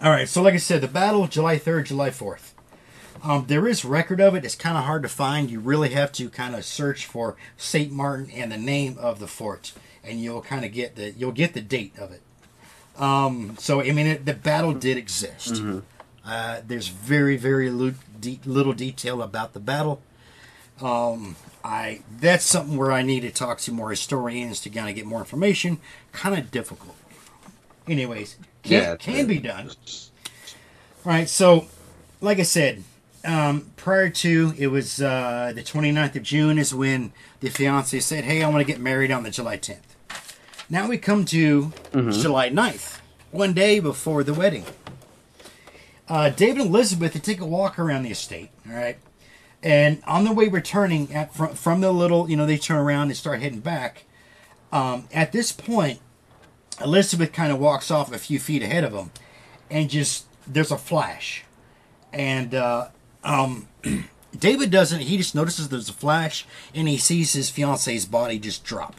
All 0.00 0.10
right. 0.10 0.28
So 0.28 0.42
like 0.42 0.54
I 0.54 0.58
said, 0.58 0.80
the 0.80 0.88
battle 0.88 1.26
July 1.26 1.58
3rd, 1.58 1.86
July 1.86 2.08
4th. 2.10 2.52
Um, 3.22 3.46
there 3.46 3.66
is 3.66 3.84
record 3.84 4.20
of 4.20 4.34
it. 4.34 4.44
It's 4.44 4.54
kind 4.54 4.76
of 4.76 4.84
hard 4.84 5.02
to 5.02 5.08
find. 5.08 5.50
You 5.50 5.60
really 5.60 5.90
have 5.90 6.12
to 6.12 6.28
kind 6.30 6.54
of 6.54 6.64
search 6.64 7.06
for 7.06 7.36
Saint 7.56 7.92
Martin 7.92 8.30
and 8.30 8.52
the 8.52 8.58
name 8.58 8.96
of 8.98 9.18
the 9.18 9.26
fort, 9.26 9.72
and 10.04 10.20
you'll 10.20 10.42
kind 10.42 10.64
of 10.64 10.72
get 10.72 10.96
the 10.96 11.10
you'll 11.12 11.32
get 11.32 11.54
the 11.54 11.60
date 11.60 11.98
of 11.98 12.12
it. 12.12 12.22
Um, 13.00 13.56
so 13.58 13.80
I 13.80 13.92
mean, 13.92 14.06
it, 14.06 14.24
the 14.26 14.34
battle 14.34 14.72
did 14.72 14.96
exist. 14.96 15.62
Uh, 16.24 16.60
there's 16.66 16.88
very 16.88 17.36
very 17.36 17.70
de- 18.20 18.40
little 18.44 18.72
detail 18.72 19.22
about 19.22 19.52
the 19.52 19.60
battle. 19.60 20.00
Um, 20.80 21.36
I 21.64 22.02
that's 22.20 22.44
something 22.44 22.76
where 22.76 22.92
I 22.92 23.02
need 23.02 23.20
to 23.20 23.30
talk 23.30 23.58
to 23.60 23.72
more 23.72 23.90
historians 23.90 24.60
to 24.60 24.70
kind 24.70 24.88
of 24.88 24.94
get 24.94 25.06
more 25.06 25.20
information. 25.20 25.78
Kind 26.12 26.38
of 26.38 26.50
difficult. 26.50 26.94
Anyways, 27.88 28.36
can, 28.62 28.72
Yeah, 28.72 28.96
can 28.96 29.26
be 29.26 29.38
done. 29.38 29.68
All 31.06 31.12
right, 31.12 31.28
so 31.28 31.66
like 32.20 32.38
I 32.38 32.42
said, 32.42 32.82
um, 33.28 33.70
prior 33.76 34.08
to 34.08 34.54
it 34.56 34.68
was 34.68 35.02
uh, 35.02 35.52
the 35.54 35.62
29th 35.62 36.16
of 36.16 36.22
June 36.22 36.58
is 36.58 36.74
when 36.74 37.12
the 37.40 37.50
fiance 37.50 38.00
said, 38.00 38.24
"Hey, 38.24 38.42
I 38.42 38.48
want 38.48 38.60
to 38.60 38.64
get 38.64 38.80
married 38.80 39.10
on 39.10 39.22
the 39.22 39.30
July 39.30 39.58
10th." 39.58 39.80
Now 40.70 40.88
we 40.88 40.96
come 40.96 41.26
to 41.26 41.72
July 41.92 42.48
9th, 42.48 43.00
one 43.30 43.52
day 43.52 43.80
before 43.80 44.24
the 44.24 44.32
wedding. 44.32 44.64
Uh, 46.08 46.30
David 46.30 46.62
and 46.62 46.70
Elizabeth 46.70 47.12
they 47.12 47.20
take 47.20 47.40
a 47.40 47.46
walk 47.46 47.78
around 47.78 48.04
the 48.04 48.10
estate. 48.10 48.48
All 48.66 48.74
right, 48.74 48.96
and 49.62 50.02
on 50.06 50.24
their 50.24 50.32
way 50.32 50.48
returning 50.48 51.12
at 51.14 51.34
from, 51.34 51.54
from 51.54 51.82
the 51.82 51.92
little, 51.92 52.30
you 52.30 52.36
know, 52.36 52.46
they 52.46 52.56
turn 52.56 52.78
around 52.78 53.08
and 53.08 53.16
start 53.16 53.42
heading 53.42 53.60
back. 53.60 54.04
Um, 54.72 55.06
at 55.12 55.32
this 55.32 55.52
point, 55.52 56.00
Elizabeth 56.82 57.34
kind 57.34 57.52
of 57.52 57.58
walks 57.58 57.90
off 57.90 58.10
a 58.10 58.18
few 58.18 58.38
feet 58.38 58.62
ahead 58.62 58.84
of 58.84 58.92
them, 58.92 59.10
and 59.70 59.90
just 59.90 60.24
there's 60.46 60.70
a 60.70 60.78
flash, 60.78 61.44
and 62.10 62.54
uh, 62.54 62.88
um, 63.24 63.68
David 64.38 64.70
doesn't. 64.70 65.00
He 65.00 65.16
just 65.16 65.34
notices 65.34 65.68
there's 65.68 65.88
a 65.88 65.92
flash, 65.94 66.46
and 66.74 66.88
he 66.88 66.96
sees 66.98 67.32
his 67.32 67.50
fiance's 67.50 68.06
body 68.06 68.38
just 68.38 68.64
drop. 68.64 68.96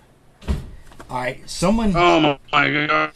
All 1.10 1.18
right, 1.22 1.48
someone. 1.50 1.94
Oh 1.96 2.38
my 2.52 2.88
god. 2.88 3.14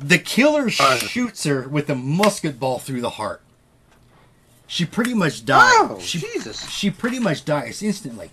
The 0.00 0.18
killer 0.18 0.68
shoots 0.70 1.44
her 1.44 1.68
with 1.68 1.88
a 1.88 1.94
musket 1.94 2.60
ball 2.60 2.78
through 2.78 3.00
the 3.00 3.10
heart. 3.10 3.40
She 4.66 4.84
pretty 4.84 5.14
much 5.14 5.44
dies. 5.44 5.72
Oh, 5.76 5.98
she, 6.00 6.18
Jesus. 6.18 6.68
She 6.70 6.90
pretty 6.90 7.18
much 7.18 7.44
dies 7.44 7.82
instantly. 7.82 8.30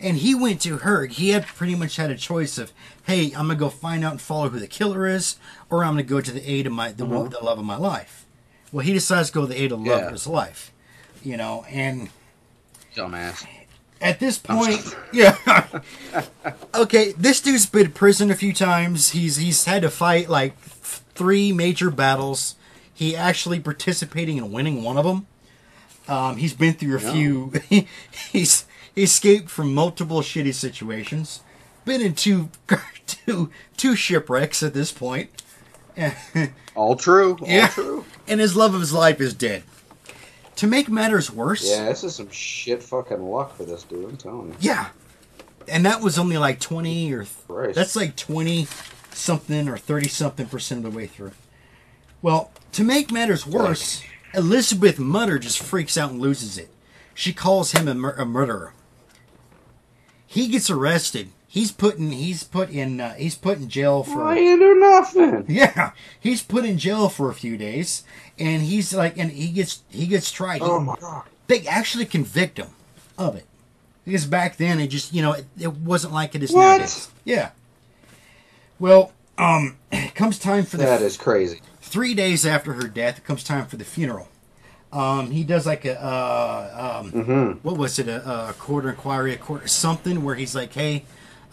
And 0.00 0.16
he 0.16 0.34
went 0.34 0.62
to 0.62 0.78
her. 0.78 1.06
He 1.06 1.30
had 1.30 1.46
pretty 1.46 1.74
much 1.74 1.96
had 1.96 2.10
a 2.10 2.16
choice 2.16 2.56
of, 2.58 2.72
hey, 3.06 3.26
I'm 3.26 3.48
gonna 3.48 3.54
go 3.56 3.68
find 3.68 4.02
out 4.04 4.12
and 4.12 4.20
follow 4.20 4.48
who 4.48 4.58
the 4.58 4.66
killer 4.66 5.06
is, 5.06 5.36
or 5.70 5.84
I'm 5.84 5.92
gonna 5.92 6.02
go 6.04 6.20
to 6.22 6.32
the 6.32 6.50
aid 6.50 6.66
of 6.66 6.72
my 6.72 6.90
the, 6.92 7.04
one 7.04 7.28
the 7.30 7.38
love 7.40 7.58
of 7.58 7.64
my 7.64 7.76
life. 7.76 8.24
Well, 8.72 8.84
he 8.84 8.92
decides 8.94 9.28
to 9.28 9.34
go 9.34 9.40
to 9.42 9.46
the 9.48 9.60
aid 9.60 9.72
of 9.72 9.84
the 9.84 9.90
love 9.90 10.00
Yeah. 10.00 10.06
of 10.06 10.12
his 10.12 10.26
life. 10.26 10.72
You 11.24 11.36
know, 11.38 11.64
and 11.70 12.10
Dumbass. 12.94 13.46
at 14.00 14.20
this 14.20 14.38
point, 14.38 14.80
yeah. 15.12 15.36
okay, 16.74 17.12
this 17.12 17.40
dude's 17.40 17.66
been 17.66 17.86
in 17.86 17.92
prison 17.92 18.30
a 18.30 18.34
few 18.34 18.52
times. 18.52 19.10
He's 19.10 19.36
he's 19.36 19.64
had 19.64 19.82
to 19.82 19.90
fight 19.90 20.28
like 20.28 20.60
th- 20.60 21.00
three 21.14 21.50
major 21.52 21.90
battles. 21.90 22.56
He 22.92 23.16
actually 23.16 23.58
participating 23.58 24.36
in 24.36 24.52
winning 24.52 24.82
one 24.82 24.96
of 24.98 25.04
them. 25.04 25.26
Um, 26.06 26.36
he's 26.36 26.52
been 26.54 26.74
through 26.74 26.96
a 26.96 27.00
few. 27.00 27.52
he's 28.30 28.66
he 28.94 29.02
escaped 29.02 29.48
from 29.48 29.74
multiple 29.74 30.20
shitty 30.20 30.52
situations. 30.54 31.40
Been 31.86 32.02
in 32.02 32.14
two 32.14 32.50
two 33.06 33.50
two 33.78 33.96
shipwrecks 33.96 34.62
at 34.62 34.74
this 34.74 34.92
point. 34.92 35.30
All 36.74 36.96
true. 36.96 37.38
All 37.40 37.48
Yeah. 37.48 37.68
true. 37.68 38.04
And 38.28 38.40
his 38.40 38.54
love 38.56 38.74
of 38.74 38.80
his 38.80 38.92
life 38.92 39.20
is 39.20 39.32
dead. 39.32 39.62
To 40.64 40.70
make 40.70 40.88
matters 40.88 41.30
worse, 41.30 41.68
Yeah, 41.70 41.84
this 41.90 42.04
is 42.04 42.14
some 42.14 42.30
shit 42.30 42.82
fucking 42.82 43.22
luck 43.22 43.54
for 43.54 43.64
this 43.64 43.82
dude. 43.82 44.08
I'm 44.08 44.16
telling 44.16 44.48
you. 44.48 44.54
Yeah. 44.60 44.88
And 45.68 45.84
that 45.84 46.00
was 46.00 46.18
only 46.18 46.38
like 46.38 46.58
20 46.58 47.12
or 47.12 47.26
Christ. 47.46 47.74
that's 47.74 47.94
like 47.94 48.16
20 48.16 48.66
something 49.12 49.68
or 49.68 49.76
30 49.76 50.08
something 50.08 50.46
percent 50.46 50.82
of 50.86 50.90
the 50.90 50.96
way 50.96 51.06
through. 51.06 51.32
Well, 52.22 52.50
to 52.72 52.82
make 52.82 53.12
matters 53.12 53.46
worse, 53.46 54.02
Elizabeth 54.32 54.98
Mutter 54.98 55.38
just 55.38 55.62
freaks 55.62 55.98
out 55.98 56.12
and 56.12 56.18
loses 56.20 56.56
it. 56.56 56.70
She 57.12 57.34
calls 57.34 57.72
him 57.72 57.86
a, 57.86 57.94
mur- 57.94 58.16
a 58.16 58.24
murderer. 58.24 58.72
He 60.26 60.48
gets 60.48 60.70
arrested. 60.70 61.28
He's 61.54 61.70
put 61.70 61.98
in 61.98 62.10
he's 62.10 62.42
put 62.42 62.70
in 62.70 63.00
uh, 63.00 63.14
he's 63.14 63.36
put 63.36 63.58
in 63.58 63.68
jail 63.68 64.02
for 64.02 64.24
I 64.24 64.36
ain't 64.38 64.58
do 64.58 64.74
nothing. 64.74 65.44
yeah, 65.48 65.92
he's 66.18 66.42
put 66.42 66.64
in 66.64 66.78
jail 66.78 67.08
for 67.08 67.30
a 67.30 67.34
few 67.34 67.56
days 67.56 68.02
and 68.40 68.62
he's 68.62 68.92
like 68.92 69.16
and 69.16 69.30
he 69.30 69.48
gets 69.52 69.82
he 69.88 70.08
gets 70.08 70.32
tried. 70.32 70.62
Oh 70.62 70.80
my 70.80 70.96
god. 71.00 71.22
they 71.46 71.64
actually 71.68 72.06
convict 72.06 72.58
him 72.58 72.70
of 73.16 73.36
it 73.36 73.46
because 74.04 74.24
back 74.26 74.56
then 74.56 74.80
it 74.80 74.88
just 74.88 75.14
you 75.14 75.22
know 75.22 75.30
it, 75.32 75.46
it 75.56 75.72
wasn't 75.76 76.12
like 76.12 76.34
it 76.34 76.42
is 76.42 76.50
What? 76.50 76.62
nowadays. 76.78 77.08
Yeah. 77.24 77.50
Well, 78.80 79.12
um, 79.38 79.76
it 79.92 80.16
comes 80.16 80.40
time 80.40 80.64
for 80.64 80.76
the 80.76 80.84
That 80.86 81.02
is 81.02 81.16
crazy. 81.16 81.60
three 81.80 82.14
days 82.14 82.44
after 82.44 82.72
her 82.72 82.88
death. 82.88 83.18
It 83.18 83.24
comes 83.24 83.44
time 83.44 83.66
for 83.66 83.76
the 83.76 83.84
funeral. 83.84 84.28
Um, 84.92 85.30
he 85.30 85.44
does 85.44 85.66
like 85.66 85.84
a 85.84 86.00
uh, 86.02 87.00
um, 87.04 87.12
Mm-hmm. 87.12 87.50
what 87.66 87.76
was 87.76 87.98
it 88.00 88.08
a, 88.08 88.48
a 88.50 88.52
court 88.54 88.84
inquiry, 88.86 89.34
a 89.34 89.36
quarter 89.36 89.66
something 89.68 90.22
where 90.24 90.34
he's 90.34 90.54
like, 90.54 90.72
hey, 90.72 91.04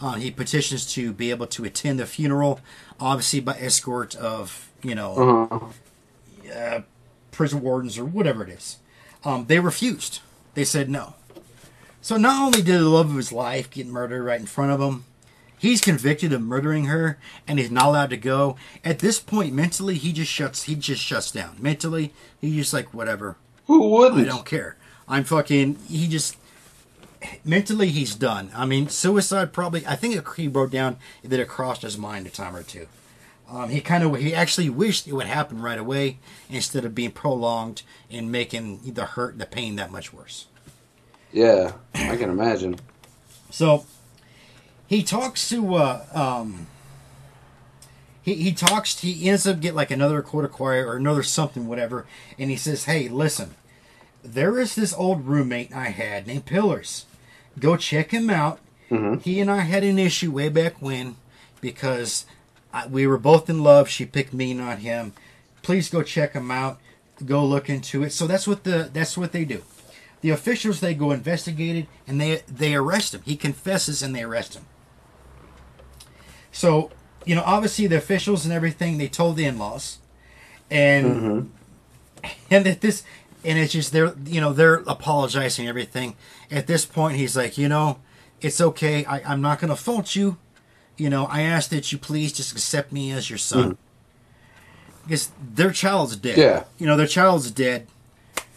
uh, 0.02 0.14
he 0.14 0.30
petitions 0.30 0.92
to 0.94 1.12
be 1.12 1.30
able 1.30 1.46
to 1.46 1.64
attend 1.64 2.00
the 2.00 2.06
funeral, 2.06 2.60
obviously 3.00 3.40
by 3.40 3.54
escort 3.58 4.14
of 4.16 4.68
you 4.82 4.94
know 4.94 5.48
Uh-huh. 5.50 6.52
uh, 6.52 6.80
prison 7.30 7.62
wardens 7.62 7.96
or 7.98 8.04
whatever 8.04 8.42
it 8.42 8.50
is. 8.50 8.78
Um, 9.24 9.46
they 9.46 9.60
refused. 9.60 10.20
They 10.54 10.64
said 10.64 10.90
no. 10.90 11.14
So 12.00 12.16
not 12.16 12.42
only 12.44 12.62
did 12.62 12.80
the 12.80 12.88
love 12.88 13.10
of 13.10 13.16
his 13.16 13.32
life 13.32 13.70
get 13.70 13.86
murdered 13.86 14.24
right 14.24 14.40
in 14.40 14.46
front 14.46 14.72
of 14.72 14.80
him, 14.80 15.04
he's 15.56 15.80
convicted 15.80 16.32
of 16.32 16.42
murdering 16.42 16.86
her, 16.86 17.16
and 17.46 17.60
he's 17.60 17.70
not 17.70 17.86
allowed 17.86 18.10
to 18.10 18.16
go. 18.16 18.56
At 18.84 18.98
this 18.98 19.20
point, 19.20 19.54
mentally, 19.54 19.94
he 19.94 20.12
just 20.12 20.30
shuts. 20.32 20.64
He 20.64 20.74
just 20.74 21.00
shuts 21.00 21.30
down. 21.30 21.56
Mentally, 21.60 22.12
he's 22.40 22.56
just 22.56 22.72
like 22.74 22.92
whatever. 22.92 23.36
Who 23.68 23.88
wouldn't? 23.88 24.22
I 24.22 24.24
don't 24.30 24.44
care. 24.44 24.76
I'm 25.06 25.22
fucking. 25.22 25.78
He 25.88 26.08
just 26.08 26.36
mentally 27.44 27.88
he's 27.88 28.14
done. 28.14 28.50
I 28.54 28.66
mean, 28.66 28.88
suicide 28.88 29.52
probably. 29.52 29.86
I 29.86 29.96
think 29.96 30.26
he 30.36 30.48
wrote 30.48 30.70
down 30.70 30.96
that 31.22 31.40
it 31.40 31.48
crossed 31.48 31.82
his 31.82 31.98
mind 31.98 32.26
a 32.26 32.30
time 32.30 32.56
or 32.56 32.62
two. 32.62 32.86
Um, 33.48 33.68
he 33.68 33.80
kind 33.80 34.02
of 34.02 34.16
he 34.16 34.34
actually 34.34 34.70
wished 34.70 35.06
it 35.06 35.12
would 35.12 35.26
happen 35.26 35.60
right 35.60 35.78
away 35.78 36.18
instead 36.48 36.84
of 36.84 36.94
being 36.94 37.10
prolonged 37.10 37.82
and 38.10 38.32
making 38.32 38.80
the 38.94 39.04
hurt, 39.04 39.38
the 39.38 39.46
pain 39.46 39.76
that 39.76 39.90
much 39.90 40.12
worse. 40.12 40.46
Yeah, 41.32 41.72
I 41.94 42.16
can 42.16 42.30
imagine. 42.30 42.78
So 43.50 43.84
he 44.86 45.02
talks 45.02 45.48
to 45.50 45.74
uh, 45.74 46.06
um, 46.14 46.66
he 48.22 48.34
he 48.34 48.52
talks 48.52 49.00
he 49.00 49.28
ends 49.28 49.46
up 49.46 49.60
get 49.60 49.74
like 49.74 49.90
another 49.90 50.22
quarter 50.22 50.48
choir 50.48 50.86
or 50.86 50.96
another 50.96 51.22
something 51.22 51.66
whatever, 51.66 52.06
and 52.38 52.50
he 52.50 52.56
says, 52.56 52.84
"Hey, 52.84 53.08
listen, 53.08 53.54
there 54.22 54.58
is 54.58 54.74
this 54.74 54.94
old 54.94 55.26
roommate 55.26 55.74
I 55.74 55.86
had 55.86 56.26
named 56.26 56.46
Pillars. 56.46 57.06
Go 57.58 57.76
check 57.76 58.10
him 58.10 58.30
out. 58.30 58.58
He 59.22 59.40
and 59.40 59.50
I 59.50 59.60
had 59.60 59.84
an 59.84 59.98
issue 59.98 60.30
way 60.30 60.48
back 60.50 60.82
when 60.82 61.16
because 61.60 62.26
I, 62.74 62.86
we 62.86 63.06
were 63.06 63.18
both 63.18 63.48
in 63.48 63.62
love. 63.62 63.88
She 63.88 64.04
picked 64.04 64.34
me, 64.34 64.52
not 64.52 64.80
him. 64.80 65.14
Please 65.62 65.88
go 65.88 66.02
check 66.02 66.32
him 66.34 66.50
out. 66.50 66.78
Go 67.24 67.44
look 67.44 67.70
into 67.70 68.02
it. 68.02 68.12
So 68.12 68.26
that's 68.26 68.46
what 68.46 68.64
the 68.64 68.90
that's 68.92 69.16
what 69.16 69.32
they 69.32 69.44
do. 69.44 69.62
The 70.20 70.30
officials 70.30 70.80
they 70.80 70.94
go 70.94 71.10
investigate 71.10 71.76
it 71.76 71.86
and 72.06 72.20
they 72.20 72.42
they 72.48 72.74
arrest 72.74 73.14
him. 73.14 73.22
He 73.24 73.36
confesses 73.36 74.02
and 74.02 74.14
they 74.14 74.22
arrest 74.22 74.54
him. 74.54 74.66
So 76.50 76.90
you 77.24 77.34
know, 77.34 77.42
obviously 77.46 77.86
the 77.86 77.96
officials 77.96 78.44
and 78.44 78.52
everything 78.52 78.98
they 78.98 79.08
told 79.08 79.36
the 79.36 79.44
in-laws, 79.44 79.98
and 80.70 81.06
Mm-hmm. 81.06 81.48
and 82.50 82.66
that 82.66 82.80
this 82.80 83.02
and 83.44 83.58
it's 83.58 83.72
just 83.72 83.92
they're 83.92 84.14
you 84.26 84.40
know 84.40 84.52
they're 84.52 84.82
apologizing 84.86 85.66
everything. 85.66 86.14
At 86.52 86.66
this 86.66 86.84
point, 86.84 87.16
he's 87.16 87.36
like, 87.36 87.56
you 87.58 87.68
know, 87.68 87.98
it's 88.40 88.60
okay. 88.60 89.04
I, 89.06 89.22
I'm 89.32 89.40
not 89.40 89.58
gonna 89.58 89.76
fault 89.76 90.14
you. 90.14 90.36
You 90.96 91.08
know, 91.10 91.24
I 91.26 91.40
ask 91.42 91.70
that 91.70 91.90
you 91.90 91.98
please 91.98 92.32
just 92.32 92.52
accept 92.52 92.92
me 92.92 93.10
as 93.10 93.28
your 93.30 93.38
son. 93.38 93.78
Because 95.02 95.32
their 95.42 95.72
child's 95.72 96.14
dead. 96.16 96.36
Yeah. 96.38 96.64
You 96.78 96.86
know, 96.86 96.96
their 96.96 97.06
child's 97.08 97.50
dead. 97.50 97.88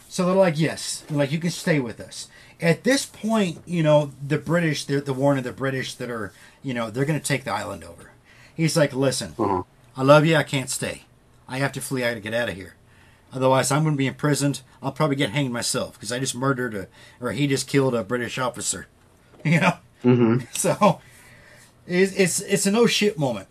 So 0.08 0.24
they're 0.26 0.34
like, 0.34 0.58
yes. 0.58 1.02
They're 1.08 1.18
like, 1.18 1.32
you 1.32 1.38
can 1.38 1.50
stay 1.50 1.80
with 1.80 1.98
us. 1.98 2.28
At 2.60 2.84
this 2.84 3.04
point, 3.04 3.58
you 3.66 3.82
know, 3.82 4.12
the 4.24 4.38
British, 4.38 4.84
the, 4.84 5.00
the 5.00 5.12
warning 5.12 5.38
of 5.40 5.44
the 5.44 5.52
British 5.52 5.94
that 5.94 6.10
are, 6.10 6.32
you 6.62 6.72
know, 6.72 6.88
they're 6.90 7.04
going 7.04 7.18
to 7.18 7.24
take 7.26 7.44
the 7.44 7.52
island 7.52 7.82
over. 7.84 8.12
He's 8.54 8.76
like, 8.76 8.94
listen, 8.94 9.34
Uh-huh. 9.38 9.62
I 9.96 10.02
love 10.02 10.24
you. 10.24 10.36
I 10.36 10.42
can't 10.42 10.70
stay. 10.70 11.02
I 11.48 11.58
have 11.58 11.72
to 11.72 11.80
flee. 11.80 12.04
I 12.04 12.10
got 12.10 12.14
to 12.14 12.20
get 12.20 12.34
out 12.34 12.48
of 12.48 12.54
here. 12.54 12.74
Otherwise, 13.32 13.70
I'm 13.70 13.82
going 13.82 13.94
to 13.94 13.98
be 13.98 14.06
imprisoned. 14.06 14.62
I'll 14.82 14.92
probably 14.92 15.16
get 15.16 15.30
hanged 15.30 15.52
myself 15.52 15.94
because 15.94 16.12
I 16.12 16.18
just 16.18 16.34
murdered 16.34 16.74
a, 16.74 16.88
or 17.20 17.32
he 17.32 17.46
just 17.46 17.66
killed 17.68 17.94
a 17.94 18.04
British 18.04 18.38
officer. 18.38 18.86
You 19.44 19.60
know? 19.60 19.72
Mm-hmm. 20.02 20.44
So, 20.54 21.00
it's, 21.86 22.12
it's, 22.12 22.40
it's 22.40 22.66
a 22.66 22.70
no 22.72 22.86
shit 22.86 23.16
moment. 23.18 23.46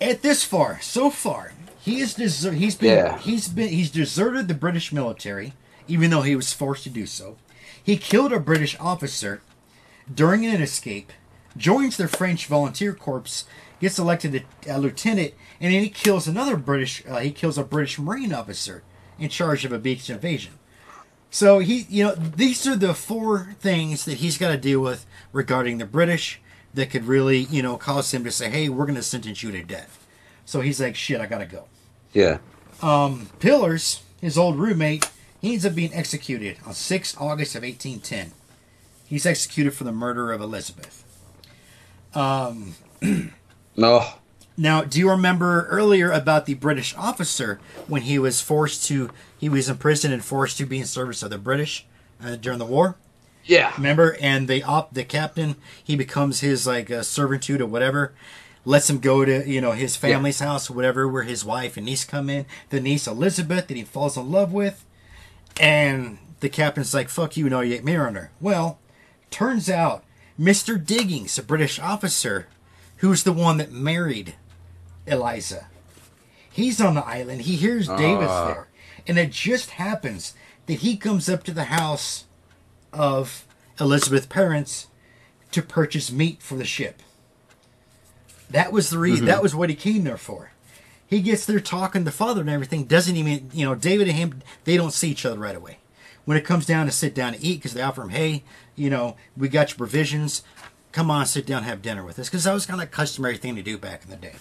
At 0.00 0.22
this 0.22 0.42
far, 0.44 0.80
so 0.80 1.10
far, 1.10 1.52
he 1.78 2.00
is 2.00 2.14
deser- 2.16 2.54
he's 2.54 2.74
been 2.76 2.96
Yeah. 2.96 3.18
he's 3.18 3.48
been 3.48 3.68
he's 3.68 3.90
deserted 3.90 4.48
the 4.48 4.54
British 4.54 4.92
military, 4.92 5.52
even 5.88 6.10
though 6.10 6.22
he 6.22 6.34
was 6.36 6.52
forced 6.52 6.84
to 6.84 6.90
do 6.90 7.06
so. 7.06 7.36
He 7.82 7.96
killed 7.96 8.32
a 8.32 8.40
British 8.40 8.76
officer 8.80 9.42
during 10.12 10.44
an 10.46 10.60
escape, 10.62 11.12
joins 11.56 11.96
the 11.96 12.08
French 12.08 12.46
Volunteer 12.46 12.92
Corps, 12.94 13.44
gets 13.80 13.98
elected 13.98 14.44
a, 14.66 14.76
a 14.76 14.78
lieutenant, 14.78 15.34
and 15.60 15.72
then 15.72 15.82
he 15.82 15.88
kills 15.88 16.26
another 16.26 16.56
British. 16.56 17.02
Uh, 17.08 17.18
he 17.18 17.30
kills 17.30 17.58
a 17.58 17.64
British 17.64 17.98
Marine 17.98 18.32
officer 18.32 18.82
in 19.18 19.28
charge 19.28 19.64
of 19.64 19.72
a 19.72 19.78
beach 19.78 20.08
invasion. 20.10 20.54
So 21.30 21.58
he, 21.58 21.86
you 21.88 22.04
know, 22.04 22.14
these 22.14 22.66
are 22.66 22.76
the 22.76 22.94
four 22.94 23.54
things 23.60 24.04
that 24.04 24.18
he's 24.18 24.38
got 24.38 24.50
to 24.50 24.56
deal 24.56 24.80
with 24.80 25.06
regarding 25.32 25.78
the 25.78 25.84
British 25.86 26.40
that 26.74 26.90
could 26.90 27.04
really, 27.04 27.38
you 27.38 27.62
know, 27.62 27.76
cause 27.76 28.12
him 28.12 28.24
to 28.24 28.30
say, 28.30 28.50
"Hey, 28.50 28.68
we're 28.68 28.86
going 28.86 28.96
to 28.96 29.02
sentence 29.02 29.42
you 29.42 29.50
to 29.52 29.62
death." 29.62 30.06
So 30.44 30.60
he's 30.60 30.80
like, 30.80 30.94
"Shit, 30.96 31.20
I 31.20 31.26
got 31.26 31.38
to 31.38 31.46
go." 31.46 31.64
Yeah. 32.12 32.38
Pillars, 33.40 34.02
his 34.20 34.38
old 34.38 34.58
roommate, 34.58 35.10
he 35.40 35.52
ends 35.52 35.66
up 35.66 35.74
being 35.74 35.92
executed 35.94 36.58
on 36.66 36.74
6 36.74 37.16
August 37.18 37.54
of 37.54 37.62
1810. 37.62 38.32
He's 39.06 39.26
executed 39.26 39.72
for 39.72 39.84
the 39.84 39.92
murder 39.92 40.32
of 40.32 40.40
Elizabeth. 40.40 41.04
No. 43.76 44.04
Now, 44.56 44.82
do 44.82 44.98
you 44.98 45.10
remember 45.10 45.66
earlier 45.66 46.10
about 46.10 46.46
the 46.46 46.54
British 46.54 46.94
officer 46.96 47.60
when 47.86 48.02
he 48.02 48.18
was 48.18 48.40
forced 48.40 48.86
to, 48.88 49.10
he 49.38 49.48
was 49.48 49.68
imprisoned 49.68 50.14
and 50.14 50.24
forced 50.24 50.56
to 50.58 50.66
be 50.66 50.78
in 50.78 50.86
service 50.86 51.22
of 51.22 51.30
the 51.30 51.38
British 51.38 51.86
uh, 52.24 52.36
during 52.36 52.58
the 52.58 52.64
war? 52.64 52.96
Yeah. 53.44 53.72
Remember? 53.76 54.16
And 54.20 54.48
the 54.48 54.62
op, 54.62 54.94
the 54.94 55.04
captain, 55.04 55.56
he 55.82 55.94
becomes 55.94 56.40
his 56.40 56.66
like 56.66 56.90
uh, 56.90 57.02
servitude 57.02 57.60
or 57.60 57.66
whatever. 57.66 58.14
Lets 58.64 58.90
him 58.90 58.98
go 58.98 59.24
to 59.24 59.48
you 59.48 59.60
know 59.60 59.72
his 59.72 59.94
family's 59.94 60.40
house 60.40 60.68
or 60.68 60.74
whatever, 60.74 61.06
where 61.06 61.22
his 61.22 61.44
wife 61.44 61.76
and 61.76 61.86
niece 61.86 62.04
come 62.04 62.28
in. 62.28 62.46
The 62.70 62.80
niece 62.80 63.06
Elizabeth 63.06 63.68
that 63.68 63.76
he 63.76 63.84
falls 63.84 64.16
in 64.16 64.32
love 64.32 64.52
with, 64.52 64.84
and 65.60 66.18
the 66.40 66.48
captain's 66.48 66.92
like, 66.92 67.08
"Fuck 67.08 67.36
you, 67.36 67.48
no, 67.48 67.60
you 67.60 67.76
ain't 67.76 67.84
marrying 67.84 68.16
her." 68.16 68.32
Well, 68.40 68.80
turns 69.30 69.70
out 69.70 70.02
Mister 70.36 70.78
Diggings, 70.78 71.38
a 71.38 71.44
British 71.44 71.78
officer, 71.78 72.48
who's 72.98 73.22
the 73.22 73.32
one 73.32 73.56
that 73.58 73.72
married 73.72 74.34
Eliza, 75.06 75.68
he's 76.50 76.80
on 76.80 76.94
the 76.94 77.06
island. 77.06 77.42
He 77.42 77.56
hears 77.56 77.86
David's 77.88 78.30
Ah. 78.30 78.46
there, 78.46 78.68
and 79.06 79.18
it 79.18 79.30
just 79.30 79.70
happens 79.70 80.34
that 80.66 80.80
he 80.80 80.96
comes 80.96 81.28
up 81.28 81.42
to 81.44 81.52
the 81.52 81.64
house 81.64 82.24
of 82.92 83.44
Elizabeth's 83.78 84.26
parents 84.26 84.86
to 85.52 85.62
purchase 85.62 86.10
meat 86.10 86.42
for 86.42 86.56
the 86.56 86.64
ship. 86.64 87.02
That 88.50 88.72
was 88.72 88.90
the 88.90 88.98
reason. 88.98 89.26
That 89.26 89.42
was 89.42 89.54
what 89.54 89.70
he 89.70 89.76
came 89.76 90.04
there 90.04 90.16
for. 90.16 90.52
He 91.06 91.20
gets 91.20 91.46
there 91.46 91.60
talking 91.60 92.04
to 92.04 92.10
father 92.10 92.40
and 92.40 92.50
everything. 92.50 92.84
Doesn't 92.84 93.16
even, 93.16 93.50
you 93.52 93.64
know, 93.64 93.74
David 93.74 94.08
and 94.08 94.16
him, 94.16 94.42
they 94.64 94.76
don't 94.76 94.92
see 94.92 95.10
each 95.10 95.24
other 95.24 95.38
right 95.38 95.54
away. 95.56 95.78
When 96.24 96.36
it 96.36 96.44
comes 96.44 96.66
down 96.66 96.86
to 96.86 96.92
sit 96.92 97.14
down 97.14 97.34
to 97.34 97.40
eat, 97.42 97.56
because 97.58 97.74
they 97.74 97.82
offer 97.82 98.02
him, 98.02 98.08
hey, 98.08 98.42
you 98.74 98.90
know, 98.90 99.16
we 99.36 99.48
got 99.48 99.70
your 99.70 99.78
provisions. 99.78 100.42
Come 100.96 101.10
on, 101.10 101.26
sit 101.26 101.44
down, 101.44 101.64
have 101.64 101.82
dinner 101.82 102.02
with 102.02 102.18
us. 102.18 102.30
Because 102.30 102.44
that 102.44 102.54
was 102.54 102.64
kind 102.64 102.80
of 102.80 102.88
a 102.88 102.90
customary 102.90 103.36
thing 103.36 103.54
to 103.56 103.62
do 103.62 103.76
back 103.76 104.02
in 104.04 104.08
the 104.10 104.16
day. 104.16 104.36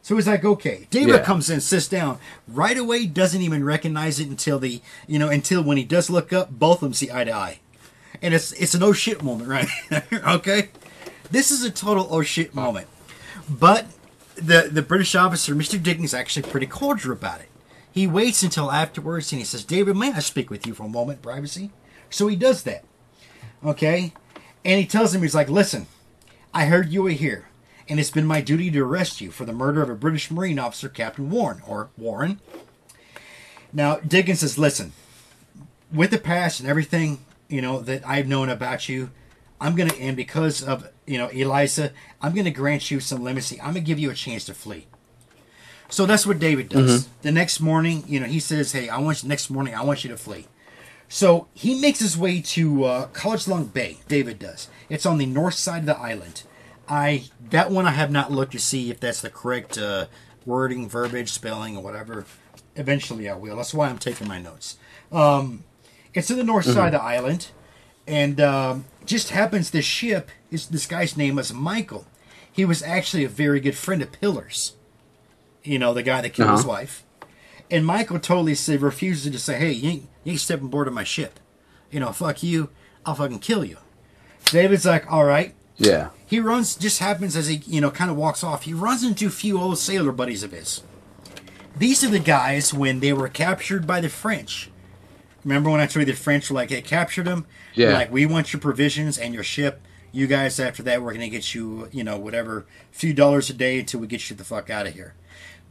So 0.00 0.14
he's 0.14 0.26
like, 0.26 0.42
okay. 0.42 0.86
David 0.88 1.16
Yeah. 1.16 1.22
comes 1.22 1.50
in, 1.50 1.60
sits 1.60 1.86
down 1.86 2.18
right 2.48 2.78
away, 2.78 3.04
doesn't 3.04 3.42
even 3.42 3.62
recognize 3.62 4.18
it 4.18 4.26
until 4.28 4.58
the, 4.58 4.80
you 5.06 5.18
know, 5.18 5.28
until 5.28 5.62
when 5.62 5.76
he 5.76 5.84
does 5.84 6.08
look 6.08 6.32
up, 6.32 6.50
both 6.50 6.76
of 6.76 6.80
them 6.80 6.94
see 6.94 7.10
eye 7.12 7.24
to 7.24 7.30
eye, 7.34 7.58
and 8.22 8.32
it's 8.32 8.52
it's 8.52 8.72
an 8.74 8.82
oh 8.82 8.94
shit 8.94 9.22
moment, 9.22 9.50
right? 9.50 9.68
okay, 10.26 10.70
this 11.30 11.50
is 11.50 11.62
a 11.62 11.70
total 11.70 12.08
oh 12.10 12.22
shit 12.22 12.54
moment, 12.54 12.86
but 13.50 13.84
the 14.36 14.70
the 14.72 14.80
British 14.80 15.14
officer, 15.14 15.54
Mister 15.54 15.76
Dickens, 15.76 16.10
is 16.10 16.14
actually 16.14 16.48
pretty 16.50 16.66
cordial 16.66 17.12
about 17.12 17.40
it. 17.40 17.50
He 17.92 18.06
waits 18.06 18.42
until 18.42 18.72
afterwards 18.72 19.30
and 19.30 19.40
he 19.40 19.44
says, 19.44 19.62
David, 19.62 19.94
may 19.96 20.12
I 20.12 20.20
speak 20.20 20.48
with 20.48 20.66
you 20.66 20.72
for 20.72 20.84
a 20.84 20.88
moment, 20.88 21.20
privacy? 21.20 21.70
So 22.08 22.28
he 22.28 22.36
does 22.36 22.62
that, 22.62 22.84
okay, 23.62 24.14
and 24.66 24.80
he 24.80 24.84
tells 24.84 25.14
him, 25.14 25.22
he's 25.22 25.34
like, 25.34 25.48
listen, 25.48 25.86
I 26.52 26.66
heard 26.66 26.92
you 26.92 27.04
were 27.04 27.10
here 27.10 27.46
and 27.88 28.00
it's 28.00 28.10
been 28.10 28.26
my 28.26 28.40
duty 28.40 28.68
to 28.72 28.82
arrest 28.82 29.20
you 29.20 29.30
for 29.30 29.44
the 29.44 29.52
murder 29.52 29.80
of 29.80 29.88
a 29.88 29.94
British 29.94 30.28
Marine 30.28 30.58
officer, 30.58 30.88
Captain 30.88 31.30
Warren, 31.30 31.62
or 31.66 31.88
Warren. 31.96 32.40
Now, 33.72 33.96
Dickens 33.96 34.40
says, 34.40 34.58
listen, 34.58 34.92
with 35.92 36.10
the 36.10 36.18
past 36.18 36.58
and 36.58 36.68
everything, 36.68 37.24
you 37.48 37.62
know, 37.62 37.78
that 37.80 38.04
I've 38.04 38.26
known 38.26 38.48
about 38.48 38.88
you, 38.88 39.10
I'm 39.60 39.76
going 39.76 39.88
to, 39.88 40.00
and 40.00 40.16
because 40.16 40.64
of, 40.64 40.90
you 41.06 41.16
know, 41.16 41.28
Eliza, 41.28 41.92
I'm 42.20 42.34
going 42.34 42.44
to 42.44 42.50
grant 42.50 42.90
you 42.90 42.98
some 42.98 43.22
leniency. 43.22 43.60
I'm 43.60 43.72
going 43.72 43.74
to 43.74 43.80
give 43.82 44.00
you 44.00 44.10
a 44.10 44.14
chance 44.14 44.44
to 44.46 44.54
flee. 44.54 44.88
So 45.88 46.06
that's 46.06 46.26
what 46.26 46.40
David 46.40 46.68
does. 46.68 47.04
Mm-hmm. 47.04 47.12
The 47.22 47.32
next 47.32 47.60
morning, 47.60 48.02
you 48.08 48.18
know, 48.18 48.26
he 48.26 48.40
says, 48.40 48.72
hey, 48.72 48.88
I 48.88 48.98
want 48.98 49.22
you, 49.22 49.28
next 49.28 49.48
morning, 49.48 49.76
I 49.76 49.84
want 49.84 50.02
you 50.02 50.10
to 50.10 50.16
flee. 50.16 50.46
So 51.08 51.46
he 51.54 51.80
makes 51.80 52.00
his 52.00 52.16
way 52.18 52.40
to 52.40 52.84
uh, 52.84 53.06
College 53.08 53.46
Long 53.46 53.66
Bay. 53.66 53.98
David 54.08 54.38
does. 54.38 54.68
It's 54.88 55.06
on 55.06 55.18
the 55.18 55.26
north 55.26 55.54
side 55.54 55.80
of 55.80 55.86
the 55.86 55.98
island. 55.98 56.42
I 56.88 57.24
that 57.50 57.70
one 57.70 57.86
I 57.86 57.90
have 57.92 58.10
not 58.10 58.30
looked 58.32 58.52
to 58.52 58.58
see 58.58 58.90
if 58.90 59.00
that's 59.00 59.20
the 59.20 59.30
correct 59.30 59.78
uh, 59.78 60.06
wording, 60.44 60.88
verbiage, 60.88 61.30
spelling, 61.30 61.76
or 61.76 61.82
whatever. 61.82 62.24
Eventually, 62.74 63.28
I 63.28 63.34
will. 63.34 63.56
That's 63.56 63.72
why 63.74 63.88
I'm 63.88 63.98
taking 63.98 64.28
my 64.28 64.40
notes. 64.40 64.76
Um, 65.10 65.64
it's 66.14 66.30
in 66.30 66.36
the 66.38 66.44
north 66.44 66.64
side 66.66 66.92
of 66.94 67.00
the 67.00 67.02
island, 67.02 67.48
and 68.06 68.40
um, 68.40 68.84
just 69.04 69.30
happens 69.30 69.70
this 69.70 69.84
ship 69.84 70.30
is 70.50 70.68
this 70.68 70.86
guy's 70.86 71.16
name 71.16 71.38
is 71.38 71.52
Michael. 71.52 72.06
He 72.50 72.64
was 72.64 72.82
actually 72.82 73.24
a 73.24 73.28
very 73.28 73.60
good 73.60 73.76
friend 73.76 74.02
of 74.02 74.12
Pillars. 74.12 74.74
You 75.62 75.78
know, 75.78 75.92
the 75.94 76.02
guy 76.02 76.20
that 76.20 76.30
killed 76.32 76.50
his 76.50 76.60
Uh-huh. 76.60 76.68
wife. 76.68 77.02
And 77.70 77.84
Michael 77.84 78.18
totally 78.20 78.54
said, 78.54 78.80
refuses 78.80 79.32
to 79.32 79.38
say, 79.38 79.58
hey, 79.58 79.72
you 79.72 79.90
ain't, 79.90 80.08
you 80.26 80.32
ain't 80.32 80.40
stepping 80.40 80.66
aboard 80.66 80.88
of 80.88 80.94
my 80.94 81.04
ship. 81.04 81.38
You 81.90 82.00
know, 82.00 82.10
fuck 82.12 82.42
you. 82.42 82.70
I'll 83.06 83.14
fucking 83.14 83.38
kill 83.38 83.64
you. 83.64 83.78
David's 84.46 84.84
like, 84.84 85.10
all 85.10 85.24
right. 85.24 85.54
Yeah. 85.76 86.08
He 86.26 86.40
runs, 86.40 86.74
just 86.74 86.98
happens 86.98 87.36
as 87.36 87.46
he, 87.46 87.62
you 87.66 87.80
know, 87.80 87.92
kind 87.92 88.10
of 88.10 88.16
walks 88.16 88.42
off, 88.42 88.64
he 88.64 88.74
runs 88.74 89.04
into 89.04 89.28
a 89.28 89.30
few 89.30 89.60
old 89.60 89.78
sailor 89.78 90.10
buddies 90.10 90.42
of 90.42 90.50
his. 90.50 90.82
These 91.76 92.02
are 92.02 92.10
the 92.10 92.18
guys 92.18 92.74
when 92.74 92.98
they 92.98 93.12
were 93.12 93.28
captured 93.28 93.86
by 93.86 94.00
the 94.00 94.08
French. 94.08 94.68
Remember 95.44 95.70
when 95.70 95.80
I 95.80 95.86
told 95.86 96.06
you 96.06 96.12
the 96.12 96.18
French 96.18 96.50
were 96.50 96.56
like, 96.56 96.70
they 96.70 96.82
captured 96.82 97.26
them? 97.26 97.46
Yeah. 97.74 97.92
Like, 97.92 98.10
we 98.10 98.26
want 98.26 98.52
your 98.52 98.60
provisions 98.60 99.18
and 99.18 99.32
your 99.32 99.44
ship. 99.44 99.80
You 100.10 100.26
guys, 100.26 100.58
after 100.58 100.82
that, 100.82 101.02
we're 101.02 101.12
going 101.12 101.20
to 101.20 101.28
get 101.28 101.54
you, 101.54 101.88
you 101.92 102.02
know, 102.02 102.18
whatever, 102.18 102.66
few 102.90 103.14
dollars 103.14 103.48
a 103.48 103.54
day 103.54 103.78
until 103.78 104.00
we 104.00 104.08
get 104.08 104.28
you 104.28 104.34
the 104.34 104.42
fuck 104.42 104.70
out 104.70 104.88
of 104.88 104.94
here. 104.94 105.14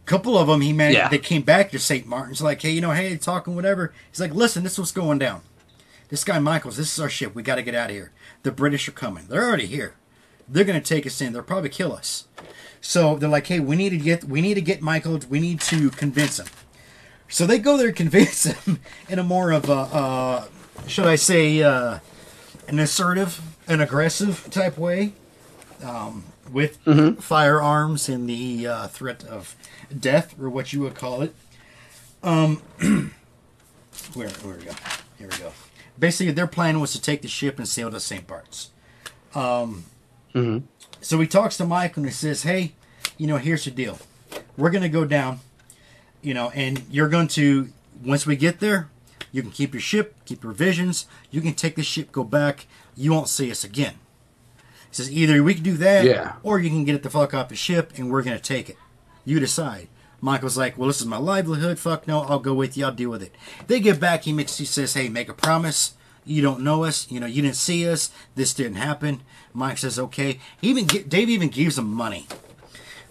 Couple 0.05 0.37
of 0.37 0.47
them, 0.47 0.61
he 0.61 0.73
managed, 0.73 0.97
Yeah. 0.97 1.09
they 1.09 1.17
came 1.17 1.41
back 1.41 1.71
to 1.71 1.79
St. 1.79 2.05
Martin's, 2.05 2.41
like, 2.41 2.61
hey, 2.61 2.71
you 2.71 2.81
know, 2.81 2.91
hey, 2.91 3.15
talking, 3.17 3.55
whatever. 3.55 3.93
He's 4.11 4.19
like, 4.19 4.33
listen, 4.33 4.63
this 4.63 4.73
is 4.73 4.79
what's 4.79 4.91
going 4.91 5.19
down. 5.19 5.41
This 6.09 6.23
guy 6.23 6.37
Michaels, 6.39 6.77
this 6.77 6.93
is 6.93 6.99
our 6.99 7.09
ship. 7.09 7.33
We 7.33 7.41
got 7.43 7.55
to 7.55 7.63
get 7.63 7.73
out 7.75 7.89
of 7.89 7.95
here. 7.95 8.11
The 8.43 8.51
British 8.51 8.87
are 8.87 8.91
coming. 8.93 9.25
They're 9.27 9.43
already 9.43 9.65
here. 9.65 9.95
They're 10.47 10.63
going 10.63 10.79
to 10.79 10.87
take 10.87 11.07
us 11.07 11.19
in. 11.19 11.33
They'll 11.33 11.41
probably 11.41 11.69
kill 11.69 11.91
us. 11.93 12.25
So 12.79 13.15
they're 13.15 13.27
like, 13.29 13.47
hey, 13.47 13.59
we 13.59 13.75
need 13.75 13.89
to 13.89 13.97
get 13.97 14.23
we 14.25 14.41
need 14.41 14.53
to 14.53 14.61
get 14.61 14.79
Michael. 14.83 15.19
We 15.27 15.39
need 15.39 15.59
to 15.61 15.89
convince 15.89 16.39
him. 16.39 16.45
So 17.27 17.47
they 17.47 17.57
go 17.57 17.77
there 17.77 17.87
and 17.87 17.95
convince 18.03 18.43
him 18.43 18.79
in 19.09 19.17
a 19.17 19.23
more 19.23 19.51
of 19.51 19.67
a 19.67 19.73
uh, 19.73 20.45
should 20.85 21.07
I 21.07 21.15
say 21.15 21.63
uh, 21.63 21.97
an 22.67 22.77
assertive, 22.77 23.41
an 23.67 23.81
aggressive 23.81 24.47
type 24.51 24.77
way, 24.77 25.13
um, 25.83 26.25
with 26.51 26.77
firearms 27.21 28.07
and 28.09 28.29
the 28.29 28.67
uh, 28.67 28.87
threat 28.87 29.23
of 29.25 29.55
death 29.97 30.35
or 30.39 30.49
what 30.49 30.73
you 30.73 30.81
would 30.81 30.95
call 30.95 31.21
it. 31.21 31.33
Um, 32.23 32.57
where 34.13 34.29
where 34.29 34.55
we 34.57 34.63
go? 34.65 34.71
Here 35.17 35.27
we 35.29 35.37
go. 35.37 35.51
basically 35.97 36.33
their 36.33 36.47
plan 36.47 36.79
was 36.79 36.91
to 36.93 37.01
take 37.01 37.21
the 37.21 37.27
ship 37.27 37.57
and 37.57 37.67
sail 37.67 37.89
to 37.91 37.99
St. 37.99 38.25
Bart's. 38.27 38.71
Um, 39.33 39.85
Mhm. 40.33 40.63
So 41.01 41.19
he 41.21 41.27
talks 41.27 41.55
to 41.57 41.65
Michael 41.65 42.01
and 42.01 42.07
he 42.07 42.13
says, 42.13 42.43
"Hey, 42.43 42.73
you 43.17 43.25
know, 43.27 43.37
here's 43.37 43.63
the 43.63 43.71
deal. 43.71 43.99
We're 44.57 44.69
gonna 44.71 44.89
go 44.89 45.05
down, 45.05 45.39
you 46.21 46.33
know, 46.33 46.49
and 46.49 46.83
you're 46.89 47.07
going 47.09 47.27
to 47.29 47.69
once 48.03 48.25
we 48.25 48.35
get 48.35 48.59
there, 48.59 48.89
you 49.31 49.41
can 49.41 49.51
keep 49.51 49.73
your 49.73 49.79
ship, 49.81 50.15
keep 50.25 50.43
your 50.43 50.51
visions. 50.51 51.05
You 51.31 51.39
can 51.41 51.53
take 51.53 51.75
the 51.77 51.83
ship, 51.83 52.11
go 52.11 52.23
back. 52.25 52.65
You 52.97 53.11
won't 53.13 53.29
see 53.29 53.49
us 53.51 53.63
again." 53.63 53.93
He 54.95 55.03
says, 55.03 55.11
"Either 55.11 55.43
we 55.43 55.55
can 55.55 55.63
do 55.63 55.75
that, 55.77 56.05
Yeah. 56.05 56.33
or 56.41 56.57
you 56.57 56.69
can 56.69 56.85
get 56.85 56.95
it 56.95 57.03
the 57.03 57.09
fuck 57.09 57.33
off 57.33 57.49
the 57.49 57.55
ship, 57.55 57.91
and 57.97 58.09
we're 58.09 58.21
gonna 58.21 58.39
take 58.39 58.69
it. 58.69 58.77
You 59.25 59.41
decide." 59.41 59.89
Michael's 60.21 60.57
like, 60.57 60.77
"Well, 60.77 60.87
this 60.87 61.01
is 61.01 61.05
my 61.05 61.17
livelihood. 61.17 61.77
Fuck 61.77 62.07
no, 62.07 62.21
I'll 62.21 62.39
go 62.39 62.53
with 62.53 62.77
you. 62.77 62.85
I'll 62.85 62.93
deal 62.93 63.09
with 63.09 63.21
it." 63.21 63.35
They 63.67 63.81
get 63.81 63.99
back. 63.99 64.23
He 64.23 64.31
makes. 64.31 64.57
He 64.57 64.63
says, 64.63 64.93
"Hey, 64.93 65.09
make 65.09 65.27
a 65.27 65.33
promise. 65.33 65.95
You 66.23 66.41
don't 66.41 66.61
know 66.61 66.85
us. 66.85 67.07
You 67.09 67.19
know, 67.19 67.25
you 67.25 67.41
didn't 67.41 67.57
see 67.57 67.87
us. 67.89 68.09
This 68.35 68.53
didn't 68.53 68.77
happen." 68.77 69.19
Mike 69.53 69.79
says, 69.79 69.99
"Okay." 69.99 70.39
He 70.61 70.69
even 70.69 70.85
get, 70.85 71.09
Dave 71.09 71.29
even 71.29 71.49
gives 71.49 71.77
him 71.77 71.93
money. 71.93 72.25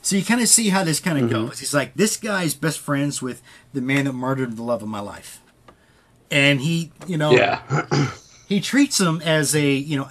So 0.01 0.17
you 0.17 0.25
kind 0.25 0.41
of 0.41 0.49
see 0.49 0.71
how 0.71 0.85
this 0.85 1.01
kind 1.01 1.19
of 1.19 1.25
mm-hmm. 1.25 1.49
goes. 1.49 1.59
He's 1.59 1.75
like, 1.75 1.95
"This 1.95 2.17
guy's 2.17 2.55
best 2.55 2.79
friends 2.79 3.21
with 3.21 3.43
the 3.75 3.83
man 3.83 4.07
that 4.07 4.15
murdered 4.15 4.57
the 4.57 4.63
love 4.63 4.83
of 4.83 4.89
my 4.89 5.01
life," 5.01 5.43
and 6.31 6.63
he, 6.63 6.93
you 7.07 7.19
know, 7.19 7.33
Yeah. 7.33 7.61
he 8.49 8.61
treats 8.61 8.99
him 8.99 9.21
as 9.23 9.55
a 9.55 9.71
you 9.75 9.99
know 9.99 10.09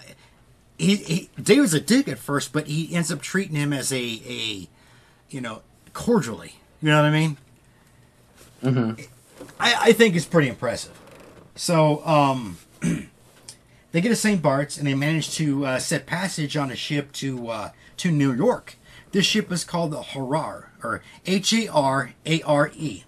he, 0.77 0.95
he 0.95 1.29
David's 1.41 1.73
a 1.73 1.79
dick 1.79 2.07
at 2.07 2.19
first, 2.19 2.53
but 2.53 2.67
he 2.67 2.93
ends 2.93 3.11
up 3.11 3.21
treating 3.21 3.55
him 3.55 3.73
as 3.73 3.91
a 3.91 4.21
a 4.27 4.67
you 5.29 5.41
know 5.41 5.61
cordially. 5.93 6.55
You 6.81 6.89
know 6.89 7.01
what 7.01 7.05
I 7.05 7.11
mean? 7.11 7.37
Mm-hmm. 8.63 9.01
I, 9.59 9.75
I 9.79 9.93
think 9.93 10.15
it's 10.15 10.25
pretty 10.25 10.49
impressive. 10.49 10.99
So 11.55 12.05
um, 12.05 12.57
they 12.81 14.01
get 14.01 14.09
to 14.09 14.15
St. 14.15 14.41
Bart's 14.41 14.77
and 14.77 14.87
they 14.87 14.95
manage 14.95 15.33
to 15.35 15.65
uh, 15.65 15.79
set 15.79 16.05
passage 16.05 16.57
on 16.57 16.71
a 16.71 16.75
ship 16.75 17.11
to 17.13 17.49
uh, 17.49 17.69
to 17.97 18.11
New 18.11 18.33
York. 18.33 18.75
This 19.11 19.25
ship 19.25 19.51
is 19.51 19.63
called 19.63 19.91
the 19.91 20.01
Harar 20.01 20.71
or 20.83 21.01
H 21.25 21.53
A 21.53 21.67
R 21.67 22.13
A 22.25 22.41
R 22.41 22.71
E. 22.75 23.03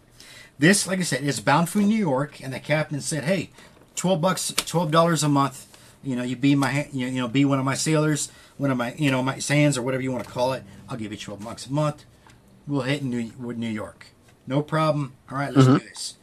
This, 0.57 0.87
like 0.87 0.99
I 0.99 1.03
said, 1.03 1.23
is 1.23 1.39
bound 1.41 1.67
for 1.67 1.79
New 1.79 1.97
York, 1.97 2.41
and 2.41 2.53
the 2.53 2.59
captain 2.59 3.01
said, 3.01 3.23
"Hey, 3.23 3.49
twelve 3.95 4.21
bucks, 4.21 4.53
twelve 4.55 4.91
dollars 4.91 5.23
a 5.23 5.29
month. 5.29 5.64
You 6.05 6.15
know, 6.15 6.23
you 6.23 6.35
be 6.35 6.55
my, 6.55 6.87
you 6.93 7.09
know, 7.11 7.27
be 7.27 7.45
one 7.45 7.59
of 7.59 7.65
my 7.65 7.75
sailors, 7.75 8.31
one 8.57 8.71
of 8.71 8.77
my, 8.77 8.93
you 8.93 9.11
know, 9.11 9.23
my 9.23 9.39
sands 9.39 9.77
or 9.77 9.81
whatever 9.81 10.03
you 10.03 10.11
want 10.11 10.23
to 10.23 10.29
call 10.29 10.53
it. 10.53 10.63
I'll 10.87 10.97
give 10.97 11.11
you 11.11 11.17
twelve 11.17 11.43
bucks 11.43 11.65
a 11.65 11.73
month. 11.73 12.05
We'll 12.67 12.81
hit 12.81 13.03
New, 13.03 13.31
New 13.39 13.69
York, 13.69 14.07
no 14.47 14.61
problem. 14.61 15.13
All 15.29 15.37
right, 15.37 15.53
let's 15.53 15.67
mm-hmm. 15.67 15.77
do 15.77 15.89
this." 15.89 16.15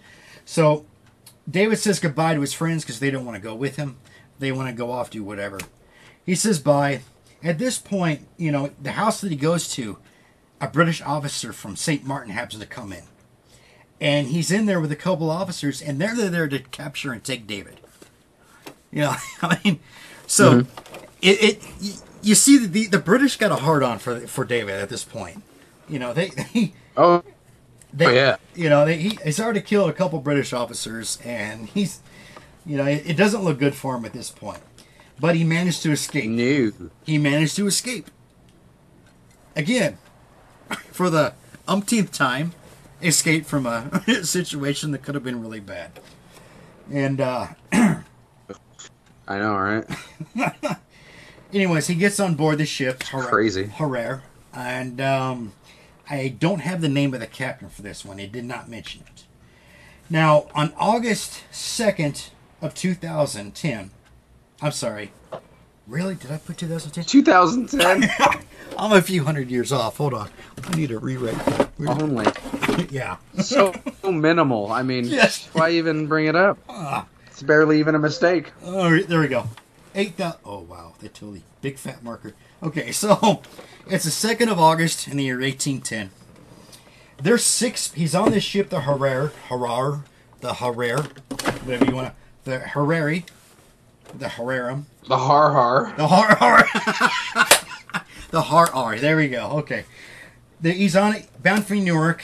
So 0.44 0.86
David 1.50 1.76
says 1.76 2.00
goodbye 2.00 2.34
to 2.34 2.40
his 2.40 2.52
friends 2.52 2.84
because 2.84 3.00
they 3.00 3.10
don't 3.10 3.24
want 3.24 3.36
to 3.36 3.42
go 3.42 3.54
with 3.54 3.76
him. 3.76 3.96
They 4.38 4.52
want 4.52 4.68
to 4.68 4.74
go 4.74 4.90
off 4.90 5.10
do 5.10 5.22
whatever. 5.22 5.58
He 6.24 6.34
says 6.34 6.58
bye. 6.58 7.02
At 7.44 7.58
this 7.58 7.78
point, 7.78 8.28
you 8.36 8.52
know, 8.52 8.70
the 8.80 8.92
house 8.92 9.20
that 9.20 9.30
he 9.30 9.36
goes 9.36 9.68
to, 9.74 9.98
a 10.60 10.68
British 10.68 11.02
officer 11.02 11.52
from 11.52 11.74
St. 11.74 12.04
Martin 12.04 12.32
happens 12.32 12.60
to 12.60 12.66
come 12.66 12.92
in. 12.92 13.02
And 14.00 14.28
he's 14.28 14.52
in 14.52 14.66
there 14.66 14.80
with 14.80 14.92
a 14.92 14.96
couple 14.96 15.30
officers, 15.30 15.82
and 15.82 16.00
they're 16.00 16.14
there 16.14 16.48
to 16.48 16.58
capture 16.60 17.12
and 17.12 17.22
take 17.22 17.46
David. 17.46 17.80
You 18.92 19.02
know, 19.02 19.16
I 19.42 19.58
mean, 19.64 19.80
so 20.26 20.66
it, 21.20 21.60
it 21.80 22.02
you, 22.22 22.34
see 22.34 22.64
the, 22.66 22.86
the 22.86 22.98
British 22.98 23.36
got 23.36 23.50
a 23.50 23.56
hard 23.56 23.82
on 23.82 23.98
for 23.98 24.20
for 24.26 24.44
David 24.44 24.76
at 24.76 24.88
this 24.88 25.04
point. 25.04 25.42
You 25.88 25.98
know, 25.98 26.12
they, 26.12 26.28
they 26.54 26.72
Oh, 26.96 27.22
they, 27.92 28.06
Oh, 28.06 28.10
yeah. 28.10 28.36
You 28.54 28.68
know, 28.68 28.84
they, 28.84 28.96
he, 28.96 29.18
he's 29.24 29.40
already 29.40 29.60
killed 29.60 29.90
a 29.90 29.92
couple 29.92 30.18
British 30.20 30.52
officers, 30.52 31.18
and 31.24 31.68
he's, 31.68 32.00
you 32.64 32.76
know, 32.76 32.86
it, 32.86 33.02
it 33.06 33.16
doesn't 33.16 33.42
look 33.42 33.58
good 33.58 33.74
for 33.74 33.96
him 33.96 34.04
at 34.04 34.12
this 34.12 34.30
point. 34.30 34.60
But 35.20 35.36
he 35.36 35.44
managed 35.44 35.82
to 35.82 35.92
escape. 35.92 36.28
new. 36.28 36.90
He 37.04 37.18
managed 37.18 37.56
to 37.56 37.66
escape. 37.66 38.10
Again, 39.54 39.98
for 40.90 41.10
the 41.10 41.34
umpteenth 41.68 42.12
time, 42.12 42.52
escape 43.02 43.46
from 43.46 43.66
a 43.66 44.02
situation 44.24 44.90
that 44.92 45.02
could 45.02 45.14
have 45.14 45.24
been 45.24 45.40
really 45.40 45.60
bad. 45.60 46.00
And, 46.90 47.20
uh, 47.20 47.48
I 49.32 49.38
know, 49.38 49.56
right? 49.56 50.78
anyways, 51.54 51.86
he 51.86 51.94
gets 51.94 52.20
on 52.20 52.34
board 52.34 52.58
the 52.58 52.66
ship. 52.66 53.02
Crazy. 53.04 53.64
Harar, 53.66 54.22
and 54.52 55.00
um, 55.00 55.52
I 56.10 56.28
don't 56.28 56.60
have 56.60 56.82
the 56.82 56.88
name 56.90 57.14
of 57.14 57.20
the 57.20 57.26
captain 57.26 57.70
for 57.70 57.80
this 57.80 58.04
one. 58.04 58.18
He 58.18 58.26
did 58.26 58.44
not 58.44 58.68
mention 58.68 59.02
it. 59.06 59.24
Now, 60.10 60.48
on 60.54 60.74
August 60.78 61.44
2nd 61.50 62.28
of 62.60 62.74
2010, 62.74 63.90
I'm 64.60 64.72
sorry. 64.72 65.12
Really? 65.86 66.14
Did 66.14 66.30
I 66.30 66.36
put 66.36 66.58
2010? 66.58 67.04
2010 67.04 68.10
I'm 68.78 68.92
a 68.92 69.00
few 69.02 69.24
hundred 69.24 69.50
years 69.50 69.72
off. 69.72 69.96
Hold 69.96 70.12
on. 70.14 70.28
I 70.64 70.76
need 70.76 70.90
to 70.90 70.98
rewrite 70.98 71.34
that. 71.46 71.70
only. 71.88 72.26
yeah. 72.90 73.16
So 73.40 73.72
minimal. 74.04 74.70
I 74.70 74.82
mean, 74.82 75.04
Yes. 75.06 75.48
why 75.54 75.70
even 75.70 76.06
bring 76.06 76.26
it 76.26 76.36
up? 76.36 76.58
It's 77.42 77.48
barely 77.48 77.80
even 77.80 77.96
a 77.96 77.98
mistake. 77.98 78.52
Oh, 78.64 78.96
there 79.00 79.18
we 79.18 79.26
go. 79.26 79.48
Eight 79.96 80.14
thousand. 80.14 80.38
Oh 80.44 80.60
wow, 80.60 80.94
they 81.00 81.08
totally 81.08 81.42
big 81.60 81.76
fat 81.76 82.04
marker. 82.04 82.34
Okay, 82.62 82.92
so 82.92 83.42
it's 83.88 84.04
the 84.04 84.12
second 84.12 84.48
of 84.48 84.60
August 84.60 85.08
in 85.08 85.16
the 85.16 85.24
year 85.24 85.42
eighteen 85.42 85.80
ten. 85.80 86.10
There's 87.20 87.42
six. 87.42 87.92
He's 87.94 88.14
on 88.14 88.30
this 88.30 88.44
ship, 88.44 88.68
the 88.68 88.82
Harar, 88.82 89.32
Harar, 89.48 90.04
the 90.40 90.54
Harar, 90.54 91.02
whatever 91.64 91.84
you 91.84 91.96
want 91.96 92.14
to, 92.44 92.48
the 92.48 92.58
Harari, 92.60 93.24
the 94.16 94.28
Hararum, 94.28 94.86
The 95.08 95.18
har 95.18 95.50
har. 95.50 95.94
the 95.96 96.06
Har 96.06 96.36
Har, 96.36 96.62
the 98.30 98.42
Har 98.42 98.96
There 98.98 99.16
we 99.16 99.26
go. 99.26 99.48
Okay, 99.62 99.84
the, 100.60 100.70
he's 100.70 100.94
on 100.94 101.16
it, 101.16 101.42
bound 101.42 101.66
for 101.66 101.74
New 101.74 101.92
York, 101.92 102.22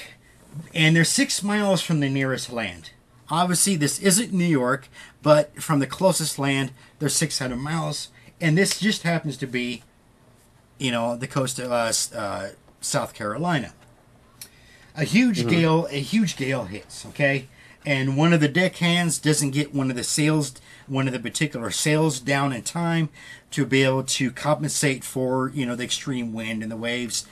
and 0.73 0.95
they're 0.95 1.05
six 1.05 1.43
miles 1.43 1.83
from 1.83 1.99
the 1.99 2.09
nearest 2.09 2.53
land. 2.53 2.91
Obviously, 3.31 3.77
this 3.77 3.99
isn't 4.01 4.33
New 4.33 4.45
York, 4.45 4.89
but 5.23 5.63
from 5.63 5.81
the 5.81 5.87
closest 5.87 6.39
land, 6.39 6.73
they're 6.99 7.09
600 7.09 7.57
miles, 7.57 8.09
and 8.41 8.57
this 8.57 8.81
just 8.81 9.03
happens 9.03 9.37
to 9.39 9.47
be, 9.47 9.83
you 10.79 10.91
know, 10.91 11.17
the 11.17 11.27
coast 11.27 11.59
of 11.59 11.71
uh, 11.71 11.93
uh, 12.17 12.49
South 12.81 13.15
Carolina. 13.15 13.75
A 14.97 15.05
huge 15.05 15.47
gale, 15.47 15.87
a 15.91 16.01
huge 16.01 16.37
gale 16.37 16.65
hits. 16.65 17.07
Okay, 17.07 17.49
and 17.87 18.17
one 18.17 18.33
of 18.33 18.41
the 18.41 18.49
deckhands 18.49 19.19
doesn't 19.19 19.53
get 19.53 19.75
one 19.75 19.91
of 19.91 19.97
the 19.97 20.03
sails, 20.03 20.55
one 20.87 21.07
of 21.07 21.13
the 21.13 21.21
particular 21.21 21.71
sails 21.71 22.19
down 22.19 22.53
in 22.53 22.63
time 22.63 23.09
to 23.53 23.65
be 23.65 23.83
able 23.85 24.03
to 24.03 24.31
compensate 24.31 25.05
for 25.05 25.51
you 25.55 25.65
know 25.65 25.77
the 25.77 25.85
extreme 25.85 26.33
wind 26.33 26.63
and 26.63 26.73
the 26.73 26.77
waves. 26.77 27.27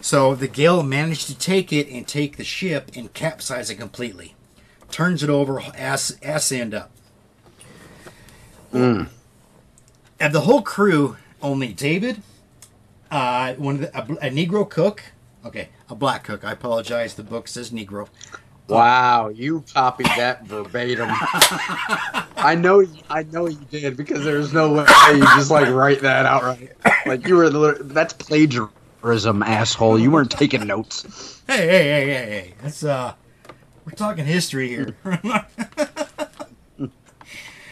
So 0.00 0.34
the 0.34 0.48
gale 0.48 0.82
managed 0.82 1.28
to 1.28 1.38
take 1.38 1.72
it 1.72 1.88
and 1.88 2.08
take 2.08 2.36
the 2.36 2.44
ship 2.44 2.90
and 2.96 3.12
capsize 3.14 3.70
it 3.70 3.76
completely. 3.76 4.34
Turns 4.92 5.24
it 5.24 5.30
over 5.30 5.60
ass 5.76 6.16
ass 6.22 6.52
end 6.52 6.74
up. 6.74 6.90
And 10.20 10.32
the 10.32 10.42
whole 10.42 10.62
crew, 10.62 11.16
only 11.42 11.72
David, 11.72 12.22
uh, 13.10 13.54
one 13.54 13.76
of 13.76 13.80
the, 13.80 13.98
a, 13.98 14.28
a 14.28 14.30
Negro 14.30 14.68
cook. 14.68 15.02
Okay, 15.44 15.70
a 15.90 15.96
black 15.96 16.22
cook. 16.22 16.44
I 16.44 16.52
apologize. 16.52 17.14
The 17.14 17.24
book 17.24 17.48
says 17.48 17.72
Negro. 17.72 18.08
Wow, 18.68 19.28
you 19.28 19.64
copied 19.74 20.06
that 20.06 20.44
verbatim. 20.46 21.08
I 21.10 22.56
know, 22.58 22.86
I 23.10 23.24
know 23.24 23.48
you 23.48 23.58
did 23.70 23.96
because 23.96 24.24
there's 24.24 24.52
no 24.52 24.72
way 24.72 24.86
you 25.12 25.22
just 25.36 25.50
like 25.50 25.68
write 25.68 26.00
that 26.02 26.24
out 26.26 26.42
right. 26.42 26.70
Like 27.04 27.26
you 27.26 27.36
were, 27.36 27.78
that's 27.82 28.12
plagiarism, 28.14 29.42
asshole. 29.42 29.98
You 29.98 30.10
weren't 30.10 30.30
taking 30.30 30.66
notes. 30.66 31.42
Hey, 31.46 31.66
hey, 31.66 31.66
hey, 31.66 32.06
hey, 32.06 32.26
hey. 32.30 32.54
That's 32.62 32.84
uh, 32.84 33.14
we're 33.84 33.92
talking 33.92 34.24
history 34.24 34.68
here. 34.68 34.96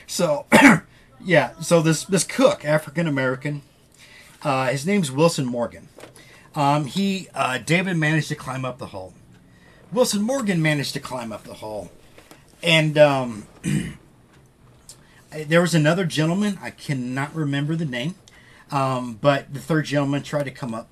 so, 0.07 0.47
yeah. 1.25 1.53
So 1.61 1.83
this 1.83 2.05
this 2.05 2.25
cook, 2.25 2.65
African 2.65 3.07
American, 3.07 3.63
uh, 4.43 4.69
his 4.69 4.87
name's 4.87 5.11
Wilson 5.11 5.47
Morgan. 5.47 5.89
Um, 6.55 6.87
he 6.87 7.29
uh, 7.35 7.59
David 7.59 7.97
managed 7.97 8.29
to 8.29 8.35
climb 8.35 8.65
up 8.65 8.79
the 8.79 8.87
hull. 8.87 9.15
Wilson 9.93 10.23
Morgan 10.23 10.61
managed 10.63 10.95
to 10.95 11.01
climb 11.01 11.33
up 11.33 11.45
the 11.45 11.55
hull, 11.55 11.91
and 12.63 12.99
um, 12.99 13.47
there 15.31 15.61
was 15.61 15.75
another 15.75 16.05
gentleman. 16.05 16.59
I 16.61 16.71
cannot 16.71 17.35
remember 17.35 17.77
the 17.77 17.85
name, 17.85 18.17
um, 18.71 19.19
but 19.21 19.53
the 19.53 19.61
third 19.61 19.85
gentleman 19.87 20.23
tried 20.23 20.45
to 20.45 20.51
come 20.51 20.75
up, 20.75 20.91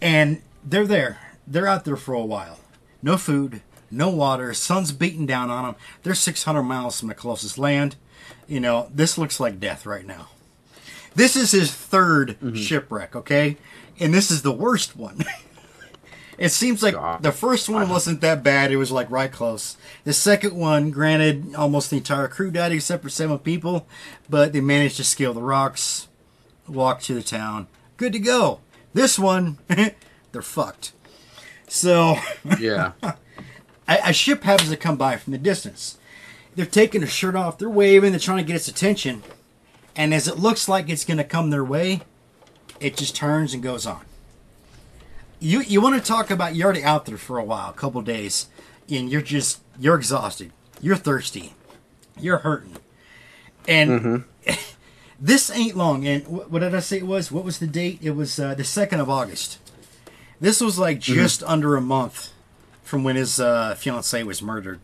and 0.00 0.42
they're 0.64 0.86
there. 0.86 1.18
They're 1.46 1.66
out 1.66 1.84
there 1.84 1.96
for 1.96 2.14
a 2.14 2.24
while. 2.24 2.60
No 3.02 3.16
food, 3.16 3.62
no 3.90 4.08
water. 4.08 4.54
Sun's 4.54 4.92
beating 4.92 5.26
down 5.26 5.50
on 5.50 5.64
them. 5.64 5.74
They're 6.02 6.14
600 6.14 6.62
miles 6.62 6.98
from 6.98 7.08
the 7.08 7.14
closest 7.14 7.58
land. 7.58 7.96
You 8.46 8.60
know, 8.60 8.90
this 8.92 9.18
looks 9.18 9.40
like 9.40 9.60
death 9.60 9.86
right 9.86 10.06
now. 10.06 10.28
This 11.14 11.36
is 11.36 11.52
his 11.52 11.70
3rd 11.70 12.36
mm-hmm. 12.36 12.54
shipwreck, 12.54 13.16
okay? 13.16 13.56
And 13.98 14.14
this 14.14 14.30
is 14.30 14.42
the 14.42 14.52
worst 14.52 14.96
one. 14.96 15.24
It 16.40 16.52
seems 16.52 16.82
like 16.82 16.94
God. 16.94 17.22
the 17.22 17.32
first 17.32 17.68
one 17.68 17.90
wasn't 17.90 18.22
that 18.22 18.42
bad. 18.42 18.72
It 18.72 18.78
was 18.78 18.90
like 18.90 19.10
right 19.10 19.30
close. 19.30 19.76
The 20.04 20.14
second 20.14 20.56
one, 20.56 20.90
granted, 20.90 21.54
almost 21.54 21.90
the 21.90 21.98
entire 21.98 22.28
crew 22.28 22.50
died 22.50 22.72
except 22.72 23.02
for 23.02 23.10
seven 23.10 23.38
people, 23.40 23.86
but 24.26 24.54
they 24.54 24.62
managed 24.62 24.96
to 24.96 25.04
scale 25.04 25.34
the 25.34 25.42
rocks, 25.42 26.08
walk 26.66 27.02
to 27.02 27.14
the 27.14 27.22
town. 27.22 27.66
Good 27.98 28.14
to 28.14 28.18
go. 28.18 28.60
This 28.94 29.18
one, 29.18 29.58
they're 30.32 30.40
fucked. 30.40 30.92
So 31.68 32.16
Yeah. 32.58 32.92
A, 33.90 33.98
a 34.06 34.12
ship 34.12 34.44
happens 34.44 34.70
to 34.70 34.76
come 34.76 34.96
by 34.96 35.16
from 35.16 35.32
the 35.32 35.38
distance. 35.38 35.98
They're 36.54 36.66
taking 36.66 37.00
their 37.00 37.10
shirt 37.10 37.34
off, 37.34 37.58
they're 37.58 37.68
waving, 37.68 38.12
they're 38.12 38.20
trying 38.20 38.38
to 38.38 38.44
get 38.44 38.56
its 38.56 38.68
attention, 38.68 39.22
and 39.96 40.14
as 40.14 40.26
it 40.26 40.38
looks 40.38 40.68
like 40.68 40.88
it's 40.88 41.04
going 41.04 41.18
to 41.18 41.24
come 41.24 41.50
their 41.50 41.64
way, 41.64 42.00
it 42.80 42.96
just 42.96 43.14
turns 43.14 43.52
and 43.52 43.62
goes 43.62 43.86
on. 43.86 44.02
You 45.38 45.60
you 45.62 45.80
want 45.80 46.00
to 46.00 46.06
talk 46.06 46.30
about 46.30 46.54
you're 46.54 46.66
already 46.66 46.84
out 46.84 47.06
there 47.06 47.16
for 47.16 47.38
a 47.38 47.44
while, 47.44 47.70
a 47.70 47.74
couple 47.74 48.02
days, 48.02 48.48
and 48.90 49.10
you're 49.10 49.22
just 49.22 49.60
you're 49.78 49.96
exhausted, 49.96 50.52
you're 50.80 50.96
thirsty, 50.96 51.54
you're 52.18 52.38
hurting, 52.38 52.76
and 53.66 54.24
this 55.20 55.50
ain't 55.50 55.76
long. 55.76 56.06
And 56.06 56.24
wh- 56.24 56.52
what 56.52 56.58
did 56.58 56.74
I 56.74 56.80
say 56.80 56.98
it 56.98 57.06
was? 57.06 57.32
What 57.32 57.44
was 57.44 57.58
the 57.58 57.66
date? 57.66 58.00
It 58.02 58.10
was 58.10 58.38
uh, 58.38 58.54
the 58.54 58.64
second 58.64 59.00
of 59.00 59.08
August. 59.08 59.58
This 60.40 60.60
was 60.60 60.78
like 60.78 60.98
just 61.00 61.42
under 61.44 61.74
a 61.76 61.80
month 61.80 62.32
from 62.90 63.04
when 63.04 63.14
his 63.14 63.38
uh, 63.38 63.76
fiance 63.76 64.20
was 64.24 64.42
murdered. 64.42 64.80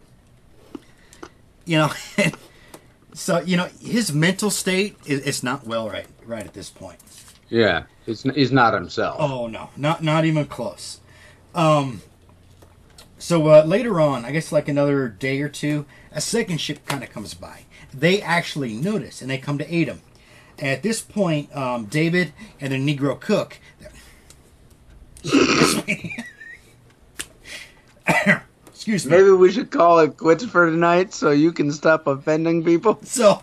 You 1.64 1.78
know, 1.78 1.90
so 3.12 3.40
you 3.40 3.56
know 3.56 3.68
his 3.82 4.12
mental 4.12 4.50
state 4.50 4.96
is, 5.04 5.20
is 5.22 5.42
not 5.42 5.66
well 5.66 5.90
right 5.90 6.06
right 6.24 6.44
at 6.44 6.54
this 6.54 6.70
point. 6.70 6.98
Yeah. 7.48 7.82
He's, 8.06 8.22
he's 8.22 8.52
not 8.52 8.74
himself. 8.74 9.16
Oh 9.18 9.48
no, 9.48 9.70
not 9.76 10.04
not 10.04 10.24
even 10.24 10.46
close. 10.46 11.00
Um. 11.54 12.00
So 13.18 13.48
uh, 13.48 13.64
later 13.64 14.00
on, 14.00 14.24
I 14.24 14.30
guess 14.30 14.52
like 14.52 14.68
another 14.68 15.08
day 15.08 15.40
or 15.40 15.48
two, 15.48 15.84
a 16.12 16.20
second 16.20 16.60
ship 16.60 16.86
kind 16.86 17.02
of 17.02 17.10
comes 17.10 17.34
by. 17.34 17.64
They 17.92 18.22
actually 18.22 18.74
notice 18.74 19.20
and 19.20 19.28
they 19.28 19.38
come 19.38 19.58
to 19.58 19.74
aid 19.74 19.88
him. 19.88 20.02
At 20.60 20.84
this 20.84 21.00
point, 21.02 21.54
um, 21.56 21.86
David 21.86 22.32
and 22.60 22.72
the 22.72 22.76
Negro 22.76 23.18
cook. 23.18 23.58
Excuse 28.66 29.06
me. 29.06 29.16
Maybe 29.16 29.30
we 29.30 29.50
should 29.50 29.70
call 29.70 29.98
it 30.00 30.16
quits 30.16 30.44
for 30.44 30.70
tonight 30.70 31.12
so 31.12 31.30
you 31.30 31.52
can 31.52 31.72
stop 31.72 32.06
offending 32.06 32.64
people. 32.64 33.00
So, 33.04 33.42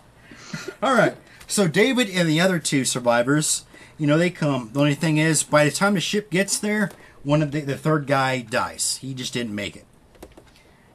all 0.82 0.94
right. 0.94 1.16
So 1.46 1.68
David 1.68 2.08
and 2.10 2.28
the 2.28 2.40
other 2.40 2.58
two 2.58 2.84
survivors, 2.84 3.64
you 3.98 4.06
know, 4.06 4.16
they 4.16 4.30
come. 4.30 4.70
The 4.72 4.80
only 4.80 4.94
thing 4.94 5.18
is, 5.18 5.42
by 5.42 5.64
the 5.64 5.70
time 5.70 5.94
the 5.94 6.00
ship 6.00 6.30
gets 6.30 6.58
there, 6.58 6.90
one 7.22 7.42
of 7.42 7.50
the, 7.50 7.60
the 7.60 7.76
third 7.76 8.06
guy 8.06 8.40
dies. 8.40 8.98
He 8.98 9.14
just 9.14 9.32
didn't 9.32 9.54
make 9.54 9.76
it. 9.76 9.84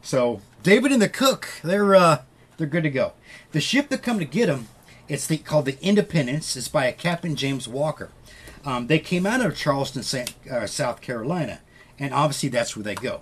So 0.01 0.41
David 0.63 0.91
and 0.91 1.01
the 1.01 1.09
cook, 1.09 1.49
they're 1.63 1.95
uh, 1.95 2.23
they're 2.57 2.67
good 2.67 2.83
to 2.83 2.89
go. 2.89 3.13
The 3.51 3.61
ship 3.61 3.89
that 3.89 4.03
come 4.03 4.19
to 4.19 4.25
get 4.25 4.47
them, 4.47 4.67
it's 5.07 5.27
the, 5.27 5.37
called 5.37 5.65
the 5.65 5.81
Independence. 5.81 6.55
It's 6.55 6.67
by 6.67 6.85
a 6.85 6.93
Captain 6.93 7.35
James 7.35 7.67
Walker. 7.67 8.09
Um, 8.65 8.87
they 8.87 8.99
came 8.99 9.25
out 9.25 9.45
of 9.45 9.55
Charleston, 9.55 10.25
uh, 10.51 10.67
South 10.67 11.01
Carolina, 11.01 11.61
and 11.97 12.13
obviously 12.13 12.49
that's 12.49 12.75
where 12.75 12.83
they 12.83 12.95
go. 12.95 13.21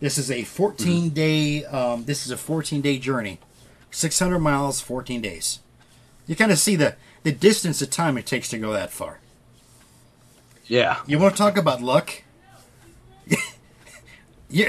This 0.00 0.18
is 0.18 0.30
a 0.30 0.44
14 0.44 1.10
day. 1.10 1.64
Um, 1.64 2.04
this 2.04 2.24
is 2.24 2.32
a 2.32 2.36
14 2.36 2.80
day 2.80 2.98
journey, 2.98 3.38
600 3.90 4.38
miles, 4.38 4.80
14 4.80 5.20
days. 5.20 5.60
You 6.26 6.36
kind 6.36 6.52
of 6.52 6.58
see 6.58 6.76
the 6.76 6.96
the 7.22 7.32
distance 7.32 7.82
of 7.82 7.90
time 7.90 8.16
it 8.16 8.26
takes 8.26 8.48
to 8.50 8.58
go 8.58 8.72
that 8.72 8.90
far. 8.92 9.18
Yeah. 10.66 10.98
You 11.06 11.18
want 11.18 11.34
to 11.34 11.38
talk 11.38 11.56
about 11.56 11.82
luck? 11.82 12.22
you're 14.50 14.68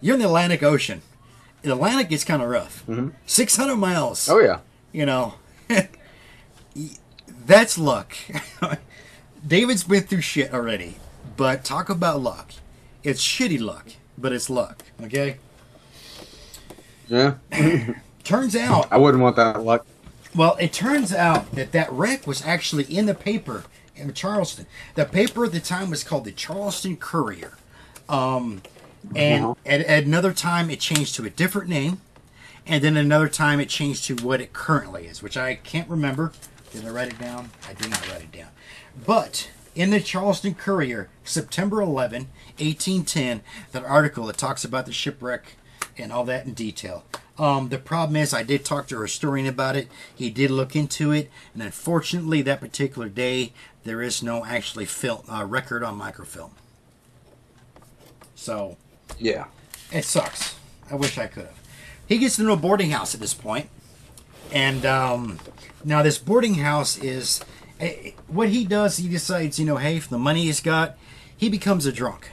you're 0.00 0.14
in 0.14 0.20
the 0.20 0.26
Atlantic 0.26 0.62
Ocean. 0.62 1.02
The 1.62 1.72
Atlantic 1.72 2.10
gets 2.10 2.24
kind 2.24 2.42
of 2.42 2.48
rough. 2.48 2.84
600 3.24 3.76
miles. 3.76 4.28
Oh, 4.28 4.38
yeah. 4.38 4.58
You 4.92 5.06
know, 5.06 5.34
that's 7.46 7.78
luck. 7.78 8.14
David's 9.46 9.84
been 9.84 10.02
through 10.02 10.20
shit 10.20 10.52
already, 10.52 10.96
but 11.38 11.64
talk 11.64 11.88
about 11.88 12.20
luck. 12.20 12.52
It's 13.02 13.22
shitty 13.22 13.60
luck, 13.60 13.86
but 14.18 14.32
it's 14.32 14.48
luck. 14.50 14.82
Okay. 15.02 15.36
Yeah. 17.08 17.34
Turns 18.24 18.56
out 18.56 18.88
I 18.90 18.96
wouldn't 18.96 19.22
want 19.22 19.36
that 19.36 19.62
luck. 19.62 19.86
Well, 20.34 20.56
it 20.58 20.72
turns 20.72 21.14
out 21.14 21.52
that 21.52 21.70
that 21.72 21.92
wreck 21.92 22.26
was 22.26 22.44
actually 22.44 22.84
in 22.84 23.06
the 23.06 23.14
paper 23.14 23.64
in 23.94 24.12
Charleston. 24.14 24.66
The 24.96 25.04
paper 25.04 25.44
at 25.44 25.52
the 25.52 25.60
time 25.60 25.90
was 25.90 26.02
called 26.02 26.24
the 26.24 26.32
Charleston 26.32 26.96
Courier. 26.96 27.52
Um, 28.08 28.62
and 29.14 29.44
Uh-huh. 29.44 29.54
at, 29.64 29.82
at 29.82 30.04
another 30.04 30.32
time, 30.32 30.70
it 30.70 30.80
changed 30.80 31.14
to 31.16 31.24
a 31.24 31.30
different 31.30 31.68
name. 31.68 32.00
And 32.66 32.82
then 32.82 32.96
another 32.96 33.28
time, 33.28 33.60
it 33.60 33.68
changed 33.68 34.06
to 34.06 34.16
what 34.26 34.40
it 34.40 34.52
currently 34.52 35.06
is, 35.06 35.22
which 35.22 35.36
I 35.36 35.54
can't 35.54 35.88
remember. 35.88 36.32
Did 36.72 36.84
I 36.86 36.88
write 36.90 37.12
it 37.12 37.18
down? 37.20 37.50
I 37.68 37.74
did 37.74 37.90
not 37.90 38.08
write 38.10 38.22
it 38.22 38.32
down. 38.32 38.48
But 39.06 39.50
in 39.76 39.90
the 39.90 40.00
Charleston 40.00 40.54
Courier, 40.54 41.10
September 41.22 41.80
11, 41.80 42.28
1810, 42.58 43.42
that 43.72 43.84
article 43.84 44.26
that 44.26 44.36
talks 44.36 44.64
about 44.64 44.86
the 44.86 44.92
shipwreck 44.92 45.54
and 45.98 46.12
all 46.12 46.24
that 46.24 46.46
in 46.46 46.54
detail. 46.54 47.04
Um, 47.38 47.68
the 47.68 47.78
problem 47.78 48.16
is, 48.16 48.32
I 48.32 48.44
did 48.44 48.64
talk 48.64 48.86
to 48.88 48.98
a 48.98 49.02
historian 49.02 49.46
about 49.46 49.74
it. 49.76 49.88
He 50.14 50.30
did 50.30 50.50
look 50.50 50.76
into 50.76 51.10
it, 51.10 51.30
and 51.52 51.62
unfortunately, 51.62 52.42
that 52.42 52.60
particular 52.60 53.08
day, 53.08 53.52
there 53.82 54.00
is 54.02 54.22
no 54.22 54.44
actually 54.44 54.84
film 54.84 55.24
uh, 55.28 55.44
record 55.44 55.82
on 55.82 55.96
microfilm. 55.96 56.52
So 58.34 58.76
Yeah. 59.18 59.46
it 59.92 60.04
sucks. 60.04 60.56
I 60.90 60.94
wish 60.96 61.18
I 61.18 61.26
could 61.26 61.46
have. 61.46 61.60
He 62.06 62.18
gets 62.18 62.38
into 62.38 62.52
a 62.52 62.56
boarding 62.56 62.90
house 62.90 63.14
at 63.14 63.20
this 63.20 63.34
point, 63.34 63.68
and 64.52 64.84
um, 64.84 65.38
now 65.84 66.02
this 66.02 66.18
boarding 66.18 66.54
house 66.56 66.98
is 66.98 67.40
eh, 67.80 68.10
what 68.28 68.50
he 68.50 68.64
does. 68.64 68.98
He 68.98 69.08
decides, 69.08 69.58
you 69.58 69.64
know, 69.64 69.76
hey, 69.78 69.98
for 70.00 70.10
the 70.10 70.18
money 70.18 70.42
he's 70.44 70.60
got, 70.60 70.96
he 71.36 71.48
becomes 71.48 71.86
a 71.86 71.92
drunk. 71.92 72.28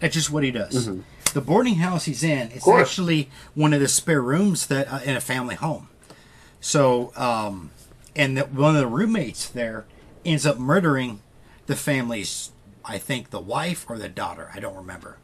That's 0.00 0.14
just 0.14 0.30
what 0.30 0.44
he 0.44 0.50
does. 0.50 0.90
The 1.34 1.40
boarding 1.40 1.76
house 1.76 2.04
he's 2.06 2.22
in 2.22 2.50
is 2.52 2.66
actually 2.66 3.28
one 3.54 3.72
of 3.74 3.80
the 3.80 3.88
spare 3.88 4.22
rooms 4.22 4.66
that 4.68 4.90
uh, 4.92 5.00
in 5.04 5.16
a 5.16 5.20
family 5.20 5.54
home. 5.56 5.88
So, 6.60 7.12
um, 7.16 7.70
and 8.16 8.36
the, 8.36 8.42
one 8.46 8.74
of 8.74 8.80
the 8.80 8.86
roommates 8.86 9.48
there 9.48 9.84
ends 10.24 10.46
up 10.46 10.58
murdering 10.58 11.20
the 11.66 11.76
family's, 11.76 12.50
I 12.84 12.98
think, 12.98 13.30
the 13.30 13.40
wife 13.40 13.84
or 13.88 13.98
the 13.98 14.08
daughter. 14.08 14.50
I 14.54 14.60
don't 14.60 14.74
remember. 14.76 15.18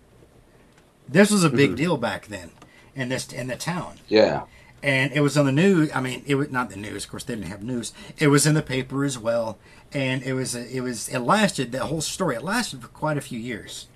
This 1.09 1.31
was 1.31 1.45
a 1.45 1.51
big 1.51 1.77
deal 1.77 1.97
back 1.97 2.27
then 2.27 2.51
in 2.95 3.09
this 3.09 3.31
in 3.33 3.49
the 3.49 3.57
town, 3.57 3.97
Yeah. 4.09 4.45
and 4.83 5.13
it 5.13 5.21
was 5.21 5.37
on 5.37 5.45
the 5.47 5.53
news. 5.53 5.91
I 5.95 6.01
mean, 6.01 6.23
it 6.27 6.37
was 6.37 6.51
not 6.51 6.71
the 6.71 6.77
news. 6.77 7.05
Of 7.05 7.11
course, 7.11 7.25
they 7.25 7.35
didn't 7.35 7.49
have 7.49 7.63
news. 7.63 7.93
It 8.19 8.29
was 8.29 8.47
in 8.47 8.55
the 8.55 8.63
paper 8.63 9.05
as 9.05 9.19
well, 9.19 9.59
and 9.93 10.23
it 10.23 10.33
was 10.35 10.55
it 10.55 10.81
was 10.81 11.09
it 11.09 11.19
lasted 11.21 11.73
the 11.73 11.81
whole 11.87 12.01
story. 12.01 12.37
It 12.37 12.43
lasted 12.45 12.81
for 12.83 12.89
quite 12.89 13.19
a 13.19 13.23
few 13.23 13.39
years. 13.39 13.87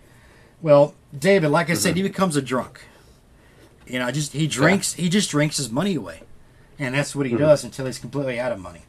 Well, 0.60 0.94
David, 1.16 1.48
like 1.51 1.70
I 1.70 1.74
said, 1.74 1.97
he 1.97 2.02
becomes 2.02 2.36
a 2.36 2.43
drunk. 2.43 2.82
You 3.86 3.98
know, 3.98 4.10
just 4.10 4.32
he 4.32 4.47
drinks. 4.47 4.94
He 4.94 5.09
just 5.09 5.30
drinks 5.30 5.56
his 5.56 5.70
money 5.70 5.94
away, 5.94 6.22
and 6.78 6.94
that's 6.94 7.16
what 7.16 7.26
he 7.26 7.35
does 7.35 7.64
until 7.64 7.86
he's 7.86 7.98
completely 7.98 8.39
out 8.39 8.52
of 8.52 8.59
money. 8.59 8.82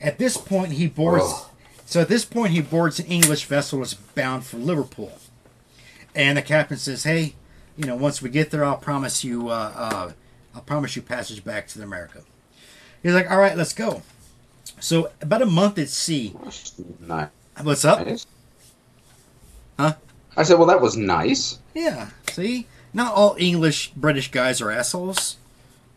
At 0.00 0.18
this 0.18 0.36
point, 0.36 0.72
he 0.72 0.86
boards. 0.86 1.24
Oh. 1.26 1.50
So 1.84 2.00
at 2.00 2.08
this 2.08 2.24
point, 2.24 2.52
he 2.52 2.60
boards 2.60 2.98
an 2.98 3.06
English 3.06 3.44
vessel 3.44 3.80
that's 3.80 3.94
bound 3.94 4.44
for 4.44 4.56
Liverpool, 4.56 5.12
and 6.14 6.38
the 6.38 6.42
captain 6.42 6.78
says, 6.78 7.04
"Hey, 7.04 7.34
you 7.76 7.84
know, 7.84 7.94
once 7.96 8.22
we 8.22 8.30
get 8.30 8.50
there, 8.50 8.64
I'll 8.64 8.78
promise 8.78 9.22
you, 9.22 9.50
uh, 9.50 9.72
uh, 9.76 10.12
I'll 10.54 10.62
promise 10.62 10.96
you 10.96 11.02
passage 11.02 11.44
back 11.44 11.68
to 11.68 11.82
America." 11.82 12.22
He's 13.02 13.12
like, 13.12 13.30
"All 13.30 13.38
right, 13.38 13.56
let's 13.56 13.74
go." 13.74 14.02
So 14.80 15.10
about 15.20 15.42
a 15.42 15.46
month 15.46 15.78
at 15.78 15.88
sea. 15.88 16.34
Nice. 17.00 17.30
What's 17.62 17.84
up? 17.84 18.06
Huh? 18.06 18.16
I 20.36 20.42
said, 20.42 20.58
well, 20.58 20.66
that 20.66 20.80
was 20.80 20.96
nice. 20.96 21.58
Yeah. 21.74 22.10
See, 22.30 22.66
not 22.92 23.14
all 23.14 23.36
English 23.38 23.92
British 23.96 24.30
guys 24.30 24.60
are 24.60 24.70
assholes. 24.70 25.36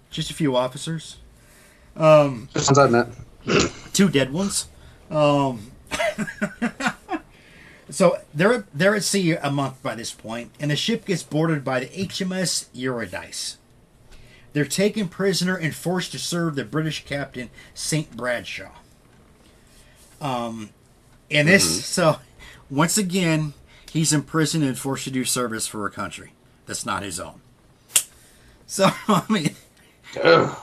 Just 0.10 0.32
a 0.32 0.34
few 0.34 0.56
officers. 0.56 1.18
Um, 1.96 2.48
Just 2.54 2.78
on 2.78 2.92
that. 2.94 3.08
two 3.94 4.10
dead 4.10 4.32
ones. 4.32 4.68
Um, 5.12 5.72
so 7.90 8.18
they're 8.34 8.66
they're 8.74 8.96
at 8.96 9.04
sea 9.04 9.34
a 9.34 9.52
month 9.52 9.82
by 9.84 9.96
this 9.96 10.12
point, 10.12 10.52
and 10.60 10.72
the 10.72 10.76
ship 10.76 11.06
gets 11.06 11.24
boarded 11.24 11.64
by 11.64 11.82
the 11.82 11.88
HMS 11.88 12.68
Eurydice. 12.74 13.58
They're 14.54 14.66
taken 14.66 15.10
prisoner 15.10 15.56
and 15.56 15.76
forced 15.76 16.12
to 16.14 16.20
serve 16.20 16.56
the 16.56 16.64
British 16.64 17.06
captain 17.06 17.50
Saint 17.74 18.16
Bradshaw. 18.16 18.72
Um, 20.22 20.70
and 21.30 21.48
this 21.48 21.86
so 21.86 22.20
once 22.70 22.98
again 22.98 23.54
he's 23.92 24.14
imprisoned 24.14 24.64
and 24.64 24.78
forced 24.78 25.04
to 25.06 25.12
do 25.12 25.26
service 25.26 25.68
for 25.68 25.86
a 25.86 25.92
country 25.92 26.34
that's 26.66 26.86
not 26.86 27.04
his 27.04 27.20
own. 27.20 27.42
So 28.68 28.90
I 29.08 29.24
mean 29.30 29.56
Ugh. 30.24 30.58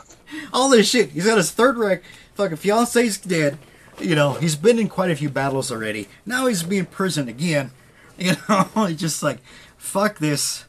all 0.53 0.69
this 0.69 0.89
shit. 0.89 1.11
He's 1.11 1.27
got 1.27 1.39
his 1.39 1.51
third 1.51 1.77
wreck. 1.77 2.03
Fucking 2.35 2.59
fiance's 2.59 3.19
dead. 3.19 3.59
You 3.98 4.15
know, 4.15 4.35
he's 4.35 4.57
been 4.57 4.78
in 4.78 4.89
quite 4.89 5.11
a 5.11 5.16
few 5.16 5.31
battles 5.31 5.73
already. 5.73 6.09
Now 6.27 6.47
he's 6.47 6.62
being 6.62 6.81
imprisoned 6.81 7.28
again 7.28 7.70
You 8.19 8.32
know, 8.48 8.86
he's 8.86 8.98
just 8.98 9.23
like, 9.23 9.39
fuck 9.77 10.19
this. 10.19 10.65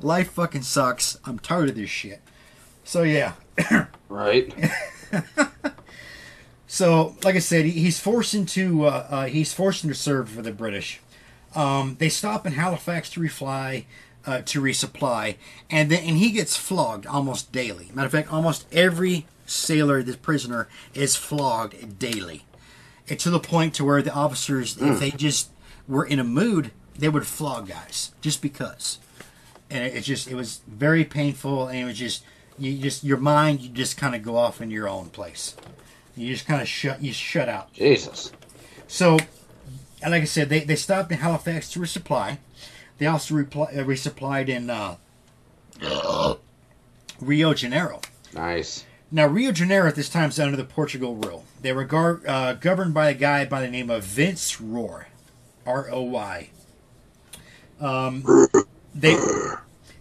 Life 0.00 0.32
fucking 0.32 0.62
sucks. 0.62 1.18
I'm 1.24 1.38
tired 1.38 1.70
of 1.70 1.74
this 1.74 1.90
shit. 1.90 2.20
So 2.84 3.02
yeah. 3.02 3.32
Right. 4.08 4.54
So, 6.74 7.14
like 7.22 7.36
I 7.36 7.40
said, 7.40 7.66
he's 7.66 8.00
forced 8.00 8.34
into 8.34 8.84
uh, 8.84 9.06
uh, 9.08 9.26
he's 9.26 9.52
forced 9.52 9.84
into 9.84 9.94
serve 9.94 10.28
for 10.28 10.42
the 10.42 10.50
British. 10.50 11.00
Um, 11.54 11.96
they 11.98 12.08
stop 12.08 12.46
in 12.46 12.54
Halifax 12.54 13.10
to 13.10 13.20
refly, 13.20 13.84
uh, 14.26 14.42
to 14.42 14.60
resupply, 14.60 15.36
and 15.70 15.90
then 15.90 16.02
and 16.04 16.16
he 16.18 16.30
gets 16.30 16.56
flogged 16.56 17.06
almost 17.06 17.52
daily. 17.52 17.90
Matter 17.94 18.06
of 18.06 18.12
fact, 18.12 18.32
almost 18.32 18.66
every 18.72 19.26
sailor, 19.46 20.02
this 20.02 20.16
prisoner, 20.16 20.68
is 20.94 21.16
flogged 21.16 21.98
daily, 21.98 22.44
and 23.08 23.18
to 23.20 23.30
the 23.30 23.40
point 23.40 23.74
to 23.74 23.84
where 23.84 24.02
the 24.02 24.12
officers, 24.12 24.76
if 24.80 24.98
they 24.98 25.10
just 25.10 25.50
were 25.86 26.04
in 26.04 26.18
a 26.18 26.24
mood, 26.24 26.70
they 26.98 27.08
would 27.08 27.26
flog 27.26 27.68
guys 27.68 28.12
just 28.20 28.40
because. 28.40 28.98
And 29.70 29.84
it, 29.84 29.96
it 29.96 30.00
just 30.02 30.28
it 30.28 30.34
was 30.34 30.60
very 30.66 31.04
painful, 31.04 31.68
and 31.68 31.78
it 31.78 31.84
was 31.84 31.98
just 31.98 32.24
you 32.58 32.78
just 32.78 33.04
your 33.04 33.18
mind 33.18 33.60
you 33.60 33.68
just 33.68 33.96
kind 33.96 34.14
of 34.14 34.22
go 34.22 34.36
off 34.36 34.60
in 34.60 34.70
your 34.70 34.88
own 34.88 35.10
place. 35.10 35.56
You 36.16 36.32
just 36.32 36.46
kind 36.46 36.62
of 36.62 36.68
shut 36.68 37.02
you 37.02 37.12
shut 37.12 37.48
out. 37.48 37.72
Jesus. 37.72 38.32
So, 38.86 39.18
and 40.04 40.12
like 40.12 40.22
I 40.22 40.26
said, 40.26 40.50
they, 40.50 40.60
they 40.60 40.76
stopped 40.76 41.10
in 41.10 41.18
Halifax 41.18 41.70
to 41.72 41.80
resupply. 41.80 42.36
They 42.98 43.06
also 43.06 43.34
reply, 43.34 43.72
uh, 43.72 43.84
resupplied 43.84 44.50
in 44.50 44.68
uh, 44.68 44.96
Rio 47.20 47.54
Janeiro. 47.54 48.02
Nice. 48.34 48.84
Now, 49.10 49.26
Rio 49.26 49.50
Janeiro 49.50 49.88
at 49.88 49.94
this 49.94 50.10
time 50.10 50.28
is 50.28 50.38
under 50.38 50.58
the 50.58 50.64
Portugal 50.64 51.14
rule. 51.14 51.44
They 51.62 51.72
were 51.72 51.84
gar- 51.84 52.20
uh, 52.28 52.52
governed 52.52 52.92
by 52.92 53.08
a 53.08 53.14
guy 53.14 53.46
by 53.46 53.62
the 53.62 53.70
name 53.70 53.88
of 53.88 54.04
Vince 54.04 54.60
Roy, 54.60 55.06
R 55.64 55.88
O 55.90 56.02
Y. 56.02 56.50
Um, 57.80 58.46
they 58.94 59.16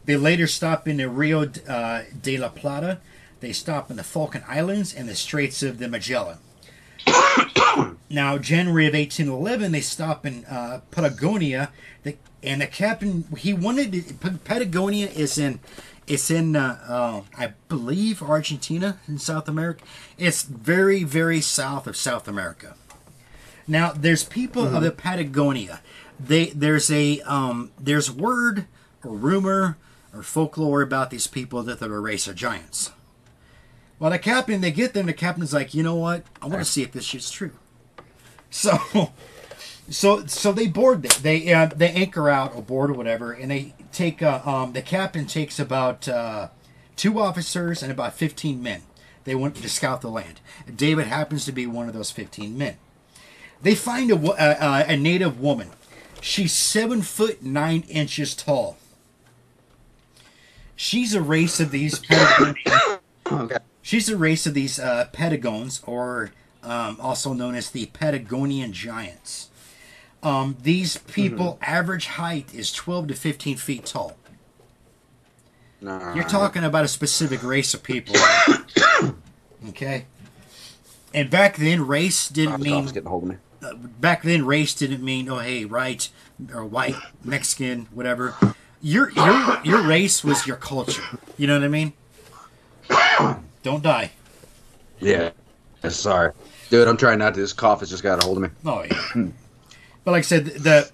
they 0.03 0.17
later 0.17 0.47
stopped 0.47 0.85
in 0.85 0.97
the 0.97 1.09
Rio 1.09 1.49
uh, 1.65 2.03
de 2.21 2.37
la 2.37 2.49
Plata. 2.49 2.99
They 3.39 3.53
stopped 3.53 3.89
in 3.89 3.95
the 3.95 4.03
Falkland 4.03 4.45
Islands 4.49 4.93
and 4.93 5.07
the 5.07 5.15
Straits 5.15 5.63
of 5.63 5.79
the 5.79 5.87
Magellan. 5.87 6.39
now, 8.09 8.37
January 8.37 8.87
of 8.87 8.93
1811, 8.93 9.71
they 9.71 9.81
stopped 9.81 10.25
in 10.25 10.45
uh, 10.45 10.81
Patagonia. 10.91 11.71
The, 12.03 12.17
and 12.41 12.61
the 12.61 12.67
captain, 12.67 13.25
he 13.37 13.53
wanted 13.53 13.91
to, 13.93 14.31
Patagonia 14.43 15.07
is 15.07 15.37
in, 15.37 15.59
it's 16.07 16.29
in, 16.29 16.55
uh, 16.55 16.79
uh, 16.87 17.21
I 17.37 17.53
believe, 17.69 18.21
Argentina 18.21 18.99
in 19.07 19.17
South 19.17 19.47
America. 19.47 19.83
It's 20.17 20.43
very, 20.43 21.03
very 21.03 21.41
south 21.41 21.87
of 21.87 21.95
South 21.95 22.27
America. 22.27 22.75
Now, 23.67 23.93
there's 23.93 24.23
people 24.23 24.75
of 24.75 24.83
the 24.83 24.91
Patagonia. 24.91 25.81
They 26.19 26.47
there's 26.47 26.91
a 26.91 27.21
um, 27.21 27.71
there's 27.79 28.11
word 28.11 28.65
or 29.03 29.15
rumor 29.15 29.77
or 30.13 30.21
folklore 30.21 30.81
about 30.81 31.09
these 31.09 31.27
people 31.27 31.63
that 31.63 31.79
they're 31.79 31.93
a 31.93 31.99
race 31.99 32.27
of 32.27 32.35
giants. 32.35 32.91
Well, 34.03 34.11
the 34.11 34.19
captain, 34.19 34.59
they 34.59 34.71
get 34.71 34.93
there, 34.93 35.01
the 35.01 35.13
captain's 35.13 35.53
like, 35.53 35.73
you 35.73 35.81
know 35.81 35.95
what? 35.95 36.25
I 36.41 36.47
want 36.47 36.59
to 36.59 36.65
see 36.65 36.81
if 36.81 36.91
this 36.91 37.05
shit's 37.05 37.31
true. 37.31 37.53
So, 38.49 38.77
so, 39.89 40.25
so 40.25 40.51
they 40.51 40.67
board 40.67 41.03
them. 41.03 41.21
They 41.21 41.53
uh, 41.53 41.67
they 41.67 41.89
anchor 41.89 42.29
out 42.29 42.53
or 42.53 42.61
board 42.61 42.89
or 42.89 42.95
whatever, 42.95 43.31
and 43.31 43.49
they 43.49 43.73
take. 43.93 44.21
Uh, 44.21 44.41
um, 44.43 44.73
the 44.73 44.81
captain 44.81 45.25
takes 45.25 45.57
about 45.57 46.09
uh, 46.09 46.49
two 46.97 47.17
officers 47.17 47.81
and 47.81 47.93
about 47.93 48.13
fifteen 48.13 48.61
men. 48.61 48.81
They 49.23 49.35
went 49.35 49.55
to 49.55 49.69
scout 49.69 50.01
the 50.01 50.09
land. 50.09 50.41
David 50.75 51.07
happens 51.07 51.45
to 51.45 51.53
be 51.53 51.65
one 51.65 51.87
of 51.87 51.93
those 51.93 52.11
fifteen 52.11 52.57
men. 52.57 52.75
They 53.61 53.73
find 53.73 54.11
a, 54.11 54.17
uh, 54.17 54.33
uh, 54.35 54.83
a 54.85 54.97
native 54.97 55.39
woman. 55.39 55.69
She's 56.19 56.51
seven 56.51 57.03
foot 57.03 57.41
nine 57.41 57.85
inches 57.87 58.35
tall. 58.35 58.75
She's 60.75 61.15
a 61.15 61.21
race 61.21 61.61
of 61.61 61.71
these. 61.71 62.01
Okay. 63.31 63.55
She's 63.83 64.07
a 64.07 64.15
race 64.15 64.47
of 64.47 64.53
these 64.53 64.79
uh, 64.79 65.09
or 65.85 66.31
um, 66.63 66.97
also 67.01 67.33
known 67.33 67.53
as 67.53 67.69
the 67.69 67.87
Patagonian 67.87 68.71
giants. 68.71 69.49
Um, 70.23 70.55
these 70.63 70.97
people, 70.97 71.59
average 71.61 72.07
height 72.07 72.55
is 72.55 72.71
12 72.71 73.09
to 73.09 73.13
15 73.13 73.57
feet 73.57 73.85
tall. 73.85 74.15
Nah. 75.81 76.13
You're 76.15 76.23
talking 76.23 76.63
about 76.63 76.85
a 76.85 76.87
specific 76.87 77.43
race 77.43 77.73
of 77.73 77.83
people. 77.83 78.15
okay? 79.69 80.05
And 81.13 81.29
back 81.29 81.57
then, 81.57 81.85
race 81.85 82.29
didn't 82.29 82.61
mean 82.61 82.85
getting 82.85 83.03
hold 83.03 83.23
of 83.23 83.29
me. 83.29 83.35
back 83.99 84.23
then 84.23 84.45
race 84.45 84.73
didn't 84.73 85.03
mean 85.03 85.29
oh 85.29 85.39
hey 85.39 85.63
right 85.63 86.09
or 86.53 86.65
white 86.65 86.95
mexican 87.23 87.87
whatever 87.93 88.35
your 88.81 89.09
your 89.11 89.61
your 89.63 89.81
race 89.83 90.21
was 90.21 90.45
your 90.45 90.57
culture 90.57 91.17
you 91.37 91.47
know 91.47 91.53
what 91.53 91.63
i 91.63 91.67
mean 91.69 91.93
don't 93.63 93.81
die 93.83 94.11
Yeah. 94.99 95.31
Sorry. 95.89 96.31
Dude, 96.69 96.87
I'm 96.87 96.95
trying 96.97 97.19
not 97.19 97.33
to. 97.33 97.41
This 97.41 97.51
cough 97.53 97.81
has 97.81 97.89
just 97.89 98.03
got 98.03 98.23
a 98.23 98.25
hold 98.25 98.37
of 98.37 98.43
me. 98.43 98.49
oh 98.65 98.83
yeah 98.83 99.25
but 100.05 100.11
like 100.11 100.19
i 100.19 100.21
said 100.21 100.45
the 100.45 100.89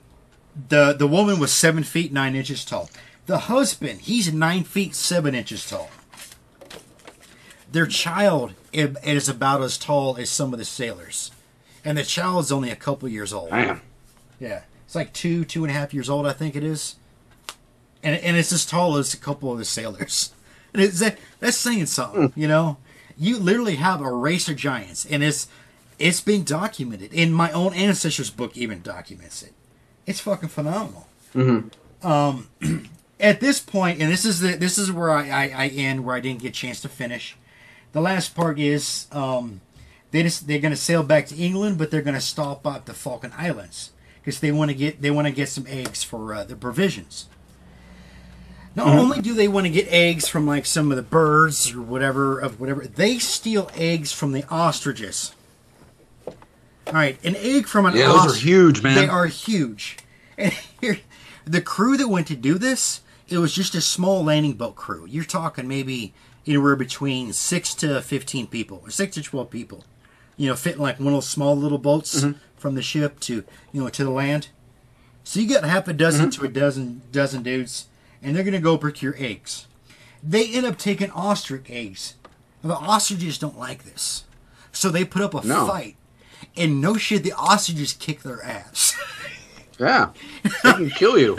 the 0.70 0.94
the 0.94 1.08
woman 1.08 1.40
was 1.40 1.52
seven 1.54 1.84
feet 1.84 2.12
nine 2.12 2.36
inches 2.36 2.64
tall 2.66 2.90
the 3.28 3.38
husband 3.40 4.02
he's 4.02 4.32
nine 4.34 4.64
feet 4.64 4.94
seven 4.96 5.34
inches 5.36 5.68
tall 5.70 5.90
their 7.72 7.86
child 7.86 8.54
is 8.74 9.30
about 9.30 9.62
as 9.62 9.78
tall 9.78 10.18
as 10.18 10.30
some 10.30 10.54
of 10.54 10.60
the 10.60 10.66
sailors 10.66 11.32
and 11.86 11.98
the 11.98 12.04
child's 12.04 12.52
only 12.52 12.70
a 12.72 12.76
couple 12.76 13.08
years 13.08 13.32
old 13.34 13.50
Damn. 13.52 13.82
Yeah, 14.40 14.62
it's 14.86 14.96
like 14.96 15.12
two, 15.14 15.44
two 15.46 15.64
and 15.66 15.72
a 15.72 15.74
half 15.78 15.94
years 15.94 16.10
old, 16.10 16.26
I 16.26 16.32
think 16.34 16.56
it 16.56 16.64
is, 16.64 16.96
and 18.02 18.16
and 18.16 18.38
it's 18.38 18.52
as 18.54 18.66
tall 18.66 18.96
as 18.98 19.14
a 19.14 19.18
couple 19.18 19.52
of 19.52 19.58
the 19.58 19.66
sailors. 19.66 20.34
And 20.74 20.84
it's 20.84 21.00
that 21.00 21.18
that's 21.40 21.58
saying 21.58 21.88
something, 21.88 22.34
you 22.36 22.48
know. 22.48 22.78
You 23.18 23.38
literally 23.38 23.76
have 23.76 24.02
a 24.02 24.12
race 24.12 24.48
of 24.48 24.56
giants, 24.56 25.06
and 25.06 25.24
it's 25.24 25.48
it's 25.98 26.22
being 26.22 26.44
documented. 26.44 27.14
In 27.14 27.34
my 27.34 27.52
own 27.52 27.74
ancestors' 27.74 28.30
book, 28.30 28.56
even 28.56 28.82
documents 28.82 29.44
it. 29.44 29.54
It's 30.06 30.22
fucking 30.22 30.50
phenomenal. 30.50 31.08
Um, 32.02 32.50
at 33.20 33.42
this 33.42 33.60
point, 33.60 34.02
and 34.02 34.12
this 34.12 34.26
is 34.26 34.40
the 34.40 34.56
this 34.56 34.78
is 34.78 34.92
where 34.92 35.12
I, 35.12 35.30
I, 35.30 35.44
I 35.66 35.68
end, 35.68 36.06
where 36.06 36.16
I 36.16 36.20
didn't 36.20 36.42
get 36.42 36.50
a 36.50 36.52
chance 36.52 36.82
to 36.82 36.90
finish. 36.90 37.36
The 37.92 38.02
last 38.02 38.36
part 38.36 38.60
is 38.60 39.08
um, 39.12 39.62
they 40.12 40.24
just 40.24 40.48
they're 40.48 40.60
going 40.60 40.74
to 40.74 40.78
sail 40.78 41.04
back 41.04 41.28
to 41.28 41.36
England, 41.36 41.78
but 41.78 41.92
they're 41.92 42.02
going 42.02 42.16
to 42.16 42.22
stop 42.22 42.66
at 42.66 42.86
the 42.86 42.94
Falkland 42.94 43.36
Islands 43.38 43.92
because 44.22 44.40
they 44.40 44.52
want 44.52 44.72
to 44.72 44.76
get 44.76 45.02
they 45.02 45.12
want 45.12 45.28
to 45.28 45.34
get 45.34 45.50
some 45.50 45.66
eggs 45.68 46.04
for 46.04 46.34
uh, 46.34 46.44
the 46.44 46.56
provisions. 46.56 47.28
Not 48.76 48.88
mm-hmm. 48.88 49.00
only 49.00 49.22
do 49.22 49.34
they 49.34 49.48
want 49.48 49.66
to 49.66 49.72
get 49.72 49.88
eggs 49.90 50.28
from 50.28 50.46
like 50.46 50.66
some 50.66 50.92
of 50.92 50.98
the 50.98 51.04
birds 51.04 51.74
or 51.74 51.82
whatever 51.82 52.40
of 52.40 52.60
whatever, 52.60 52.86
they 52.86 53.18
steal 53.18 53.70
eggs 53.76 54.12
from 54.12 54.32
the 54.32 54.44
ostriches. 54.50 55.34
All 56.28 56.96
right, 56.96 57.24
an 57.24 57.36
egg 57.36 57.68
from 57.68 57.86
an 57.86 57.96
Yeah, 57.96 58.08
those 58.08 58.36
are 58.36 58.40
huge, 58.40 58.82
man. 58.82 58.96
They 58.96 59.08
are 59.08 59.28
huge. 59.28 59.98
And 60.40 60.54
here, 60.80 61.00
the 61.44 61.60
crew 61.60 61.98
that 61.98 62.08
went 62.08 62.28
to 62.28 62.36
do 62.38 62.58
this, 62.58 63.02
it 63.28 63.40
was 63.40 63.54
just 63.54 63.76
a 63.76 63.82
small 63.82 64.24
landing 64.24 64.54
boat 64.54 64.78
crew. 64.78 65.06
You're 65.06 65.26
talking 65.26 65.68
maybe 65.68 66.14
anywhere 66.48 66.78
between 66.78 67.34
six 67.34 67.76
to 67.76 68.02
fifteen 68.02 68.48
people, 68.48 68.82
or 68.82 68.90
six 68.90 69.16
to 69.16 69.22
twelve 69.22 69.50
people. 69.50 69.84
You 70.38 70.48
know, 70.48 70.56
fitting 70.56 70.82
like 70.82 70.98
one 70.98 71.08
of 71.08 71.14
those 71.14 71.28
small 71.28 71.58
little 71.58 71.78
boats 71.78 72.22
mm-hmm. 72.22 72.40
from 72.56 72.76
the 72.76 72.82
ship 72.82 73.20
to 73.22 73.44
you 73.74 73.82
know 73.82 73.90
to 73.90 74.06
the 74.06 74.10
land. 74.10 74.48
So 75.26 75.42
you 75.42 75.50
got 75.50 75.66
half 75.66 75.90
a 75.90 75.94
dozen 75.94 76.30
mm-hmm. 76.30 76.42
to 76.42 76.48
a 76.48 76.50
dozen 76.50 77.02
dozen 77.12 77.44
dudes, 77.44 77.88
and 78.22 78.36
they're 78.36 78.44
gonna 78.44 78.60
go 78.60 78.78
procure 78.78 79.16
eggs. 79.18 79.68
They 80.24 80.52
end 80.54 80.66
up 80.66 80.78
taking 80.78 81.12
ostrich 81.12 81.66
eggs. 81.70 82.16
The 82.64 82.76
ostriches 82.76 83.38
don't 83.38 83.58
like 83.58 83.84
this, 83.84 84.26
so 84.72 84.90
they 84.90 85.06
put 85.06 85.22
up 85.22 85.34
a 85.34 85.46
No. 85.46 85.68
fight. 85.68 85.96
And 86.56 86.82
no 86.82 86.98
shit, 86.98 87.24
the 87.24 87.34
ostriches 87.34 87.94
kick 87.94 88.24
their 88.24 88.44
ass. 88.44 88.96
Yeah. 89.80 90.10
They 90.44 90.74
can 90.74 90.90
kill 90.90 91.18
you. 91.18 91.38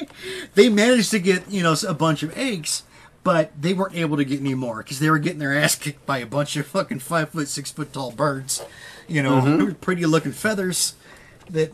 they 0.54 0.68
managed 0.68 1.10
to 1.12 1.18
get 1.18 1.50
you 1.50 1.62
know 1.62 1.74
a 1.88 1.94
bunch 1.94 2.22
of 2.22 2.36
eggs, 2.36 2.82
but 3.24 3.50
they 3.58 3.72
weren't 3.72 3.94
able 3.94 4.18
to 4.18 4.24
get 4.24 4.40
any 4.40 4.54
more 4.54 4.82
because 4.82 4.98
they 4.98 5.08
were 5.08 5.18
getting 5.18 5.38
their 5.38 5.58
ass 5.58 5.74
kicked 5.74 6.04
by 6.04 6.18
a 6.18 6.26
bunch 6.26 6.54
of 6.56 6.66
fucking 6.66 6.98
five 6.98 7.30
foot, 7.30 7.48
six 7.48 7.70
foot 7.70 7.92
tall 7.94 8.10
birds. 8.10 8.62
You 9.06 9.22
know, 9.22 9.40
mm-hmm. 9.40 9.72
pretty 9.76 10.04
looking 10.04 10.32
feathers. 10.32 10.96
That 11.48 11.72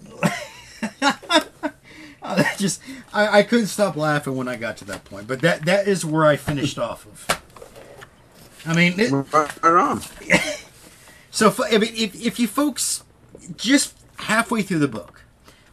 I 2.26 2.54
just 2.56 2.80
I, 3.12 3.38
I 3.40 3.42
couldn't 3.42 3.66
stop 3.66 3.96
laughing 3.96 4.34
when 4.34 4.48
I 4.48 4.56
got 4.56 4.78
to 4.78 4.84
that 4.86 5.04
point. 5.04 5.26
But 5.26 5.42
that 5.42 5.66
that 5.66 5.86
is 5.86 6.04
where 6.04 6.24
I 6.24 6.36
finished 6.36 6.78
off 6.78 7.06
of. 7.06 7.42
I 8.66 8.74
mean, 8.74 8.98
it, 8.98 9.12
right 9.12 9.62
on. 9.62 10.00
so 11.30 11.48
if, 11.48 11.60
I 11.60 11.76
mean, 11.76 11.92
if 11.94 12.14
if 12.14 12.40
you 12.40 12.46
folks 12.48 13.04
just 13.56 13.94
halfway 14.16 14.62
through 14.62 14.78
the 14.78 14.88
book, 14.88 15.24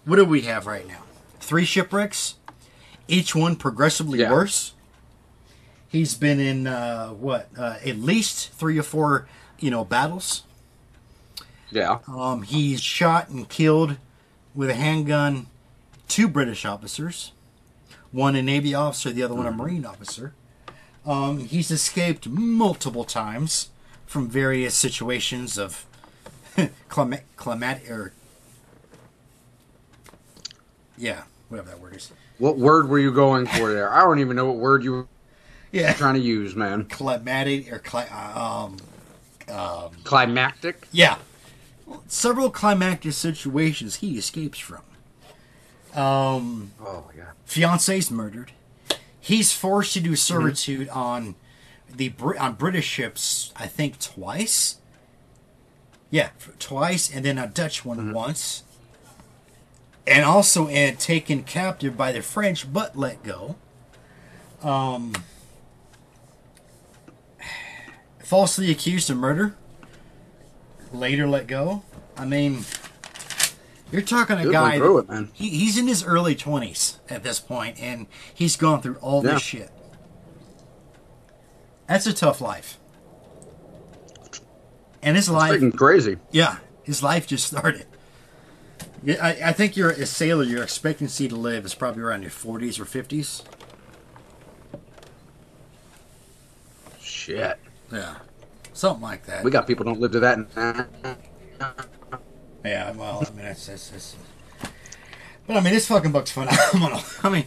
what 0.03 0.17
do 0.17 0.25
we 0.25 0.41
have 0.41 0.67
right 0.67 0.85
now? 0.85 1.03
Three 1.39 1.63
shipwrecks, 1.63 2.35
each 3.07 3.33
one 3.33 3.55
progressively 3.55 4.19
Yeah. 4.19 4.31
worse. 4.31 4.73
He's 5.87 6.15
been 6.15 6.39
in 6.39 6.67
uh, 6.67 7.09
what 7.09 7.49
uh, 7.57 7.77
at 7.85 7.97
least 7.97 8.51
three 8.53 8.77
or 8.77 8.83
four, 8.83 9.27
you 9.59 9.71
know, 9.71 9.83
battles. 9.85 10.43
Yeah. 11.69 11.99
Um, 12.07 12.41
he's 12.41 12.81
shot 12.81 13.29
and 13.29 13.47
killed 13.47 13.97
with 14.53 14.69
a 14.69 14.73
handgun 14.73 15.47
two 16.11 16.27
British 16.27 16.65
officers, 16.65 17.31
one 18.11 18.35
a 18.35 18.41
Navy 18.41 18.73
officer, 18.75 19.11
the 19.11 19.23
other 19.23 19.33
one 19.33 19.47
a 19.47 19.51
Marine 19.51 19.85
officer. 19.85 20.33
Um, 21.05 21.39
he's 21.45 21.71
escaped 21.71 22.27
multiple 22.27 23.05
times 23.05 23.69
from 24.05 24.29
various 24.29 24.75
situations 24.75 25.57
of 25.57 25.85
climat, 26.89 27.21
climatic 27.37 27.89
or 27.89 28.11
yeah, 30.97 31.23
whatever 31.49 31.69
that 31.69 31.79
word 31.79 31.95
is. 31.95 32.11
What 32.37 32.57
word 32.57 32.89
were 32.89 32.99
you 32.99 33.11
going 33.13 33.45
for 33.47 33.73
there? 33.73 33.91
I 33.91 34.01
don't 34.01 34.19
even 34.19 34.35
know 34.35 34.45
what 34.45 34.57
word 34.57 34.83
you 34.83 34.91
were 34.91 35.07
Yeah, 35.71 35.93
trying 35.93 36.15
to 36.15 36.19
use, 36.19 36.55
man. 36.55 36.85
climatic 36.85 37.71
or 37.71 37.79
cli- 37.79 38.03
uh, 38.11 38.65
um, 38.65 38.77
um, 39.47 39.91
Climactic? 40.03 40.87
yeah, 40.91 41.17
several 42.07 42.49
climactic 42.49 43.13
situations 43.13 43.97
he 43.97 44.17
escapes 44.17 44.59
from. 44.59 44.81
Um, 45.95 46.71
Oh 46.79 47.03
my 47.07 47.15
god. 47.21 47.33
fiance's 47.45 48.09
murdered. 48.11 48.51
He's 49.19 49.51
forced 49.53 49.93
to 49.93 49.99
do 49.99 50.15
servitude 50.15 50.89
on 50.89 51.35
the 51.93 52.13
on 52.39 52.53
British 52.53 52.85
ships, 52.85 53.51
I 53.55 53.67
think 53.67 53.99
twice. 53.99 54.77
Yeah, 56.09 56.29
twice, 56.59 57.13
and 57.13 57.23
then 57.23 57.37
a 57.37 57.47
Dutch 57.47 57.85
one 57.85 58.13
once. 58.13 58.63
And 60.07 60.25
also 60.25 60.67
and 60.67 60.97
taken 60.99 61.43
captive 61.43 61.95
by 61.95 62.11
the 62.11 62.21
French, 62.21 62.71
but 62.71 62.97
let 62.97 63.21
go. 63.23 63.55
Um, 64.63 65.13
falsely 68.23 68.71
accused 68.71 69.09
of 69.09 69.17
murder. 69.17 69.55
Later 70.91 71.27
let 71.27 71.47
go. 71.47 71.83
I 72.17 72.25
mean, 72.25 72.65
you're 73.91 74.01
talking 74.01 74.37
a 74.39 74.49
guy. 74.51 74.77
through 74.77 75.03
that- 75.07 75.11
it, 75.11 75.13
man. 75.13 75.29
he, 75.33 75.49
he's 75.49 75.77
in 75.77 75.87
his 75.87 76.03
early 76.03 76.35
20s 76.35 76.97
at 77.09 77.23
this 77.23 77.39
point 77.39 77.79
and 77.81 78.07
he's 78.33 78.55
gone 78.55 78.81
through 78.81 78.95
all 78.97 79.23
Yeah. 79.23 79.33
this 79.33 79.41
shit 79.41 79.69
that's 81.87 82.07
a 82.07 82.13
tough 82.13 82.39
life 82.41 82.77
and 85.03 85.15
his 85.15 85.29
life 85.29 85.59
Freaking 85.59 85.75
crazy. 85.75 86.17
yeah 86.31 86.57
his 86.83 87.03
life 87.03 87.27
just 87.27 87.45
started 87.47 87.85
yeah, 89.03 89.17
I, 89.21 89.49
I 89.49 89.51
think 89.53 89.75
you're 89.75 89.89
a 89.89 90.05
sailor 90.05 90.43
your 90.43 90.61
expectancy 90.63 91.27
to 91.27 91.35
live 91.35 91.65
is 91.65 91.73
probably 91.75 92.03
around 92.03 92.21
your 92.21 92.31
40s 92.31 92.79
or 92.79 92.85
50s 92.85 93.43
Shit. 97.01 97.57
yeah 97.91 98.15
something 98.73 99.01
like 99.01 99.25
that 99.25 99.43
We 99.43 99.51
got 99.51 99.67
people 99.67 99.85
don't 99.85 99.99
live 99.99 100.11
to 100.13 100.19
that. 100.21 100.87
Yeah, 102.63 102.91
well, 102.91 103.23
I 103.25 103.29
mean, 103.35 103.45
that's, 103.45 103.65
that's, 103.67 103.89
that's 103.89 104.15
But 105.47 105.57
I 105.57 105.61
mean, 105.61 105.73
this 105.73 105.87
fucking 105.87 106.11
book's 106.11 106.31
phenomenal. 106.31 107.01
I 107.23 107.29
mean, 107.29 107.45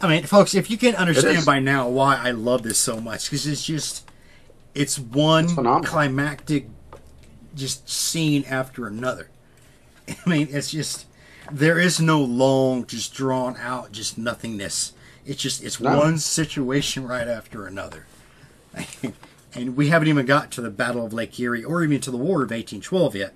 I 0.00 0.08
mean, 0.08 0.24
folks, 0.24 0.54
if 0.54 0.70
you 0.70 0.76
can 0.78 0.94
understand 0.94 1.44
by 1.46 1.58
now 1.60 1.88
why 1.88 2.16
I 2.16 2.30
love 2.30 2.62
this 2.62 2.78
so 2.78 3.00
much, 3.00 3.26
because 3.30 3.46
it's 3.46 3.64
just, 3.64 4.08
it's 4.74 4.98
one 4.98 5.48
phenomenal. 5.48 5.84
climactic, 5.90 6.68
just 7.54 7.88
scene 7.88 8.44
after 8.48 8.86
another. 8.86 9.28
I 10.08 10.28
mean, 10.28 10.48
it's 10.50 10.70
just 10.70 11.06
there 11.52 11.78
is 11.78 12.00
no 12.00 12.22
long, 12.22 12.86
just 12.86 13.14
drawn 13.14 13.56
out, 13.58 13.92
just 13.92 14.16
nothingness. 14.18 14.92
It's 15.26 15.40
just 15.40 15.62
it's 15.62 15.80
No. 15.80 15.96
one 15.98 16.18
situation 16.18 17.06
right 17.06 17.28
after 17.28 17.66
another. 17.66 18.06
and 19.54 19.76
we 19.76 19.88
haven't 19.88 20.08
even 20.08 20.26
got 20.26 20.50
to 20.52 20.60
the 20.60 20.70
Battle 20.70 21.06
of 21.06 21.12
Lake 21.12 21.38
Erie 21.38 21.64
or 21.64 21.82
even 21.84 22.00
to 22.00 22.10
the 22.10 22.16
War 22.16 22.42
of 22.42 22.50
1812 22.50 23.14
yet. 23.14 23.34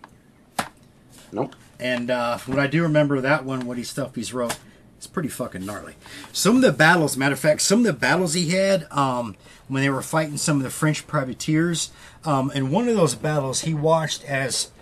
Nope. 1.32 1.54
And 1.78 2.10
uh, 2.10 2.38
what 2.38 2.58
I 2.58 2.66
do 2.66 2.82
remember 2.82 3.20
that 3.20 3.44
one, 3.44 3.66
what 3.66 3.78
he 3.78 3.84
stuff 3.84 4.14
he's 4.14 4.34
wrote, 4.34 4.58
it's 4.96 5.06
pretty 5.06 5.28
fucking 5.28 5.64
gnarly. 5.64 5.94
Some 6.32 6.56
of 6.56 6.62
the 6.62 6.72
battles, 6.72 7.16
matter 7.16 7.34
of 7.34 7.38
fact, 7.38 7.62
some 7.62 7.80
of 7.80 7.84
the 7.84 7.92
battles 7.92 8.34
he 8.34 8.50
had 8.50 8.90
um, 8.90 9.36
when 9.68 9.82
they 9.82 9.90
were 9.90 10.02
fighting 10.02 10.36
some 10.36 10.56
of 10.56 10.64
the 10.64 10.70
French 10.70 11.06
privateers. 11.06 11.92
Um, 12.24 12.50
in 12.52 12.70
one 12.70 12.88
of 12.88 12.96
those 12.96 13.14
battles, 13.14 13.60
he 13.60 13.74
watched 13.74 14.24
as 14.24 14.72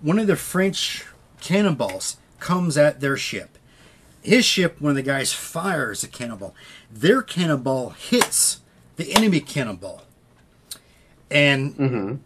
one 0.00 0.18
of 0.18 0.26
the 0.26 0.36
French 0.36 1.04
cannonballs 1.40 2.16
comes 2.40 2.78
at 2.78 3.00
their 3.00 3.16
ship. 3.16 3.58
His 4.22 4.44
ship, 4.44 4.80
one 4.80 4.90
of 4.90 4.96
the 4.96 5.02
guys 5.02 5.32
fires 5.32 6.02
a 6.02 6.08
cannonball. 6.08 6.54
Their 6.90 7.22
cannonball 7.22 7.90
hits 7.90 8.60
the 8.96 9.12
enemy 9.12 9.40
cannonball, 9.40 10.02
and 11.30 12.20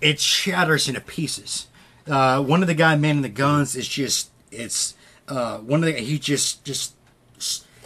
it 0.00 0.20
shatters 0.20 0.88
into 0.88 1.00
pieces. 1.00 1.68
Uh, 2.06 2.42
one 2.42 2.62
of 2.62 2.68
the 2.68 2.74
guy 2.74 2.96
manning 2.96 3.22
the 3.22 3.28
guns 3.28 3.74
is 3.74 3.88
just 3.88 4.30
it's 4.50 4.94
uh, 5.28 5.58
one 5.58 5.82
of 5.82 5.86
the 5.86 6.00
he 6.00 6.18
just 6.18 6.64
just 6.64 6.94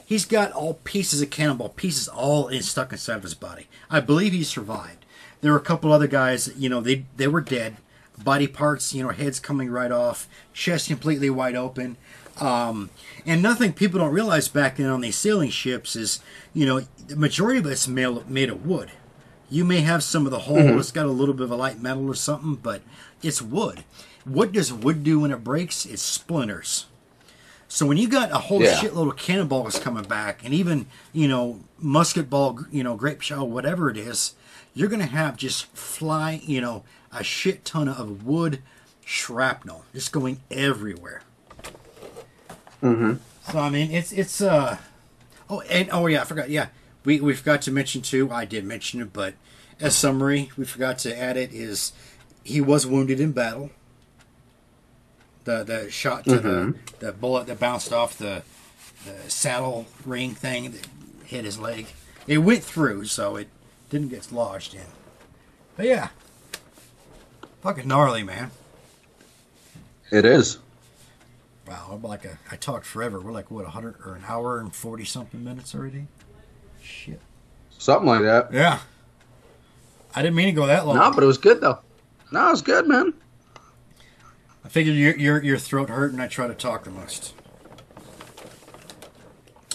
he's 0.05 0.24
got 0.24 0.53
all 0.53 0.74
pieces 0.85 1.20
of 1.23 1.31
cannonball 1.31 1.69
pieces 1.70 2.09
all 2.09 2.49
in, 2.49 2.62
stuck 2.62 2.93
inside 2.93 3.16
of 3.16 3.23
his 3.23 3.35
body. 3.35 3.69
I 3.90 4.01
believe 4.01 4.32
he 4.32 4.43
survived. 4.43 5.05
There 5.40 5.53
were 5.53 5.59
a 5.59 5.62
couple 5.62 5.93
other 5.93 6.09
guys, 6.09 6.53
you 6.57 6.69
know, 6.69 6.81
they 6.81 7.05
they 7.16 7.28
were 7.28 7.40
dead, 7.40 7.77
body 8.23 8.49
parts, 8.49 8.93
you 8.93 9.03
know, 9.03 9.11
heads 9.11 9.39
coming 9.39 9.70
right 9.70 9.93
off, 9.93 10.28
chest 10.53 10.89
completely 10.89 11.31
wide 11.31 11.55
open. 11.55 11.97
Um, 12.40 12.90
and 13.27 13.43
nothing 13.43 13.73
people 13.73 13.99
don't 13.99 14.12
realize 14.12 14.49
back 14.49 14.77
then 14.77 14.86
on 14.86 15.01
these 15.01 15.16
sailing 15.16 15.51
ships 15.51 15.97
is, 15.97 16.20
you 16.55 16.66
know, 16.66 16.81
the 17.07 17.16
majority 17.16 17.59
of 17.59 17.66
it's 17.66 17.89
made, 17.89 18.31
made 18.31 18.49
of 18.49 18.65
wood. 18.65 18.93
You 19.51 19.65
may 19.65 19.81
have 19.81 20.03
some 20.03 20.24
of 20.24 20.31
the 20.31 20.40
hull 20.40 20.57
that's 20.57 20.93
got 20.93 21.07
a 21.07 21.11
little 21.11 21.35
bit 21.35 21.45
of 21.45 21.51
a 21.51 21.57
light 21.57 21.81
metal 21.81 22.09
or 22.09 22.15
something, 22.15 22.55
but 22.57 22.82
it's 23.23 23.43
wood. 23.43 23.85
What 24.29 24.53
does 24.53 24.73
wood 24.73 25.03
do 25.03 25.21
when 25.21 25.31
it 25.31 25.43
breaks? 25.43 25.87
It 25.87 25.99
splinters. 25.99 26.87
So 27.69 27.87
when 27.87 27.97
you 27.99 28.09
got 28.09 28.31
a 28.31 28.39
whole 28.39 28.63
Yeah. 28.63 28.77
shitload 28.77 29.11
of 29.11 29.17
cannonballs 29.17 29.79
coming 29.79 30.05
back, 30.05 30.41
and 30.45 30.55
even 30.55 30.87
you 31.13 31.29
know 31.29 31.61
musket 31.79 32.31
ball, 32.31 32.61
you 32.71 32.83
know 32.83 32.95
grape 32.97 33.21
shell, 33.21 33.49
whatever 33.49 33.91
it 33.91 33.97
is, 33.97 34.35
you're 34.75 34.89
gonna 34.89 35.07
have 35.07 35.37
just 35.37 35.67
fly, 35.77 36.41
you 36.45 36.61
know, 36.61 36.85
a 37.13 37.23
shit 37.25 37.65
ton 37.65 37.89
of 37.89 38.25
wood 38.25 38.63
shrapnel 39.05 39.85
just 39.95 40.13
going 40.13 40.41
everywhere. 40.51 41.23
Mm-hmm. 42.83 43.15
So 43.51 43.59
I 43.59 43.71
mean, 43.71 43.91
it's 43.91 44.13
it's 44.13 44.41
uh 44.41 44.79
oh 45.51 45.61
and 45.63 45.89
oh 45.93 46.07
yeah, 46.07 46.23
I 46.23 46.25
forgot. 46.25 46.51
Yeah, 46.51 46.69
we 47.05 47.21
we 47.21 47.35
forgot 47.35 47.63
to 47.63 47.71
mention 47.71 48.03
too. 48.03 48.31
I 48.31 48.45
did 48.45 48.65
mention 48.65 49.01
it, 49.01 49.13
but 49.13 49.35
as 49.81 49.95
summary, 49.97 50.51
we 50.57 50.65
forgot 50.65 50.99
to 51.01 51.17
add 51.19 51.37
it 51.37 51.53
is 51.53 51.93
he 52.45 52.61
was 52.61 52.87
wounded 52.87 53.21
in 53.21 53.33
battle. 53.33 53.71
The 55.49 55.65
the 55.65 55.91
shot 55.91 56.25
to 56.25 56.41
the 56.41 56.49
mm-hmm. 56.49 56.79
the 56.99 57.11
bullet 57.11 57.47
that 57.47 57.59
bounced 57.59 57.91
off 57.91 58.19
the 58.19 58.43
the 59.07 59.31
saddle 59.31 59.87
ring 60.05 60.35
thing 60.35 60.73
that 60.73 60.87
hit 61.25 61.47
his 61.47 61.59
leg. 61.59 61.87
It 62.27 62.37
went 62.37 62.62
through, 62.62 63.07
so 63.07 63.37
it 63.37 63.49
didn't 63.89 64.11
get 64.11 64.31
lodged 64.31 64.75
in. 64.75 64.83
But 65.75 65.87
yeah, 65.87 66.09
fucking 67.62 67.89
gnarly, 67.89 68.23
man. 68.23 68.51
It 70.11 70.27
is. 70.27 70.59
Wow, 71.66 71.93
I'm 71.95 72.03
like 72.03 72.27
a, 72.27 72.39
I 72.51 72.57
talked 72.57 72.85
forever. 72.85 73.19
We're 73.19 73.33
like 73.33 73.51
what 73.51 73.65
a 73.65 73.70
hundred 73.70 73.95
or 74.05 74.16
an 74.16 74.25
hour 74.29 74.61
and 74.61 74.75
forty 74.75 75.07
something 75.07 75.43
minutes 75.43 75.75
already. 75.75 76.09
Shit. 76.83 77.23
Something 77.79 78.07
like 78.07 78.20
that. 78.20 78.53
Yeah. 78.53 78.81
I 80.15 80.20
didn't 80.20 80.37
mean 80.37 80.49
to 80.49 80.53
go 80.53 80.66
that 80.66 80.87
long. 80.87 80.97
No, 80.97 81.11
but 81.11 81.25
it 81.25 81.27
was 81.27 81.39
good 81.39 81.62
though. 81.62 81.79
No, 82.33 82.49
it 82.49 82.51
was 82.51 82.61
good, 82.61 82.87
man. 82.87 83.15
I 84.69 84.70
figured 84.70 84.97
your 84.97 85.16
your 85.16 85.43
your 85.43 85.57
throat 85.57 85.89
hurt, 85.89 86.12
and 86.12 86.20
I 86.20 86.27
try 86.27 86.47
to 86.47 86.53
talk 86.53 86.85
the 86.85 86.90
most. 86.90 87.32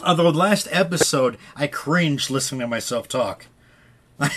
Although 0.06 0.30
last 0.30 0.68
episode, 0.70 1.40
I 1.56 1.66
cringed 1.66 2.30
listening 2.30 2.62
to 2.62 2.68
myself 2.68 3.08
talk. 3.08 3.48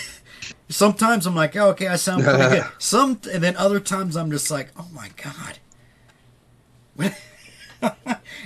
Sometimes 0.67 1.27
I'm 1.27 1.35
like, 1.35 1.55
oh, 1.55 1.69
okay, 1.69 1.85
I 1.85 1.95
sound 1.95 2.23
pretty 2.23 2.39
good. 2.39 2.65
Some, 2.79 3.21
and 3.31 3.43
then 3.43 3.55
other 3.55 3.79
times 3.79 4.17
I'm 4.17 4.31
just 4.31 4.49
like, 4.49 4.69
oh 4.75 4.87
my 4.95 5.11
god. 5.23 5.59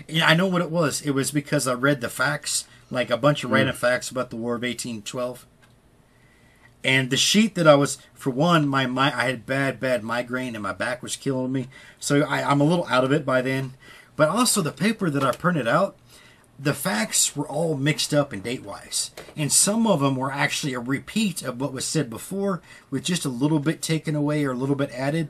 yeah, 0.09 0.27
I 0.27 0.35
know 0.35 0.47
what 0.47 0.61
it 0.61 0.69
was. 0.69 1.01
It 1.03 1.11
was 1.11 1.31
because 1.31 1.65
I 1.65 1.75
read 1.75 2.01
the 2.01 2.09
facts, 2.09 2.67
like 2.89 3.09
a 3.09 3.15
bunch 3.15 3.45
of 3.45 3.51
mm. 3.51 3.53
random 3.53 3.75
facts 3.77 4.11
about 4.11 4.31
the 4.31 4.35
War 4.35 4.55
of 4.55 4.63
1812. 4.63 5.47
And 6.83 7.09
the 7.09 7.17
sheet 7.17 7.55
that 7.55 7.67
I 7.67 7.75
was, 7.75 7.97
for 8.13 8.31
one, 8.31 8.67
my, 8.67 8.85
my 8.87 9.15
I 9.15 9.25
had 9.25 9.45
bad, 9.45 9.79
bad 9.79 10.03
migraine 10.03 10.55
and 10.55 10.63
my 10.63 10.73
back 10.73 11.03
was 11.03 11.15
killing 11.15 11.51
me. 11.51 11.67
So 11.99 12.23
I, 12.23 12.43
I'm 12.43 12.61
a 12.61 12.65
little 12.65 12.85
out 12.87 13.03
of 13.03 13.11
it 13.11 13.25
by 13.25 13.41
then. 13.41 13.73
But 14.15 14.29
also 14.29 14.61
the 14.61 14.71
paper 14.71 15.09
that 15.09 15.23
I 15.23 15.31
printed 15.31 15.67
out, 15.67 15.95
the 16.59 16.73
facts 16.73 17.35
were 17.35 17.47
all 17.47 17.75
mixed 17.75 18.13
up 18.13 18.31
and 18.31 18.43
date 18.43 18.63
wise. 18.63 19.11
And 19.35 19.51
some 19.51 19.87
of 19.87 19.99
them 19.99 20.15
were 20.15 20.31
actually 20.31 20.73
a 20.73 20.79
repeat 20.79 21.41
of 21.41 21.59
what 21.59 21.73
was 21.73 21.85
said 21.85 22.09
before 22.09 22.61
with 22.89 23.03
just 23.03 23.25
a 23.25 23.29
little 23.29 23.59
bit 23.59 23.81
taken 23.81 24.15
away 24.15 24.43
or 24.43 24.51
a 24.51 24.57
little 24.57 24.75
bit 24.75 24.91
added. 24.91 25.29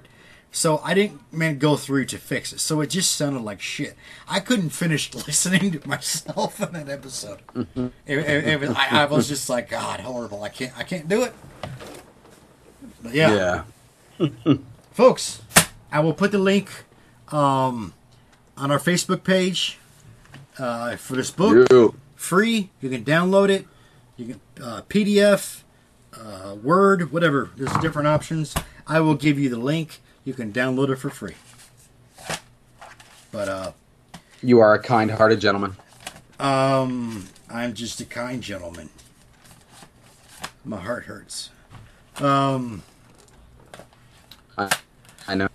So 0.54 0.80
I 0.84 0.94
didn't 0.94 1.22
man 1.32 1.60
go 1.60 1.78
through 1.78 2.06
to 2.08 2.18
fix 2.18 2.52
it. 2.52 2.60
So 2.60 2.82
it 2.82 2.88
just 2.90 3.16
sounded 3.16 3.42
like 3.42 3.62
shit. 3.62 3.96
I 4.28 4.40
couldn't 4.42 4.72
finish 4.72 5.14
listening 5.28 5.72
to 5.72 5.88
myself 5.88 6.62
in 6.62 6.74
that 6.74 6.90
episode. 6.90 7.40
It, 7.56 7.92
it- 8.06 8.48
it 8.48 8.60
was, 8.60 8.70
I, 8.72 9.04
I 9.04 9.06
was 9.06 9.28
just 9.30 9.50
like, 9.50 9.70
God, 9.70 10.02
horrible. 10.02 10.44
I 10.44 10.50
can't. 10.50 10.78
I 10.78 10.84
can't 10.84 11.08
do 11.08 11.24
it. 11.24 11.34
But 13.02 13.14
yeah, 13.14 13.64
Yeah. 14.20 14.28
folks, 14.92 15.42
I 15.92 16.00
will 16.02 16.14
put 16.14 16.32
the 16.32 16.38
link 16.38 16.70
um, 17.30 17.94
on 18.58 18.72
our 18.72 18.78
Facebook 18.80 19.24
page 19.24 19.78
uh, 20.60 20.96
for 20.98 21.16
this 21.16 21.32
book. 21.32 21.70
You. 21.72 21.96
Free. 22.16 22.70
You 22.82 22.90
can 22.90 23.04
download 23.04 23.50
it. 23.50 23.68
You 24.18 24.26
can 24.56 24.64
uh, 24.64 24.82
PDF, 24.90 25.62
uh, 26.14 26.56
Word, 26.62 27.12
whatever. 27.12 27.50
There's 27.58 27.76
different 27.82 28.08
options. 28.08 28.54
I 28.86 29.00
will 29.00 29.16
give 29.16 29.40
you 29.40 29.50
the 29.50 29.58
link. 29.58 30.02
You 30.24 30.34
can 30.34 30.52
download 30.54 30.90
it 30.90 30.98
for 30.98 31.10
free. 31.10 31.36
But 33.32 33.48
uh, 33.50 33.72
You 34.42 34.60
are 34.60 34.74
a 34.74 34.80
kind-hearted 34.80 35.40
gentleman. 35.40 35.76
um, 36.40 37.28
I'm 37.50 37.74
just 37.74 38.00
a 38.02 38.06
kind 38.06 38.42
gentleman. 38.42 38.90
My 40.64 40.78
heart 40.80 41.06
hurts. 41.06 41.50
Um, 42.18 42.84
I 44.58 44.70
I 45.28 45.36
know. 45.36 45.48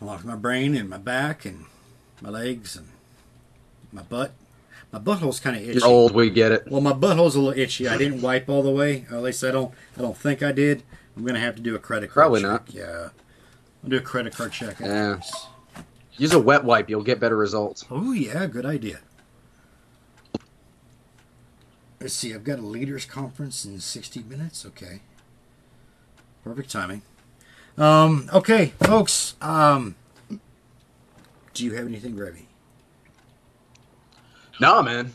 with 0.00 0.24
my 0.24 0.36
brain 0.36 0.76
and 0.76 0.88
my 0.88 0.98
back 0.98 1.44
and 1.44 1.64
my 2.20 2.28
legs 2.30 2.76
and 2.76 2.88
my 3.92 4.02
butt. 4.02 4.32
My 4.92 4.98
butthole's 5.00 5.40
kind 5.40 5.56
of 5.56 5.62
itchy. 5.62 5.78
You're 5.80 5.86
old. 5.88 6.14
We 6.14 6.30
get 6.30 6.52
it. 6.52 6.68
Well, 6.70 6.80
my 6.80 6.92
butthole's 6.92 7.34
a 7.34 7.40
little 7.40 7.58
itchy. 7.58 7.88
I 7.88 7.98
didn't 7.98 8.22
wipe 8.22 8.48
all 8.48 8.62
the 8.62 8.70
way. 8.70 9.04
Or 9.10 9.16
at 9.16 9.22
least 9.24 9.42
I 9.42 9.50
don't. 9.50 9.74
I 9.98 10.00
don't 10.02 10.16
think 10.16 10.42
I 10.42 10.52
did. 10.52 10.84
I'm 11.16 11.24
gonna 11.24 11.40
have 11.40 11.56
to 11.56 11.62
do 11.62 11.74
a 11.74 11.78
credit 11.78 12.08
card. 12.10 12.14
Probably 12.22 12.40
check. 12.42 12.50
not. 12.50 12.70
Yeah, 12.72 13.08
I'll 13.86 13.90
do 13.90 13.98
a 13.98 14.00
credit 14.00 14.34
card 14.34 14.50
check. 14.50 14.80
Yeah. 14.80 15.20
Use 16.16 16.32
a 16.32 16.40
wet 16.40 16.64
wipe. 16.64 16.90
You'll 16.90 17.04
get 17.04 17.20
better 17.20 17.36
results. 17.36 17.84
Oh 17.88 18.10
yeah, 18.10 18.46
good 18.46 18.66
idea. 18.66 18.98
Let's 22.00 22.14
see. 22.14 22.34
I've 22.34 22.42
got 22.42 22.58
a 22.58 22.62
leaders 22.62 23.04
conference 23.04 23.64
in 23.64 23.78
60 23.78 24.24
minutes. 24.24 24.66
Okay. 24.66 25.02
Perfect 26.42 26.68
timing. 26.68 27.02
Um. 27.78 28.28
Okay, 28.32 28.72
folks. 28.82 29.36
Um. 29.40 29.94
Do 31.54 31.64
you 31.64 31.74
have 31.74 31.86
anything, 31.86 32.16
Gravy? 32.16 32.48
Nah, 34.58 34.82
man. 34.82 35.12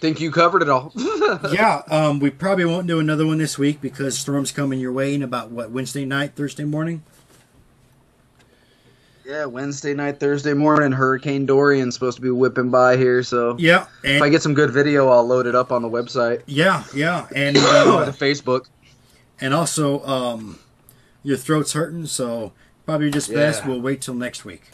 Think 0.00 0.18
you 0.18 0.30
covered 0.30 0.62
it 0.62 0.70
all. 0.70 0.92
yeah, 1.52 1.82
um, 1.90 2.20
we 2.20 2.30
probably 2.30 2.64
won't 2.64 2.86
do 2.86 3.00
another 3.00 3.26
one 3.26 3.38
this 3.38 3.58
week 3.58 3.80
because 3.82 4.16
storm's 4.16 4.50
coming 4.50 4.80
your 4.80 4.92
way 4.92 5.14
in 5.14 5.22
about 5.22 5.50
what 5.50 5.72
Wednesday 5.72 6.06
night, 6.06 6.36
Thursday 6.36 6.64
morning. 6.64 7.02
Yeah, 9.28 9.44
Wednesday 9.44 9.92
night, 9.92 10.18
Thursday 10.18 10.54
morning, 10.54 10.90
Hurricane 10.90 11.44
Dorian's 11.44 11.92
supposed 11.94 12.16
to 12.16 12.22
be 12.22 12.30
whipping 12.30 12.70
by 12.70 12.96
here. 12.96 13.22
So 13.22 13.56
Yeah, 13.58 13.86
if 14.02 14.22
I 14.22 14.30
get 14.30 14.40
some 14.42 14.54
good 14.54 14.70
video, 14.70 15.08
I'll 15.10 15.26
load 15.26 15.46
it 15.46 15.54
up 15.54 15.70
on 15.70 15.82
the 15.82 15.88
website 15.90 16.42
yeah, 16.46 16.84
yeah, 16.94 17.26
and 17.34 17.56
uh, 17.60 18.06
the 18.06 18.10
Facebook. 18.12 18.66
and 19.40 19.52
also 19.52 20.02
um, 20.06 20.58
your 21.22 21.36
throat's 21.36 21.74
hurting, 21.74 22.06
so 22.06 22.52
probably 22.86 23.10
just 23.10 23.32
best 23.32 23.62
Yeah. 23.64 23.68
we'll 23.68 23.80
wait 23.82 24.00
till 24.00 24.14
next 24.14 24.46
week. 24.46 24.70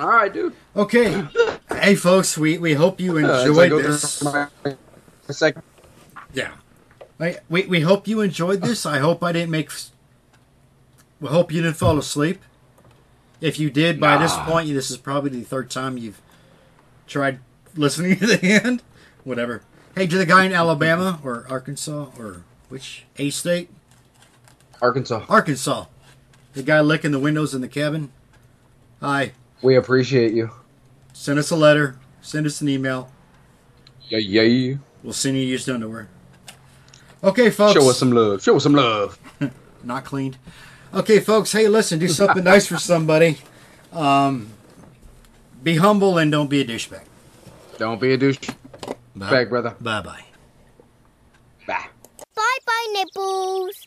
All 0.00 0.08
right, 0.08 0.32
dude. 0.32 0.54
Okay, 0.74 1.24
hey 1.70 1.94
folks, 1.94 2.36
we 2.36 2.58
we 2.58 2.74
hope 2.74 2.98
you 3.00 3.12
Uh, 3.18 3.44
enjoyed 3.44 3.68
through 3.70 3.82
this. 3.82 4.22
my 4.24 4.48
second. 5.30 5.62
Yeah, 6.34 6.52
I, 7.20 7.38
we 7.48 7.66
we 7.66 7.80
hope 7.82 8.08
you 8.08 8.20
enjoyed 8.20 8.62
this. 8.62 8.84
I 8.84 8.98
hope 8.98 9.22
I 9.22 9.30
didn't 9.30 9.50
make. 9.50 9.70
We 11.20 11.28
hope 11.28 11.52
you 11.52 11.62
didn't 11.62 11.76
fall 11.76 11.98
asleep. 11.98 12.40
If 13.42 13.58
you 13.58 13.70
did, 13.70 13.98
by 13.98 14.16
this 14.18 14.36
point, 14.36 14.68
this 14.68 14.90
is 14.90 14.96
probably 14.96 15.30
the 15.30 15.42
third 15.42 15.68
time 15.68 15.98
you've 15.98 16.22
tried 17.08 17.40
listening 17.74 18.16
to 18.20 18.26
the 18.26 18.40
end. 18.64 18.82
Whatever. 19.24 19.62
Hey, 19.96 20.06
to 20.06 20.16
the 20.16 20.24
guy 20.24 20.44
in 20.44 20.52
Alabama 20.52 21.20
or 21.24 21.44
Arkansas 21.50 22.06
or 22.18 22.44
which 22.68 23.04
A 23.18 23.30
state? 23.30 23.68
Arkansas. 24.80 25.24
Arkansas. 25.28 25.86
The 26.54 26.62
guy 26.62 26.80
licking 26.80 27.10
the 27.10 27.18
windows 27.18 27.52
in 27.52 27.60
the 27.60 27.68
cabin. 27.68 28.12
Hi. 29.00 29.32
We 29.60 29.74
appreciate 29.76 30.32
you. 30.32 30.50
Send 31.12 31.38
us 31.40 31.50
a 31.50 31.56
letter. 31.56 31.98
Send 32.20 32.46
us 32.46 32.60
an 32.60 32.68
email. 32.68 33.10
Yeah, 34.08 34.18
yeah. 34.18 34.76
We'll 35.02 35.12
send 35.12 35.36
you 35.36 35.42
used 35.42 35.68
underwear. 35.68 36.08
Okay, 37.24 37.50
folks. 37.50 37.72
Show 37.72 37.90
us 37.90 37.98
some 37.98 38.12
love. 38.12 38.40
Show 38.42 38.56
us 38.56 38.62
some 38.62 38.74
love. 38.74 39.18
not 39.82 40.04
cleaned. 40.04 40.38
Okay, 40.94 41.20
folks. 41.20 41.52
Hey, 41.52 41.68
listen, 41.68 41.98
do 41.98 42.08
something 42.08 42.44
nice 42.44 42.66
for 42.66 42.76
somebody. 42.76 43.38
Um, 43.92 44.48
be 45.62 45.76
humble 45.76 46.18
and 46.18 46.30
don't 46.30 46.48
be 46.50 46.60
a 46.60 46.64
douchebag. 46.64 47.02
Don't 47.78 48.00
be 48.00 48.12
a 48.12 48.16
douche. 48.16 48.38
Bag, 49.16 49.48
brother. 49.48 49.74
Bye 49.80 50.02
bye. 50.02 50.24
Bye. 51.66 51.86
Bye 52.34 52.58
bye, 52.66 52.86
nipples. 52.92 53.86